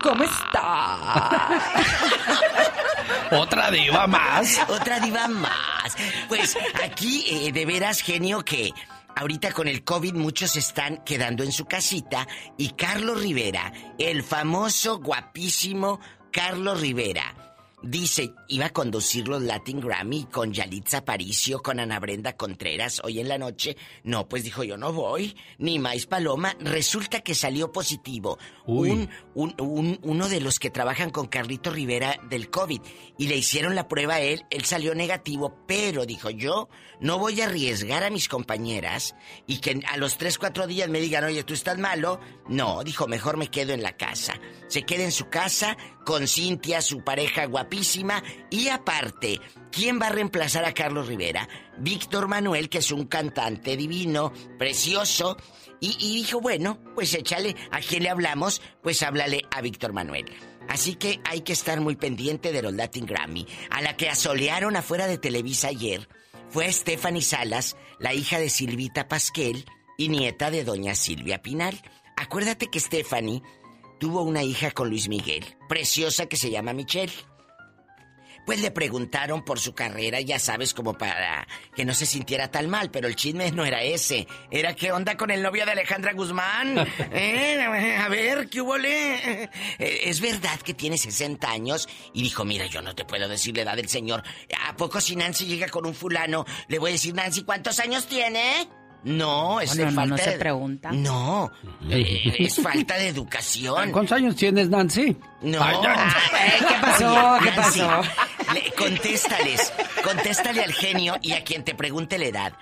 ¿Cómo 0.00 0.22
está? 0.22 1.48
Otra 3.32 3.72
diva 3.72 4.06
más. 4.06 4.60
Otra 4.68 5.00
diva 5.00 5.26
más. 5.26 5.96
Pues 6.28 6.56
aquí, 6.84 7.24
eh, 7.28 7.50
de 7.50 7.66
veras, 7.66 8.00
genio, 8.00 8.44
que 8.44 8.72
ahorita 9.16 9.50
con 9.50 9.66
el 9.66 9.82
COVID 9.82 10.14
muchos 10.14 10.54
están 10.56 10.98
quedando 10.98 11.42
en 11.42 11.50
su 11.50 11.64
casita 11.64 12.28
y 12.56 12.70
Carlos 12.70 13.20
Rivera, 13.20 13.72
el 13.98 14.22
famoso, 14.22 14.98
guapísimo 15.00 15.98
Carlos 16.30 16.80
Rivera. 16.80 17.47
Dice, 17.80 18.34
iba 18.48 18.66
a 18.66 18.70
conducir 18.72 19.28
los 19.28 19.40
Latin 19.40 19.78
Grammy 19.80 20.24
con 20.24 20.52
Yalitza 20.52 20.98
Aparicio, 20.98 21.60
con 21.62 21.78
Ana 21.78 22.00
Brenda 22.00 22.36
Contreras 22.36 23.00
hoy 23.04 23.20
en 23.20 23.28
la 23.28 23.38
noche. 23.38 23.76
No, 24.02 24.28
pues 24.28 24.42
dijo, 24.42 24.64
yo 24.64 24.76
no 24.76 24.92
voy, 24.92 25.36
ni 25.58 25.78
más 25.78 26.06
paloma. 26.06 26.56
Resulta 26.58 27.20
que 27.20 27.36
salió 27.36 27.70
positivo. 27.70 28.36
Uy. 28.66 28.90
Un, 28.90 29.08
un- 29.34 29.54
un- 29.60 29.98
uno 30.02 30.28
de 30.28 30.40
los 30.40 30.58
que 30.58 30.70
trabajan 30.70 31.10
con 31.10 31.28
Carlito 31.28 31.70
Rivera 31.70 32.18
del 32.28 32.50
COVID. 32.50 32.80
Y 33.16 33.28
le 33.28 33.36
hicieron 33.36 33.76
la 33.76 33.86
prueba 33.86 34.14
a 34.14 34.20
él, 34.22 34.44
él 34.50 34.64
salió 34.64 34.96
negativo, 34.96 35.64
pero 35.68 36.04
dijo, 36.04 36.30
yo 36.30 36.68
no 37.00 37.18
voy 37.20 37.40
a 37.40 37.44
arriesgar 37.46 38.02
a 38.02 38.10
mis 38.10 38.26
compañeras 38.28 39.14
y 39.46 39.58
que 39.60 39.80
a 39.86 39.96
los 39.98 40.18
3, 40.18 40.36
4 40.36 40.66
días 40.66 40.88
me 40.88 41.00
digan, 41.00 41.22
oye, 41.22 41.44
tú 41.44 41.54
estás 41.54 41.78
malo. 41.78 42.18
No, 42.48 42.82
dijo, 42.82 43.06
mejor 43.06 43.36
me 43.36 43.48
quedo 43.52 43.72
en 43.72 43.82
la 43.84 43.96
casa. 43.96 44.34
Se 44.66 44.82
queda 44.82 45.04
en 45.04 45.12
su 45.12 45.28
casa 45.28 45.76
con 46.08 46.26
Cintia, 46.26 46.80
su 46.80 47.04
pareja 47.04 47.44
guapísima. 47.44 48.22
Y 48.48 48.68
aparte, 48.68 49.42
¿quién 49.70 50.00
va 50.00 50.06
a 50.06 50.12
reemplazar 50.12 50.64
a 50.64 50.72
Carlos 50.72 51.06
Rivera? 51.06 51.46
Víctor 51.76 52.28
Manuel, 52.28 52.70
que 52.70 52.78
es 52.78 52.92
un 52.92 53.04
cantante 53.04 53.76
divino, 53.76 54.32
precioso. 54.58 55.36
Y, 55.80 56.14
dijo, 56.14 56.40
bueno, 56.40 56.78
pues 56.94 57.12
échale, 57.12 57.54
¿a 57.70 57.80
quién 57.80 58.04
le 58.04 58.08
hablamos? 58.08 58.62
Pues 58.82 59.02
háblale 59.02 59.42
a 59.50 59.60
Víctor 59.60 59.92
Manuel. 59.92 60.24
Así 60.66 60.94
que 60.94 61.20
hay 61.24 61.42
que 61.42 61.52
estar 61.52 61.78
muy 61.82 61.96
pendiente 61.96 62.52
de 62.52 62.62
los 62.62 62.72
Latin 62.72 63.04
Grammy. 63.04 63.46
A 63.68 63.82
la 63.82 63.94
que 63.94 64.08
asolearon 64.08 64.76
afuera 64.76 65.06
de 65.06 65.18
Televisa 65.18 65.68
ayer 65.68 66.08
fue 66.48 66.72
Stephanie 66.72 67.20
Salas, 67.20 67.76
la 67.98 68.14
hija 68.14 68.38
de 68.38 68.48
Silvita 68.48 69.08
Pasquel 69.08 69.66
y 69.98 70.08
nieta 70.08 70.50
de 70.50 70.64
doña 70.64 70.94
Silvia 70.94 71.42
Pinal. 71.42 71.78
Acuérdate 72.16 72.68
que 72.68 72.80
Stephanie 72.80 73.42
tuvo 73.98 74.22
una 74.22 74.42
hija 74.42 74.70
con 74.70 74.88
Luis 74.88 75.08
Miguel, 75.08 75.44
preciosa 75.68 76.26
que 76.26 76.36
se 76.36 76.50
llama 76.50 76.72
Michelle. 76.72 77.12
Pues 78.46 78.62
le 78.62 78.70
preguntaron 78.70 79.44
por 79.44 79.60
su 79.60 79.74
carrera, 79.74 80.22
ya 80.22 80.38
sabes, 80.38 80.72
como 80.72 80.96
para 80.96 81.46
que 81.76 81.84
no 81.84 81.92
se 81.92 82.06
sintiera 82.06 82.50
tan 82.50 82.66
mal, 82.70 82.90
pero 82.90 83.06
el 83.06 83.14
chisme 83.14 83.52
no 83.52 83.66
era 83.66 83.82
ese. 83.82 84.26
Era 84.50 84.74
qué 84.74 84.90
onda 84.90 85.18
con 85.18 85.30
el 85.30 85.42
novio 85.42 85.66
de 85.66 85.72
Alejandra 85.72 86.14
Guzmán. 86.14 86.78
¿Eh? 87.12 87.96
A 87.98 88.08
ver, 88.08 88.48
¿qué 88.48 88.62
hubo? 88.62 88.78
le? 88.78 89.42
Eh, 89.44 89.50
Es 89.78 90.22
verdad 90.22 90.58
que 90.60 90.72
tiene 90.72 90.96
60 90.96 91.46
años 91.46 91.86
y 92.14 92.22
dijo, 92.22 92.46
mira, 92.46 92.64
yo 92.64 92.80
no 92.80 92.94
te 92.94 93.04
puedo 93.04 93.28
decir 93.28 93.54
la 93.54 93.64
edad 93.64 93.76
del 93.76 93.90
señor. 93.90 94.22
¿A 94.66 94.74
poco 94.74 94.98
si 95.02 95.14
Nancy 95.14 95.44
llega 95.44 95.68
con 95.68 95.84
un 95.84 95.94
fulano, 95.94 96.46
le 96.68 96.78
voy 96.78 96.88
a 96.88 96.92
decir, 96.94 97.14
Nancy, 97.14 97.42
¿cuántos 97.42 97.78
años 97.80 98.06
tiene? 98.06 98.66
No, 99.04 99.60
es 99.60 99.74
Bueno, 99.76 99.90
no, 99.90 99.96
falta 99.96 100.10
no 100.10 100.18
se 100.18 100.30
de- 100.30 100.38
pregunta. 100.38 100.90
No, 100.92 101.52
eh, 101.90 102.34
es 102.38 102.60
falta 102.60 102.96
de 102.96 103.08
educación. 103.08 103.92
¿Cuántos 103.92 104.16
años 104.16 104.34
tienes, 104.36 104.68
Nancy? 104.68 105.16
No. 105.42 105.62
Ay, 105.62 105.76
ya. 105.82 106.16
Ay, 106.32 106.50
¿qué 106.68 106.74
pasó? 106.80 107.36
¿Qué 107.44 107.50
Nancy, 107.52 107.80
pasó? 107.80 108.02
le- 108.54 108.72
contéstales. 108.72 109.72
Contéstale 110.02 110.62
al 110.64 110.72
genio 110.72 111.16
y 111.22 111.32
a 111.32 111.44
quien 111.44 111.64
te 111.64 111.74
pregunte 111.74 112.18
la 112.18 112.24
edad. 112.26 112.52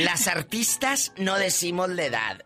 Las 0.00 0.26
artistas 0.28 1.12
no 1.16 1.36
decimos 1.36 1.88
la 1.88 2.04
edad. 2.04 2.38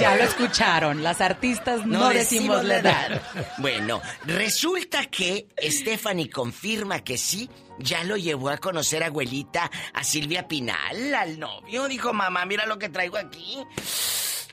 Ya 0.00 0.16
lo 0.16 0.24
escucharon, 0.24 1.02
las 1.02 1.20
artistas 1.20 1.86
no, 1.86 2.08
decimos 2.08 2.64
la 2.64 2.78
edad. 2.78 3.22
Bueno, 3.58 4.00
resulta 4.24 5.06
que 5.06 5.48
Stephanie 5.62 6.28
confirma 6.28 7.00
que 7.04 7.16
sí, 7.16 7.48
ya 7.78 8.02
lo 8.04 8.16
llevó 8.16 8.50
a 8.50 8.58
conocer 8.58 9.04
abuelita 9.04 9.70
a 9.94 10.02
Silvia 10.02 10.48
Pinal, 10.48 11.14
al 11.14 11.38
novio. 11.38 11.86
Dijo, 11.86 12.12
mamá, 12.12 12.44
mira 12.44 12.66
lo 12.66 12.78
que 12.78 12.88
traigo 12.88 13.18
aquí. 13.18 13.58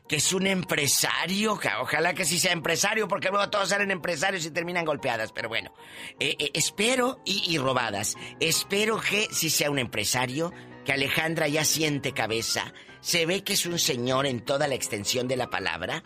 Que 0.07 0.17
es 0.17 0.31
un 0.31 0.47
empresario, 0.47 1.59
ojalá 1.81 2.13
que 2.13 2.23
sí 2.23 2.39
sea 2.39 2.53
empresario, 2.53 3.09
porque 3.09 3.29
luego 3.29 3.49
todos 3.49 3.69
salen 3.69 3.91
empresarios 3.91 4.45
y 4.45 4.51
terminan 4.51 4.85
golpeadas. 4.85 5.33
Pero 5.33 5.49
bueno, 5.49 5.73
eh, 6.19 6.35
eh, 6.39 6.51
espero 6.53 7.21
y, 7.25 7.43
y 7.53 7.57
robadas. 7.57 8.15
Espero 8.39 9.01
que 9.01 9.27
sí 9.31 9.49
sea 9.49 9.69
un 9.69 9.79
empresario, 9.79 10.53
que 10.85 10.93
Alejandra 10.93 11.49
ya 11.49 11.65
siente 11.65 12.13
cabeza. 12.13 12.73
Se 13.01 13.25
ve 13.25 13.43
que 13.43 13.53
es 13.53 13.65
un 13.65 13.79
señor 13.79 14.25
en 14.25 14.41
toda 14.41 14.67
la 14.67 14.75
extensión 14.75 15.27
de 15.27 15.37
la 15.37 15.49
palabra. 15.49 16.03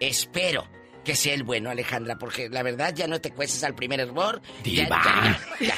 Espero 0.00 0.68
que 1.04 1.16
sea 1.16 1.32
el 1.34 1.42
bueno, 1.42 1.70
Alejandra, 1.70 2.18
porque 2.18 2.48
la 2.50 2.62
verdad 2.62 2.94
ya 2.94 3.06
no 3.06 3.20
te 3.20 3.30
cueces 3.32 3.64
al 3.64 3.74
primer 3.74 4.00
error. 4.00 4.42
Ya, 4.64 4.84
Diva. 4.84 5.02
ya, 5.04 5.66
ya, 5.66 5.74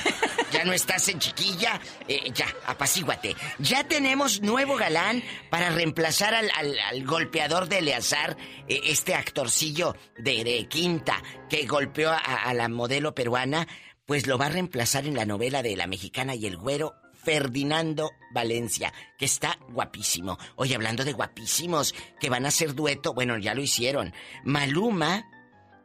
ya 0.51 0.65
no 0.65 0.73
estás 0.73 1.07
en 1.09 1.21
chiquilla. 1.21 1.81
Eh, 2.09 2.31
ya, 2.35 2.47
apacíguate. 2.67 3.37
Ya 3.59 3.85
tenemos 3.85 4.41
nuevo 4.43 4.75
galán 4.77 5.23
para 5.49 5.71
reemplazar 5.71 6.35
al, 6.35 6.51
al- 6.57 6.79
al 6.81 7.05
golpeador 7.07 7.69
de 7.69 7.79
Eleazar, 7.79 8.37
eh, 8.67 8.81
este 8.87 9.15
actorcillo 9.15 9.95
de, 10.19 10.43
de 10.43 10.67
Quinta 10.69 11.23
que 11.49 11.65
golpeó 11.67 12.11
a, 12.11 12.17
a 12.19 12.53
la 12.55 12.69
modelo 12.69 13.15
peruana. 13.15 13.69
Pues 14.07 14.27
lo 14.27 14.37
va 14.39 14.47
a 14.47 14.51
reemplazar 14.51 15.07
en 15.07 15.15
la 15.15 15.25
novela 15.27 15.63
de 15.63 15.77
La 15.77 15.87
Mexicana 15.87 16.35
y 16.35 16.45
el 16.47 16.57
Güero. 16.57 16.95
Ferdinando 17.23 18.11
Valencia, 18.33 18.93
que 19.19 19.25
está 19.25 19.59
guapísimo. 19.71 20.39
Oye, 20.57 20.75
hablando 20.75 21.05
de 21.05 21.13
guapísimos, 21.13 21.95
que 22.21 22.31
van 22.31 22.45
a 22.45 22.49
hacer 22.49 22.75
dueto, 22.75 23.13
bueno, 23.15 23.39
ya 23.39 23.55
lo 23.55 23.63
hicieron. 23.63 24.13
Maluma 24.45 25.25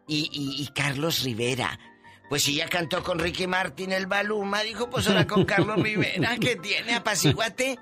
y, 0.07 0.29
y- 0.31 0.61
y 0.63 0.67
Carlos 0.67 1.23
Rivera. 1.23 1.79
Pues 2.29 2.43
si 2.43 2.55
ya 2.55 2.67
cantó 2.67 3.03
con 3.03 3.19
Ricky 3.19 3.45
Martin 3.47 3.91
el 3.91 4.07
Baluma, 4.07 4.61
dijo, 4.63 4.89
pues 4.89 5.07
ahora 5.07 5.27
con 5.27 5.45
Carlos 5.45 5.77
Rivera, 5.81 6.35
que 6.37 6.55
tiene, 6.55 6.95
apaciguate. 6.95 7.77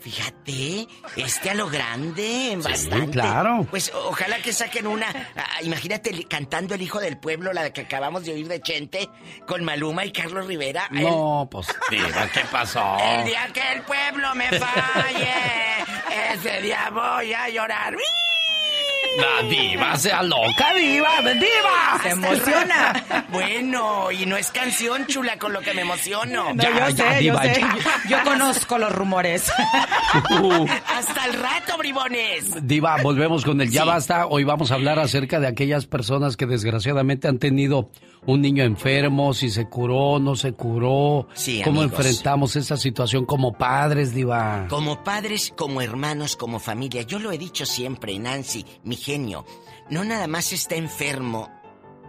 Fíjate, 0.00 0.86
este 1.16 1.50
a 1.50 1.54
lo 1.54 1.68
grande, 1.68 2.56
bastante. 2.62 3.10
claro. 3.10 3.66
Pues 3.70 3.92
ojalá 3.94 4.38
que 4.38 4.52
saquen 4.52 4.86
una, 4.86 5.06
ah, 5.36 5.62
imagínate 5.62 6.12
cantando 6.28 6.74
El 6.74 6.82
Hijo 6.82 7.00
del 7.00 7.18
Pueblo, 7.18 7.52
la 7.52 7.72
que 7.72 7.82
acabamos 7.82 8.24
de 8.24 8.32
oír 8.32 8.48
de 8.48 8.60
Chente, 8.60 9.08
con 9.46 9.64
Maluma 9.64 10.04
y 10.04 10.12
Carlos 10.12 10.46
Rivera. 10.46 10.88
El- 10.92 11.02
No, 11.02 11.48
pues, 11.50 11.66
diva, 11.90 12.28
¿qué 12.32 12.40
pasó? 12.50 12.96
el 13.00 13.24
día 13.26 13.48
que 13.52 13.72
el 13.72 13.82
pueblo 13.82 14.34
me 14.34 14.48
falle, 14.58 15.32
ese 16.34 16.62
día 16.62 16.88
voy 16.90 17.32
a 17.32 17.48
llorar. 17.48 17.96
La 19.16 19.48
diva 19.48 19.96
sea 19.96 20.22
loca, 20.22 20.72
diva, 20.74 21.20
diva. 21.20 22.02
Se 22.02 22.10
emociona. 22.10 23.04
Bueno, 23.32 24.12
y 24.12 24.26
no 24.26 24.36
es 24.36 24.50
canción 24.50 25.06
chula 25.06 25.38
con 25.38 25.54
lo 25.54 25.60
que 25.60 25.72
me 25.72 25.80
emociono. 25.80 26.52
No, 26.52 26.62
yo 26.62 26.90
sé, 26.94 27.24
yo 27.24 27.38
sé. 27.38 27.62
Yo 28.06 28.22
conozco 28.24 28.76
los 28.76 28.92
rumores. 28.92 29.50
Hasta 30.94 31.24
el 31.26 31.32
rato, 31.32 31.78
bribones. 31.78 32.66
Diva, 32.66 32.98
volvemos 33.02 33.42
con 33.42 33.58
el 33.62 33.70
ya 33.70 33.84
basta. 33.84 34.26
Hoy 34.26 34.44
vamos 34.44 34.70
a 34.70 34.74
hablar 34.74 34.98
acerca 34.98 35.40
de 35.40 35.46
aquellas 35.46 35.86
personas 35.86 36.36
que 36.36 36.44
desgraciadamente 36.44 37.26
han 37.26 37.38
tenido 37.38 37.90
un 38.26 38.40
niño 38.40 38.64
enfermo, 38.64 39.34
si 39.34 39.50
se 39.50 39.66
curó, 39.68 40.18
no 40.18 40.36
se 40.36 40.52
curó. 40.52 41.26
Sí, 41.34 41.60
¿Cómo 41.64 41.80
amigos. 41.80 41.98
enfrentamos 41.98 42.56
esa 42.56 42.76
situación 42.76 43.26
como 43.26 43.52
padres, 43.52 44.14
Diva? 44.14 44.66
Como 44.68 45.02
padres, 45.02 45.52
como 45.56 45.80
hermanos, 45.80 46.36
como 46.36 46.58
familia. 46.58 47.02
Yo 47.02 47.18
lo 47.18 47.32
he 47.32 47.38
dicho 47.38 47.66
siempre, 47.66 48.18
Nancy, 48.18 48.64
mi 48.84 48.96
genio. 48.96 49.44
No 49.90 50.04
nada 50.04 50.26
más 50.28 50.52
está 50.52 50.76
enfermo 50.76 51.50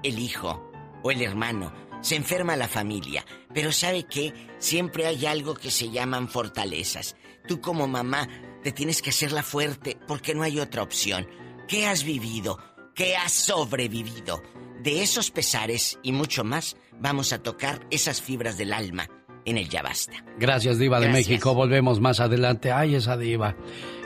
el 0.03 0.19
hijo 0.19 0.71
o 1.01 1.11
el 1.11 1.21
hermano. 1.21 1.73
Se 2.01 2.15
enferma 2.15 2.55
la 2.55 2.67
familia. 2.67 3.25
Pero 3.53 3.71
¿sabe 3.71 4.03
qué? 4.03 4.33
Siempre 4.59 5.07
hay 5.07 5.25
algo 5.25 5.55
que 5.55 5.71
se 5.71 5.89
llaman 5.89 6.27
fortalezas. 6.27 7.15
Tú 7.47 7.59
como 7.61 7.87
mamá 7.87 8.27
te 8.63 8.71
tienes 8.71 9.01
que 9.01 9.09
hacerla 9.09 9.41
fuerte 9.41 9.97
porque 10.07 10.35
no 10.35 10.43
hay 10.43 10.59
otra 10.59 10.83
opción. 10.83 11.27
¿Qué 11.67 11.87
has 11.87 12.03
vivido? 12.03 12.59
¿Qué 12.93 13.15
has 13.15 13.31
sobrevivido? 13.31 14.41
De 14.83 15.01
esos 15.01 15.31
pesares 15.31 15.97
y 16.03 16.11
mucho 16.11 16.43
más 16.43 16.75
vamos 16.99 17.33
a 17.33 17.41
tocar 17.41 17.79
esas 17.89 18.21
fibras 18.21 18.57
del 18.57 18.73
alma 18.73 19.07
en 19.45 19.57
el 19.57 19.67
Ya 19.69 19.81
Basta. 19.81 20.13
Gracias, 20.37 20.77
Diva 20.79 20.99
de 20.99 21.07
Gracias. 21.07 21.27
México. 21.29 21.53
Volvemos 21.53 21.99
más 21.99 22.19
adelante. 22.19 22.71
Ay, 22.71 22.95
esa 22.95 23.17
Diva. 23.17 23.55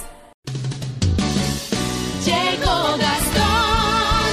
Gastón 2.98 4.24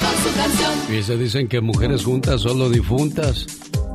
con 0.00 0.14
su 0.22 0.36
canción. 0.36 0.98
Y 0.98 1.02
se 1.02 1.16
dicen 1.16 1.48
que 1.48 1.60
mujeres 1.60 2.04
juntas 2.04 2.42
solo 2.42 2.68
difuntas. 2.68 3.46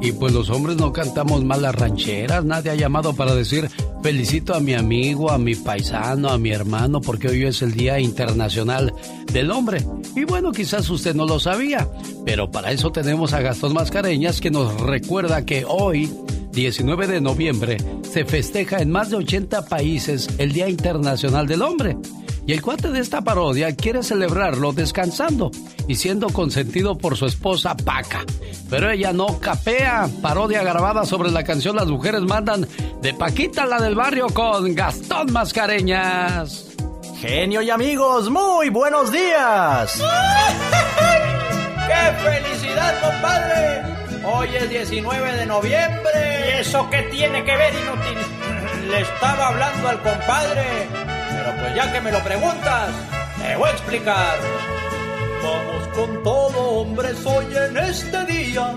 Y 0.01 0.11
pues 0.11 0.33
los 0.33 0.49
hombres 0.49 0.75
no 0.77 0.91
cantamos 0.91 1.43
mal 1.43 1.61
las 1.61 1.73
rancheras. 1.73 2.43
Nadie 2.43 2.71
ha 2.71 2.75
llamado 2.75 3.15
para 3.15 3.33
decir 3.33 3.69
felicito 4.05 4.53
a 4.53 4.59
mi 4.59 4.75
amigo, 4.75 5.31
a 5.31 5.39
mi 5.39 5.55
paisano, 5.55 6.29
a 6.29 6.37
mi 6.37 6.51
hermano, 6.51 7.01
porque 7.01 7.27
hoy 7.27 7.43
es 7.45 7.63
el 7.63 7.73
Día 7.73 7.99
Internacional 7.99 8.93
del 9.33 9.49
Hombre. 9.49 9.83
Y 10.15 10.25
bueno, 10.25 10.51
quizás 10.51 10.87
usted 10.91 11.15
no 11.15 11.25
lo 11.25 11.39
sabía, 11.39 11.87
pero 12.23 12.51
para 12.51 12.71
eso 12.71 12.91
tenemos 12.91 13.33
a 13.33 13.41
Gastón 13.41 13.73
Mascareñas 13.73 14.41
que 14.41 14.51
nos 14.51 14.79
recuerda 14.79 15.43
que 15.43 15.65
hoy, 15.67 16.11
19 16.55 17.07
de 17.07 17.19
noviembre, 17.19 17.77
se 18.09 18.23
festeja 18.23 18.77
en 18.77 18.89
más 18.89 19.09
de 19.09 19.17
80 19.17 19.65
países 19.65 20.29
el 20.37 20.53
Día 20.53 20.69
Internacional 20.69 21.47
del 21.47 21.61
Hombre. 21.61 21.97
Y 22.47 22.53
el 22.53 22.61
cuate 22.61 22.91
de 22.91 22.99
esta 22.99 23.21
parodia 23.21 23.75
quiere 23.75 24.03
celebrarlo 24.03 24.71
descansando 24.71 25.51
y 25.87 25.95
siendo 25.95 26.29
consentido 26.29 26.97
por 26.97 27.17
su 27.17 27.25
esposa 27.25 27.75
Paca. 27.75 28.23
Pero 28.69 28.89
ella 28.89 29.11
no 29.11 29.39
capea. 29.39 30.07
Parodia 30.21 30.63
grabada 30.63 31.05
sobre 31.05 31.29
la 31.29 31.43
canción 31.43 31.75
Las 31.75 31.87
mujeres 31.87 32.21
mandan 32.21 32.65
de 33.01 33.13
Paquita 33.13 33.65
la 33.65 33.81
del 33.81 33.95
barrio 33.95 34.27
con 34.27 34.73
Gastón 34.73 35.33
Mascareñas. 35.33 36.67
Genio 37.19 37.61
y 37.63 37.69
amigos, 37.69 38.29
muy 38.29 38.69
buenos 38.69 39.11
días. 39.11 40.01
¡Qué 41.87 42.29
felicidad, 42.29 43.01
compadre! 43.01 44.04
Hoy 44.27 44.49
es 44.55 44.69
19 44.69 45.33
de 45.33 45.45
noviembre. 45.45 46.45
¿Y 46.47 46.59
eso 46.61 46.89
qué 46.89 47.03
tiene 47.03 47.43
que 47.43 47.55
ver, 47.55 47.73
inútil? 47.73 48.87
Le 48.89 49.01
estaba 49.01 49.49
hablando 49.49 49.87
al 49.87 50.01
compadre. 50.01 50.65
Pero 51.29 51.55
pues 51.59 51.75
ya 51.75 51.93
que 51.93 52.01
me 52.01 52.11
lo 52.11 52.19
preguntas, 52.23 52.89
te 53.39 53.55
voy 53.55 53.69
a 53.69 53.71
explicar. 53.71 54.37
Vamos 55.43 55.87
con 55.89 56.23
todo, 56.23 56.59
hombres, 56.71 57.23
hoy 57.23 57.45
en 57.55 57.77
este 57.77 58.25
día. 58.25 58.75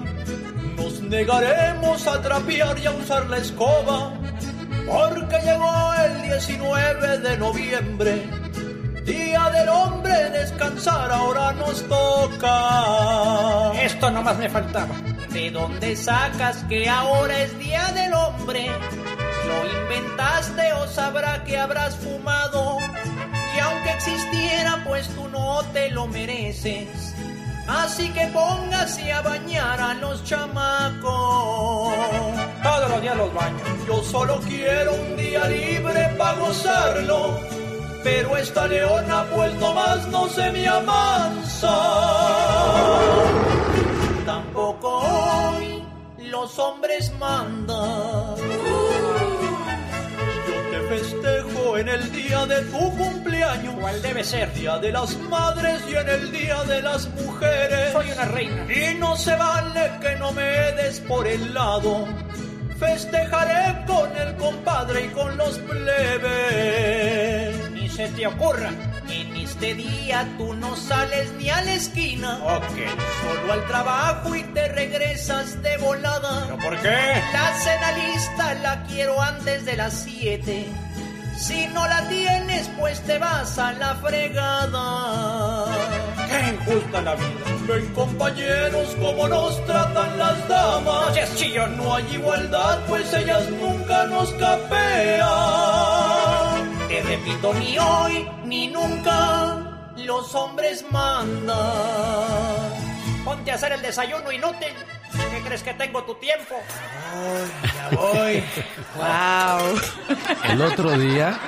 Nos 0.77 1.01
negaremos 1.01 2.07
a 2.07 2.21
trapear 2.21 2.79
y 2.79 2.87
a 2.87 2.91
usar 2.91 3.27
la 3.31 3.39
escoba. 3.39 4.13
Porque 4.87 5.41
llegó 5.45 5.95
el 6.05 6.23
19 6.23 7.19
de 7.19 7.37
noviembre. 7.39 8.23
Día 9.05 9.51
del 9.51 9.69
hombre, 9.71 9.88
descansar 10.31 11.11
ahora 11.11 11.53
nos 11.53 11.83
toca. 11.89 13.73
Esto 13.83 14.11
nomás 14.11 14.39
me 14.39 14.49
faltaba. 14.49 14.95
¿De 15.31 15.51
dónde 15.51 15.97
sacas 15.97 16.65
que 16.69 16.89
ahora 16.89 17.43
es 17.43 17.59
Día 17.59 17.85
del 17.93 18.15
Hombre? 18.15 18.71
¿Lo 19.47 19.65
inventaste 19.83 20.73
o 20.75 20.87
sabrá 20.89 21.45
que 21.45 21.59
habrás 21.59 21.97
fumado? 21.97 22.79
Y 23.57 23.61
aunque 23.61 23.91
existiera, 23.91 24.83
pues 24.87 25.09
tú 25.09 25.29
no 25.29 25.63
te 25.73 25.91
lo 25.91 26.07
mereces. 26.07 27.15
Así 27.69 28.09
que 28.11 28.27
póngase 28.29 29.13
a 29.13 29.21
bañar 29.21 29.81
a 29.81 29.95
los 29.95 30.25
chamacos. 30.25 31.95
Todos 32.63 32.91
los 32.91 33.03
días 33.03 33.17
los 33.17 33.35
baño. 33.35 33.59
Yo 33.87 34.03
solo 34.03 34.41
quiero 34.49 34.95
un 34.95 35.17
día 35.17 35.47
libre 35.47 36.15
para 36.17 36.39
gozarlo. 36.39 37.58
Pero 38.03 38.37
esta 38.37 38.67
leona 38.67 39.25
pues 39.35 39.55
nomás 39.55 40.07
no 40.09 40.29
se 40.29 40.51
me 40.53 40.67
amansa. 40.67 41.75
Tampoco 44.25 44.99
hoy 44.99 45.83
los 46.31 46.59
hombres 46.59 47.13
mandan. 47.19 48.37
Yo 50.47 50.57
te 50.71 50.81
festejo 50.89 51.79
en 51.79 51.89
el 51.89 52.13
día 52.13 52.47
de 52.47 52.63
tu 52.63 52.97
cumpleaños. 52.97 53.75
¿Cuál 53.81 54.01
debe 54.03 54.23
ser? 54.23 54.53
Día 54.55 54.79
de 54.79 54.93
las 54.93 55.17
madres 55.19 55.81
y 55.89 55.95
en 55.95 56.09
el 56.09 56.31
día 56.31 56.63
de 56.65 56.83
las 56.83 57.09
mujeres. 57.11 57.93
Soy 57.93 58.11
una 58.13 58.25
reina. 58.27 58.67
Y 58.73 58.95
no 58.95 59.17
se 59.17 59.35
vale 59.37 59.91
que 60.01 60.17
no 60.17 60.33
me 60.33 60.73
des 60.73 61.01
por 61.01 61.27
el 61.27 61.53
lado. 61.53 62.07
Festejaré 62.79 63.85
con 63.87 64.17
el 64.17 64.37
compadre 64.37 65.07
y 65.07 65.09
con 65.09 65.37
los 65.37 65.59
plebes. 65.59 67.48
Se 67.99 68.07
te 68.11 68.29
ocurra. 68.29 68.71
En 69.11 69.37
este 69.37 69.75
día 69.75 70.25
tú 70.39 70.55
no 70.55 70.77
sales 70.77 71.33
ni 71.33 71.51
a 71.51 71.61
la 71.63 71.75
esquina. 71.75 72.39
Ok. 72.45 72.63
Solo 73.25 73.53
al 73.55 73.67
trabajo 73.67 74.37
y 74.37 74.45
te 74.45 74.69
regresas 74.69 75.61
de 75.65 75.77
volada. 75.79 76.45
¿Pero 76.45 76.59
por 76.59 76.79
qué? 76.79 76.97
La 77.33 77.53
cena 77.55 77.91
lista 77.91 78.55
la 78.55 78.85
quiero 78.85 79.21
antes 79.21 79.65
de 79.65 79.77
las 79.77 79.95
7. 79.95 80.65
Si 81.41 81.67
no 81.75 81.89
la 81.89 82.07
tienes, 82.07 82.71
pues 82.79 83.01
te 83.01 83.19
vas 83.19 83.59
a 83.59 83.73
la 83.73 83.97
fregada. 83.97 85.65
¡Qué 86.29 86.51
injusta 86.51 87.03
la 87.03 87.17
vida! 87.17 87.27
Ven 87.67 87.95
compañeros 87.95 88.95
como 89.01 89.27
nos 89.27 89.67
tratan 89.67 90.17
las 90.19 90.47
damas. 90.47 91.09
No 91.09 91.15
seas 91.15 91.35
chillón. 91.35 91.77
No 91.77 91.97
hay 91.97 92.07
igualdad, 92.15 92.79
pues 92.87 93.13
ellas 93.13 93.51
nunca 93.51 94.05
nos 94.05 94.31
capean. 94.35 96.18
Te 96.99 97.05
repito, 97.05 97.55
ni 97.55 97.79
hoy 97.79 98.29
ni 98.45 98.67
nunca 98.67 99.93
los 99.99 100.35
hombres 100.35 100.85
mandan. 100.91 101.55
Ponte 103.25 103.53
a 103.53 103.55
hacer 103.55 103.71
el 103.71 103.83
desayuno 103.83 104.33
inútil. 104.33 104.73
¿Qué 105.13 105.41
crees 105.47 105.63
que 105.63 105.75
tengo 105.75 106.03
tu 106.03 106.17
tiempo? 106.17 106.57
ya 107.63 107.97
voy. 107.97 108.43
Wow. 108.97 109.81
El 110.53 110.61
otro 110.61 110.99
día, 110.99 111.39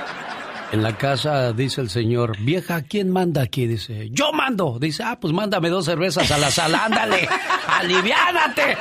en 0.70 0.84
la 0.84 0.96
casa, 0.96 1.52
dice 1.52 1.80
el 1.80 1.90
señor, 1.90 2.38
vieja, 2.38 2.82
¿quién 2.82 3.10
manda 3.10 3.42
aquí? 3.42 3.66
Dice, 3.66 4.08
yo 4.12 4.32
mando. 4.32 4.78
Dice, 4.78 5.02
ah, 5.02 5.18
pues 5.20 5.34
mándame 5.34 5.68
dos 5.68 5.84
cervezas 5.84 6.30
a 6.30 6.38
la 6.38 6.52
sala, 6.52 6.84
ándale, 6.84 7.28
aliviánate. 7.66 8.76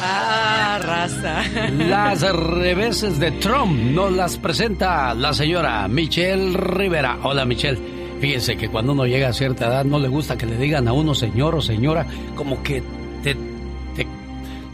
Ah, 0.00 0.78
raza. 0.82 1.42
Las 1.70 2.22
reveses 2.32 3.18
de 3.18 3.32
Trump 3.32 3.72
nos 3.92 4.12
las 4.12 4.36
presenta 4.38 5.14
la 5.14 5.32
señora 5.32 5.86
Michelle 5.88 6.56
Rivera. 6.56 7.18
Hola, 7.22 7.44
Michelle. 7.44 7.78
Fíjese 8.20 8.56
que 8.56 8.68
cuando 8.68 8.92
uno 8.92 9.06
llega 9.06 9.28
a 9.28 9.32
cierta 9.32 9.66
edad 9.66 9.84
no 9.84 9.98
le 9.98 10.08
gusta 10.08 10.36
que 10.36 10.46
le 10.46 10.56
digan 10.56 10.88
a 10.88 10.92
uno 10.92 11.14
señor 11.14 11.54
o 11.54 11.60
señora, 11.60 12.06
como 12.34 12.62
que 12.62 12.82
te, 13.22 13.36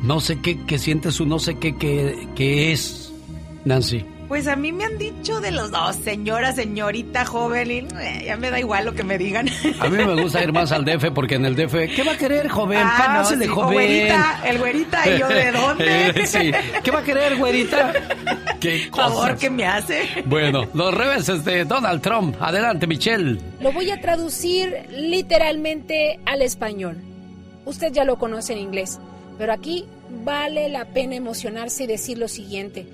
no 0.03 0.21
sé 0.21 0.41
qué, 0.41 0.59
qué 0.67 0.79
sientes 0.79 1.21
o 1.21 1.27
no 1.27 1.39
sé 1.39 1.59
qué, 1.59 1.75
qué 1.75 2.73
es, 2.73 3.13
Nancy. 3.65 4.05
Pues 4.29 4.47
a 4.49 4.57
mí 4.57 4.73
me 4.73 4.85
han 4.85 4.97
dicho 4.97 5.41
de 5.41 5.51
los 5.51 5.71
dos, 5.71 5.97
señora, 5.97 6.53
señorita, 6.53 7.27
joven, 7.27 7.71
y 7.71 7.79
eh, 8.01 8.25
ya 8.27 8.37
me 8.39 8.51
da 8.51 8.59
igual 8.59 8.87
lo 8.87 8.95
que 8.95 9.05
me 9.05 9.19
digan. 9.19 9.49
A 9.81 9.89
mí 9.89 9.99
me 9.99 10.21
gusta 10.23 10.43
ir 10.43 10.53
más 10.53 10.73
al 10.73 10.85
DF 10.85 11.11
porque 11.15 11.35
en 11.35 11.45
el 11.45 11.55
DF, 11.55 11.95
¿qué 11.95 12.03
va 12.07 12.13
a 12.13 12.17
querer, 12.17 12.49
joven? 12.49 12.81
Ah, 12.83 13.17
Pásele, 13.19 13.47
no, 13.47 13.53
sí, 13.53 13.61
joven. 13.61 13.73
Güerita, 13.75 14.41
el 14.47 14.59
güerita 14.59 15.09
y 15.09 15.19
yo, 15.19 15.29
¿de 15.29 15.53
dónde? 15.53 16.27
sí. 16.27 16.53
¿Qué 16.83 16.91
va 16.91 17.01
a 17.01 17.05
querer, 17.05 17.37
güerita? 17.37 17.93
¿Qué 18.61 18.89
Por 18.91 19.01
favor, 19.01 19.23
cosas? 19.23 19.41
¿qué 19.41 19.51
me 19.51 19.67
hace? 19.67 20.09
Bueno, 20.25 20.67
los 20.73 20.95
reveses 20.95 21.45
de 21.45 21.65
Donald 21.67 22.01
Trump. 22.01 22.35
Adelante, 22.41 22.87
Michelle. 22.87 23.39
Lo 23.61 23.73
voy 23.73 23.91
a 23.91 24.01
traducir 24.01 24.75
literalmente 24.91 26.19
al 26.25 26.41
español. 26.41 26.97
Usted 27.67 27.93
ya 27.93 28.05
lo 28.05 28.17
conoce 28.17 28.55
en 28.55 28.59
inglés, 28.61 28.99
pero 29.39 29.53
aquí 29.53 29.85
vale 30.25 30.71
la 30.71 30.87
pena 30.87 31.15
emocionarse 31.15 31.85
y 31.85 31.87
decir 31.87 32.17
lo 32.19 32.29
siguiente. 32.29 32.87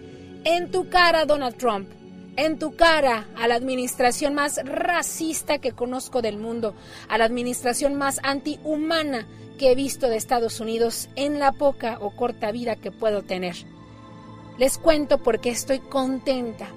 En 0.44 0.70
tu 0.70 0.88
cara, 0.88 1.26
Donald 1.26 1.56
Trump. 1.56 1.90
En 2.36 2.58
tu 2.58 2.74
cara 2.74 3.28
a 3.36 3.46
la 3.46 3.56
administración 3.56 4.34
más 4.34 4.58
racista 4.64 5.58
que 5.58 5.72
conozco 5.72 6.22
del 6.22 6.38
mundo, 6.38 6.74
a 7.08 7.18
la 7.18 7.26
administración 7.26 7.94
más 7.96 8.20
antihumana 8.22 9.26
que 9.58 9.72
he 9.72 9.74
visto 9.74 10.08
de 10.08 10.16
Estados 10.16 10.60
Unidos 10.60 11.10
en 11.16 11.38
la 11.38 11.52
poca 11.52 11.98
o 12.00 12.16
corta 12.16 12.52
vida 12.52 12.76
que 12.76 12.90
puedo 12.90 13.22
tener. 13.22 13.56
Les 14.56 14.78
cuento 14.78 15.18
porque 15.18 15.50
estoy 15.50 15.80
contenta. 15.80 16.68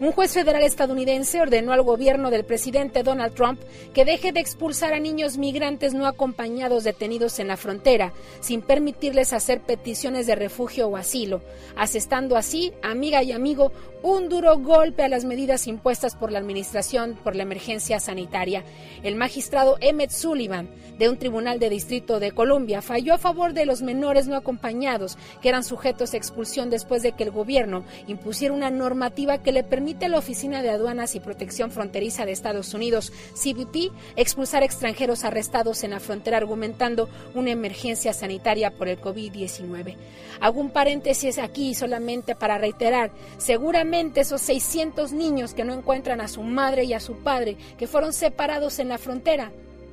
Un 0.00 0.12
juez 0.12 0.32
federal 0.32 0.62
estadounidense 0.62 1.40
ordenó 1.40 1.72
al 1.72 1.82
gobierno 1.82 2.30
del 2.30 2.44
presidente 2.44 3.02
Donald 3.02 3.34
Trump 3.34 3.60
que 3.92 4.04
deje 4.04 4.30
de 4.30 4.38
expulsar 4.38 4.92
a 4.92 5.00
niños 5.00 5.38
migrantes 5.38 5.92
no 5.92 6.06
acompañados 6.06 6.84
detenidos 6.84 7.40
en 7.40 7.48
la 7.48 7.56
frontera, 7.56 8.12
sin 8.38 8.62
permitirles 8.62 9.32
hacer 9.32 9.60
peticiones 9.60 10.28
de 10.28 10.36
refugio 10.36 10.86
o 10.86 10.96
asilo, 10.96 11.42
asestando 11.76 12.36
así, 12.36 12.72
amiga 12.80 13.24
y 13.24 13.32
amigo, 13.32 13.72
un 14.02 14.28
duro 14.28 14.56
golpe 14.58 15.02
a 15.02 15.08
las 15.08 15.24
medidas 15.24 15.66
impuestas 15.66 16.14
por 16.14 16.30
la 16.30 16.38
administración 16.38 17.18
por 17.24 17.34
la 17.34 17.42
emergencia 17.42 17.98
sanitaria. 17.98 18.62
El 19.02 19.16
magistrado 19.16 19.78
Emmett 19.80 20.10
Sullivan, 20.10 20.70
de 20.96 21.08
un 21.08 21.18
tribunal 21.18 21.58
de 21.58 21.70
distrito 21.70 22.20
de 22.20 22.30
Columbia, 22.30 22.82
falló 22.82 23.14
a 23.14 23.18
favor 23.18 23.52
de 23.52 23.66
los 23.66 23.82
menores 23.82 24.28
no 24.28 24.36
acompañados, 24.36 25.18
que 25.42 25.48
eran 25.48 25.64
sujetos 25.64 26.14
a 26.14 26.16
expulsión 26.16 26.70
después 26.70 27.02
de 27.02 27.12
que 27.12 27.24
el 27.24 27.32
gobierno 27.32 27.84
impusiera 28.06 28.54
una 28.54 28.70
normativa 28.70 29.42
que 29.42 29.50
le 29.50 29.64
permite 29.88 30.10
la 30.10 30.18
Oficina 30.18 30.60
de 30.60 30.68
Aduanas 30.68 31.14
y 31.14 31.20
Protección 31.20 31.70
Fronteriza 31.70 32.26
de 32.26 32.32
Estados 32.32 32.74
Unidos, 32.74 33.10
CBP, 33.32 33.90
expulsar 34.16 34.62
extranjeros 34.62 35.24
arrestados 35.24 35.82
en 35.82 35.92
la 35.92 35.98
frontera 35.98 36.36
argumentando 36.36 37.08
una 37.34 37.52
emergencia 37.52 38.12
sanitaria 38.12 38.70
por 38.70 38.88
el 38.88 39.00
COVID-19. 39.00 39.96
Hago 40.40 40.60
un 40.60 40.68
paréntesis 40.68 41.38
aquí 41.38 41.74
solamente 41.74 42.34
para 42.34 42.58
reiterar, 42.58 43.12
seguramente 43.38 44.20
esos 44.20 44.42
600 44.42 45.12
niños 45.12 45.54
que 45.54 45.64
no 45.64 45.72
encuentran 45.72 46.20
a 46.20 46.28
su 46.28 46.42
madre 46.42 46.84
y 46.84 46.92
a 46.92 47.00
su 47.00 47.14
padre, 47.20 47.56
que 47.78 47.86
fueron 47.86 48.12
separados 48.12 48.80
en 48.80 48.90
la 48.90 48.98
frontera, 48.98 49.52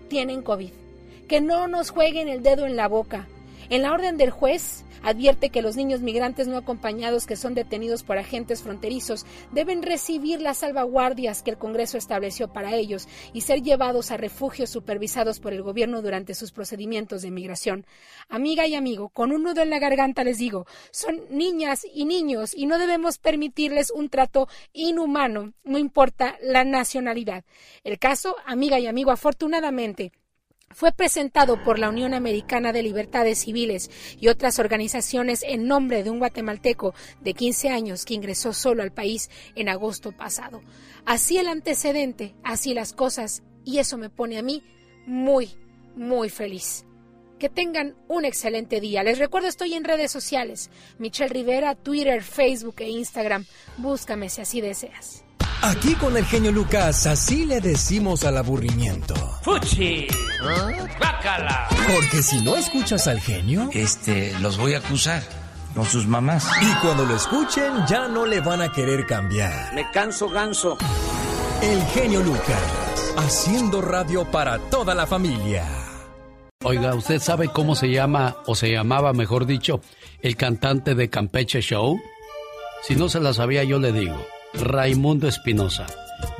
tienen 0.09 0.41
COVID. 0.41 0.71
Que 1.29 1.39
no 1.39 1.69
nos 1.69 1.91
jueguen 1.91 2.27
el 2.27 2.43
dedo 2.43 2.65
en 2.65 2.75
la 2.75 2.89
boca. 2.89 3.29
En 3.69 3.81
la 3.81 3.93
orden 3.93 4.17
del 4.17 4.29
juez 4.29 4.83
advierte 5.05 5.49
que 5.49 5.61
los 5.61 5.75
niños 5.75 6.01
migrantes 6.01 6.47
no 6.47 6.57
acompañados 6.57 7.25
que 7.25 7.35
son 7.35 7.53
detenidos 7.53 8.03
por 8.03 8.17
agentes 8.17 8.61
fronterizos 8.61 9.25
deben 9.51 9.83
recibir 9.83 10.41
las 10.41 10.57
salvaguardias 10.57 11.43
que 11.43 11.51
el 11.51 11.57
Congreso 11.57 11.97
estableció 11.97 12.51
para 12.51 12.75
ellos 12.75 13.07
y 13.31 13.41
ser 13.41 13.61
llevados 13.61 14.11
a 14.11 14.17
refugios 14.17 14.69
supervisados 14.69 15.39
por 15.39 15.53
el 15.53 15.61
gobierno 15.61 16.01
durante 16.01 16.33
sus 16.33 16.51
procedimientos 16.51 17.21
de 17.21 17.31
migración. 17.31 17.85
Amiga 18.29 18.67
y 18.67 18.75
amigo, 18.75 19.09
con 19.09 19.31
un 19.31 19.43
nudo 19.43 19.61
en 19.61 19.69
la 19.69 19.79
garganta 19.79 20.23
les 20.23 20.39
digo, 20.39 20.65
son 20.91 21.21
niñas 21.29 21.85
y 21.93 22.05
niños 22.05 22.53
y 22.55 22.65
no 22.65 22.77
debemos 22.79 23.19
permitirles 23.19 23.91
un 23.91 24.09
trato 24.09 24.47
inhumano, 24.73 25.53
no 25.63 25.77
importa 25.77 26.37
la 26.41 26.63
nacionalidad. 26.63 27.45
El 27.83 27.99
caso, 27.99 28.35
amiga 28.45 28.79
y 28.79 28.87
amigo, 28.87 29.11
afortunadamente, 29.11 30.11
fue 30.75 30.91
presentado 30.91 31.63
por 31.63 31.79
la 31.79 31.87
Unión 31.87 32.13
Americana 32.13 32.73
de 32.73 32.83
Libertades 32.83 33.39
Civiles 33.39 33.89
y 34.19 34.27
otras 34.27 34.59
organizaciones 34.59 35.41
en 35.47 35.67
nombre 35.67 36.03
de 36.03 36.09
un 36.09 36.19
guatemalteco 36.19 36.93
de 37.21 37.33
15 37.33 37.69
años 37.69 38.03
que 38.03 38.13
ingresó 38.13 38.51
solo 38.51 38.83
al 38.83 38.91
país 38.91 39.29
en 39.55 39.69
agosto 39.69 40.11
pasado. 40.11 40.61
Así 41.05 41.37
el 41.37 41.47
antecedente, 41.47 42.35
así 42.43 42.73
las 42.73 42.91
cosas, 42.91 43.41
y 43.63 43.79
eso 43.79 43.97
me 43.97 44.09
pone 44.09 44.37
a 44.37 44.43
mí 44.43 44.63
muy, 45.07 45.49
muy 45.95 46.27
feliz. 46.27 46.85
Que 47.39 47.47
tengan 47.47 47.95
un 48.09 48.25
excelente 48.25 48.81
día. 48.81 49.01
Les 49.03 49.17
recuerdo, 49.17 49.47
estoy 49.47 49.75
en 49.75 49.85
redes 49.85 50.11
sociales. 50.11 50.69
Michelle 50.99 51.29
Rivera, 51.29 51.75
Twitter, 51.75 52.21
Facebook 52.21 52.75
e 52.79 52.89
Instagram. 52.89 53.45
Búscame 53.77 54.29
si 54.29 54.41
así 54.41 54.59
deseas. 54.59 55.24
Aquí 55.65 55.95
con 55.95 56.15
el 56.15 56.25
genio 56.25 56.51
Lucas, 56.51 57.07
así 57.07 57.45
le 57.45 57.59
decimos 57.59 58.23
al 58.23 58.37
aburrimiento. 58.37 59.15
¡Fuchi! 59.41 60.07
¡Bácala! 60.99 61.67
Porque 61.91 62.21
si 62.21 62.39
no 62.41 62.55
escuchas 62.55 63.07
al 63.07 63.19
genio, 63.19 63.69
Este, 63.73 64.37
los 64.41 64.57
voy 64.57 64.75
a 64.75 64.77
acusar 64.77 65.23
con 65.73 65.85
sus 65.85 66.05
mamás. 66.07 66.47
y 66.61 66.71
cuando 66.85 67.05
lo 67.05 67.15
escuchen 67.15 67.85
ya 67.87 68.07
no 68.07 68.25
le 68.27 68.41
van 68.41 68.61
a 68.61 68.71
querer 68.71 69.07
cambiar. 69.07 69.73
Me 69.73 69.89
canso 69.91 70.29
ganso. 70.29 70.77
El 71.63 71.81
genio 71.87 72.21
Lucas, 72.21 73.13
haciendo 73.17 73.81
radio 73.81 74.23
para 74.29 74.59
toda 74.69 74.93
la 74.93 75.07
familia. 75.07 75.65
Oiga, 76.63 76.93
¿usted 76.93 77.19
sabe 77.19 77.49
cómo 77.49 77.75
se 77.75 77.89
llama, 77.89 78.37
o 78.45 78.55
se 78.55 78.71
llamaba, 78.71 79.13
mejor 79.13 79.45
dicho, 79.47 79.81
el 80.21 80.35
cantante 80.35 80.93
de 80.93 81.09
Campeche 81.09 81.61
Show? 81.61 81.99
Si 82.83 82.95
no 82.95 83.09
se 83.09 83.19
la 83.19 83.33
sabía, 83.33 83.63
yo 83.63 83.79
le 83.79 83.91
digo. 83.91 84.15
Raimundo 84.59 85.27
Espinosa. 85.27 85.85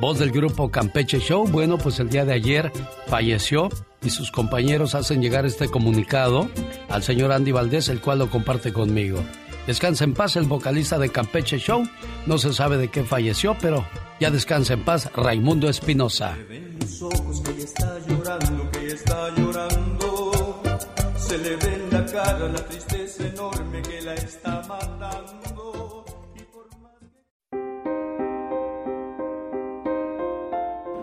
Voz 0.00 0.18
del 0.18 0.30
grupo 0.30 0.70
Campeche 0.70 1.20
Show. 1.20 1.46
Bueno, 1.46 1.78
pues 1.78 2.00
el 2.00 2.08
día 2.08 2.24
de 2.24 2.32
ayer 2.32 2.72
falleció 3.06 3.68
y 4.02 4.10
sus 4.10 4.30
compañeros 4.30 4.94
hacen 4.94 5.22
llegar 5.22 5.46
este 5.46 5.68
comunicado 5.68 6.48
al 6.88 7.02
señor 7.02 7.32
Andy 7.32 7.52
Valdés, 7.52 7.88
el 7.88 8.00
cual 8.00 8.20
lo 8.20 8.30
comparte 8.30 8.72
conmigo. 8.72 9.22
Descansa 9.66 10.04
en 10.04 10.14
paz 10.14 10.36
el 10.36 10.44
vocalista 10.44 10.98
de 10.98 11.08
Campeche 11.08 11.58
Show. 11.58 11.88
No 12.26 12.38
se 12.38 12.52
sabe 12.52 12.76
de 12.76 12.88
qué 12.88 13.02
falleció, 13.02 13.56
pero 13.60 13.84
ya 14.20 14.30
descansa 14.30 14.74
en 14.74 14.84
paz 14.84 15.10
Raimundo 15.14 15.68
Espinosa. 15.68 16.36
Se 21.16 21.38
le 21.38 21.56
ve 21.56 21.74
en 21.74 21.90
la 21.90 22.06
cara 22.06 22.48
la 22.48 22.64
tristeza 22.66 23.26
enorme 23.26 23.82
que 23.82 24.00
la 24.02 24.14
está 24.14 24.62
matando. 24.68 25.55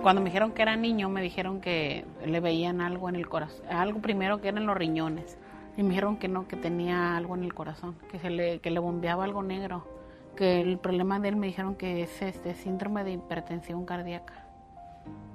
Cuando 0.04 0.22
me 0.22 0.32
dijeron 0.32 0.52
que 0.52 0.62
era 0.62 0.76
niño, 0.76 1.08
me 1.08 1.22
dijeron 1.22 1.62
que 1.62 2.04
le 2.26 2.42
veían 2.42 2.82
algo 2.82 3.08
en 3.08 3.16
el 3.16 3.30
corazón, 3.30 3.66
algo 3.70 4.02
primero 4.02 4.42
que 4.42 4.50
eran 4.50 4.66
los 4.66 4.76
riñones. 4.76 5.38
Y 5.78 5.84
me 5.84 5.90
dijeron 5.92 6.18
que 6.18 6.28
no, 6.28 6.46
que 6.46 6.58
tenía 6.58 7.16
algo 7.16 7.36
en 7.36 7.46
el 7.46 7.54
corazón, 7.54 7.96
que, 8.12 8.20
se 8.20 8.30
le, 8.30 8.60
que 8.60 8.70
le 8.70 8.82
bombeaba 8.82 9.24
algo 9.24 9.42
negro. 9.44 9.88
Que 10.36 10.60
el 10.60 10.78
problema 10.78 11.22
de 11.22 11.30
él 11.30 11.38
me 11.38 11.48
dijeron 11.48 11.76
que 11.76 12.04
es 12.04 12.22
este 12.22 12.54
síndrome 12.54 13.06
de 13.06 13.14
hipertensión 13.14 13.86
cardíaca. 13.86 14.46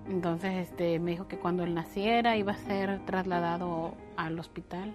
Entonces 0.07 0.69
este, 0.69 0.99
me 0.99 1.13
dijo 1.13 1.29
que 1.29 1.39
cuando 1.39 1.65
él 1.65 1.75
naciera 1.75 2.37
iba 2.37 2.53
a 2.53 2.57
ser 2.57 3.01
trasladado 3.07 3.95
al 4.19 4.39
hospital 4.39 4.93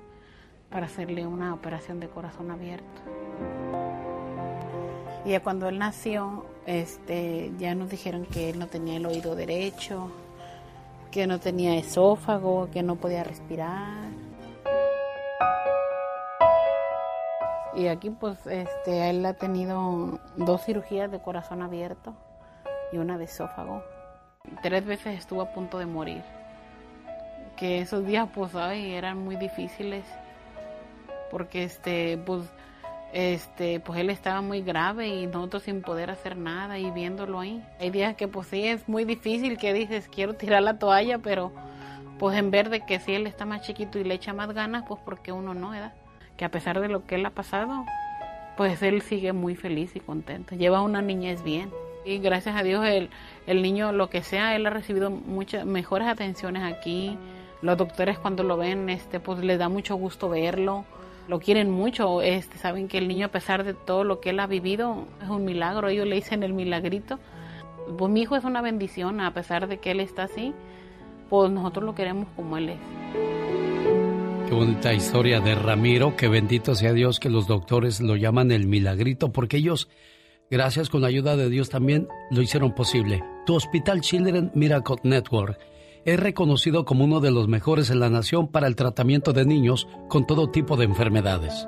para 0.69 0.85
hacerle 0.85 1.25
una 1.25 1.51
operación 1.51 1.99
de 1.99 2.09
corazón 2.09 2.51
abierto. 2.51 3.01
Y 5.25 5.31
ya 5.31 5.39
cuando 5.41 5.67
él 5.67 5.79
nació, 5.79 6.45
este, 6.65 7.51
ya 7.57 7.75
nos 7.75 7.89
dijeron 7.89 8.25
que 8.25 8.49
él 8.49 8.59
no 8.59 8.67
tenía 8.67 8.97
el 8.97 9.05
oído 9.05 9.35
derecho, 9.35 10.11
que 11.11 11.27
no 11.27 11.39
tenía 11.39 11.75
esófago, 11.75 12.69
que 12.71 12.83
no 12.83 12.95
podía 12.95 13.23
respirar. 13.23 14.11
Y 17.75 17.87
aquí 17.87 18.09
pues 18.09 18.37
este, 18.45 19.09
él 19.09 19.25
ha 19.25 19.33
tenido 19.33 20.19
dos 20.37 20.63
cirugías 20.63 21.11
de 21.11 21.19
corazón 21.19 21.61
abierto 21.61 22.13
y 22.91 22.97
una 22.97 23.17
de 23.17 23.25
esófago. 23.25 23.83
Tres 24.61 24.85
veces 24.85 25.17
estuvo 25.17 25.41
a 25.41 25.53
punto 25.53 25.79
de 25.79 25.85
morir. 25.85 26.23
Que 27.57 27.81
esos 27.81 28.05
días 28.05 28.29
pues 28.33 28.53
eran 28.55 29.17
muy 29.17 29.35
difíciles 29.35 30.05
porque 31.31 31.63
este 31.63 32.17
pues 32.17 32.43
este 33.13 33.79
pues 33.79 33.99
él 33.99 34.09
estaba 34.09 34.41
muy 34.41 34.61
grave 34.61 35.07
y 35.07 35.27
nosotros 35.27 35.63
sin 35.63 35.81
poder 35.81 36.09
hacer 36.09 36.35
nada 36.35 36.79
y 36.79 36.91
viéndolo 36.91 37.39
ahí. 37.39 37.63
Hay 37.79 37.91
días 37.91 38.15
que 38.15 38.27
pues 38.27 38.47
sí 38.47 38.67
es 38.67 38.89
muy 38.89 39.05
difícil 39.05 39.57
que 39.57 39.71
dices 39.71 40.09
quiero 40.09 40.33
tirar 40.33 40.63
la 40.63 40.79
toalla, 40.79 41.19
pero 41.19 41.51
pues 42.19 42.37
en 42.37 42.51
vez 42.51 42.69
de 42.69 42.81
que 42.81 42.99
si 42.99 43.13
él 43.13 43.27
está 43.27 43.45
más 43.45 43.61
chiquito 43.61 43.99
y 43.99 44.03
le 44.03 44.15
echa 44.15 44.33
más 44.33 44.51
ganas, 44.53 44.83
pues 44.87 44.99
porque 45.03 45.31
uno 45.31 45.53
no, 45.53 45.69
¿verdad? 45.69 45.93
Que 46.37 46.45
a 46.45 46.49
pesar 46.49 46.79
de 46.79 46.87
lo 46.87 47.05
que 47.05 47.15
él 47.15 47.25
ha 47.25 47.31
pasado, 47.31 47.85
pues 48.57 48.81
él 48.81 49.01
sigue 49.01 49.33
muy 49.33 49.55
feliz 49.55 49.95
y 49.95 49.99
contento. 49.99 50.55
Lleva 50.55 50.81
una 50.81 51.01
niñez 51.01 51.43
bien. 51.43 51.71
Y 52.05 52.17
gracias 52.19 52.55
a 52.55 52.63
Dios 52.63 52.85
el, 52.85 53.09
el 53.47 53.61
niño, 53.61 53.91
lo 53.91 54.09
que 54.09 54.23
sea, 54.23 54.55
él 54.55 54.65
ha 54.65 54.69
recibido 54.69 55.09
muchas 55.09 55.65
mejores 55.65 56.07
atenciones 56.07 56.63
aquí. 56.63 57.17
Los 57.61 57.77
doctores 57.77 58.19
cuando 58.19 58.43
lo 58.43 58.57
ven, 58.57 58.89
este, 58.89 59.19
pues 59.19 59.39
les 59.39 59.57
da 59.57 59.69
mucho 59.69 59.95
gusto 59.95 60.29
verlo. 60.29 60.85
Lo 61.27 61.39
quieren 61.39 61.69
mucho, 61.71 62.21
este, 62.21 62.57
saben 62.57 62.87
que 62.87 62.97
el 62.97 63.07
niño 63.07 63.27
a 63.27 63.31
pesar 63.31 63.63
de 63.63 63.73
todo 63.73 64.03
lo 64.03 64.19
que 64.19 64.31
él 64.31 64.39
ha 64.39 64.47
vivido 64.47 65.07
es 65.21 65.29
un 65.29 65.45
milagro. 65.45 65.87
Ellos 65.87 66.05
le 66.05 66.15
dicen 66.15 66.43
el 66.43 66.53
milagrito. 66.53 67.19
Pues 67.97 68.11
mi 68.11 68.21
hijo 68.21 68.35
es 68.35 68.43
una 68.43 68.61
bendición, 68.61 69.21
a 69.21 69.33
pesar 69.33 69.67
de 69.67 69.77
que 69.77 69.91
él 69.91 69.99
está 69.99 70.23
así, 70.23 70.53
pues 71.29 71.51
nosotros 71.51 71.85
lo 71.85 71.95
queremos 71.95 72.27
como 72.35 72.57
él 72.57 72.69
es. 72.69 72.77
Qué 74.47 74.53
bonita 74.53 74.93
historia 74.93 75.39
de 75.39 75.55
Ramiro, 75.55 76.15
que 76.15 76.27
bendito 76.27 76.75
sea 76.75 76.93
Dios 76.93 77.19
que 77.19 77.29
los 77.29 77.47
doctores 77.47 78.01
lo 78.01 78.15
llaman 78.15 78.51
el 78.51 78.67
milagrito, 78.67 79.31
porque 79.31 79.57
ellos, 79.57 79.89
gracias 80.49 80.89
con 80.89 81.01
la 81.01 81.07
ayuda 81.07 81.37
de 81.37 81.49
Dios 81.49 81.69
también, 81.69 82.07
lo 82.31 82.41
hicieron 82.41 82.75
posible. 82.75 83.23
Tu 83.45 83.55
Hospital 83.55 84.01
Children 84.01 84.51
Miracle 84.53 84.97
Network 85.03 85.57
es 86.05 86.19
reconocido 86.19 86.85
como 86.85 87.05
uno 87.05 87.19
de 87.19 87.31
los 87.31 87.47
mejores 87.47 87.89
en 87.89 87.99
la 87.99 88.09
nación 88.09 88.47
para 88.47 88.67
el 88.67 88.75
tratamiento 88.75 89.33
de 89.33 89.45
niños 89.45 89.87
con 90.09 90.27
todo 90.27 90.49
tipo 90.49 90.75
de 90.75 90.85
enfermedades. 90.85 91.65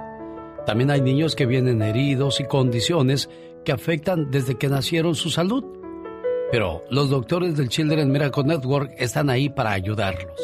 También 0.65 0.91
hay 0.91 1.01
niños 1.01 1.35
que 1.35 1.45
vienen 1.45 1.81
heridos 1.81 2.39
y 2.39 2.45
condiciones 2.45 3.29
que 3.63 3.71
afectan 3.71 4.31
desde 4.31 4.55
que 4.55 4.67
nacieron 4.67 5.15
su 5.15 5.29
salud. 5.29 5.63
Pero 6.51 6.81
los 6.89 7.09
doctores 7.09 7.55
del 7.55 7.69
Children 7.69 8.11
Miracle 8.11 8.43
Network 8.43 8.91
están 8.97 9.29
ahí 9.29 9.49
para 9.49 9.71
ayudarlos. 9.71 10.39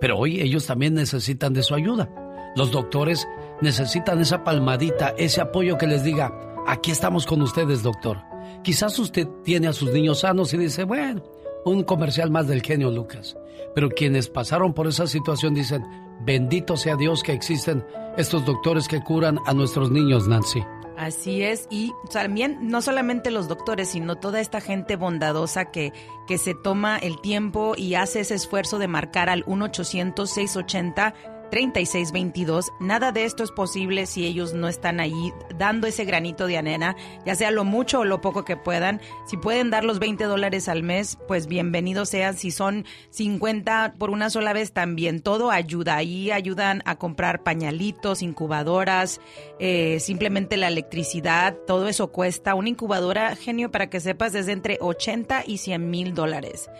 Pero 0.00 0.18
hoy 0.18 0.40
ellos 0.40 0.66
también 0.66 0.94
necesitan 0.94 1.52
de 1.52 1.62
su 1.62 1.74
ayuda. 1.74 2.10
Los 2.56 2.70
doctores 2.70 3.26
necesitan 3.60 4.20
esa 4.20 4.44
palmadita, 4.44 5.14
ese 5.16 5.40
apoyo 5.40 5.78
que 5.78 5.86
les 5.86 6.04
diga, 6.04 6.32
aquí 6.66 6.90
estamos 6.90 7.26
con 7.26 7.42
ustedes, 7.42 7.82
doctor. 7.82 8.18
Quizás 8.62 8.98
usted 8.98 9.26
tiene 9.44 9.68
a 9.68 9.72
sus 9.72 9.92
niños 9.92 10.20
sanos 10.20 10.52
y 10.54 10.58
dice, 10.58 10.84
bueno, 10.84 11.22
un 11.64 11.82
comercial 11.82 12.30
más 12.30 12.46
del 12.46 12.62
genio 12.62 12.90
Lucas. 12.90 13.36
Pero 13.74 13.88
quienes 13.88 14.28
pasaron 14.28 14.74
por 14.74 14.86
esa 14.86 15.06
situación 15.06 15.54
dicen, 15.54 15.84
bendito 16.20 16.76
sea 16.76 16.96
Dios 16.96 17.22
que 17.22 17.32
existen 17.32 17.84
estos 18.16 18.44
doctores 18.44 18.88
que 18.88 19.02
curan 19.02 19.38
a 19.46 19.54
nuestros 19.54 19.90
niños, 19.90 20.28
Nancy. 20.28 20.62
Así 20.96 21.42
es, 21.42 21.66
y 21.70 21.92
también 22.12 22.68
no 22.68 22.80
solamente 22.80 23.32
los 23.32 23.48
doctores, 23.48 23.88
sino 23.88 24.14
toda 24.14 24.40
esta 24.40 24.60
gente 24.60 24.94
bondadosa 24.94 25.72
que, 25.72 25.92
que 26.28 26.38
se 26.38 26.54
toma 26.54 26.98
el 26.98 27.20
tiempo 27.20 27.74
y 27.76 27.94
hace 27.94 28.20
ese 28.20 28.36
esfuerzo 28.36 28.78
de 28.78 28.86
marcar 28.86 29.28
al 29.28 29.44
1-800-680. 29.46 31.14
3622. 31.50 32.72
Nada 32.80 33.12
de 33.12 33.24
esto 33.24 33.42
es 33.44 33.50
posible 33.50 34.06
si 34.06 34.26
ellos 34.26 34.54
no 34.54 34.68
están 34.68 35.00
ahí 35.00 35.32
dando 35.56 35.86
ese 35.86 36.04
granito 36.04 36.46
de 36.46 36.58
arena, 36.58 36.96
ya 37.24 37.34
sea 37.34 37.50
lo 37.50 37.64
mucho 37.64 38.00
o 38.00 38.04
lo 38.04 38.20
poco 38.20 38.44
que 38.44 38.56
puedan. 38.56 39.00
Si 39.26 39.36
pueden 39.36 39.70
dar 39.70 39.84
los 39.84 39.98
20 39.98 40.24
dólares 40.24 40.68
al 40.68 40.82
mes, 40.82 41.18
pues 41.28 41.46
bienvenidos 41.46 42.08
sean. 42.08 42.36
Si 42.36 42.50
son 42.50 42.84
50 43.10 43.94
por 43.98 44.10
una 44.10 44.30
sola 44.30 44.52
vez, 44.52 44.72
también 44.72 45.20
todo 45.20 45.50
ayuda. 45.50 45.96
Ahí 45.96 46.30
ayudan 46.30 46.82
a 46.84 46.96
comprar 46.96 47.42
pañalitos, 47.42 48.22
incubadoras, 48.22 49.20
eh, 49.58 49.98
simplemente 50.00 50.56
la 50.56 50.68
electricidad, 50.68 51.56
todo 51.66 51.88
eso 51.88 52.08
cuesta. 52.12 52.54
Una 52.54 52.68
incubadora, 52.68 53.36
genio, 53.36 53.70
para 53.70 53.90
que 53.90 54.00
sepas, 54.00 54.34
es 54.34 54.46
de 54.46 54.52
entre 54.52 54.78
80 54.80 55.44
y 55.46 55.58
100 55.58 55.90
mil 55.90 56.14
dólares. 56.14 56.70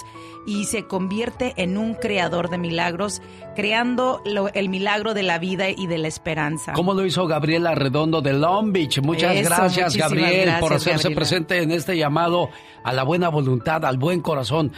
y 0.47 0.65
se 0.65 0.85
convierte 0.87 1.53
en 1.57 1.77
un 1.77 1.93
creador 1.93 2.49
de 2.49 2.57
milagros, 2.57 3.21
creando 3.55 4.21
lo- 4.25 4.49
el 4.53 4.69
milagro 4.69 5.13
de 5.13 5.23
la 5.23 5.37
vida 5.39 5.69
y 5.69 5.87
de 5.87 5.97
la 5.97 6.07
esperanza. 6.07 6.73
¿Cómo 6.73 6.88
lo 6.93 7.05
hizo 7.05 7.27
Gabriela 7.27 7.75
Redondo 7.75 8.21
de 8.21 8.33
Long 8.33 8.71
Beach? 8.71 9.01
Muchas 9.01 9.35
Eso, 9.35 9.49
gracias, 9.49 9.95
Gabriel, 9.95 10.53
por 10.59 10.73
hacerse 10.73 11.09
Gabriela. 11.09 11.15
presente 11.15 11.61
en 11.61 11.71
este 11.71 11.97
llamado 11.97 12.49
a 12.83 12.93
la 12.93 13.03
buena 13.03 13.29
voluntad, 13.29 13.85
al 13.85 13.97
buen 13.97 14.21
corazón. 14.21 14.71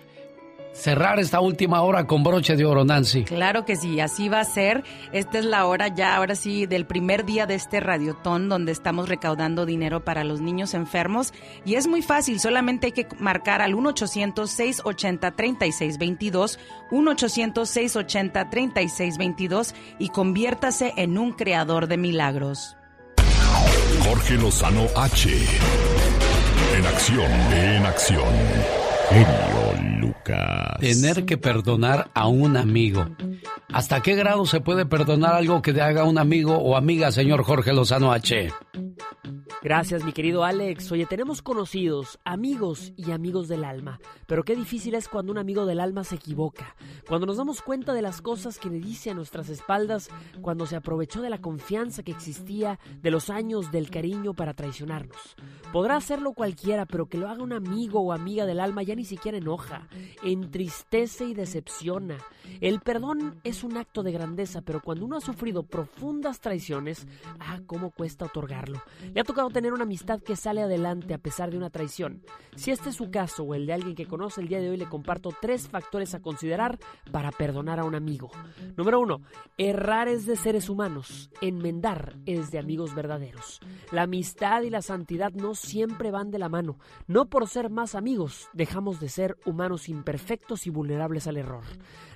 cerrar 0.81 1.21
esta 1.21 1.41
última 1.41 1.83
hora 1.83 2.07
con 2.07 2.23
broche 2.23 2.57
de 2.57 2.65
oro, 2.65 2.83
Nancy. 2.85 3.25
Claro 3.25 3.65
que 3.65 3.75
sí, 3.77 3.99
así 4.01 4.29
va 4.29 4.41
a 4.41 4.45
ser. 4.45 4.85
Esta 5.13 5.39
es 5.39 5.45
la 5.45 5.67
hora 5.67 5.89
ya, 5.89 6.17
ahora 6.17 6.35
sí, 6.35 6.65
del 6.67 6.87
primer 6.87 7.27
día 7.27 7.47
de 7.47 7.55
este 7.55 7.79
radiotón 7.81 8.49
donde 8.49 8.73
estamos 8.73 9.09
recaudando 9.09 9.67
dinero 9.67 10.05
para 10.05 10.25
los 10.25 10.41
niños 10.41 10.75
enfermos. 10.75 11.33
Y 11.65 11.75
es 11.75 11.87
muy 11.87 12.03
fácil, 12.03 12.41
solamente 12.41 12.87
hay 12.87 12.93
que 12.93 13.07
marcar 13.19 13.61
al 13.61 13.75
1-800-680-3622, 13.75 16.59
1-800-680-3622 16.91 19.75
y 19.99 20.09
conviértase 20.09 20.95
en 20.97 21.19
un 21.19 21.33
creador 21.33 21.87
de 21.87 21.99
milagros. 21.99 22.77
Jorge 24.03 24.35
Lozano 24.35 24.87
H. 24.97 25.29
En 26.77 26.87
acción, 26.87 27.31
en 27.53 27.85
acción. 27.85 28.33
Genio 29.11 29.70
Lucas. 29.81 30.79
Tener 30.81 31.25
que 31.25 31.39
perdonar 31.39 32.11
a 32.15 32.29
un 32.29 32.57
amigo. 32.57 33.07
¿Hasta 33.73 34.01
qué 34.03 34.15
grado 34.15 34.47
se 34.47 34.61
puede 34.61 34.87
perdonar 34.87 35.35
algo 35.35 35.63
que 35.63 35.73
te 35.73 35.81
haga 35.81 36.05
un 36.05 36.19
amigo 36.19 36.57
o 36.57 36.77
amiga, 36.77 37.13
señor 37.13 37.43
Jorge 37.45 37.73
Lozano 37.73 38.13
H? 38.13 38.51
Gracias, 39.63 40.05
mi 40.05 40.13
querido 40.13 40.43
Alex. 40.43 40.91
Oye, 40.91 41.05
tenemos 41.05 41.43
conocidos, 41.43 42.19
amigos 42.25 42.95
y 42.97 43.11
amigos 43.11 43.47
del 43.47 43.65
alma. 43.65 44.01
Pero 44.27 44.43
qué 44.43 44.57
difícil 44.57 44.95
es 44.95 45.07
cuando 45.07 45.33
un 45.33 45.39
amigo 45.39 45.67
del 45.67 45.81
alma 45.81 46.03
se 46.03 46.15
equivoca. 46.15 46.75
Cuando 47.07 47.27
nos 47.27 47.37
damos 47.37 47.61
cuenta 47.61 47.93
de 47.93 48.01
las 48.01 48.23
cosas 48.23 48.59
que 48.59 48.71
le 48.71 48.81
dice 48.81 49.11
a 49.11 49.15
nuestras 49.15 49.51
espaldas, 49.51 50.09
cuando 50.41 50.65
se 50.65 50.77
aprovechó 50.77 51.21
de 51.21 51.29
la 51.29 51.43
confianza 51.43 52.03
que 52.03 52.11
existía, 52.11 52.79
de 53.03 53.11
los 53.11 53.29
años 53.29 53.71
del 53.71 53.91
cariño 53.91 54.33
para 54.33 54.55
traicionarnos. 54.55 55.37
Podrá 55.75 55.97
hacerlo 55.97 56.33
cualquiera, 56.33 56.87
pero 56.87 57.07
que 57.07 57.19
lo 57.19 57.29
haga 57.29 57.43
un 57.43 57.53
amigo 57.53 58.01
o 58.01 58.15
amiga 58.15 58.47
del 58.47 58.61
alma 58.61 58.83
ya 58.83 58.95
ni 58.95 59.05
siquiera 59.05 59.37
enoja, 59.37 59.70
entristece 60.23 61.27
y 61.27 61.35
decepciona. 61.35 62.19
El 62.61 62.81
perdón 62.81 63.41
es 63.45 63.65
un 63.65 63.77
acto 63.77 64.03
de 64.03 64.13
grandeza, 64.13 64.63
pero 64.63 64.81
cuando 64.81 65.05
uno 65.05 65.17
ha 65.17 65.21
sufrido 65.21 65.63
profundas 65.63 66.41
traiciones, 66.41 67.07
ah, 67.39 67.61
cómo 67.67 67.91
cuesta 67.91 68.27
otorgarlo. 68.27 68.83
Le 69.15 69.21
ha 69.21 69.25
tocado 69.25 69.51
tener 69.51 69.73
una 69.73 69.85
amistad 69.85 70.21
que 70.21 70.37
sale 70.37 70.63
adelante 70.63 71.15
a 71.15 71.19
pesar 71.19 71.51
de 71.51 71.57
una 71.57 71.71
traición. 71.71 72.23
Si 72.57 72.71
este 72.71 72.91
es 72.91 72.97
su 72.97 73.11
caso 73.11 73.45
o 73.45 73.55
el 73.55 73.67
de 73.67 73.73
alguien 73.73 73.95
que 73.95 74.07
conoce 74.07 74.41
el 74.41 74.49
día 74.49 74.61
de 74.61 74.71
hoy, 74.71 74.77
le 74.77 74.89
comparto 74.89 75.31
tres 75.41 75.69
factores 75.69 76.15
a 76.15 76.21
considerar 76.21 76.79
para 77.13 77.31
perdonar 77.31 77.79
a 77.79 77.85
un 77.85 77.95
amigo. 77.95 78.31
Número 78.77 79.01
uno, 79.01 79.21
errar 79.57 80.09
es 80.09 80.27
de 80.27 80.37
seres 80.37 80.69
humanos, 80.69 81.31
enmendar 81.41 82.17
es 82.27 82.51
de 82.51 82.59
amigos 82.59 82.95
verdaderos. 82.95 83.61
La 83.93 84.03
amistad 84.03 84.63
y 84.63 84.71
la 84.71 84.83
santidad 84.83 85.33
no 85.33 85.55
siempre 85.55 86.11
van 86.11 86.31
de 86.31 86.39
la 86.39 86.49
mano. 86.49 86.79
No 87.07 87.27
por 87.27 87.49
ser 87.49 87.71
más 87.71 87.95
amigos, 87.95 88.49
dejamos 88.53 89.01
de 89.01 89.09
ser 89.09 89.37
humanos 89.45 89.60
imperfectos 89.89 90.67
y 90.67 90.71
vulnerables 90.71 91.27
al 91.27 91.37
error. 91.37 91.65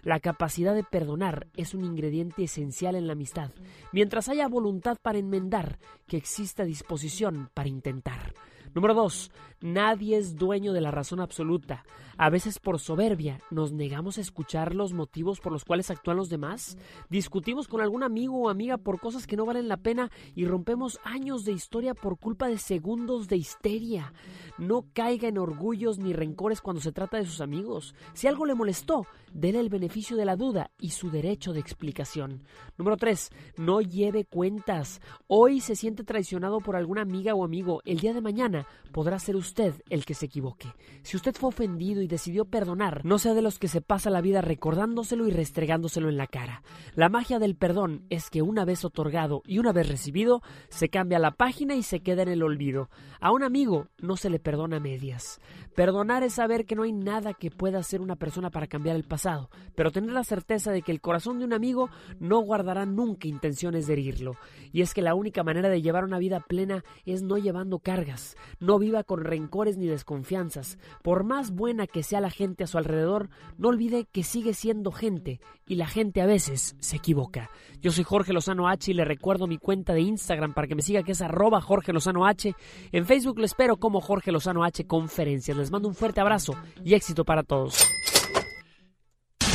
La 0.03 0.21
capacidad 0.21 0.75
de 0.75 0.83
perdonar 0.83 1.49
es 1.57 1.75
un 1.75 1.85
ingrediente 1.85 2.45
esencial 2.45 2.95
en 2.95 3.07
la 3.07 3.13
amistad. 3.13 3.51
Mientras 3.93 4.29
haya 4.29 4.49
voluntad 4.49 4.97
para 5.03 5.19
enmendar, 5.19 5.79
que 6.07 6.17
exista 6.17 6.65
disposición 6.65 7.51
para 7.53 7.69
intentar. 7.69 8.35
Número 8.75 8.95
2. 8.95 9.31
Nadie 9.61 10.17
es 10.17 10.37
dueño 10.37 10.73
de 10.73 10.81
la 10.81 10.91
razón 10.91 11.21
absoluta. 11.21 11.85
A 12.17 12.31
veces 12.31 12.61
por 12.61 12.79
soberbia 12.79 13.41
nos 13.51 13.73
negamos 13.73 14.19
a 14.19 14.21
escuchar 14.21 14.75
los 14.75 14.93
motivos 14.93 15.41
por 15.41 15.53
los 15.53 15.65
cuales 15.65 15.91
actúan 15.91 16.17
los 16.17 16.29
demás. 16.29 16.79
Discutimos 17.11 17.67
con 17.67 17.81
algún 17.81 18.05
amigo 18.05 18.39
o 18.39 18.49
amiga 18.49 18.77
por 18.77 19.01
cosas 19.01 19.27
que 19.27 19.37
no 19.37 19.47
valen 19.47 19.69
la 19.69 19.79
pena 19.79 20.11
y 20.35 20.45
rompemos 20.47 21.01
años 21.03 21.45
de 21.45 21.53
historia 21.53 21.95
por 21.95 22.19
culpa 22.19 22.47
de 22.49 22.59
segundos 22.59 23.27
de 23.27 23.37
histeria. 23.37 24.13
No 24.59 24.87
caiga 24.93 25.29
en 25.29 25.39
orgullos 25.39 25.99
ni 25.99 26.13
rencores 26.13 26.61
cuando 26.61 26.81
se 26.81 26.93
trata 26.93 27.17
de 27.17 27.27
sus 27.27 27.41
amigos. 27.41 27.95
Si 28.13 28.29
algo 28.29 28.47
le 28.47 28.55
molestó, 28.55 29.07
déle 29.33 29.59
el 29.59 29.69
beneficio 29.69 30.17
de 30.17 30.25
la 30.25 30.37
duda 30.37 30.71
y 30.79 30.91
su 30.91 31.11
derecho 31.11 31.53
de 31.53 31.61
explicación. 31.61 32.45
Número 32.79 32.97
3. 32.97 33.31
No 33.57 33.81
lleve 33.81 34.25
cuentas. 34.25 35.01
Hoy 35.27 35.61
se 35.61 35.75
siente 35.75 36.05
traicionado 36.05 36.61
por 36.61 36.77
alguna 36.77 37.03
amiga 37.03 37.35
o 37.35 37.45
amigo. 37.45 37.83
El 37.85 37.99
día 37.99 38.15
de 38.15 38.21
mañana 38.21 38.67
podrá 38.93 39.19
ser 39.19 39.35
usted 39.35 39.83
el 39.91 40.05
que 40.05 40.15
se 40.15 40.27
equivoque. 40.27 40.73
Si 41.03 41.17
usted 41.17 41.35
fue 41.35 41.49
ofendido 41.49 42.04
y 42.05 42.09
decidió 42.09 42.45
perdonar, 42.45 43.05
no 43.05 43.19
sea 43.19 43.35
de 43.35 43.43
los 43.43 43.59
que 43.59 43.69
se 43.69 43.81
pasa 43.81 44.11
la 44.11 44.21
vida 44.21 44.41
recordándoselo 44.41 45.27
y 45.27 45.31
restregándoselo 45.31 46.09
en 46.09 46.17
la 46.17 46.27
cara. 46.27 46.63
La 46.95 47.09
magia 47.09 47.39
del 47.39 47.57
perdón 47.57 48.05
es 48.11 48.31
que 48.31 48.43
una 48.43 48.65
vez 48.65 48.85
otorgado 48.85 49.43
y 49.47 49.59
una 49.59 49.73
vez 49.73 49.89
recibido, 49.89 50.43
se 50.69 50.89
cambia 50.89 51.19
la 51.19 51.33
página 51.33 51.75
y 51.75 51.83
se 51.83 52.01
queda 52.01 52.23
en 52.23 52.29
el 52.29 52.43
olvido. 52.43 52.91
A 53.21 53.33
un 53.33 53.43
amigo 53.43 53.89
no 53.99 54.17
se 54.17 54.31
le 54.31 54.39
perdona 54.39 54.81
medias. 54.81 55.41
Perdonar 55.75 56.23
es 56.23 56.35
saber 56.35 56.67
que 56.67 56.77
no 56.77 56.85
hay 56.85 56.93
nada 56.93 57.35
que 57.35 57.51
pueda 57.51 57.79
hacer 57.79 58.01
una 58.01 58.17
persona 58.17 58.51
para 58.51 58.69
cambiar 58.69 58.95
el 58.95 59.05
pasado, 59.05 59.51
pero 59.75 59.91
tener 59.91 60.13
la 60.13 60.23
certeza 60.23 60.71
de 60.71 60.83
que 60.83 60.93
el 60.93 61.01
corazón 61.01 61.39
de 61.39 61.45
un 61.45 61.53
amigo 61.53 61.89
no 62.21 62.41
guardará 62.41 62.87
nunca 62.87 63.27
intenciones 63.27 63.87
de 63.87 63.95
herirlo. 63.95 64.37
Y 64.73 64.83
es 64.83 64.95
que 64.95 65.03
la 65.03 65.15
única 65.15 65.43
manera 65.43 65.69
de 65.69 65.83
llevar 65.83 66.05
una 66.05 66.19
vida 66.19 66.41
plena 66.41 66.85
es 67.07 67.23
no 67.23 67.39
llevando 67.39 67.81
cargas. 67.81 68.37
No 68.61 68.79
viva 68.79 69.03
con 69.03 69.25
rencores 69.25 69.77
ni 69.77 69.87
desconfianzas. 69.87 70.79
Por 71.03 71.25
más 71.25 71.51
buena 71.51 71.87
que 71.95 72.03
sea 72.03 72.21
la 72.21 72.29
gente 72.29 72.65
a 72.65 72.67
su 72.67 72.77
alrededor, 72.77 73.31
no 73.57 73.69
olvide 73.69 74.05
que 74.11 74.25
sigue 74.25 74.53
siendo 74.53 74.91
gente 74.91 75.39
y 75.65 75.77
la 75.77 75.87
gente 75.87 76.21
a 76.21 76.27
veces 76.27 76.75
se 76.81 76.97
equivoca. 76.97 77.51
Yo 77.81 77.93
soy 77.93 78.03
Jorge 78.03 78.33
Lozano 78.33 78.67
H 78.67 78.91
y 78.91 78.95
le 78.95 79.05
recuerdo 79.05 79.47
mi 79.47 79.59
cuenta 79.59 79.95
de 79.95 80.01
Instagram 80.01 80.55
para 80.55 80.67
que 80.67 80.75
me 80.75 80.83
siga 80.83 81.05
que 81.05 81.13
es 81.13 81.23
arroba 81.23 81.61
Jorge 81.61 81.93
Lozano 81.93 82.27
H. 82.27 82.53
En 82.91 83.07
Facebook 83.07 83.39
lo 83.39 83.45
espero 83.45 83.77
como 83.77 84.01
Jorge 84.01 84.33
Lozano 84.33 84.65
H 84.65 84.89
Conferencias. 84.89 85.57
Les 85.57 85.71
mando 85.71 85.87
un 85.87 85.95
fuerte 85.95 86.21
abrazo 86.21 86.57
y 86.85 86.95
éxito 86.95 87.25
para 87.25 87.45
todos. 87.45 87.87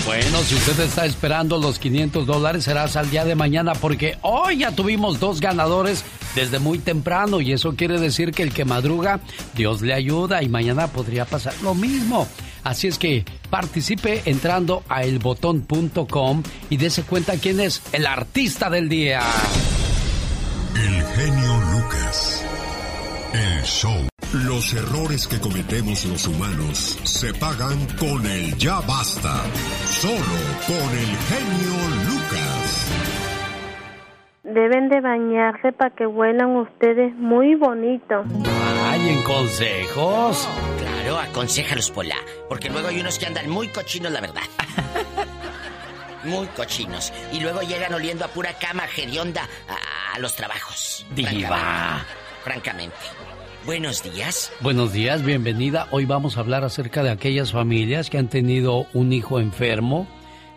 Bueno, 0.09 0.39
si 0.39 0.55
usted 0.55 0.79
está 0.79 1.05
esperando 1.05 1.59
los 1.59 1.77
500 1.77 2.25
dólares, 2.25 2.63
será 2.63 2.85
hasta 2.85 3.01
el 3.01 3.11
día 3.11 3.25
de 3.25 3.35
mañana 3.35 3.73
porque 3.73 4.17
hoy 4.23 4.57
ya 4.57 4.71
tuvimos 4.71 5.19
dos 5.19 5.39
ganadores 5.39 6.03
desde 6.33 6.57
muy 6.57 6.79
temprano 6.79 7.41
y 7.41 7.53
eso 7.53 7.75
quiere 7.75 7.99
decir 7.99 8.31
que 8.31 8.41
el 8.41 8.51
que 8.51 8.65
madruga, 8.65 9.19
Dios 9.55 9.83
le 9.83 9.93
ayuda 9.93 10.41
y 10.41 10.49
mañana 10.49 10.87
podría 10.87 11.25
pasar 11.25 11.53
lo 11.61 11.75
mismo. 11.75 12.27
Así 12.63 12.87
es 12.87 12.97
que 12.97 13.23
participe 13.51 14.23
entrando 14.25 14.83
a 14.89 15.03
elbotón.com 15.03 16.41
y 16.71 16.77
dése 16.77 17.03
cuenta 17.03 17.37
quién 17.37 17.59
es 17.59 17.83
el 17.91 18.07
artista 18.07 18.71
del 18.71 18.89
día. 18.89 19.21
El 20.73 21.03
genio 21.05 21.61
Lucas. 21.71 22.43
El 23.31 23.63
show. 23.63 24.08
Los 24.31 24.75
errores 24.75 25.27
que 25.27 25.39
cometemos 25.39 26.05
los 26.05 26.27
humanos 26.27 26.99
se 27.03 27.33
pagan 27.33 27.87
con 27.97 28.23
el 28.27 28.55
ya 28.57 28.79
basta. 28.81 29.43
Solo 29.87 30.37
con 30.67 30.97
el 30.97 31.17
genio 31.17 31.73
Lucas. 32.05 32.91
Deben 34.43 34.89
de 34.89 35.01
bañarse 35.01 35.71
para 35.71 35.95
que 35.95 36.05
huelan 36.05 36.57
ustedes 36.57 37.15
muy 37.15 37.55
bonito. 37.55 38.23
Ay, 38.87 39.09
en 39.09 39.23
consejos. 39.23 40.47
Claro, 40.77 41.17
aconséjalos, 41.17 41.89
Pola. 41.89 42.17
Porque 42.47 42.69
luego 42.69 42.89
hay 42.89 42.99
unos 42.99 43.17
que 43.17 43.25
andan 43.25 43.49
muy 43.49 43.69
cochinos, 43.69 44.11
la 44.11 44.21
verdad. 44.21 44.43
muy 46.25 46.45
cochinos. 46.49 47.11
Y 47.33 47.39
luego 47.39 47.61
llegan 47.61 47.95
oliendo 47.95 48.25
a 48.25 48.27
pura 48.27 48.53
cama 48.59 48.83
gerionda 48.83 49.41
a, 49.67 50.15
a 50.15 50.19
los 50.19 50.35
trabajos. 50.35 51.03
Diva. 51.15 52.05
Francamente. 52.43 52.93
francamente. 52.93 52.95
Buenos 53.69 54.01
días. 54.01 54.51
Buenos 54.61 54.93
días, 54.93 55.23
bienvenida. 55.23 55.87
Hoy 55.91 56.05
vamos 56.05 56.37
a 56.37 56.39
hablar 56.39 56.63
acerca 56.63 57.03
de 57.03 57.11
aquellas 57.11 57.51
familias 57.51 58.09
que 58.09 58.17
han 58.17 58.27
tenido 58.27 58.87
un 58.95 59.13
hijo 59.13 59.39
enfermo. 59.39 60.07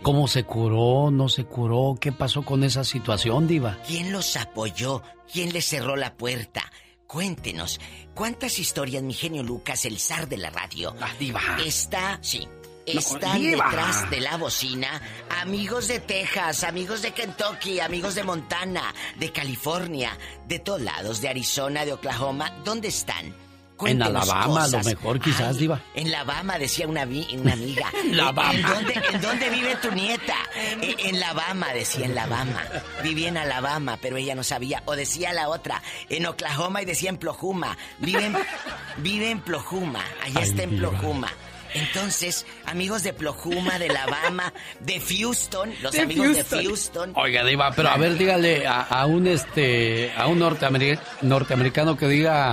¿Cómo 0.00 0.28
se 0.28 0.44
curó? 0.44 1.10
¿No 1.10 1.28
se 1.28 1.44
curó? 1.44 1.98
¿Qué 2.00 2.10
pasó 2.10 2.42
con 2.42 2.64
esa 2.64 2.84
situación, 2.84 3.46
Diva? 3.46 3.76
¿Quién 3.86 4.12
los 4.12 4.34
apoyó? 4.38 5.02
¿Quién 5.30 5.52
les 5.52 5.66
cerró 5.66 5.94
la 5.94 6.14
puerta? 6.14 6.62
Cuéntenos, 7.06 7.80
¿cuántas 8.14 8.58
historias, 8.58 9.02
mi 9.02 9.12
genio 9.12 9.42
Lucas, 9.42 9.84
el 9.84 9.98
zar 9.98 10.26
de 10.26 10.38
la 10.38 10.48
radio, 10.48 10.94
diva. 11.18 11.42
está, 11.66 12.18
sí, 12.22 12.48
están 12.86 13.40
diva. 13.40 13.66
detrás 13.66 14.10
de 14.10 14.20
la 14.20 14.36
bocina? 14.36 15.00
Amigos 15.40 15.88
de 15.88 16.00
Texas, 16.00 16.64
amigos 16.64 17.02
de 17.02 17.12
Kentucky, 17.12 17.80
amigos 17.80 18.14
de 18.14 18.24
Montana, 18.24 18.94
de 19.16 19.32
California, 19.32 20.16
de 20.46 20.58
todos 20.58 20.80
lados, 20.82 21.20
de 21.20 21.28
Arizona, 21.28 21.84
de 21.84 21.92
Oklahoma, 21.92 22.50
¿dónde 22.64 22.88
están? 22.88 23.34
En 23.84 24.00
Alabama, 24.00 24.62
a 24.64 24.68
lo 24.68 24.78
mejor, 24.84 25.18
quizás, 25.18 25.56
Diva. 25.58 25.80
En 25.96 26.12
La 26.12 26.22
Bama, 26.22 26.56
decía 26.56 26.86
una, 26.86 27.02
una 27.02 27.52
amiga. 27.54 27.90
La 28.12 28.28
¿En- 28.28 28.34
Bama. 28.36 28.52
¿En 28.52 28.62
dónde, 28.62 29.02
en 29.12 29.20
dónde 29.20 29.50
vive 29.50 29.74
tu 29.76 29.90
nieta? 29.90 30.36
En, 30.54 30.84
en 31.00 31.18
La 31.18 31.32
Bama, 31.32 31.72
decía 31.72 32.04
en 32.06 32.14
La 32.14 32.26
Bama. 32.26 32.62
Vivía 33.02 33.26
en 33.28 33.38
Alabama, 33.38 33.98
pero 34.00 34.18
ella 34.18 34.36
no 34.36 34.44
sabía. 34.44 34.84
O 34.86 34.94
decía 34.94 35.32
la 35.32 35.48
otra, 35.48 35.82
en 36.08 36.26
Oklahoma 36.26 36.82
y 36.82 36.84
decía 36.84 37.08
en 37.10 37.16
Plojuma. 37.16 37.76
Vive 37.98 38.26
en, 38.26 38.36
vive 38.98 39.30
en 39.32 39.40
Plojuma. 39.40 40.04
Allá 40.22 40.40
Ay, 40.42 40.48
está 40.48 40.62
en 40.62 40.70
Diva. 40.70 40.90
Entonces, 41.74 42.46
amigos 42.66 43.02
de 43.02 43.12
Plojuma, 43.12 43.78
de 43.78 43.88
Alabama, 43.88 44.52
de 44.80 45.00
Houston, 45.00 45.72
los 45.82 45.92
De 45.92 46.00
amigos 46.02 46.26
Houston. 46.34 46.58
de 46.58 46.64
Houston. 46.66 47.12
Oiga, 47.16 47.44
Diva, 47.44 47.72
pero 47.72 47.88
a 47.88 47.96
ver, 47.96 48.16
dígale 48.18 48.66
a, 48.66 48.82
a 48.82 49.06
un 49.06 49.26
este 49.26 50.12
a 50.16 50.26
un 50.26 50.40
norteameri- 50.40 50.98
norteamericano 51.22 51.96
que 51.96 52.06
diga 52.08 52.52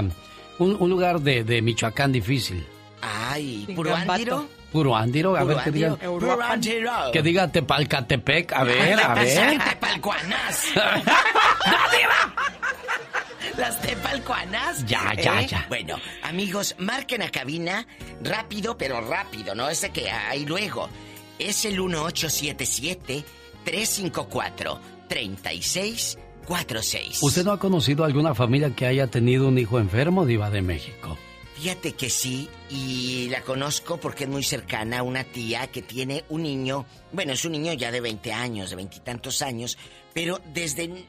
un, 0.60 0.78
un 0.80 0.90
lugar 0.90 1.20
de, 1.22 1.44
de 1.44 1.62
Michoacán 1.62 2.12
difícil. 2.12 2.66
Ay, 3.02 3.68
puro. 3.76 3.96
Andiro. 3.96 4.48
Puro 4.72 4.96
Andiro, 4.96 5.36
a 5.36 5.44
ver 5.44 5.58
que 5.64 5.72
diga. 5.72 5.96
Puro 5.96 6.40
Andiro. 6.42 6.92
Que 7.12 7.22
diga 7.24 7.48
Tepalcatepec, 7.48 8.54
a 8.54 8.64
ver, 8.64 9.00
a 9.00 9.14
ver. 9.16 9.60
Tepalcuanas. 9.64 10.66
Las 13.58 13.82
tepalcuanas. 13.82 14.86
Ya, 14.86 15.14
ya, 15.16 15.42
¿Eh? 15.42 15.48
ya. 15.48 15.66
Bueno, 15.70 15.98
amigos, 16.24 16.76
marquen 16.78 17.22
a 17.22 17.30
cabina 17.30 17.88
rápido, 18.22 18.78
pero 18.78 19.02
rápido, 19.02 19.56
no 19.56 19.70
ese 19.70 19.90
que 19.92 20.10
hay 20.10 20.46
luego. 20.46 20.90
Es 21.38 21.66
el 21.66 21.80
1877 21.80 23.24
354 23.64 24.80
3646 25.08 26.18
1877-354-3646. 26.50 27.24
¿Usted 27.24 27.46
no 27.46 27.52
ha 27.52 27.60
conocido 27.60 28.04
alguna 28.04 28.36
familia 28.36 28.76
que 28.76 28.86
haya 28.86 29.08
tenido 29.08 29.48
un 29.48 29.58
hijo 29.58 29.80
enfermo, 29.80 30.26
Diva 30.26 30.50
de 30.50 30.62
México? 30.62 31.18
Fíjate 31.56 31.94
que 31.94 32.10
sí, 32.10 32.50
y 32.70 33.28
la 33.30 33.42
conozco 33.42 33.98
porque 33.98 34.24
es 34.24 34.30
muy 34.30 34.44
cercana 34.44 35.00
a 35.00 35.04
una 35.04 35.26
tía 35.26 35.68
que 35.68 35.82
tiene 35.82 36.24
un 36.30 36.44
niño, 36.44 36.86
bueno, 37.12 37.34
es 37.34 37.44
un 37.44 37.52
niño 37.52 37.74
ya 37.74 37.92
de 37.92 38.00
20 38.00 38.32
años, 38.32 38.70
de 38.70 38.78
veintitantos 38.78 39.42
años, 39.42 39.78
pero 40.14 40.40
desde 40.54 41.06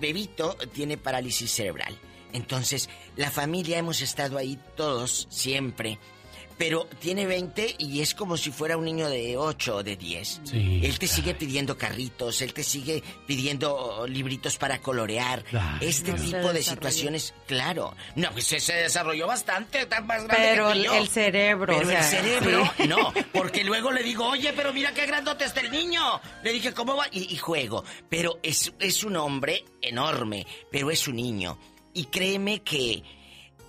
bebito 0.00 0.56
tiene 0.72 0.96
parálisis 0.96 1.50
cerebral. 1.50 1.98
Entonces, 2.32 2.88
la 3.16 3.30
familia 3.30 3.78
hemos 3.78 4.02
estado 4.02 4.36
ahí 4.36 4.58
todos, 4.76 5.26
siempre. 5.30 5.98
Pero 6.58 6.86
tiene 7.00 7.26
20 7.26 7.76
y 7.78 8.00
es 8.00 8.14
como 8.14 8.36
si 8.36 8.50
fuera 8.50 8.76
un 8.78 8.84
niño 8.86 9.08
de 9.10 9.36
8 9.36 9.76
o 9.76 9.82
de 9.82 9.96
10. 9.96 10.40
Sí, 10.44 10.80
él 10.82 10.98
te 10.98 11.06
sigue 11.06 11.34
pidiendo 11.34 11.76
carritos, 11.76 12.40
él 12.40 12.54
te 12.54 12.62
sigue 12.64 13.02
pidiendo 13.26 13.74
oh, 13.74 14.06
libritos 14.06 14.56
para 14.56 14.80
colorear. 14.80 15.44
Claro. 15.44 15.78
este 15.80 16.12
No 16.12 16.22
tipo 16.22 16.52
de 16.52 16.62
situaciones, 16.62 17.34
claro. 17.46 17.94
No, 18.14 18.30
pues 18.32 18.46
se, 18.46 18.60
se 18.60 18.72
desarrolló 18.74 19.26
bastante, 19.26 19.82
está 19.82 20.00
más 20.00 20.24
grande 20.24 20.46
Pero 20.50 20.66
que 20.68 20.72
el, 20.78 20.84
yo. 20.84 20.94
el 20.94 21.08
cerebro, 21.08 21.74
Pero 21.74 21.86
o 21.86 21.90
sea, 21.90 21.98
el 21.98 22.04
cerebro, 22.04 22.72
sí. 22.76 22.88
no, 22.88 23.12
porque 23.32 23.62
luego 23.62 23.92
le 23.92 24.02
digo, 24.02 24.26
oye, 24.26 24.52
pero 24.54 24.72
mira 24.72 24.94
qué 24.94 25.04
grandote 25.06 25.44
está 25.44 25.60
el 25.60 25.70
niño. 25.70 26.20
Le 26.42 26.52
dije, 26.52 26.72
¿cómo 26.72 26.96
va? 26.96 27.06
Y, 27.12 27.32
y 27.34 27.36
juego. 27.36 27.84
Pero 28.08 28.38
es, 28.42 28.72
es 28.78 29.04
un 29.04 29.16
hombre 29.16 29.64
enorme, 29.82 30.46
pero 30.70 30.90
es 30.90 31.06
un 31.06 31.16
niño. 31.16 31.58
Y 31.92 32.06
créeme 32.06 32.62
que 32.62 33.02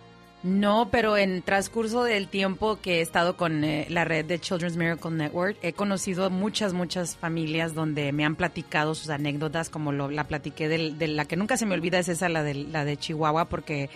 No, 0.45 0.89
pero 0.93 1.17
en 1.17 1.43
transcurso 1.43 2.05
del 2.05 2.29
tiempo 2.29 2.79
que 2.81 2.99
he 2.99 3.01
estado 3.01 3.37
con 3.37 3.65
eh, 3.65 3.87
la 3.91 4.05
red 4.05 4.25
de 4.25 4.39
Children's 4.39 4.77
Miracle 4.77 5.11
Network, 5.11 5.57
he 5.63 5.73
conocido 5.73 6.31
muchas, 6.31 6.73
muchas 6.73 7.17
familias 7.17 7.75
donde 7.75 8.13
me 8.13 8.25
han 8.25 8.37
platicado 8.37 8.95
sus 8.95 9.11
anécdotas, 9.11 9.69
como 9.69 9.91
lo, 9.91 10.09
la 10.11 10.29
platiqué 10.29 10.69
del- 10.69 10.97
de, 10.97 11.09
la 11.09 11.25
que 11.25 11.35
nunca 11.37 11.57
se 11.57 11.67
me 11.67 11.75
olvida 11.75 11.99
es 11.99 12.09
esa, 12.09 12.29
la 12.29 12.45
de, 12.45 12.55
la 12.55 12.85
de 12.85 12.97
Chihuahua, 12.97 13.47
porque 13.47 13.91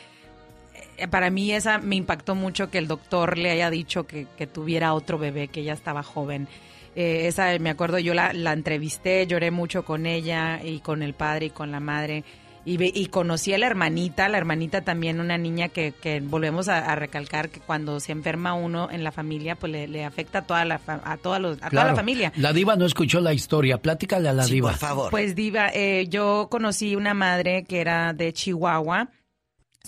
eh, 0.97 1.07
para 1.07 1.31
mí 1.31 1.53
esa 1.53 1.79
me 1.79 1.95
impactó 1.95 2.35
mucho 2.35 2.71
que 2.71 2.79
el 2.79 2.89
doctor 2.89 3.39
le 3.39 3.53
haya 3.53 3.71
dicho 3.71 4.05
que, 4.09 4.27
tuviera 4.53 4.95
otro 4.95 5.19
bebé, 5.19 5.47
que 5.47 5.61
ella 5.61 5.75
estaba 5.75 6.03
joven. 6.03 6.49
Eh, 6.97 7.29
esa 7.29 7.57
me 7.61 7.71
acuerdo, 7.71 8.01
yo 8.01 8.15
la 8.15 8.53
entrevisté, 8.53 9.29
lloré 9.29 9.53
mucho 9.53 9.85
con 9.85 10.07
ella 10.07 10.61
y 10.63 10.81
con 10.81 11.05
el 11.05 11.15
padre 11.15 11.47
y 11.47 11.51
con 11.51 11.71
la 11.71 11.79
madre. 11.79 12.25
Y, 12.65 12.77
ve- 12.77 12.93
y 12.95 13.07
conocí 13.07 13.53
a 13.53 13.59
la 13.59 13.67
hermanita, 13.67 14.29
la 14.29 14.39
hermanita 14.39 14.83
también, 14.83 15.19
una 15.19 15.37
niña 15.37 15.69
que, 15.69 15.93
que 16.01 16.21
volvemos 16.21 16.69
a, 16.69 16.79
a 16.79 16.95
recalcar 16.95 17.49
que 17.49 17.59
cuando 17.61 17.99
se 17.99 18.13
enferma 18.13 18.55
uno 18.55 18.89
en 18.91 19.03
la 19.03 19.11
familia, 19.11 19.57
pues 19.57 19.73
le, 19.73 19.89
le 19.89 20.05
afecta 20.05 20.39
a 20.39 20.43
toda 20.43 20.65
la, 20.65 20.79
fa- 20.79 21.01
a 21.05 21.17
toda, 21.17 21.39
los- 21.41 21.59
a 21.61 21.71
toda 21.71 21.83
la 21.87 21.97
familia. 21.97 22.33
La 22.37 22.53
Diva 22.53 22.77
no 22.77 22.87
escuchó 22.87 23.21
la 23.21 23.33
historia. 23.33 23.79
Pláticale 23.79 24.29
a 24.29 24.33
la 24.33 24.45
Diva. 24.55 24.71
Pues 25.11 25.35
Diva, 25.35 25.71
eh, 25.75 26.07
yo 26.09 26.47
conocí 26.51 26.95
una 26.95 27.15
madre 27.15 27.65
que 27.65 27.81
era 27.81 28.13
de 28.13 28.33
Chihuahua. 28.33 29.09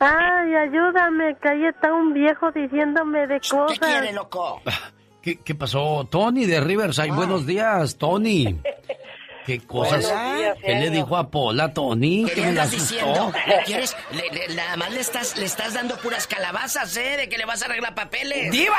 Ay, 0.00 0.54
ayúdame, 0.54 1.36
que 1.42 1.48
ahí 1.48 1.64
está 1.66 1.92
un 1.92 2.12
viejo 2.14 2.50
diciéndome 2.52 3.26
de 3.28 3.40
cosas. 3.40 4.12
loco? 4.14 4.60
¿Qué, 5.22 5.38
qué 5.40 5.54
pasó? 5.54 6.06
Tony 6.10 6.44
de 6.46 6.60
Riverside, 6.60 7.10
buenos 7.12 7.46
días, 7.46 7.96
Tony. 7.96 8.60
¿Qué 9.46 9.60
cosas? 9.60 10.00
Días, 10.00 10.58
¿Qué 10.60 10.74
le 10.74 10.90
dijo 10.90 11.16
a 11.16 11.30
Pola, 11.30 11.72
Tony? 11.72 12.24
¿Qué 12.26 12.34
le 12.36 12.42
me 12.42 12.48
andas 12.48 12.70
diciendo? 12.70 13.32
asustó. 13.32 13.38
¿Le 13.48 13.62
quieres? 13.64 13.96
Le, 14.12 14.30
le- 14.48 14.54
nada 14.54 14.76
más 14.76 14.92
le 14.92 15.00
estás, 15.00 15.38
le 15.38 15.46
estás 15.46 15.72
dando 15.74 15.96
puras 15.98 16.26
calabazas, 16.26 16.94
¿eh? 16.96 17.16
De 17.16 17.28
que 17.30 17.38
le 17.38 17.46
vas 17.46 17.62
a 17.62 17.66
arreglar 17.66 17.94
papeles. 17.94 18.50
¡Diva! 18.52 18.76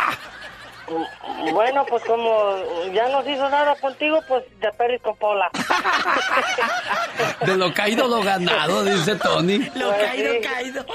Bueno, 1.53 1.86
pues 1.88 2.03
como 2.03 2.56
ya 2.94 3.07
no 3.10 3.22
se 3.24 3.32
hizo 3.32 3.48
nada 3.49 3.76
contigo, 3.76 4.20
pues 4.28 4.44
ya 4.61 4.72
perdí 4.72 4.99
con 4.99 5.16
Pola. 5.18 5.49
De 7.45 7.57
lo 7.57 7.74
caído 7.74 8.07
lo 8.07 8.22
ganado, 8.22 8.84
dice 8.84 9.16
Tony. 9.16 9.60
Lo 9.76 9.90
Pues 9.90 10.03
caído, 10.03 10.34
sí. 10.34 10.40
caído. 10.41 10.86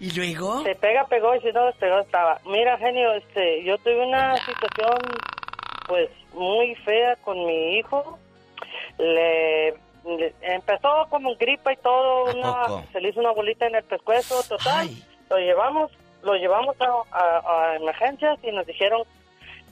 ¿Y 0.00 0.10
luego? 0.12 0.62
Se 0.64 0.74
pega, 0.76 1.06
pegó, 1.06 1.34
y 1.36 1.40
si 1.40 1.52
no 1.52 1.66
despegó, 1.66 2.00
estaba. 2.00 2.40
Mira, 2.46 2.76
genio, 2.78 3.12
este, 3.12 3.62
yo 3.64 3.78
tuve 3.78 4.04
una 4.06 4.36
situación, 4.38 4.96
pues, 5.86 6.08
muy 6.34 6.74
fea 6.76 7.16
con 7.16 7.44
mi 7.46 7.78
hijo. 7.78 8.18
Le, 8.98 9.70
le- 10.04 10.34
empezó 10.42 11.06
como 11.08 11.34
gripa 11.36 11.72
y 11.72 11.76
todo, 11.76 12.24
una, 12.34 12.84
se 12.92 13.00
le 13.00 13.08
hizo 13.10 13.20
una 13.20 13.30
bolita 13.32 13.66
en 13.66 13.76
el 13.76 13.84
pescuezo, 13.84 14.42
total. 14.48 14.88
Lo 15.30 15.38
llevamos, 15.38 15.90
lo 16.22 16.34
llevamos 16.34 16.76
a, 16.80 16.86
a- 17.16 17.70
a 17.72 17.76
emergencias 17.76 18.38
y 18.42 18.50
nos 18.52 18.66
dijeron 18.66 19.02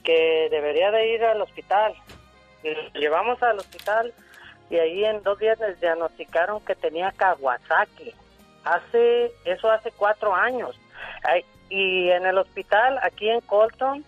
que 0.03 0.47
debería 0.49 0.91
de 0.91 1.13
ir 1.13 1.23
al 1.23 1.41
hospital. 1.41 1.93
Llevamos 2.93 3.41
al 3.41 3.59
hospital 3.59 4.13
y 4.69 4.77
ahí 4.77 5.03
en 5.03 5.23
dos 5.23 5.39
días 5.39 5.59
les 5.59 5.79
diagnosticaron 5.79 6.63
que 6.63 6.75
tenía 6.75 7.11
Kawasaki. 7.11 8.13
Hace, 8.63 9.31
eso 9.45 9.71
hace 9.71 9.91
cuatro 9.91 10.35
años. 10.35 10.79
Y 11.69 12.09
en 12.09 12.25
el 12.25 12.37
hospital, 12.37 12.99
aquí 13.01 13.29
en 13.29 13.41
Colton, 13.41 14.05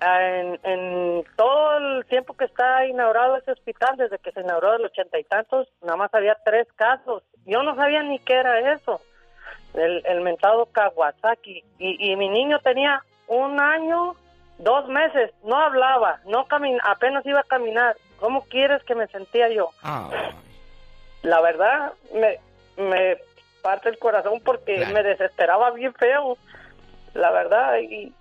ah, 0.00 0.22
en, 0.22 0.60
en 0.62 1.24
todo 1.36 1.76
el 1.76 2.06
tiempo 2.06 2.34
que 2.34 2.44
está 2.44 2.86
inaugurado 2.86 3.36
ese 3.36 3.52
hospital, 3.52 3.96
desde 3.96 4.18
que 4.18 4.32
se 4.32 4.40
inauguró 4.40 4.76
el 4.76 4.86
ochenta 4.86 5.18
y 5.18 5.24
tantos, 5.24 5.68
nada 5.82 5.96
más 5.96 6.14
había 6.14 6.36
tres 6.44 6.68
casos. 6.76 7.22
Yo 7.44 7.62
no 7.62 7.74
sabía 7.74 8.02
ni 8.02 8.18
qué 8.20 8.34
era 8.34 8.72
eso, 8.72 9.00
el, 9.74 10.02
el 10.06 10.20
mentado 10.20 10.66
Kawasaki. 10.66 11.64
Y, 11.78 12.12
y 12.12 12.16
mi 12.16 12.28
niño 12.28 12.60
tenía 12.60 13.02
un 13.26 13.60
año, 13.60 14.14
dos 14.60 14.88
meses, 14.88 15.32
no 15.44 15.56
hablaba, 15.56 16.20
no 16.26 16.46
camin 16.46 16.78
apenas 16.84 17.24
iba 17.26 17.40
a 17.40 17.44
caminar. 17.44 17.96
¿Cómo 18.18 18.44
quieres 18.44 18.82
que 18.84 18.94
me 18.94 19.06
sentía 19.08 19.48
yo? 19.48 19.70
La 21.22 21.40
verdad, 21.40 21.92
me, 22.14 22.38
me 22.82 23.16
parte 23.62 23.88
el 23.88 23.98
corazón 23.98 24.40
porque 24.44 24.86
me 24.92 25.02
desesperaba 25.02 25.70
bien 25.70 25.94
feo, 25.94 26.36
la 27.14 27.30
verdad, 27.30 27.78
y 27.78 28.12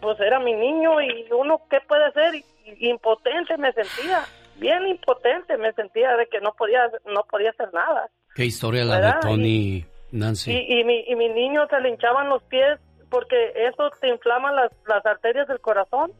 pues 0.00 0.18
era 0.20 0.38
mi 0.40 0.52
niño 0.52 1.00
y 1.00 1.26
uno, 1.32 1.62
¿qué 1.70 1.80
puede 1.80 2.10
ser? 2.12 2.34
Impotente 2.80 3.56
me 3.56 3.72
sentía, 3.72 4.24
bien 4.56 4.86
impotente 4.86 5.56
me 5.56 5.72
sentía 5.72 6.16
de 6.16 6.26
que 6.26 6.40
no 6.40 6.52
podía, 6.52 6.90
no 7.06 7.22
podía 7.30 7.50
hacer 7.50 7.72
nada. 7.72 8.08
Qué 8.34 8.44
historia 8.44 8.84
la 8.84 9.00
de. 9.00 9.20
Tony, 9.20 9.86
Nancy. 10.10 10.52
Y, 10.52 10.80
y, 10.80 10.84
mi, 10.84 11.04
y 11.06 11.14
mi 11.14 11.28
niño 11.28 11.66
se 11.68 11.80
le 11.80 11.90
hinchaban 11.90 12.28
los 12.28 12.42
pies 12.44 12.80
porque 13.14 13.52
eso 13.68 13.90
te 14.00 14.08
inflama 14.08 14.50
las, 14.52 14.72
las 14.86 15.04
arterias 15.06 15.46
del 15.48 15.60
corazón 15.60 16.12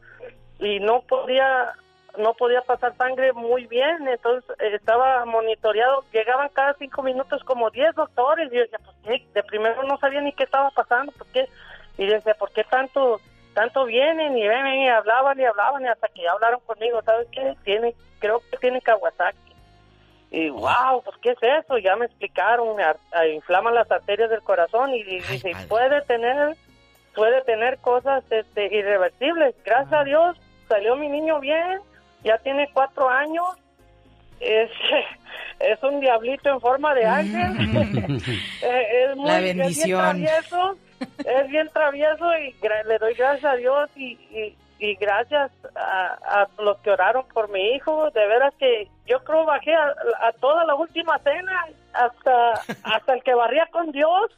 y 0.59 0.79
no 0.79 1.01
podía 1.01 1.73
no 2.17 2.33
podía 2.33 2.61
pasar 2.61 2.95
sangre 2.95 3.33
muy 3.33 3.65
bien, 3.67 4.07
entonces 4.07 4.49
eh, 4.61 4.71
estaba 4.73 5.25
monitoreado, 5.25 6.05
llegaban 6.13 6.47
cada 6.53 6.73
cinco 6.75 7.03
minutos 7.03 7.43
como 7.43 7.69
10 7.69 7.93
doctores 7.93 8.49
y 8.53 8.55
yo 8.55 8.61
decía, 8.61 8.79
pues 8.85 8.95
¿qué? 9.03 9.25
de 9.33 9.43
primero 9.43 9.83
no 9.83 9.97
sabía 9.97 10.21
ni 10.21 10.31
qué 10.31 10.45
estaba 10.45 10.69
pasando, 10.71 11.11
¿por 11.11 11.27
qué? 11.33 11.49
Y 11.97 12.05
decía, 12.05 12.33
¿por 12.35 12.51
qué 12.53 12.63
tanto 12.63 13.19
tanto 13.53 13.83
vienen 13.85 14.37
y 14.37 14.47
ven 14.47 14.65
y 14.67 14.87
hablaban 14.89 15.37
y 15.39 15.43
hablaban 15.45 15.83
y 15.83 15.87
hasta 15.87 16.07
que 16.07 16.21
ya 16.23 16.31
hablaron 16.31 16.59
conmigo, 16.61 17.01
¿sabes 17.03 17.27
qué? 17.33 17.53
Tiene, 17.65 17.93
creo 18.19 18.41
que 18.49 18.57
tiene 18.57 18.81
Kawasaki. 18.81 19.37
Y 20.31 20.49
wow, 20.49 21.01
pues 21.03 21.17
¿qué 21.21 21.31
es 21.31 21.37
eso? 21.63 21.77
Ya 21.77 21.95
me 21.95 22.05
explicaron, 22.05 22.75
me 22.75 22.83
ar- 22.83 22.97
a- 23.13 23.27
inflaman 23.27 23.73
las 23.75 23.89
arterias 23.91 24.29
del 24.29 24.41
corazón 24.41 24.93
y, 24.93 24.99
y 25.01 25.19
dice, 25.21 25.51
puede 25.69 26.01
tener 26.03 26.55
puede 27.15 27.41
tener 27.43 27.77
cosas 27.79 28.23
este, 28.29 28.65
irreversibles. 28.75 29.55
Gracias 29.63 29.93
a 29.93 30.03
Dios 30.03 30.37
salió 30.67 30.95
mi 30.95 31.09
niño 31.09 31.39
bien, 31.39 31.79
ya 32.23 32.37
tiene 32.39 32.69
cuatro 32.73 33.09
años, 33.09 33.45
es, 34.39 34.69
es 35.59 35.81
un 35.83 35.99
diablito 35.99 36.49
en 36.49 36.59
forma 36.59 36.93
de 36.93 37.05
ángel. 37.05 38.21
Eh, 38.61 39.05
es 39.05 39.15
muy, 39.15 39.27
La 39.27 39.39
es 39.39 39.53
bien 39.53 39.97
travieso, 39.97 40.77
es 40.99 41.47
bien 41.49 41.69
travieso 41.71 42.25
y 42.39 42.55
le 42.87 42.97
doy 42.97 43.13
gracias 43.13 43.45
a 43.45 43.55
Dios 43.55 43.89
y, 43.95 44.13
y, 44.31 44.57
y 44.79 44.95
gracias 44.95 45.51
a, 45.75 46.17
a 46.41 46.47
los 46.61 46.77
que 46.79 46.89
oraron 46.89 47.25
por 47.33 47.49
mi 47.49 47.75
hijo. 47.75 48.09
De 48.11 48.25
veras 48.25 48.53
que 48.57 48.87
yo 49.05 49.23
creo 49.23 49.45
bajé 49.45 49.75
a, 49.75 49.93
a 50.21 50.31
toda 50.39 50.65
la 50.65 50.73
última 50.73 51.19
cena, 51.19 51.67
hasta, 51.93 52.53
hasta 52.83 53.13
el 53.13 53.21
que 53.23 53.35
barría 53.35 53.67
con 53.71 53.91
Dios 53.91 54.31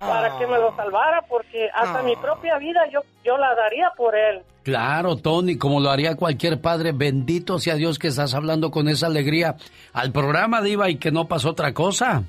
para 0.00 0.38
que 0.38 0.46
me 0.46 0.56
lo 0.56 0.74
salvara, 0.74 1.22
porque 1.28 1.68
hasta 1.74 2.02
mi 2.02 2.16
propia 2.16 2.56
vida 2.56 2.80
yo, 2.90 3.00
yo 3.22 3.36
la 3.36 3.54
daría 3.54 3.92
por 3.96 4.16
él. 4.16 4.42
Claro, 4.62 5.16
Tony, 5.16 5.58
como 5.58 5.78
lo 5.78 5.90
haría 5.90 6.16
cualquier 6.16 6.60
padre, 6.60 6.92
bendito 6.92 7.58
sea 7.58 7.74
Dios 7.74 7.98
que 7.98 8.08
estás 8.08 8.32
hablando 8.32 8.70
con 8.70 8.88
esa 8.88 9.06
alegría 9.06 9.56
al 9.92 10.10
programa, 10.10 10.62
Diva, 10.62 10.88
y 10.88 10.96
que 10.96 11.10
no 11.10 11.28
pasó 11.28 11.50
otra 11.50 11.74
cosa. 11.74 12.24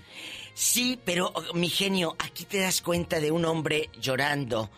Sí, 0.53 0.99
pero 1.05 1.31
oh, 1.33 1.53
mi 1.53 1.69
genio, 1.69 2.15
aquí 2.19 2.43
te 2.43 2.59
das 2.59 2.81
cuenta 2.81 3.21
de 3.21 3.31
un 3.31 3.45
hombre 3.45 3.89
llorando 4.01 4.69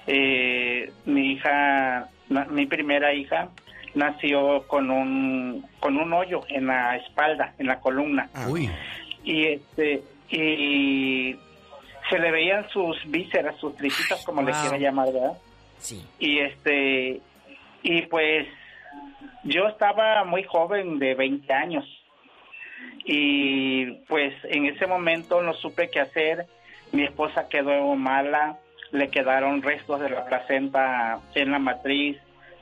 Eh, 0.08 0.92
mi 1.06 1.34
hija, 1.34 2.08
na- 2.30 2.46
mi 2.46 2.66
primera 2.66 3.14
hija, 3.14 3.50
nació 3.94 4.66
con 4.68 4.90
un 4.90 5.66
con 5.80 5.98
un 5.98 6.14
hoyo 6.14 6.42
en 6.50 6.68
la 6.68 6.96
espalda, 6.98 7.54
en 7.60 7.68
la 7.68 7.80
columna. 7.80 8.30
Uy. 8.50 8.70
Y 9.24 9.46
este 9.48 10.04
y 10.30 11.36
se 12.10 12.20
le 12.20 12.32
veían 12.32 12.68
sus 12.70 12.98
vísceras, 13.10 13.58
sus 13.58 13.76
tripitas, 13.76 14.24
como 14.26 14.42
le 14.42 14.52
wow. 14.52 14.62
quiera 14.62 14.78
llamar, 14.78 15.12
¿verdad? 15.12 15.38
Sí. 15.80 16.06
Y 16.20 16.40
este 16.40 17.22
y 17.84 18.02
pues 18.04 18.48
yo 19.44 19.68
estaba 19.68 20.24
muy 20.24 20.44
joven 20.44 21.00
de 21.00 21.16
20 21.16 21.52
años 21.54 21.86
y 23.06 23.86
pues 24.08 24.34
en 24.46 24.66
ese 24.66 24.88
momento 24.88 25.42
no 25.42 25.54
supe 25.54 25.90
qué 25.90 26.00
hacer. 26.00 26.46
Mi 26.92 27.04
esposa 27.04 27.48
quedó 27.50 27.96
mala, 27.96 28.58
le 28.92 29.10
quedaron 29.10 29.62
restos 29.62 30.00
de 30.00 30.10
la 30.10 30.26
placenta 30.26 31.20
en 31.36 31.52
la 31.52 31.60
matriz, 31.60 32.18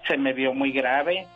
se 0.08 0.18
me 0.18 0.34
vio 0.34 0.54
muy 0.54 0.72
grave 0.72 1.28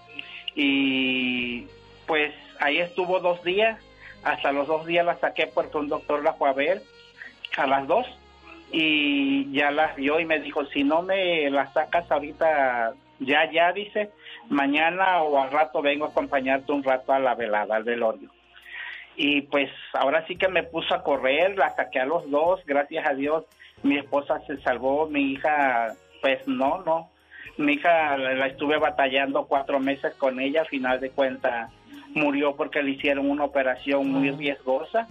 y 0.55 1.67
pues 2.05 2.33
ahí 2.59 2.79
estuvo 2.79 3.19
dos 3.19 3.43
días. 3.43 3.79
Hasta 4.23 4.51
los 4.51 4.67
dos 4.67 4.85
días 4.85 5.05
la 5.05 5.17
saqué 5.17 5.47
porque 5.47 5.77
un 5.77 5.87
doctor 5.87 6.23
la 6.23 6.33
fue 6.33 6.49
a 6.49 6.53
ver 6.53 6.81
a 7.57 7.65
las 7.67 7.87
dos 7.87 8.05
y 8.71 9.51
ya 9.51 9.71
la 9.71 9.93
vio 9.93 10.19
y 10.19 10.25
me 10.25 10.39
dijo, 10.39 10.65
si 10.65 10.83
no 10.83 11.01
me 11.01 11.49
la 11.49 11.71
sacas 11.73 12.11
ahorita 12.11 12.93
ya, 13.19 13.51
ya, 13.51 13.71
dice, 13.73 14.11
mañana 14.49 15.21
o 15.23 15.41
al 15.41 15.51
rato 15.51 15.81
vengo 15.81 16.05
a 16.05 16.09
acompañarte 16.09 16.71
un 16.71 16.83
rato 16.83 17.13
a 17.13 17.19
la 17.19 17.35
velada, 17.35 17.75
al 17.75 17.83
velorio. 17.83 18.29
Y 19.15 19.41
pues 19.41 19.69
ahora 19.93 20.25
sí 20.27 20.37
que 20.37 20.47
me 20.47 20.63
puso 20.63 20.93
a 20.93 21.03
correr, 21.03 21.57
la 21.57 21.75
saqué 21.75 21.99
a 21.99 22.05
los 22.05 22.29
dos, 22.29 22.61
gracias 22.65 23.05
a 23.05 23.13
Dios, 23.13 23.45
mi 23.84 23.97
esposa 23.97 24.39
se 24.47 24.57
salvó, 24.61 25.07
mi 25.07 25.31
hija, 25.34 25.93
pues 26.22 26.39
no, 26.47 26.81
no, 26.84 27.10
mi 27.57 27.73
hija 27.73 28.18
la 28.18 28.47
estuve 28.47 28.77
batallando 28.77 29.45
cuatro 29.45 29.80
meses 29.80 30.14
con 30.15 30.39
ella, 30.39 30.61
al 30.61 30.68
final 30.68 30.99
de 30.99 31.10
cuentas 31.11 31.72
murió 32.14 32.56
porque 32.56 32.81
le 32.81 32.91
hicieron 32.91 33.30
una 33.30 33.43
operación 33.45 34.10
muy 34.11 34.31
riesgosa. 34.31 35.07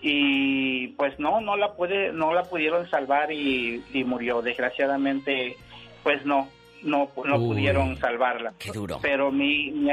Y 0.00 0.88
pues 0.88 1.18
no 1.18 1.40
no 1.40 1.56
la 1.56 1.72
puede 1.74 2.12
no 2.12 2.32
la 2.32 2.44
pudieron 2.44 2.88
salvar 2.88 3.32
y, 3.32 3.82
y 3.92 4.04
murió. 4.04 4.42
Desgraciadamente 4.42 5.56
pues 6.04 6.24
no 6.24 6.48
no 6.84 7.08
no 7.24 7.36
Uy. 7.38 7.48
pudieron 7.48 7.96
salvarla. 7.96 8.52
Qué 8.58 8.70
duro. 8.70 8.98
pero 9.02 9.32
mi, 9.32 9.70
mi- 9.72 9.90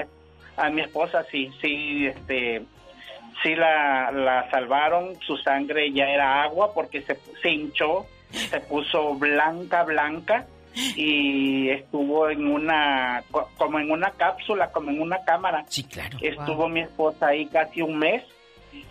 a 0.57 0.69
mi 0.69 0.81
esposa 0.81 1.23
sí 1.31 1.49
sí 1.59 2.05
este 2.05 2.63
sí 3.43 3.55
la, 3.55 4.11
la 4.11 4.49
salvaron 4.51 5.15
su 5.25 5.37
sangre 5.37 5.91
ya 5.91 6.05
era 6.05 6.43
agua 6.43 6.73
porque 6.73 7.01
se, 7.01 7.17
se 7.41 7.49
hinchó 7.49 8.05
se 8.31 8.59
puso 8.61 9.15
blanca 9.15 9.83
blanca 9.83 10.45
y 10.95 11.69
estuvo 11.69 12.29
en 12.29 12.47
una 12.47 13.23
co- 13.31 13.49
como 13.57 13.79
en 13.79 13.91
una 13.91 14.11
cápsula 14.11 14.71
como 14.71 14.89
en 14.91 15.01
una 15.01 15.23
cámara. 15.23 15.63
Sí 15.69 15.83
claro. 15.83 16.17
Estuvo 16.21 16.67
mi 16.67 16.81
esposa 16.81 17.27
ahí 17.27 17.45
casi 17.47 17.81
un 17.81 17.97
mes 17.97 18.23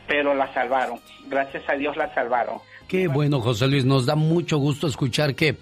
pero 0.06 0.34
la 0.34 0.52
salvaron. 0.54 0.98
Gracias 1.28 1.62
a 1.68 1.74
Dios 1.74 1.96
la 1.96 2.12
salvaron. 2.14 2.58
Qué 2.88 3.06
bueno, 3.08 3.40
José 3.40 3.66
Luis, 3.66 3.84
nos 3.84 4.06
da 4.06 4.14
mucho 4.16 4.56
gusto 4.58 4.86
escuchar 4.86 5.34
que, 5.34 5.56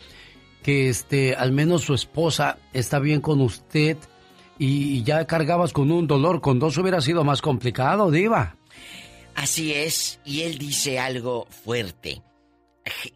que 0.63 0.89
este, 0.89 1.35
al 1.35 1.51
menos 1.53 1.83
su 1.83 1.95
esposa 1.95 2.59
está 2.73 2.99
bien 3.01 3.21
con 3.21 3.41
usted 3.41 3.97
y, 4.59 4.99
y 4.99 5.03
ya 5.03 5.25
cargabas 5.27 5.73
con 5.73 5.91
un 5.91 6.07
dolor, 6.07 6.41
con 6.41 6.59
dos 6.61 6.79
hubiera 6.79 7.01
sido 7.01 7.25
más 7.25 7.41
complicado, 7.43 8.11
diva. 8.11 8.55
Así 9.35 9.73
es, 9.73 10.21
y 10.25 10.43
él 10.43 10.59
dice 10.59 10.99
algo 10.99 11.47
fuerte. 11.65 12.23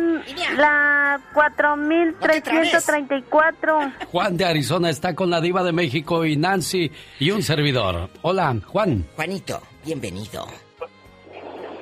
la 0.57 1.21
4334. 1.33 3.79
Juan 4.11 4.37
de 4.37 4.45
Arizona 4.45 4.89
está 4.89 5.15
con 5.15 5.29
la 5.29 5.39
diva 5.41 5.61
de 5.63 5.71
México 5.71 6.25
y 6.25 6.35
Nancy 6.37 6.91
y 7.19 7.29
un 7.31 7.41
servidor. 7.43 8.09
Hola, 8.21 8.55
Juan. 8.67 9.07
Juanito, 9.15 9.61
bienvenido. 9.85 10.47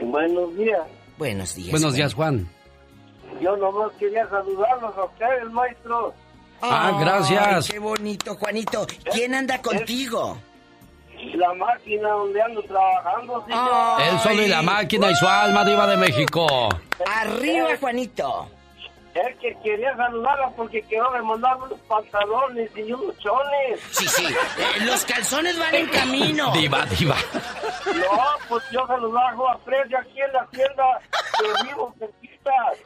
Buenos 0.01 0.55
días. 0.55 0.81
Buenos 1.17 1.55
días. 1.55 1.71
Buenos 1.71 1.93
días, 1.95 2.13
Juan. 2.13 2.47
Yo 3.41 3.57
nomás 3.57 3.91
quería 3.99 4.27
saludarlos 4.29 4.95
a 4.97 5.03
ustedes, 5.05 5.49
maestro. 5.51 6.13
Ah, 6.61 6.91
Ay, 6.93 7.03
gracias. 7.03 7.69
qué 7.71 7.79
bonito, 7.79 8.35
Juanito. 8.35 8.85
¿Quién 9.13 9.33
anda 9.35 9.61
contigo? 9.61 10.37
La 11.35 11.53
máquina 11.53 12.09
donde 12.09 12.41
ando 12.41 12.61
trabajando, 12.63 13.43
sí. 13.47 13.53
Él 14.09 14.19
solo 14.19 14.41
y 14.43 14.47
la 14.47 14.61
máquina 14.61 15.11
y 15.11 15.15
su 15.15 15.27
alma, 15.27 15.63
diva 15.65 15.87
de 15.87 15.97
México. 15.97 16.69
Arriba, 17.05 17.69
Juanito. 17.79 18.49
Es 19.13 19.35
que 19.37 19.57
quería 19.63 19.95
saludarla 19.95 20.51
porque 20.55 20.81
quiero 20.83 21.09
me 21.09 21.21
mandar 21.23 21.57
unos 21.57 21.79
pantalones 21.81 22.69
y 22.75 22.91
unos 22.91 23.17
chones. 23.17 23.79
Sí, 23.91 24.07
sí. 24.07 24.25
eh, 24.25 24.85
los 24.85 25.03
calzones 25.05 25.57
van 25.57 25.73
en 25.73 25.87
camino. 25.89 26.51
Diva, 26.53 26.85
diva. 26.85 27.15
No, 27.85 28.19
pues 28.47 28.63
yo 28.71 28.85
se 28.85 28.97
los 28.97 29.11
bajo 29.11 29.49
a 29.49 29.57
precio 29.59 29.97
aquí 29.97 30.21
en 30.21 30.33
la 30.33 30.45
tienda 30.47 30.83
de 31.41 31.67
vivo 31.67 31.95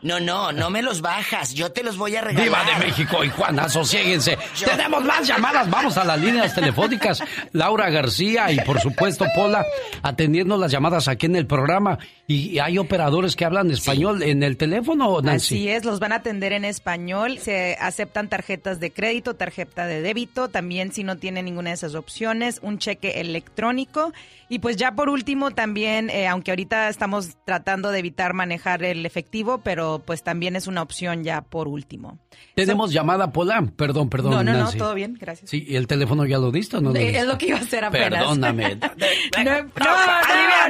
No, 0.01 0.19
no, 0.19 0.51
no 0.51 0.69
me 0.69 0.81
los 0.81 1.01
bajas. 1.01 1.53
Yo 1.53 1.71
te 1.71 1.83
los 1.83 1.97
voy 1.97 2.15
a 2.15 2.21
regalar. 2.21 2.43
Diva 2.43 2.63
de 2.63 2.85
México 2.85 3.23
y 3.23 3.29
Juan, 3.29 3.59
asosiéguense. 3.59 4.37
Tenemos 4.65 5.03
más 5.03 5.27
llamadas. 5.27 5.69
Vamos 5.69 5.97
a 5.97 6.03
las 6.03 6.19
líneas 6.19 6.53
telefónicas. 6.53 7.23
Laura 7.53 7.89
García 7.89 8.51
y 8.51 8.59
por 8.61 8.79
supuesto 8.79 9.25
Pola 9.35 9.65
atendiendo 10.01 10.57
las 10.57 10.71
llamadas 10.71 11.07
aquí 11.07 11.25
en 11.25 11.35
el 11.35 11.45
programa. 11.45 11.99
Y 12.27 12.59
hay 12.59 12.77
operadores 12.77 13.35
que 13.35 13.43
hablan 13.43 13.71
español 13.71 14.23
en 14.23 14.41
el 14.43 14.55
teléfono, 14.55 15.21
Nancy. 15.21 15.55
Así 15.55 15.69
es, 15.69 15.83
los 15.83 15.99
van 15.99 16.13
a 16.13 16.17
atender 16.17 16.53
en 16.53 16.63
español. 16.63 17.37
Se 17.39 17.77
aceptan 17.79 18.29
tarjetas 18.29 18.79
de 18.79 18.91
crédito, 18.91 19.35
tarjeta 19.35 19.85
de 19.85 20.01
débito, 20.01 20.47
también 20.47 20.93
si 20.93 21.03
no 21.03 21.17
tiene 21.17 21.43
ninguna 21.43 21.71
de 21.71 21.75
esas 21.75 21.95
opciones, 21.95 22.59
un 22.61 22.77
cheque 22.77 23.19
electrónico. 23.19 24.13
Y 24.47 24.59
pues 24.59 24.75
ya 24.77 24.93
por 24.93 25.09
último 25.09 25.51
también, 25.51 26.09
eh, 26.09 26.27
aunque 26.27 26.51
ahorita 26.51 26.89
estamos 26.89 27.37
tratando 27.45 27.91
de 27.91 27.99
evitar 27.99 28.33
manejar 28.33 28.83
el 28.83 29.05
efectivo, 29.05 29.50
pero 29.59 30.01
pues 30.05 30.23
también 30.23 30.55
es 30.55 30.67
una 30.67 30.81
opción 30.81 31.23
ya 31.23 31.41
por 31.41 31.67
último. 31.67 32.17
Tenemos 32.55 32.91
llamada 32.93 33.31
Pola. 33.31 33.63
Perdón, 33.75 34.09
perdón, 34.09 34.31
no, 34.31 34.43
no, 34.43 34.53
Nancy. 34.53 34.77
no, 34.77 34.85
todo 34.85 34.93
bien, 34.95 35.17
gracias. 35.19 35.49
Sí, 35.49 35.65
¿y 35.67 35.75
el 35.75 35.87
teléfono 35.87 36.25
ya 36.25 36.37
lo 36.37 36.51
diste 36.51 36.77
o 36.77 36.81
no 36.81 36.89
lo 36.91 36.95
Eh, 36.95 36.99
diste? 37.03 37.19
es 37.19 37.25
lo 37.25 37.37
que 37.37 37.47
iba 37.47 37.57
a 37.57 37.61
hacer 37.61 37.83
apenas. 37.85 38.09
Perdóname. 38.09 38.75
no, 38.75 39.43
no, 39.43 39.67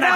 no. 0.00 0.08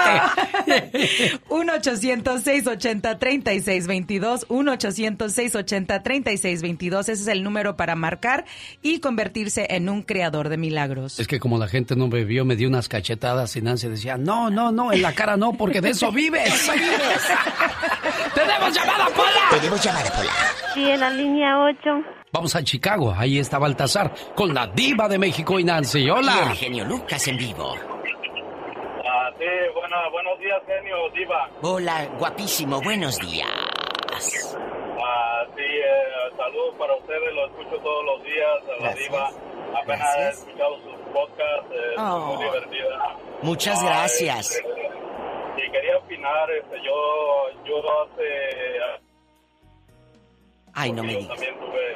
1-800-680-3622. 1.48 4.46
1-800-680-3622. 4.48 7.00
Ese 7.00 7.12
es 7.12 7.26
el 7.28 7.42
número 7.42 7.76
para 7.76 7.94
marcar 7.94 8.44
y 8.82 9.00
convertirse 9.00 9.66
en 9.70 9.88
un 9.88 10.02
creador 10.02 10.48
de 10.48 10.56
milagros. 10.56 11.18
Es 11.20 11.26
que 11.26 11.40
como 11.40 11.58
la 11.58 11.68
gente 11.68 11.96
no 11.96 12.08
me 12.08 12.24
vio, 12.24 12.44
me 12.44 12.56
dio 12.56 12.68
unas 12.68 12.88
cachetadas 12.88 13.56
y 13.56 13.62
Nancy 13.62 13.88
decía, 13.88 14.16
no, 14.16 14.50
no, 14.50 14.72
no, 14.72 14.92
en 14.92 15.02
la 15.02 15.12
cara 15.12 15.36
no, 15.36 15.52
porque 15.54 15.80
de 15.80 15.90
eso 15.90 16.10
vives. 16.12 16.70
¡Tenemos 18.58 18.74
llamada, 18.74 19.06
Pola! 19.14 19.40
Tenemos 19.50 19.82
llamada, 19.84 20.10
Pola. 20.16 20.32
Sí, 20.74 20.90
en 20.90 21.00
la 21.00 21.10
línea 21.10 21.58
8. 21.60 21.78
Vamos 22.32 22.54
a 22.56 22.62
Chicago, 22.62 23.14
ahí 23.16 23.38
está 23.38 23.58
Baltasar, 23.58 24.12
con 24.34 24.52
la 24.54 24.66
diva 24.66 25.08
de 25.08 25.18
México 25.18 25.58
y 25.58 25.64
Nancy. 25.64 26.00
Y 26.04 26.10
Hola. 26.10 26.48
el 26.50 26.56
genio 26.56 26.84
Lucas 26.84 27.26
en 27.28 27.36
vivo. 27.36 27.74
Ah, 29.08 29.30
sí, 29.38 29.44
bueno, 29.74 29.96
buenos 30.10 30.38
días, 30.38 30.60
genio, 30.66 30.96
diva. 31.14 31.48
Hola, 31.62 32.06
guapísimo, 32.18 32.80
buenos 32.82 33.18
días. 33.18 33.48
Ah, 34.98 35.44
sí, 35.54 35.62
eh, 35.62 36.36
saludos 36.36 36.74
para 36.78 36.94
ustedes, 36.96 37.34
lo 37.34 37.46
escucho 37.46 37.76
todos 37.82 38.04
los 38.04 38.24
días, 38.24 38.46
a 38.64 38.82
la 38.82 38.88
Gracias. 38.88 39.08
diva. 39.08 39.30
Apenas 39.82 40.16
he 40.16 40.28
escuchado 40.30 40.76
sus 40.82 41.12
podcasts, 41.12 41.70
eh, 41.72 41.94
Oh. 41.98 42.34
muy 42.34 42.44
divertida. 42.44 43.16
Muchas 43.42 43.82
Ah, 43.82 43.86
gracias. 43.86 44.50
este, 44.56 44.64
y 45.56 45.70
quería 45.70 45.96
opinar, 45.98 46.50
este, 46.50 46.76
yo, 46.84 47.64
yo 47.64 47.76
hace... 48.02 49.02
Ay, 50.74 50.92
no 50.92 51.02
me 51.02 51.14
yo 51.14 51.18
digas. 51.20 51.34
también 51.34 51.54
tuve, 51.58 51.94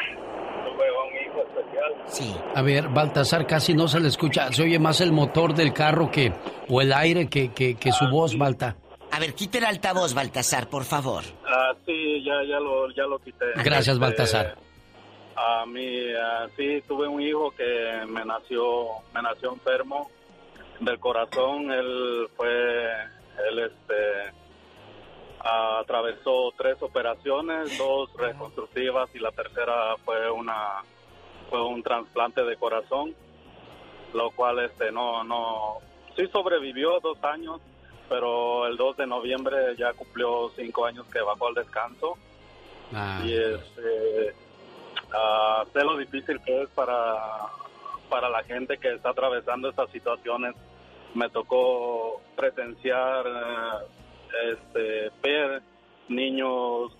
tuve 0.65 0.87
un 0.91 1.15
hijo 1.27 1.43
especial. 1.43 1.95
Sí. 2.07 2.35
A 2.55 2.62
ver, 2.62 2.89
Baltasar 2.89 3.47
casi 3.47 3.74
no 3.74 3.89
se 3.89 4.01
le 4.01 4.09
escucha, 4.09 4.51
se 4.53 4.62
oye 4.62 4.78
más 4.78 5.01
el 5.01 5.12
motor 5.12 5.55
del 5.55 5.73
carro 5.73 6.11
que, 6.11 6.32
o 6.69 6.81
el 6.81 6.93
aire 6.93 7.28
que, 7.28 7.53
que, 7.53 7.77
que 7.77 7.93
su 7.93 8.09
voz, 8.09 8.37
Balta. 8.39 8.77
A 9.12 9.19
ver, 9.19 9.35
quite 9.35 9.59
el 9.59 9.65
altavoz, 9.65 10.15
Baltasar, 10.15 10.69
por 10.69 10.85
favor. 10.85 11.24
Ah, 11.47 11.73
sí, 11.85 12.23
ya, 12.24 12.43
ya, 12.49 12.59
lo, 12.61 12.91
ya 12.93 13.03
lo 13.05 13.19
quité. 13.19 13.47
Gracias, 13.57 13.99
Baltasar. 13.99 14.57
A 15.37 15.66
mí, 15.66 15.99
ah, 16.15 16.47
sí, 16.57 16.82
tuve 16.87 17.09
un 17.09 17.20
hijo 17.20 17.51
que 17.51 18.05
me 18.07 18.24
nació, 18.24 18.87
me 19.15 19.20
nació 19.23 19.53
enfermo 19.53 20.11
del 20.81 20.99
corazón. 21.01 21.70
Él 21.73 22.28
fue, 22.37 22.49
él 23.48 23.59
este, 23.59 24.32
atravesó 25.40 26.52
tres 26.57 26.77
operaciones, 26.82 27.77
dos 27.78 28.11
reconstructivas 28.16 29.09
y 29.15 29.19
la 29.19 29.31
tercera 29.32 29.97
fue 30.05 30.31
una, 30.31 30.82
fue 31.48 31.65
un 31.65 31.82
trasplante 31.82 32.44
de 32.44 32.57
corazón, 32.57 33.15
lo 34.12 34.31
cual 34.32 34.61
este 34.61 34.93
no, 34.93 35.24
no, 35.24 35.78
sí 36.16 36.27
sobrevivió 36.28 37.01
dos 37.01 37.23
años, 37.24 37.61
pero 38.09 38.66
el 38.66 38.77
2 38.77 38.97
de 38.98 39.07
noviembre 39.07 39.57
ya 39.78 39.93
cumplió 39.93 40.51
cinco 40.57 40.85
años 40.85 41.07
que 41.07 41.20
bajó 41.20 41.48
al 41.48 41.55
descanso. 41.55 42.19
Ah, 42.93 43.23
y 43.24 43.32
este, 43.32 44.35
ah, 45.15 45.65
sé 45.73 45.85
lo 45.85 45.97
difícil 45.97 46.40
que 46.43 46.62
es 46.62 46.69
para, 46.70 47.16
para 48.09 48.28
la 48.28 48.43
gente 48.43 48.77
que 48.78 48.93
está 48.94 49.11
atravesando 49.11 49.70
estas 49.70 49.90
situaciones. 49.90 50.55
Me 51.15 51.28
tocó 51.31 52.20
presenciar, 52.37 53.27
eh, 53.27 54.53
este, 54.53 55.11
ver 55.23 55.62
niños 56.09 56.97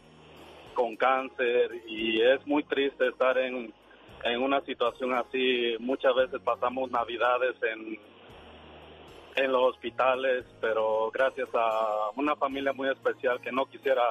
con 0.74 0.97
cáncer 0.97 1.70
y 1.87 2.20
es 2.20 2.47
muy 2.47 2.62
triste 2.65 3.09
estar 3.09 3.39
en, 3.39 3.73
en 4.24 4.43
una 4.43 4.61
situación 4.62 5.15
así. 5.15 5.77
Muchas 5.78 6.15
veces 6.15 6.41
pasamos 6.43 6.91
navidades 6.91 7.55
en, 7.62 7.99
en 9.37 9.53
los 9.53 9.74
hospitales, 9.74 10.45
pero 10.61 11.11
gracias 11.12 11.49
a 11.55 12.11
una 12.16 12.37
familia 12.37 12.73
muy 12.73 12.89
especial 12.89 13.41
que 13.41 13.53
no 13.53 13.66
quisiera 13.66 14.03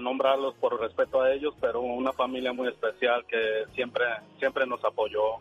nombrarlos 0.00 0.54
por 0.54 0.80
respeto 0.80 1.20
a 1.20 1.32
ellos, 1.32 1.54
pero 1.60 1.80
una 1.80 2.12
familia 2.12 2.52
muy 2.52 2.68
especial 2.68 3.24
que 3.26 3.64
siempre 3.74 4.04
siempre 4.38 4.66
nos 4.66 4.82
apoyó 4.84 5.36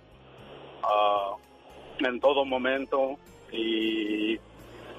ah, 0.84 1.36
en 2.00 2.20
todo 2.20 2.44
momento 2.46 3.18
y 3.52 4.38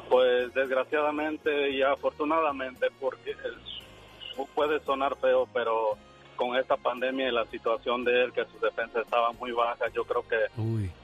pues 0.08 0.52
desgraciadamente 0.54 1.70
y 1.70 1.82
afortunadamente 1.82 2.86
porque 3.00 3.30
es- 3.32 4.46
puede 4.54 4.78
sonar 4.84 5.16
feo, 5.20 5.48
pero 5.52 5.96
con 6.36 6.56
esta 6.56 6.76
pandemia 6.76 7.28
y 7.28 7.32
la 7.32 7.46
situación 7.46 8.04
de 8.04 8.24
él, 8.24 8.32
que 8.32 8.44
su 8.44 8.58
defensa 8.64 9.00
estaba 9.00 9.32
muy 9.32 9.50
baja, 9.52 9.86
yo 9.94 10.04
creo 10.04 10.22
que 10.28 10.36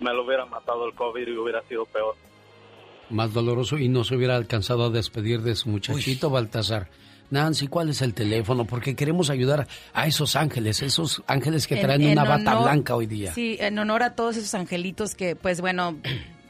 me 0.01 0.13
lo 0.13 0.25
hubiera 0.27 0.45
matado 0.45 0.87
el 0.87 0.95
COVID 0.95 1.27
y 1.27 1.37
hubiera 1.39 1.63
sido 1.63 1.87
peor. 1.87 2.15
Más 3.09 3.33
doloroso 3.33 3.79
y 3.79 3.89
no 3.89 4.05
se 4.05 4.17
hubiera 4.17 4.37
alcanzado 4.37 4.85
a 4.85 4.91
despedir 4.91 5.41
de 5.41 5.55
su 5.57 5.69
muchachito 5.71 6.29
Baltasar. 6.31 6.89
Nancy, 7.31 7.67
¿cuál 7.67 7.89
es 7.89 8.03
el 8.03 8.13
teléfono? 8.13 8.67
Porque 8.67 8.95
queremos 8.95 9.31
ayudar 9.31 9.67
a 9.95 10.07
esos 10.07 10.37
ángeles, 10.37 10.83
esos 10.83 11.23
ángeles 11.27 11.67
que 11.67 11.77
En- 11.77 11.81
traen 11.83 12.03
en 12.03 12.13
una 12.13 12.25
bata 12.25 12.53
honor- 12.53 12.65
blanca 12.65 12.95
hoy 12.95 13.07
día. 13.07 13.33
Sí, 13.33 13.57
en 13.59 13.79
honor 13.79 14.03
a 14.03 14.15
todos 14.15 14.37
esos 14.37 14.53
angelitos 14.55 15.15
que, 15.15 15.35
pues 15.35 15.63
bueno, 15.63 15.97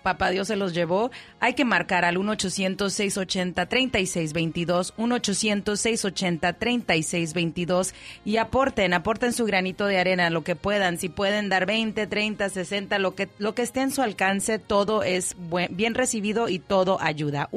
papá 0.02 0.30
Dios 0.30 0.48
se 0.48 0.56
los 0.56 0.74
llevó, 0.74 1.10
hay 1.40 1.54
que 1.54 1.64
marcar 1.64 2.04
al 2.04 2.16
1-800-680-3622, 2.16 4.92
1-800-680-3622 4.96 7.92
y 8.24 8.36
aporten, 8.36 8.94
aporten 8.94 9.32
su 9.32 9.44
granito 9.44 9.86
de 9.86 9.98
arena, 9.98 10.30
lo 10.30 10.44
que 10.44 10.56
puedan, 10.56 10.98
si 10.98 11.08
pueden 11.08 11.48
dar 11.48 11.66
20, 11.66 12.06
30, 12.06 12.48
60, 12.48 12.98
lo 12.98 13.14
que, 13.14 13.28
lo 13.38 13.54
que 13.54 13.62
esté 13.62 13.80
en 13.80 13.90
su 13.90 14.02
alcance, 14.02 14.58
todo 14.58 15.02
es 15.02 15.36
buen- 15.36 15.76
bien 15.76 15.94
recibido 15.94 16.48
y 16.48 16.58
todo 16.58 16.98
ayuda. 17.00 17.48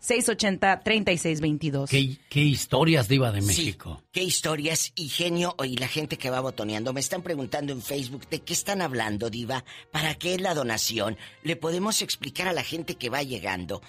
1-800-680-3622. 0.00 1.88
¿Qué, 1.88 2.16
qué 2.28 2.40
historias, 2.40 3.08
Diva 3.08 3.32
de 3.32 3.40
Sí, 3.40 3.46
México? 3.46 4.02
qué 4.12 4.22
historias 4.22 4.92
y 4.94 5.08
genio 5.08 5.54
y 5.64 5.76
la 5.76 5.88
gente 5.88 6.16
que 6.18 6.30
va 6.30 6.40
botoneando. 6.40 6.92
Me 6.92 7.00
están 7.00 7.22
preguntando 7.22 7.72
en 7.72 7.82
Facebook 7.82 8.28
de 8.28 8.40
qué 8.40 8.52
están 8.52 8.82
hablando, 8.82 9.30
Diva. 9.30 9.64
¿Para 9.90 10.14
qué 10.14 10.34
es 10.34 10.40
la 10.40 10.54
donación? 10.54 11.16
¿Le 11.42 11.56
podemos 11.56 12.02
explicar 12.02 12.48
a 12.48 12.52
la 12.52 12.62
gente 12.64 12.96
que 12.96 13.10
va 13.10 13.22
llegando? 13.22 13.82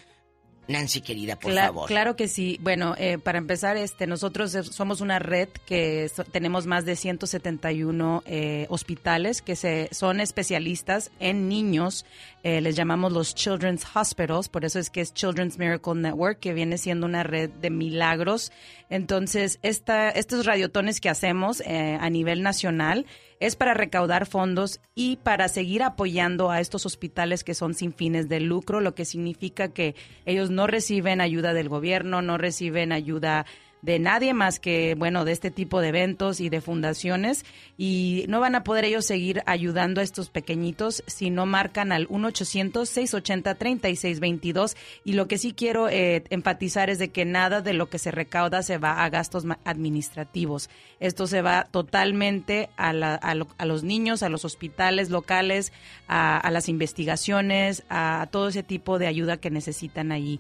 Nancy, 0.69 1.01
querida, 1.01 1.35
por 1.37 1.51
Cla- 1.51 1.65
favor. 1.65 1.87
Claro 1.87 2.15
que 2.15 2.27
sí. 2.27 2.57
Bueno, 2.61 2.95
eh, 2.97 3.17
para 3.17 3.37
empezar, 3.39 3.75
este, 3.75 4.07
nosotros 4.07 4.51
somos 4.71 5.01
una 5.01 5.19
red 5.19 5.49
que 5.65 6.07
so- 6.15 6.23
tenemos 6.23 6.65
más 6.67 6.85
de 6.85 6.95
171 6.95 8.23
eh, 8.25 8.65
hospitales 8.69 9.41
que 9.41 9.55
se, 9.55 9.89
son 9.91 10.19
especialistas 10.19 11.11
en 11.19 11.49
niños. 11.49 12.05
Eh, 12.43 12.61
les 12.61 12.75
llamamos 12.75 13.11
los 13.11 13.35
Children's 13.35 13.83
Hospitals, 13.95 14.47
por 14.47 14.63
eso 14.63 14.79
es 14.79 14.89
que 14.89 15.01
es 15.01 15.13
Children's 15.13 15.57
Miracle 15.57 15.95
Network, 15.95 16.39
que 16.39 16.53
viene 16.53 16.77
siendo 16.77 17.05
una 17.05 17.23
red 17.23 17.49
de 17.49 17.69
milagros. 17.69 18.51
Entonces, 18.89 19.59
esta, 19.63 20.09
estos 20.09 20.45
radiotones 20.45 21.01
que 21.01 21.09
hacemos 21.09 21.61
eh, 21.61 21.97
a 21.99 22.09
nivel 22.09 22.41
nacional 22.43 23.05
es 23.40 23.56
para 23.56 23.74
recaudar 23.74 24.26
fondos 24.26 24.82
y 24.95 25.18
para 25.18 25.48
seguir 25.48 25.84
apoyando 25.84 26.52
a 26.52 26.60
estos 26.60 26.86
hospitales 26.86 27.44
que 27.44 27.53
son 27.53 27.74
sin 27.74 27.94
fines 27.94 28.28
de 28.30 28.40
lucro, 28.40 28.82
lo 28.82 28.95
que 28.95 29.06
significa 29.06 29.70
que 29.70 29.95
ellos 30.26 30.49
no 30.49 30.68
reciben 30.68 31.22
ayuda 31.22 31.53
del 31.53 31.70
gobierno, 31.70 32.22
no 32.22 32.38
reciben 32.38 32.91
ayuda 32.91 33.45
de 33.81 33.97
nadie 33.99 34.34
más 34.34 34.60
que, 34.60 34.95
bueno, 34.97 35.23
de 35.23 35.31
este 35.31 35.51
tipo 35.51 35.80
de 35.80 35.88
eventos 35.89 36.41
y 36.41 36.49
de 36.49 36.60
fundaciones 36.61 37.45
y 37.77 38.26
no 38.27 38.41
van 38.41 38.56
a 38.56 38.64
poder 38.65 38.84
ellos 38.84 39.06
seguir 39.06 39.41
ayudando 39.45 40.01
a 40.01 40.03
estos 40.03 40.30
pequeñitos 40.30 41.01
si 41.07 41.30
no 41.30 41.45
marcan 41.45 41.93
al 41.93 42.10
1-800-680-3622 42.10 44.76
y 45.06 45.14
lo 45.14 45.27
que 45.27 45.38
sí 45.38 45.53
quiero 45.53 45.89
eh, 45.89 46.23
enfatizar 46.30 46.89
es 46.89 46.99
de 46.99 47.10
que 47.10 47.26
nada 47.26 47.61
de 47.61 47.73
lo 47.73 47.89
que 47.89 47.99
se 47.99 48.11
recauda 48.11 48.64
se 48.64 48.77
va 48.77 49.03
a 49.03 49.10
gastos 49.10 49.45
administrativos. 49.64 50.69
Esto 50.99 51.27
se 51.27 51.41
va 51.41 51.68
totalmente 51.72 52.69
a, 52.77 52.93
la- 52.93 53.15
a 53.15 53.35
lo- 53.35 53.47
a 53.57 53.65
los 53.65 53.84
niños, 53.84 54.23
a 54.23 54.30
los 54.30 54.45
hospitales 54.45 55.10
locales, 55.10 55.72
a, 56.07 56.38
a 56.38 56.51
las 56.51 56.69
investigaciones, 56.69 57.84
a, 57.89 58.27
todo 58.31 58.49
ese 58.49 58.64
tipo 58.64 58.99
de 58.99 59.07
ayuda 59.07 59.38
que 59.38 59.49
necesitan 59.49 60.11
ahí 60.11 60.39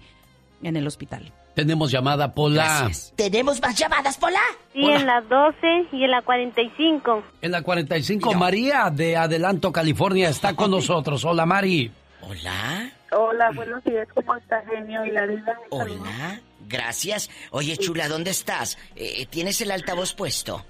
en 0.61 0.75
el 0.75 0.85
hospital. 0.87 1.31
Tenemos 1.59 1.91
llamada, 1.91 2.33
Pola. 2.33 2.89
¿Tenemos 3.17 3.61
más 3.61 3.75
llamadas, 3.75 4.17
Pola? 4.17 4.39
Sí, 4.71 4.79
en 4.79 5.05
la 5.05 5.19
12 5.19 5.89
y 5.91 6.05
en 6.05 6.11
la 6.11 6.21
45. 6.21 7.21
En 7.41 7.51
la 7.51 7.61
45, 7.61 8.33
María 8.35 8.89
de 8.89 9.17
Adelanto, 9.17 9.73
California, 9.73 10.29
está 10.29 10.55
con 10.55 10.71
nosotros. 10.71 11.25
Hola, 11.25 11.45
Mari. 11.45 11.91
Hola. 12.21 12.89
Hola, 13.11 13.51
buenos 13.53 13.83
días, 13.83 14.07
¿cómo 14.13 14.37
está, 14.37 14.63
genio? 14.69 15.05
Y 15.05 15.11
la 15.11 15.25
vida. 15.25 15.59
Hola. 15.71 16.39
Gracias. 16.65 17.29
Oye, 17.51 17.75
chula, 17.75 18.07
¿dónde 18.07 18.31
estás? 18.31 18.77
Eh, 18.95 19.25
¿Tienes 19.29 19.59
el 19.59 19.71
altavoz 19.71 20.13
puesto? 20.13 20.63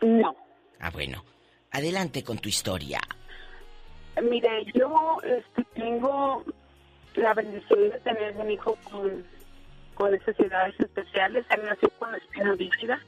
No. 0.00 0.36
Ah, 0.78 0.90
bueno. 0.90 1.24
Adelante 1.72 2.22
con 2.22 2.38
tu 2.38 2.48
historia. 2.48 3.00
Mire, 4.22 4.64
yo 4.74 5.16
este, 5.24 5.64
tengo 5.74 6.44
la 7.18 7.34
bendición 7.34 7.90
de 7.90 8.00
tener 8.00 8.36
un 8.36 8.50
hijo 8.50 8.76
con, 8.90 9.24
con 9.94 10.10
necesidades 10.10 10.78
especiales. 10.78 11.44
Él 11.50 11.62
nació 11.64 11.90
con 11.90 12.12
la 12.12 12.18
espina 12.18 12.54
bífida, 12.54 13.00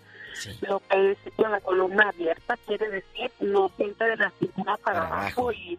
lo 0.63 0.81
que 0.81 1.13
es 1.13 1.19
con 1.37 1.51
la 1.51 1.61
columna 1.61 2.09
abierta, 2.09 2.57
quiere 2.67 2.89
decir 2.89 3.31
no 3.41 3.69
siente 3.77 4.05
de 4.05 4.17
la 4.17 4.31
cintura 4.39 4.77
para 4.79 5.07
abajo. 5.07 5.53
Y 5.53 5.79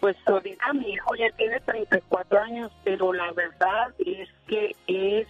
pues 0.00 0.16
ahorita 0.26 0.72
mi 0.74 0.92
hijo 0.92 1.14
ya 1.16 1.30
tiene 1.36 1.60
34 1.60 2.40
años, 2.40 2.72
pero 2.84 3.12
la 3.12 3.32
verdad 3.32 3.92
es 3.98 4.28
que 4.46 4.74
es, 4.86 5.26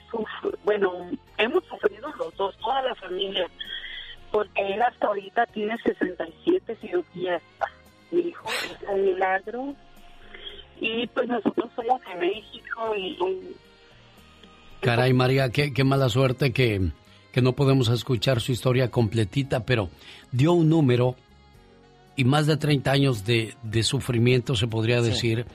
bueno, 0.65 1.11
hemos 1.39 1.65
sufrido 1.65 2.13
los 2.19 2.35
dos, 2.37 2.57
toda 2.59 2.83
la 2.83 2.95
familia, 2.95 3.47
porque 4.31 4.75
él 4.75 4.83
hasta 4.83 5.07
ahorita 5.07 5.47
tiene 5.47 5.77
67 5.79 6.77
cirugías. 6.81 7.43
Mi 8.11 8.21
hijo 8.21 8.49
es 8.49 8.89
un 8.89 9.05
milagro. 9.05 9.75
Y 10.81 11.07
pues 11.09 11.29
nosotros 11.29 11.71
somos 11.77 12.01
de 12.03 12.15
México 12.27 12.95
y, 12.97 13.07
y 13.13 13.55
Caray, 14.81 15.13
María, 15.13 15.51
qué, 15.51 15.73
qué 15.73 15.85
mala 15.85 16.09
suerte 16.09 16.53
que, 16.53 16.91
que 17.33 17.43
no 17.43 17.55
podemos 17.55 17.89
escuchar 17.89 18.41
su 18.41 18.53
historia 18.53 18.91
completita, 18.91 19.65
pero 19.65 19.91
dio 20.31 20.53
un 20.53 20.69
número 20.69 21.17
y 22.17 22.25
más 22.25 22.47
de 22.47 22.57
30 22.57 22.91
años 22.91 23.25
de, 23.25 23.55
de 23.63 23.83
sufrimiento, 23.83 24.55
se 24.57 24.67
podría 24.67 25.01
Sí. 25.03 25.09
decir, 25.11 25.47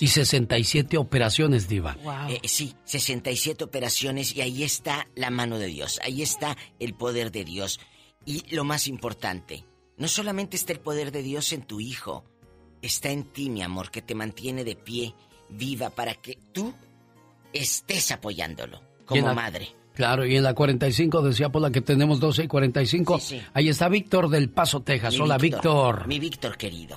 y 0.00 0.06
67 0.08 0.96
operaciones, 0.98 1.68
Diva. 1.68 1.96
Eh, 2.28 2.40
sí, 2.44 2.74
67 2.84 3.62
operaciones 3.64 4.34
y 4.34 4.40
ahí 4.40 4.62
está 4.62 5.06
la 5.14 5.30
mano 5.30 5.58
de 5.58 5.66
Dios, 5.66 6.00
ahí 6.04 6.22
está 6.22 6.56
el 6.80 6.94
poder 6.94 7.30
de 7.30 7.44
Dios. 7.44 7.78
Y 8.24 8.42
lo 8.54 8.64
más 8.64 8.86
importante, 8.88 9.64
no 9.96 10.08
solamente 10.08 10.56
está 10.56 10.72
el 10.72 10.80
poder 10.80 11.12
de 11.12 11.22
Dios 11.22 11.52
en 11.52 11.62
tu 11.62 11.80
hijo, 11.80 12.24
está 12.82 13.08
en 13.10 13.24
ti, 13.24 13.48
mi 13.48 13.62
amor, 13.62 13.90
que 13.90 14.02
te 14.02 14.14
mantiene 14.14 14.64
de 14.64 14.76
pie, 14.76 15.14
viva, 15.48 15.90
para 15.90 16.14
que 16.14 16.36
tú 16.52 16.74
estés 17.52 18.10
apoyándolo 18.12 18.80
como 19.06 19.26
la- 19.26 19.34
madre. 19.34 19.68
Claro, 19.94 20.24
y 20.24 20.36
en 20.36 20.42
la 20.42 20.54
45 20.54 21.20
decía 21.20 21.50
Pola 21.50 21.70
que 21.70 21.82
tenemos 21.82 22.18
12 22.18 22.44
y 22.44 22.48
45. 22.48 23.20
Ahí 23.52 23.68
está 23.68 23.88
Víctor 23.90 24.30
del 24.30 24.48
Paso, 24.48 24.80
Texas. 24.80 25.12
Mi 25.14 25.20
Hola, 25.20 25.36
Víctor. 25.36 26.06
Mi 26.06 26.18
Víctor 26.18 26.56
querido. 26.56 26.96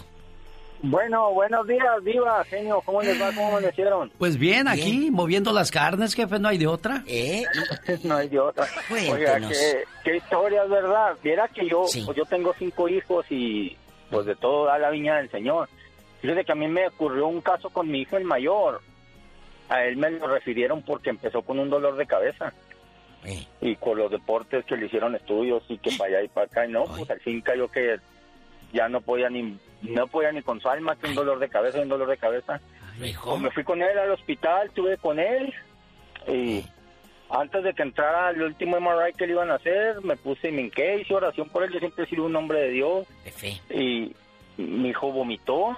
Bueno, 0.81 1.33
buenos 1.33 1.67
días, 1.67 1.81
Diva, 2.05 2.43
genio, 2.45 2.81
¿cómo 2.85 3.01
les 3.01 3.19
va? 3.19 3.31
¿Cómo 3.33 3.59
me 3.59 3.67
hicieron? 3.69 4.11
Pues 4.17 4.38
bien, 4.38 4.67
aquí 4.67 5.09
moviendo 5.11 5.51
las 5.51 5.72
carnes, 5.72 6.14
jefe, 6.14 6.38
no 6.39 6.47
hay 6.47 6.57
de 6.57 6.67
otra. 6.67 7.03
¿Eh? 7.07 7.43
no 8.03 8.15
hay 8.15 8.30
de 8.30 8.39
otra. 8.39 8.65
Oiga, 8.91 9.09
Cuéntenos. 9.09 9.51
qué, 9.51 9.83
qué 10.03 10.17
historia, 10.17 10.64
es 10.64 10.69
verdad. 10.69 11.17
Viera 11.23 11.47
que 11.49 11.67
yo, 11.67 11.81
pues 12.05 12.15
yo 12.15 12.23
tengo 12.25 12.53
cinco 12.57 12.88
hijos 12.88 13.25
y 13.30 13.75
pues 14.09 14.25
de 14.25 14.35
todo 14.35 14.66
da 14.66 14.77
la 14.77 14.90
viña 14.90 15.17
del 15.17 15.30
Señor. 15.30 15.69
Fíjese 16.22 16.45
que 16.45 16.51
a 16.51 16.56
mí 16.56 16.67
me 16.67 16.88
ocurrió 16.88 17.27
un 17.27 17.42
caso 17.42 17.69
con 17.69 17.90
mi 17.90 18.01
hijo 18.01 18.17
el 18.17 18.24
mayor. 18.24 18.82
A 19.69 19.84
él 19.84 19.98
me 19.98 20.11
lo 20.11 20.27
refirieron 20.27 20.82
porque 20.84 21.09
empezó 21.09 21.42
con 21.42 21.59
un 21.59 21.69
dolor 21.69 21.95
de 21.98 22.06
cabeza. 22.06 22.53
Y 23.59 23.75
con 23.77 23.98
los 23.98 24.11
deportes 24.11 24.66
que 24.66 24.77
le 24.77 24.85
hicieron 24.85 25.16
estudios 25.16 25.64
y 25.67 25.80
que 25.80 25.90
para 25.98 26.09
allá 26.09 26.24
y 26.24 26.27
para 26.27 26.45
acá, 26.45 26.66
y 26.67 26.72
no, 26.72 26.84
pues 26.84 27.09
al 27.09 27.19
fin 27.22 27.42
cayó 27.42 27.67
que 27.67 27.98
ya 28.72 28.88
no 28.88 29.01
podía 29.01 29.30
ni 29.30 29.58
no 29.82 30.08
podía 30.08 30.32
ni 30.32 30.42
con 30.42 30.59
su 30.61 30.69
alma 30.69 30.95
que 30.95 31.08
un 31.08 31.16
dolor 31.16 31.40
de 31.40 31.50
cabeza, 31.50 31.82
un 31.82 31.90
dolor 31.90 32.08
de 32.08 32.17
cabeza. 32.17 32.61
Pues 33.00 33.42
me 33.42 33.51
fui 33.51 33.64
con 33.64 33.82
él 33.82 33.98
al 33.98 34.11
hospital, 34.11 34.67
estuve 34.67 34.98
con 34.98 35.19
él 35.19 35.53
y 36.27 36.64
antes 37.29 37.63
de 37.63 37.73
que 37.73 37.83
entrara 37.83 38.29
el 38.29 38.41
último 38.41 38.79
MRI 38.79 39.13
que 39.13 39.25
le 39.25 39.33
iban 39.33 39.51
a 39.51 39.55
hacer, 39.55 40.01
me 40.03 40.15
puse 40.15 40.51
me 40.51 40.61
hinqué, 40.61 41.01
hice 41.01 41.13
oración 41.13 41.49
por 41.49 41.63
él, 41.63 41.71
yo 41.71 41.79
siempre 41.79 42.05
he 42.05 42.07
sido 42.07 42.25
un 42.25 42.35
hombre 42.35 42.61
de 42.61 42.69
Dios. 42.69 43.07
Y 43.69 44.15
mi 44.57 44.89
hijo 44.89 45.11
vomitó 45.11 45.75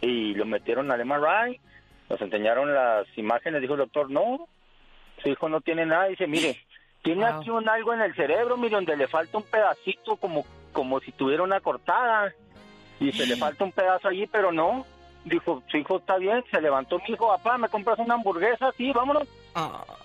y 0.00 0.34
lo 0.34 0.44
metieron 0.44 0.90
al 0.90 1.04
MRI, 1.04 1.60
nos 2.08 2.20
enseñaron 2.20 2.72
las 2.72 3.06
imágenes, 3.16 3.60
dijo 3.60 3.74
el 3.74 3.80
doctor, 3.80 4.10
no, 4.10 4.48
su 5.22 5.28
hijo 5.28 5.48
no 5.48 5.60
tiene 5.60 5.86
nada, 5.86 6.06
dice, 6.06 6.26
mire, 6.26 6.58
tiene 7.02 7.26
aquí 7.26 7.50
un 7.50 7.68
algo 7.68 7.92
en 7.92 8.00
el 8.00 8.14
cerebro, 8.14 8.56
mire, 8.56 8.76
donde 8.76 8.96
le 8.96 9.08
falta 9.08 9.38
un 9.38 9.44
pedacito 9.44 10.16
como, 10.16 10.46
como 10.72 11.00
si 11.00 11.12
tuviera 11.12 11.42
una 11.42 11.60
cortada. 11.60 12.32
Y 12.98 13.12
se 13.12 13.26
le 13.26 13.36
falta 13.36 13.64
un 13.64 13.72
pedazo 13.72 14.08
allí, 14.08 14.26
pero 14.26 14.52
no. 14.52 14.86
Dijo, 15.24 15.62
su 15.68 15.76
hijo 15.76 15.98
está 15.98 16.16
bien, 16.16 16.42
se 16.50 16.60
levantó 16.60 16.98
mi 16.98 17.14
hijo, 17.14 17.28
papá, 17.28 17.58
¿me 17.58 17.68
compras 17.68 17.98
una 17.98 18.14
hamburguesa? 18.14 18.72
Sí, 18.76 18.92
vámonos. 18.92 19.28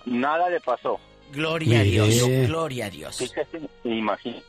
Nada 0.06 0.48
le 0.50 0.60
pasó. 0.60 0.98
Gloria 1.32 1.80
a. 1.80 1.82
Dios, 1.84 2.28
gloria 2.48 2.86
a 2.86 2.90
Dios. 2.90 3.16
Fíjese, 3.18 3.60
imagínate. 3.84 4.44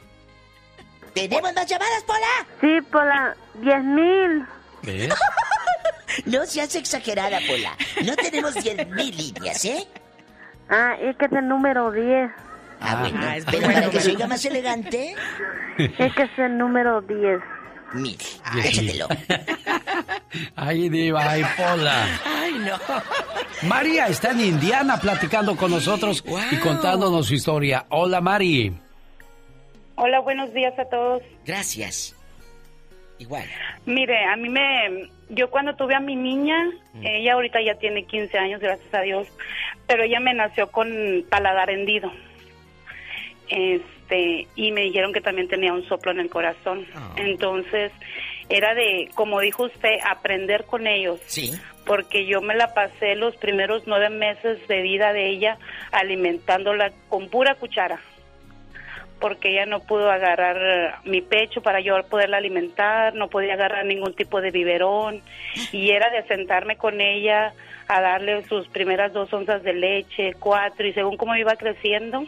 ¿Tenemos 1.15 1.55
más 1.55 1.67
llamadas, 1.67 2.05
Pola? 2.07 2.47
Sí, 2.61 2.83
por 2.93 3.07
la 3.07 3.35
10 3.63 3.85
mil. 3.85 4.45
¿Qué? 4.83 5.09
No 6.27 6.45
seas 6.45 6.75
exagerada, 6.75 7.39
Pola. 7.49 7.79
No 8.05 8.15
tenemos 8.17 8.53
10 8.53 8.89
mil 8.89 9.17
líneas, 9.17 9.65
¿eh? 9.65 9.89
Ah, 10.69 10.97
es 11.01 11.17
que 11.17 11.25
es 11.25 11.33
el 11.33 11.49
número 11.49 11.91
10. 11.93 12.31
Ah, 12.81 12.97
bueno. 13.01 13.19
Ah, 13.23 13.37
es 13.37 13.45
Pero 13.45 13.59
bueno. 13.61 13.75
para 13.75 13.91
que 13.91 14.01
se 14.01 14.11
oiga 14.11 14.27
más 14.27 14.45
elegante, 14.45 15.15
Es 15.79 16.15
que 16.15 16.23
es 16.23 16.39
el 16.39 16.57
número 16.59 17.01
10. 17.03 17.41
mire, 17.95 18.25
échatelo. 18.65 19.09
Ay, 20.57 20.89
diva, 20.91 21.31
ay, 21.31 21.43
Pola. 21.57 22.05
Ay, 22.27 22.53
no. 22.59 22.77
María 23.69 24.07
está 24.09 24.31
en 24.33 24.41
Indiana 24.41 24.99
platicando 25.01 25.57
con 25.57 25.71
nosotros 25.71 26.23
y 26.53 26.57
contándonos 26.59 27.27
su 27.27 27.35
historia. 27.35 27.87
Hola, 27.89 28.21
Mari. 28.21 28.73
Hola, 29.97 30.21
buenos 30.21 30.53
días 30.53 30.79
a 30.79 30.85
todos. 30.85 31.23
Gracias. 31.47 32.15
Igual. 33.19 33.45
Mire, 33.87 34.25
a 34.27 34.37
mí 34.37 34.49
me... 34.49 35.11
Yo 35.31 35.51
cuando 35.51 35.75
tuve 35.75 35.95
a 35.95 36.01
mi 36.01 36.15
niña, 36.15 36.57
ella 37.03 37.33
ahorita 37.35 37.59
ya 37.63 37.75
tiene 37.79 38.05
15 38.05 38.39
años, 38.39 38.61
gracias 38.61 38.95
a 38.95 39.01
Dios, 39.01 39.27
pero 39.87 40.05
ella 40.05 40.21
me 40.21 40.35
nació 40.35 40.71
con 40.71 40.89
paladar 41.31 41.69
hendido. 41.71 42.13
Este, 43.49 44.47
y 44.57 44.73
me 44.73 44.83
dijeron 44.83 45.13
que 45.13 45.21
también 45.21 45.49
tenía 45.49 45.73
un 45.73 45.87
soplo 45.89 46.13
en 46.13 46.21
el 46.21 46.31
corazón. 46.31 46.87
Entonces, 47.17 47.93
era 48.49 48.75
de, 48.75 49.11
como 49.15 49.41
dijo 49.41 49.65
usted, 49.65 49.97
aprender 50.07 50.65
con 50.65 50.87
ellos. 50.87 51.21
Sí. 51.27 51.53
Porque 51.85 52.27
yo 52.27 52.41
me 52.41 52.55
la 52.55 52.75
pasé 52.75 53.15
los 53.15 53.37
primeros 53.37 53.85
nueve 53.87 54.11
meses 54.11 54.67
de 54.69 54.83
vida 54.83 55.13
de 55.13 55.29
ella 55.29 55.59
alimentándola 55.93 56.93
con 57.09 57.29
pura 57.29 57.55
cuchara 57.55 58.01
porque 59.21 59.51
ella 59.51 59.67
no 59.67 59.81
pudo 59.81 60.11
agarrar 60.11 61.01
mi 61.05 61.21
pecho 61.21 61.61
para 61.61 61.81
yo 61.81 61.95
poderla 62.09 62.37
alimentar, 62.37 63.15
no 63.15 63.29
podía 63.29 63.55
agarrar 63.55 63.85
ningún 63.85 64.15
tipo 64.15 64.41
de 64.41 64.51
biberón 64.51 65.23
y 65.73 65.91
era 65.91 66.11
de 66.11 66.27
sentarme 66.29 66.77
con 66.77 67.01
ella 67.01 67.53
a 67.89 68.01
darle 68.01 68.45
sus 68.45 68.69
primeras 68.69 69.13
dos 69.13 69.33
onzas 69.33 69.63
de 69.63 69.73
leche, 69.73 70.35
cuatro 70.39 70.87
y 70.87 70.93
según 70.93 71.17
cómo 71.17 71.35
iba 71.37 71.57
creciendo, 71.57 72.25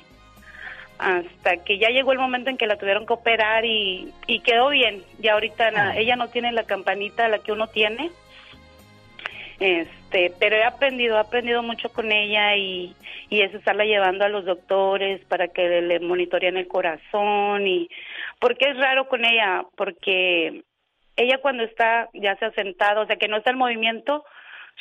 hasta 1.00 1.56
que 1.64 1.78
ya 1.78 1.88
llegó 1.88 2.12
el 2.12 2.18
momento 2.18 2.50
en 2.50 2.56
que 2.56 2.66
la 2.66 2.76
tuvieron 2.76 3.06
que 3.06 3.12
operar 3.14 3.64
y, 3.64 4.12
y 4.26 4.40
quedó 4.40 4.68
bien. 4.68 5.02
Ya 5.18 5.32
ahorita 5.34 5.70
na- 5.70 5.96
ella 5.96 6.16
no 6.16 6.28
tiene 6.28 6.52
la 6.52 6.64
campanita 6.64 7.28
la 7.28 7.38
que 7.38 7.52
uno 7.52 7.66
tiene, 7.68 8.10
este, 9.58 10.32
pero 10.38 10.56
he 10.56 10.64
aprendido, 10.64 11.16
he 11.16 11.20
aprendido 11.20 11.62
mucho 11.62 11.90
con 11.92 12.10
ella 12.12 12.56
y, 12.56 12.94
y 13.28 13.42
es 13.42 13.52
estarla 13.52 13.84
llevando 13.84 14.24
a 14.24 14.28
los 14.28 14.44
doctores 14.46 15.22
para 15.26 15.48
que 15.48 15.62
le, 15.68 15.82
le 15.82 16.00
monitoreen 16.00 16.56
el 16.56 16.66
corazón 16.68 17.66
y 17.66 17.88
porque 18.38 18.70
es 18.70 18.76
raro 18.78 19.06
con 19.08 19.24
ella, 19.24 19.64
porque 19.76 20.62
ella 21.16 21.38
cuando 21.42 21.62
está 21.64 22.08
ya 22.14 22.36
se 22.36 22.46
ha 22.46 22.52
sentado, 22.52 23.02
o 23.02 23.06
sea 23.06 23.16
que 23.16 23.28
no 23.28 23.36
está 23.36 23.50
en 23.50 23.58
movimiento, 23.58 24.24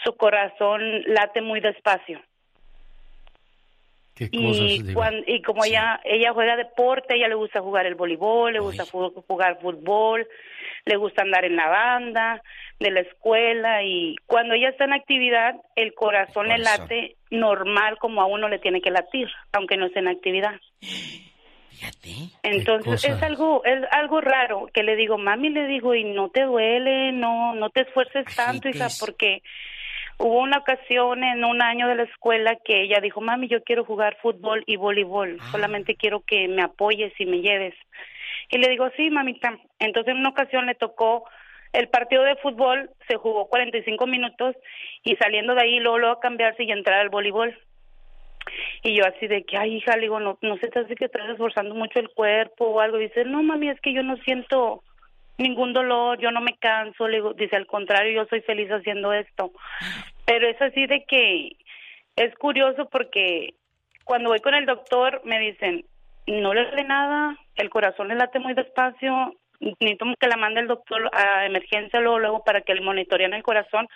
su 0.03 0.15
corazón 0.15 1.01
late 1.07 1.41
muy 1.41 1.59
despacio. 1.59 2.21
Y, 4.19 4.47
cosas, 4.47 4.87
Diva. 4.87 4.93
cuan- 4.93 5.23
y 5.27 5.41
como 5.41 5.63
ella 5.65 5.99
ella 6.03 6.33
juega 6.33 6.55
deporte, 6.57 7.15
ella 7.15 7.27
le 7.27 7.35
gusta 7.35 7.61
jugar 7.61 7.85
el 7.85 7.95
voleibol, 7.95 8.53
le 8.53 8.59
gusta 8.59 8.83
jugar 8.85 9.59
fútbol, 9.61 10.27
le 10.85 10.95
gusta 10.97 11.21
andar 11.21 11.45
en 11.45 11.55
la 11.55 11.67
banda 11.67 12.41
de 12.79 12.91
la 12.91 13.01
escuela 13.01 13.83
y 13.83 14.15
cuando 14.25 14.53
ella 14.53 14.69
está 14.69 14.85
en 14.85 14.93
actividad, 14.93 15.55
el 15.75 15.93
corazón 15.93 16.47
le 16.47 16.57
late 16.57 17.15
normal 17.29 17.97
como 17.99 18.21
a 18.21 18.25
uno 18.25 18.47
le 18.49 18.59
tiene 18.59 18.81
que 18.81 18.91
latir, 18.91 19.27
aunque 19.53 19.77
no 19.77 19.85
esté 19.87 19.99
en 19.99 20.07
actividad. 20.07 20.55
Entonces 22.43 23.01
cosa. 23.03 23.07
es 23.15 23.23
algo 23.23 23.63
es 23.63 23.83
algo 23.91 24.19
raro 24.21 24.67
que 24.73 24.83
le 24.83 24.95
digo, 24.95 25.17
mami, 25.17 25.49
le 25.49 25.65
digo, 25.67 25.95
y 25.95 26.03
no 26.03 26.29
te 26.29 26.43
duele, 26.43 27.11
no 27.11 27.55
no 27.55 27.69
te 27.69 27.81
esfuerces 27.81 28.25
tanto, 28.35 28.67
hija, 28.69 28.87
porque 28.99 29.41
hubo 30.19 30.39
una 30.39 30.57
ocasión 30.57 31.23
en 31.23 31.43
un 31.43 31.61
año 31.61 31.87
de 31.87 31.95
la 31.95 32.03
escuela 32.03 32.57
que 32.63 32.83
ella 32.83 32.99
dijo, 33.01 33.21
mami, 33.21 33.47
yo 33.47 33.63
quiero 33.63 33.85
jugar 33.85 34.17
fútbol 34.21 34.63
y 34.67 34.75
voleibol, 34.75 35.39
solamente 35.51 35.95
quiero 35.95 36.21
que 36.21 36.47
me 36.47 36.61
apoyes 36.61 37.13
y 37.19 37.25
me 37.25 37.41
lleves. 37.41 37.73
Y 38.51 38.57
le 38.57 38.69
digo, 38.69 38.89
sí, 38.97 39.09
mamita. 39.09 39.57
Entonces 39.79 40.11
en 40.11 40.19
una 40.19 40.29
ocasión 40.29 40.65
le 40.65 40.75
tocó 40.75 41.25
el 41.71 41.87
partido 41.87 42.23
de 42.23 42.35
fútbol, 42.37 42.89
se 43.07 43.15
jugó 43.15 43.47
45 43.47 44.07
minutos 44.07 44.55
y 45.03 45.15
saliendo 45.15 45.55
de 45.55 45.61
ahí 45.61 45.79
luego, 45.79 45.99
luego 45.99 46.17
a 46.17 46.19
cambiarse 46.19 46.63
y 46.63 46.71
entrar 46.71 46.99
al 46.99 47.09
voleibol. 47.09 47.57
Y 48.83 48.95
yo 48.97 49.05
así 49.05 49.27
de 49.27 49.43
que, 49.43 49.57
ay, 49.57 49.75
hija, 49.75 49.95
le 49.95 50.03
digo, 50.03 50.19
no, 50.19 50.37
no 50.41 50.57
se 50.57 50.67
te 50.67 50.79
hace 50.79 50.95
que 50.95 51.05
estás 51.05 51.29
esforzando 51.29 51.75
mucho 51.75 51.99
el 51.99 52.09
cuerpo 52.09 52.65
o 52.65 52.79
algo. 52.79 52.97
Dice, 52.97 53.23
no, 53.23 53.43
mami, 53.43 53.69
es 53.69 53.79
que 53.81 53.93
yo 53.93 54.03
no 54.03 54.17
siento 54.17 54.83
ningún 55.39 55.73
dolor, 55.73 56.19
yo 56.19 56.31
no 56.31 56.41
me 56.41 56.55
canso. 56.57 57.07
Le 57.07 57.17
digo, 57.17 57.33
dice, 57.33 57.55
al 57.55 57.65
contrario, 57.65 58.11
yo 58.13 58.27
soy 58.29 58.41
feliz 58.41 58.69
haciendo 58.69 59.13
esto. 59.13 59.51
Pero 60.25 60.47
es 60.47 60.61
así 60.61 60.85
de 60.85 61.03
que 61.05 61.55
es 62.15 62.35
curioso 62.35 62.87
porque 62.89 63.55
cuando 64.03 64.29
voy 64.29 64.39
con 64.39 64.53
el 64.53 64.65
doctor 64.65 65.21
me 65.25 65.39
dicen, 65.39 65.85
no 66.27 66.53
le 66.53 66.65
duele 66.65 66.83
nada, 66.83 67.37
el 67.55 67.69
corazón 67.69 68.09
le 68.09 68.15
late 68.15 68.39
muy 68.39 68.53
despacio, 68.53 69.35
necesito 69.59 70.05
que 70.19 70.27
la 70.27 70.37
mande 70.37 70.61
el 70.61 70.67
doctor 70.67 71.09
a 71.13 71.45
emergencia 71.45 71.99
luego, 71.99 72.19
luego 72.19 72.43
para 72.43 72.61
que 72.61 72.75
le 72.75 72.81
monitorean 72.81 73.33
el 73.33 73.43
corazón 73.43 73.87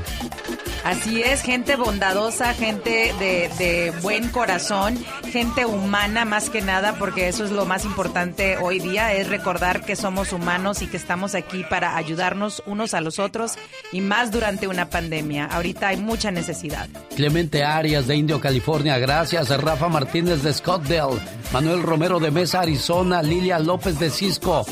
Así 0.84 1.20
es, 1.22 1.42
gente 1.42 1.76
bondadosa, 1.76 2.54
gente 2.54 3.12
de, 3.18 3.92
buen 4.02 4.28
corazón, 4.28 4.98
gente 5.30 5.66
humana 5.66 6.24
más 6.24 6.48
que 6.48 6.62
nada, 6.62 6.94
porque 6.98 7.28
eso 7.28 7.44
es 7.44 7.50
lo 7.50 7.66
más 7.66 7.84
importante 7.84 8.56
hoy 8.56 8.78
día, 8.80 9.12
es 9.14 9.28
recordar 9.28 9.84
que 9.84 9.94
somos 9.94 10.32
humanos 10.32 10.80
y 10.80 10.86
que 10.86 10.96
estamos 10.96 11.34
aquí 11.34 11.64
para 11.68 11.96
ayudarnos 11.96 12.62
unos 12.66 12.94
a 12.94 13.02
los 13.02 13.18
otros 13.18 13.56
y 13.92 14.00
más 14.00 14.30
durante 14.30 14.68
una 14.68 14.88
pandemia. 14.88 15.44
Ahorita 15.46 15.88
hay 15.88 15.98
mucha 15.98 16.30
necesidad. 16.30 16.88
Clemente 17.14 17.62
Arias 17.62 18.06
de 18.06 18.16
Indio, 18.16 18.40
California, 18.40 18.98
gracias. 18.98 19.50
Rafa 19.60 19.88
Martínez 19.88 20.42
de 20.42 20.54
Scottsdale, 20.54 21.20
Manuel 21.52 21.82
Romero 21.82 22.18
de 22.20 22.30
Mesa, 22.30 22.60
Arizona, 22.60 23.22
Lilia 23.22 23.58
López 23.58 23.98
de 23.98 24.08
Cisco. 24.08 24.64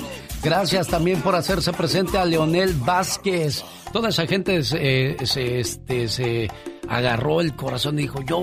Gracias 0.43 0.87
también 0.87 1.21
por 1.21 1.35
hacerse 1.35 1.73
presente 1.73 2.17
a 2.17 2.25
Leonel 2.25 2.73
Vázquez. 2.75 3.65
Toda 3.93 4.11
esa 4.11 4.27
gente 4.27 4.63
se, 4.63 5.17
se, 5.25 5.61
este, 5.61 6.09
se 6.09 6.49
agarró 6.89 7.41
el 7.41 7.55
corazón 7.55 7.97
y 7.99 8.03
dijo, 8.03 8.23
yo, 8.23 8.43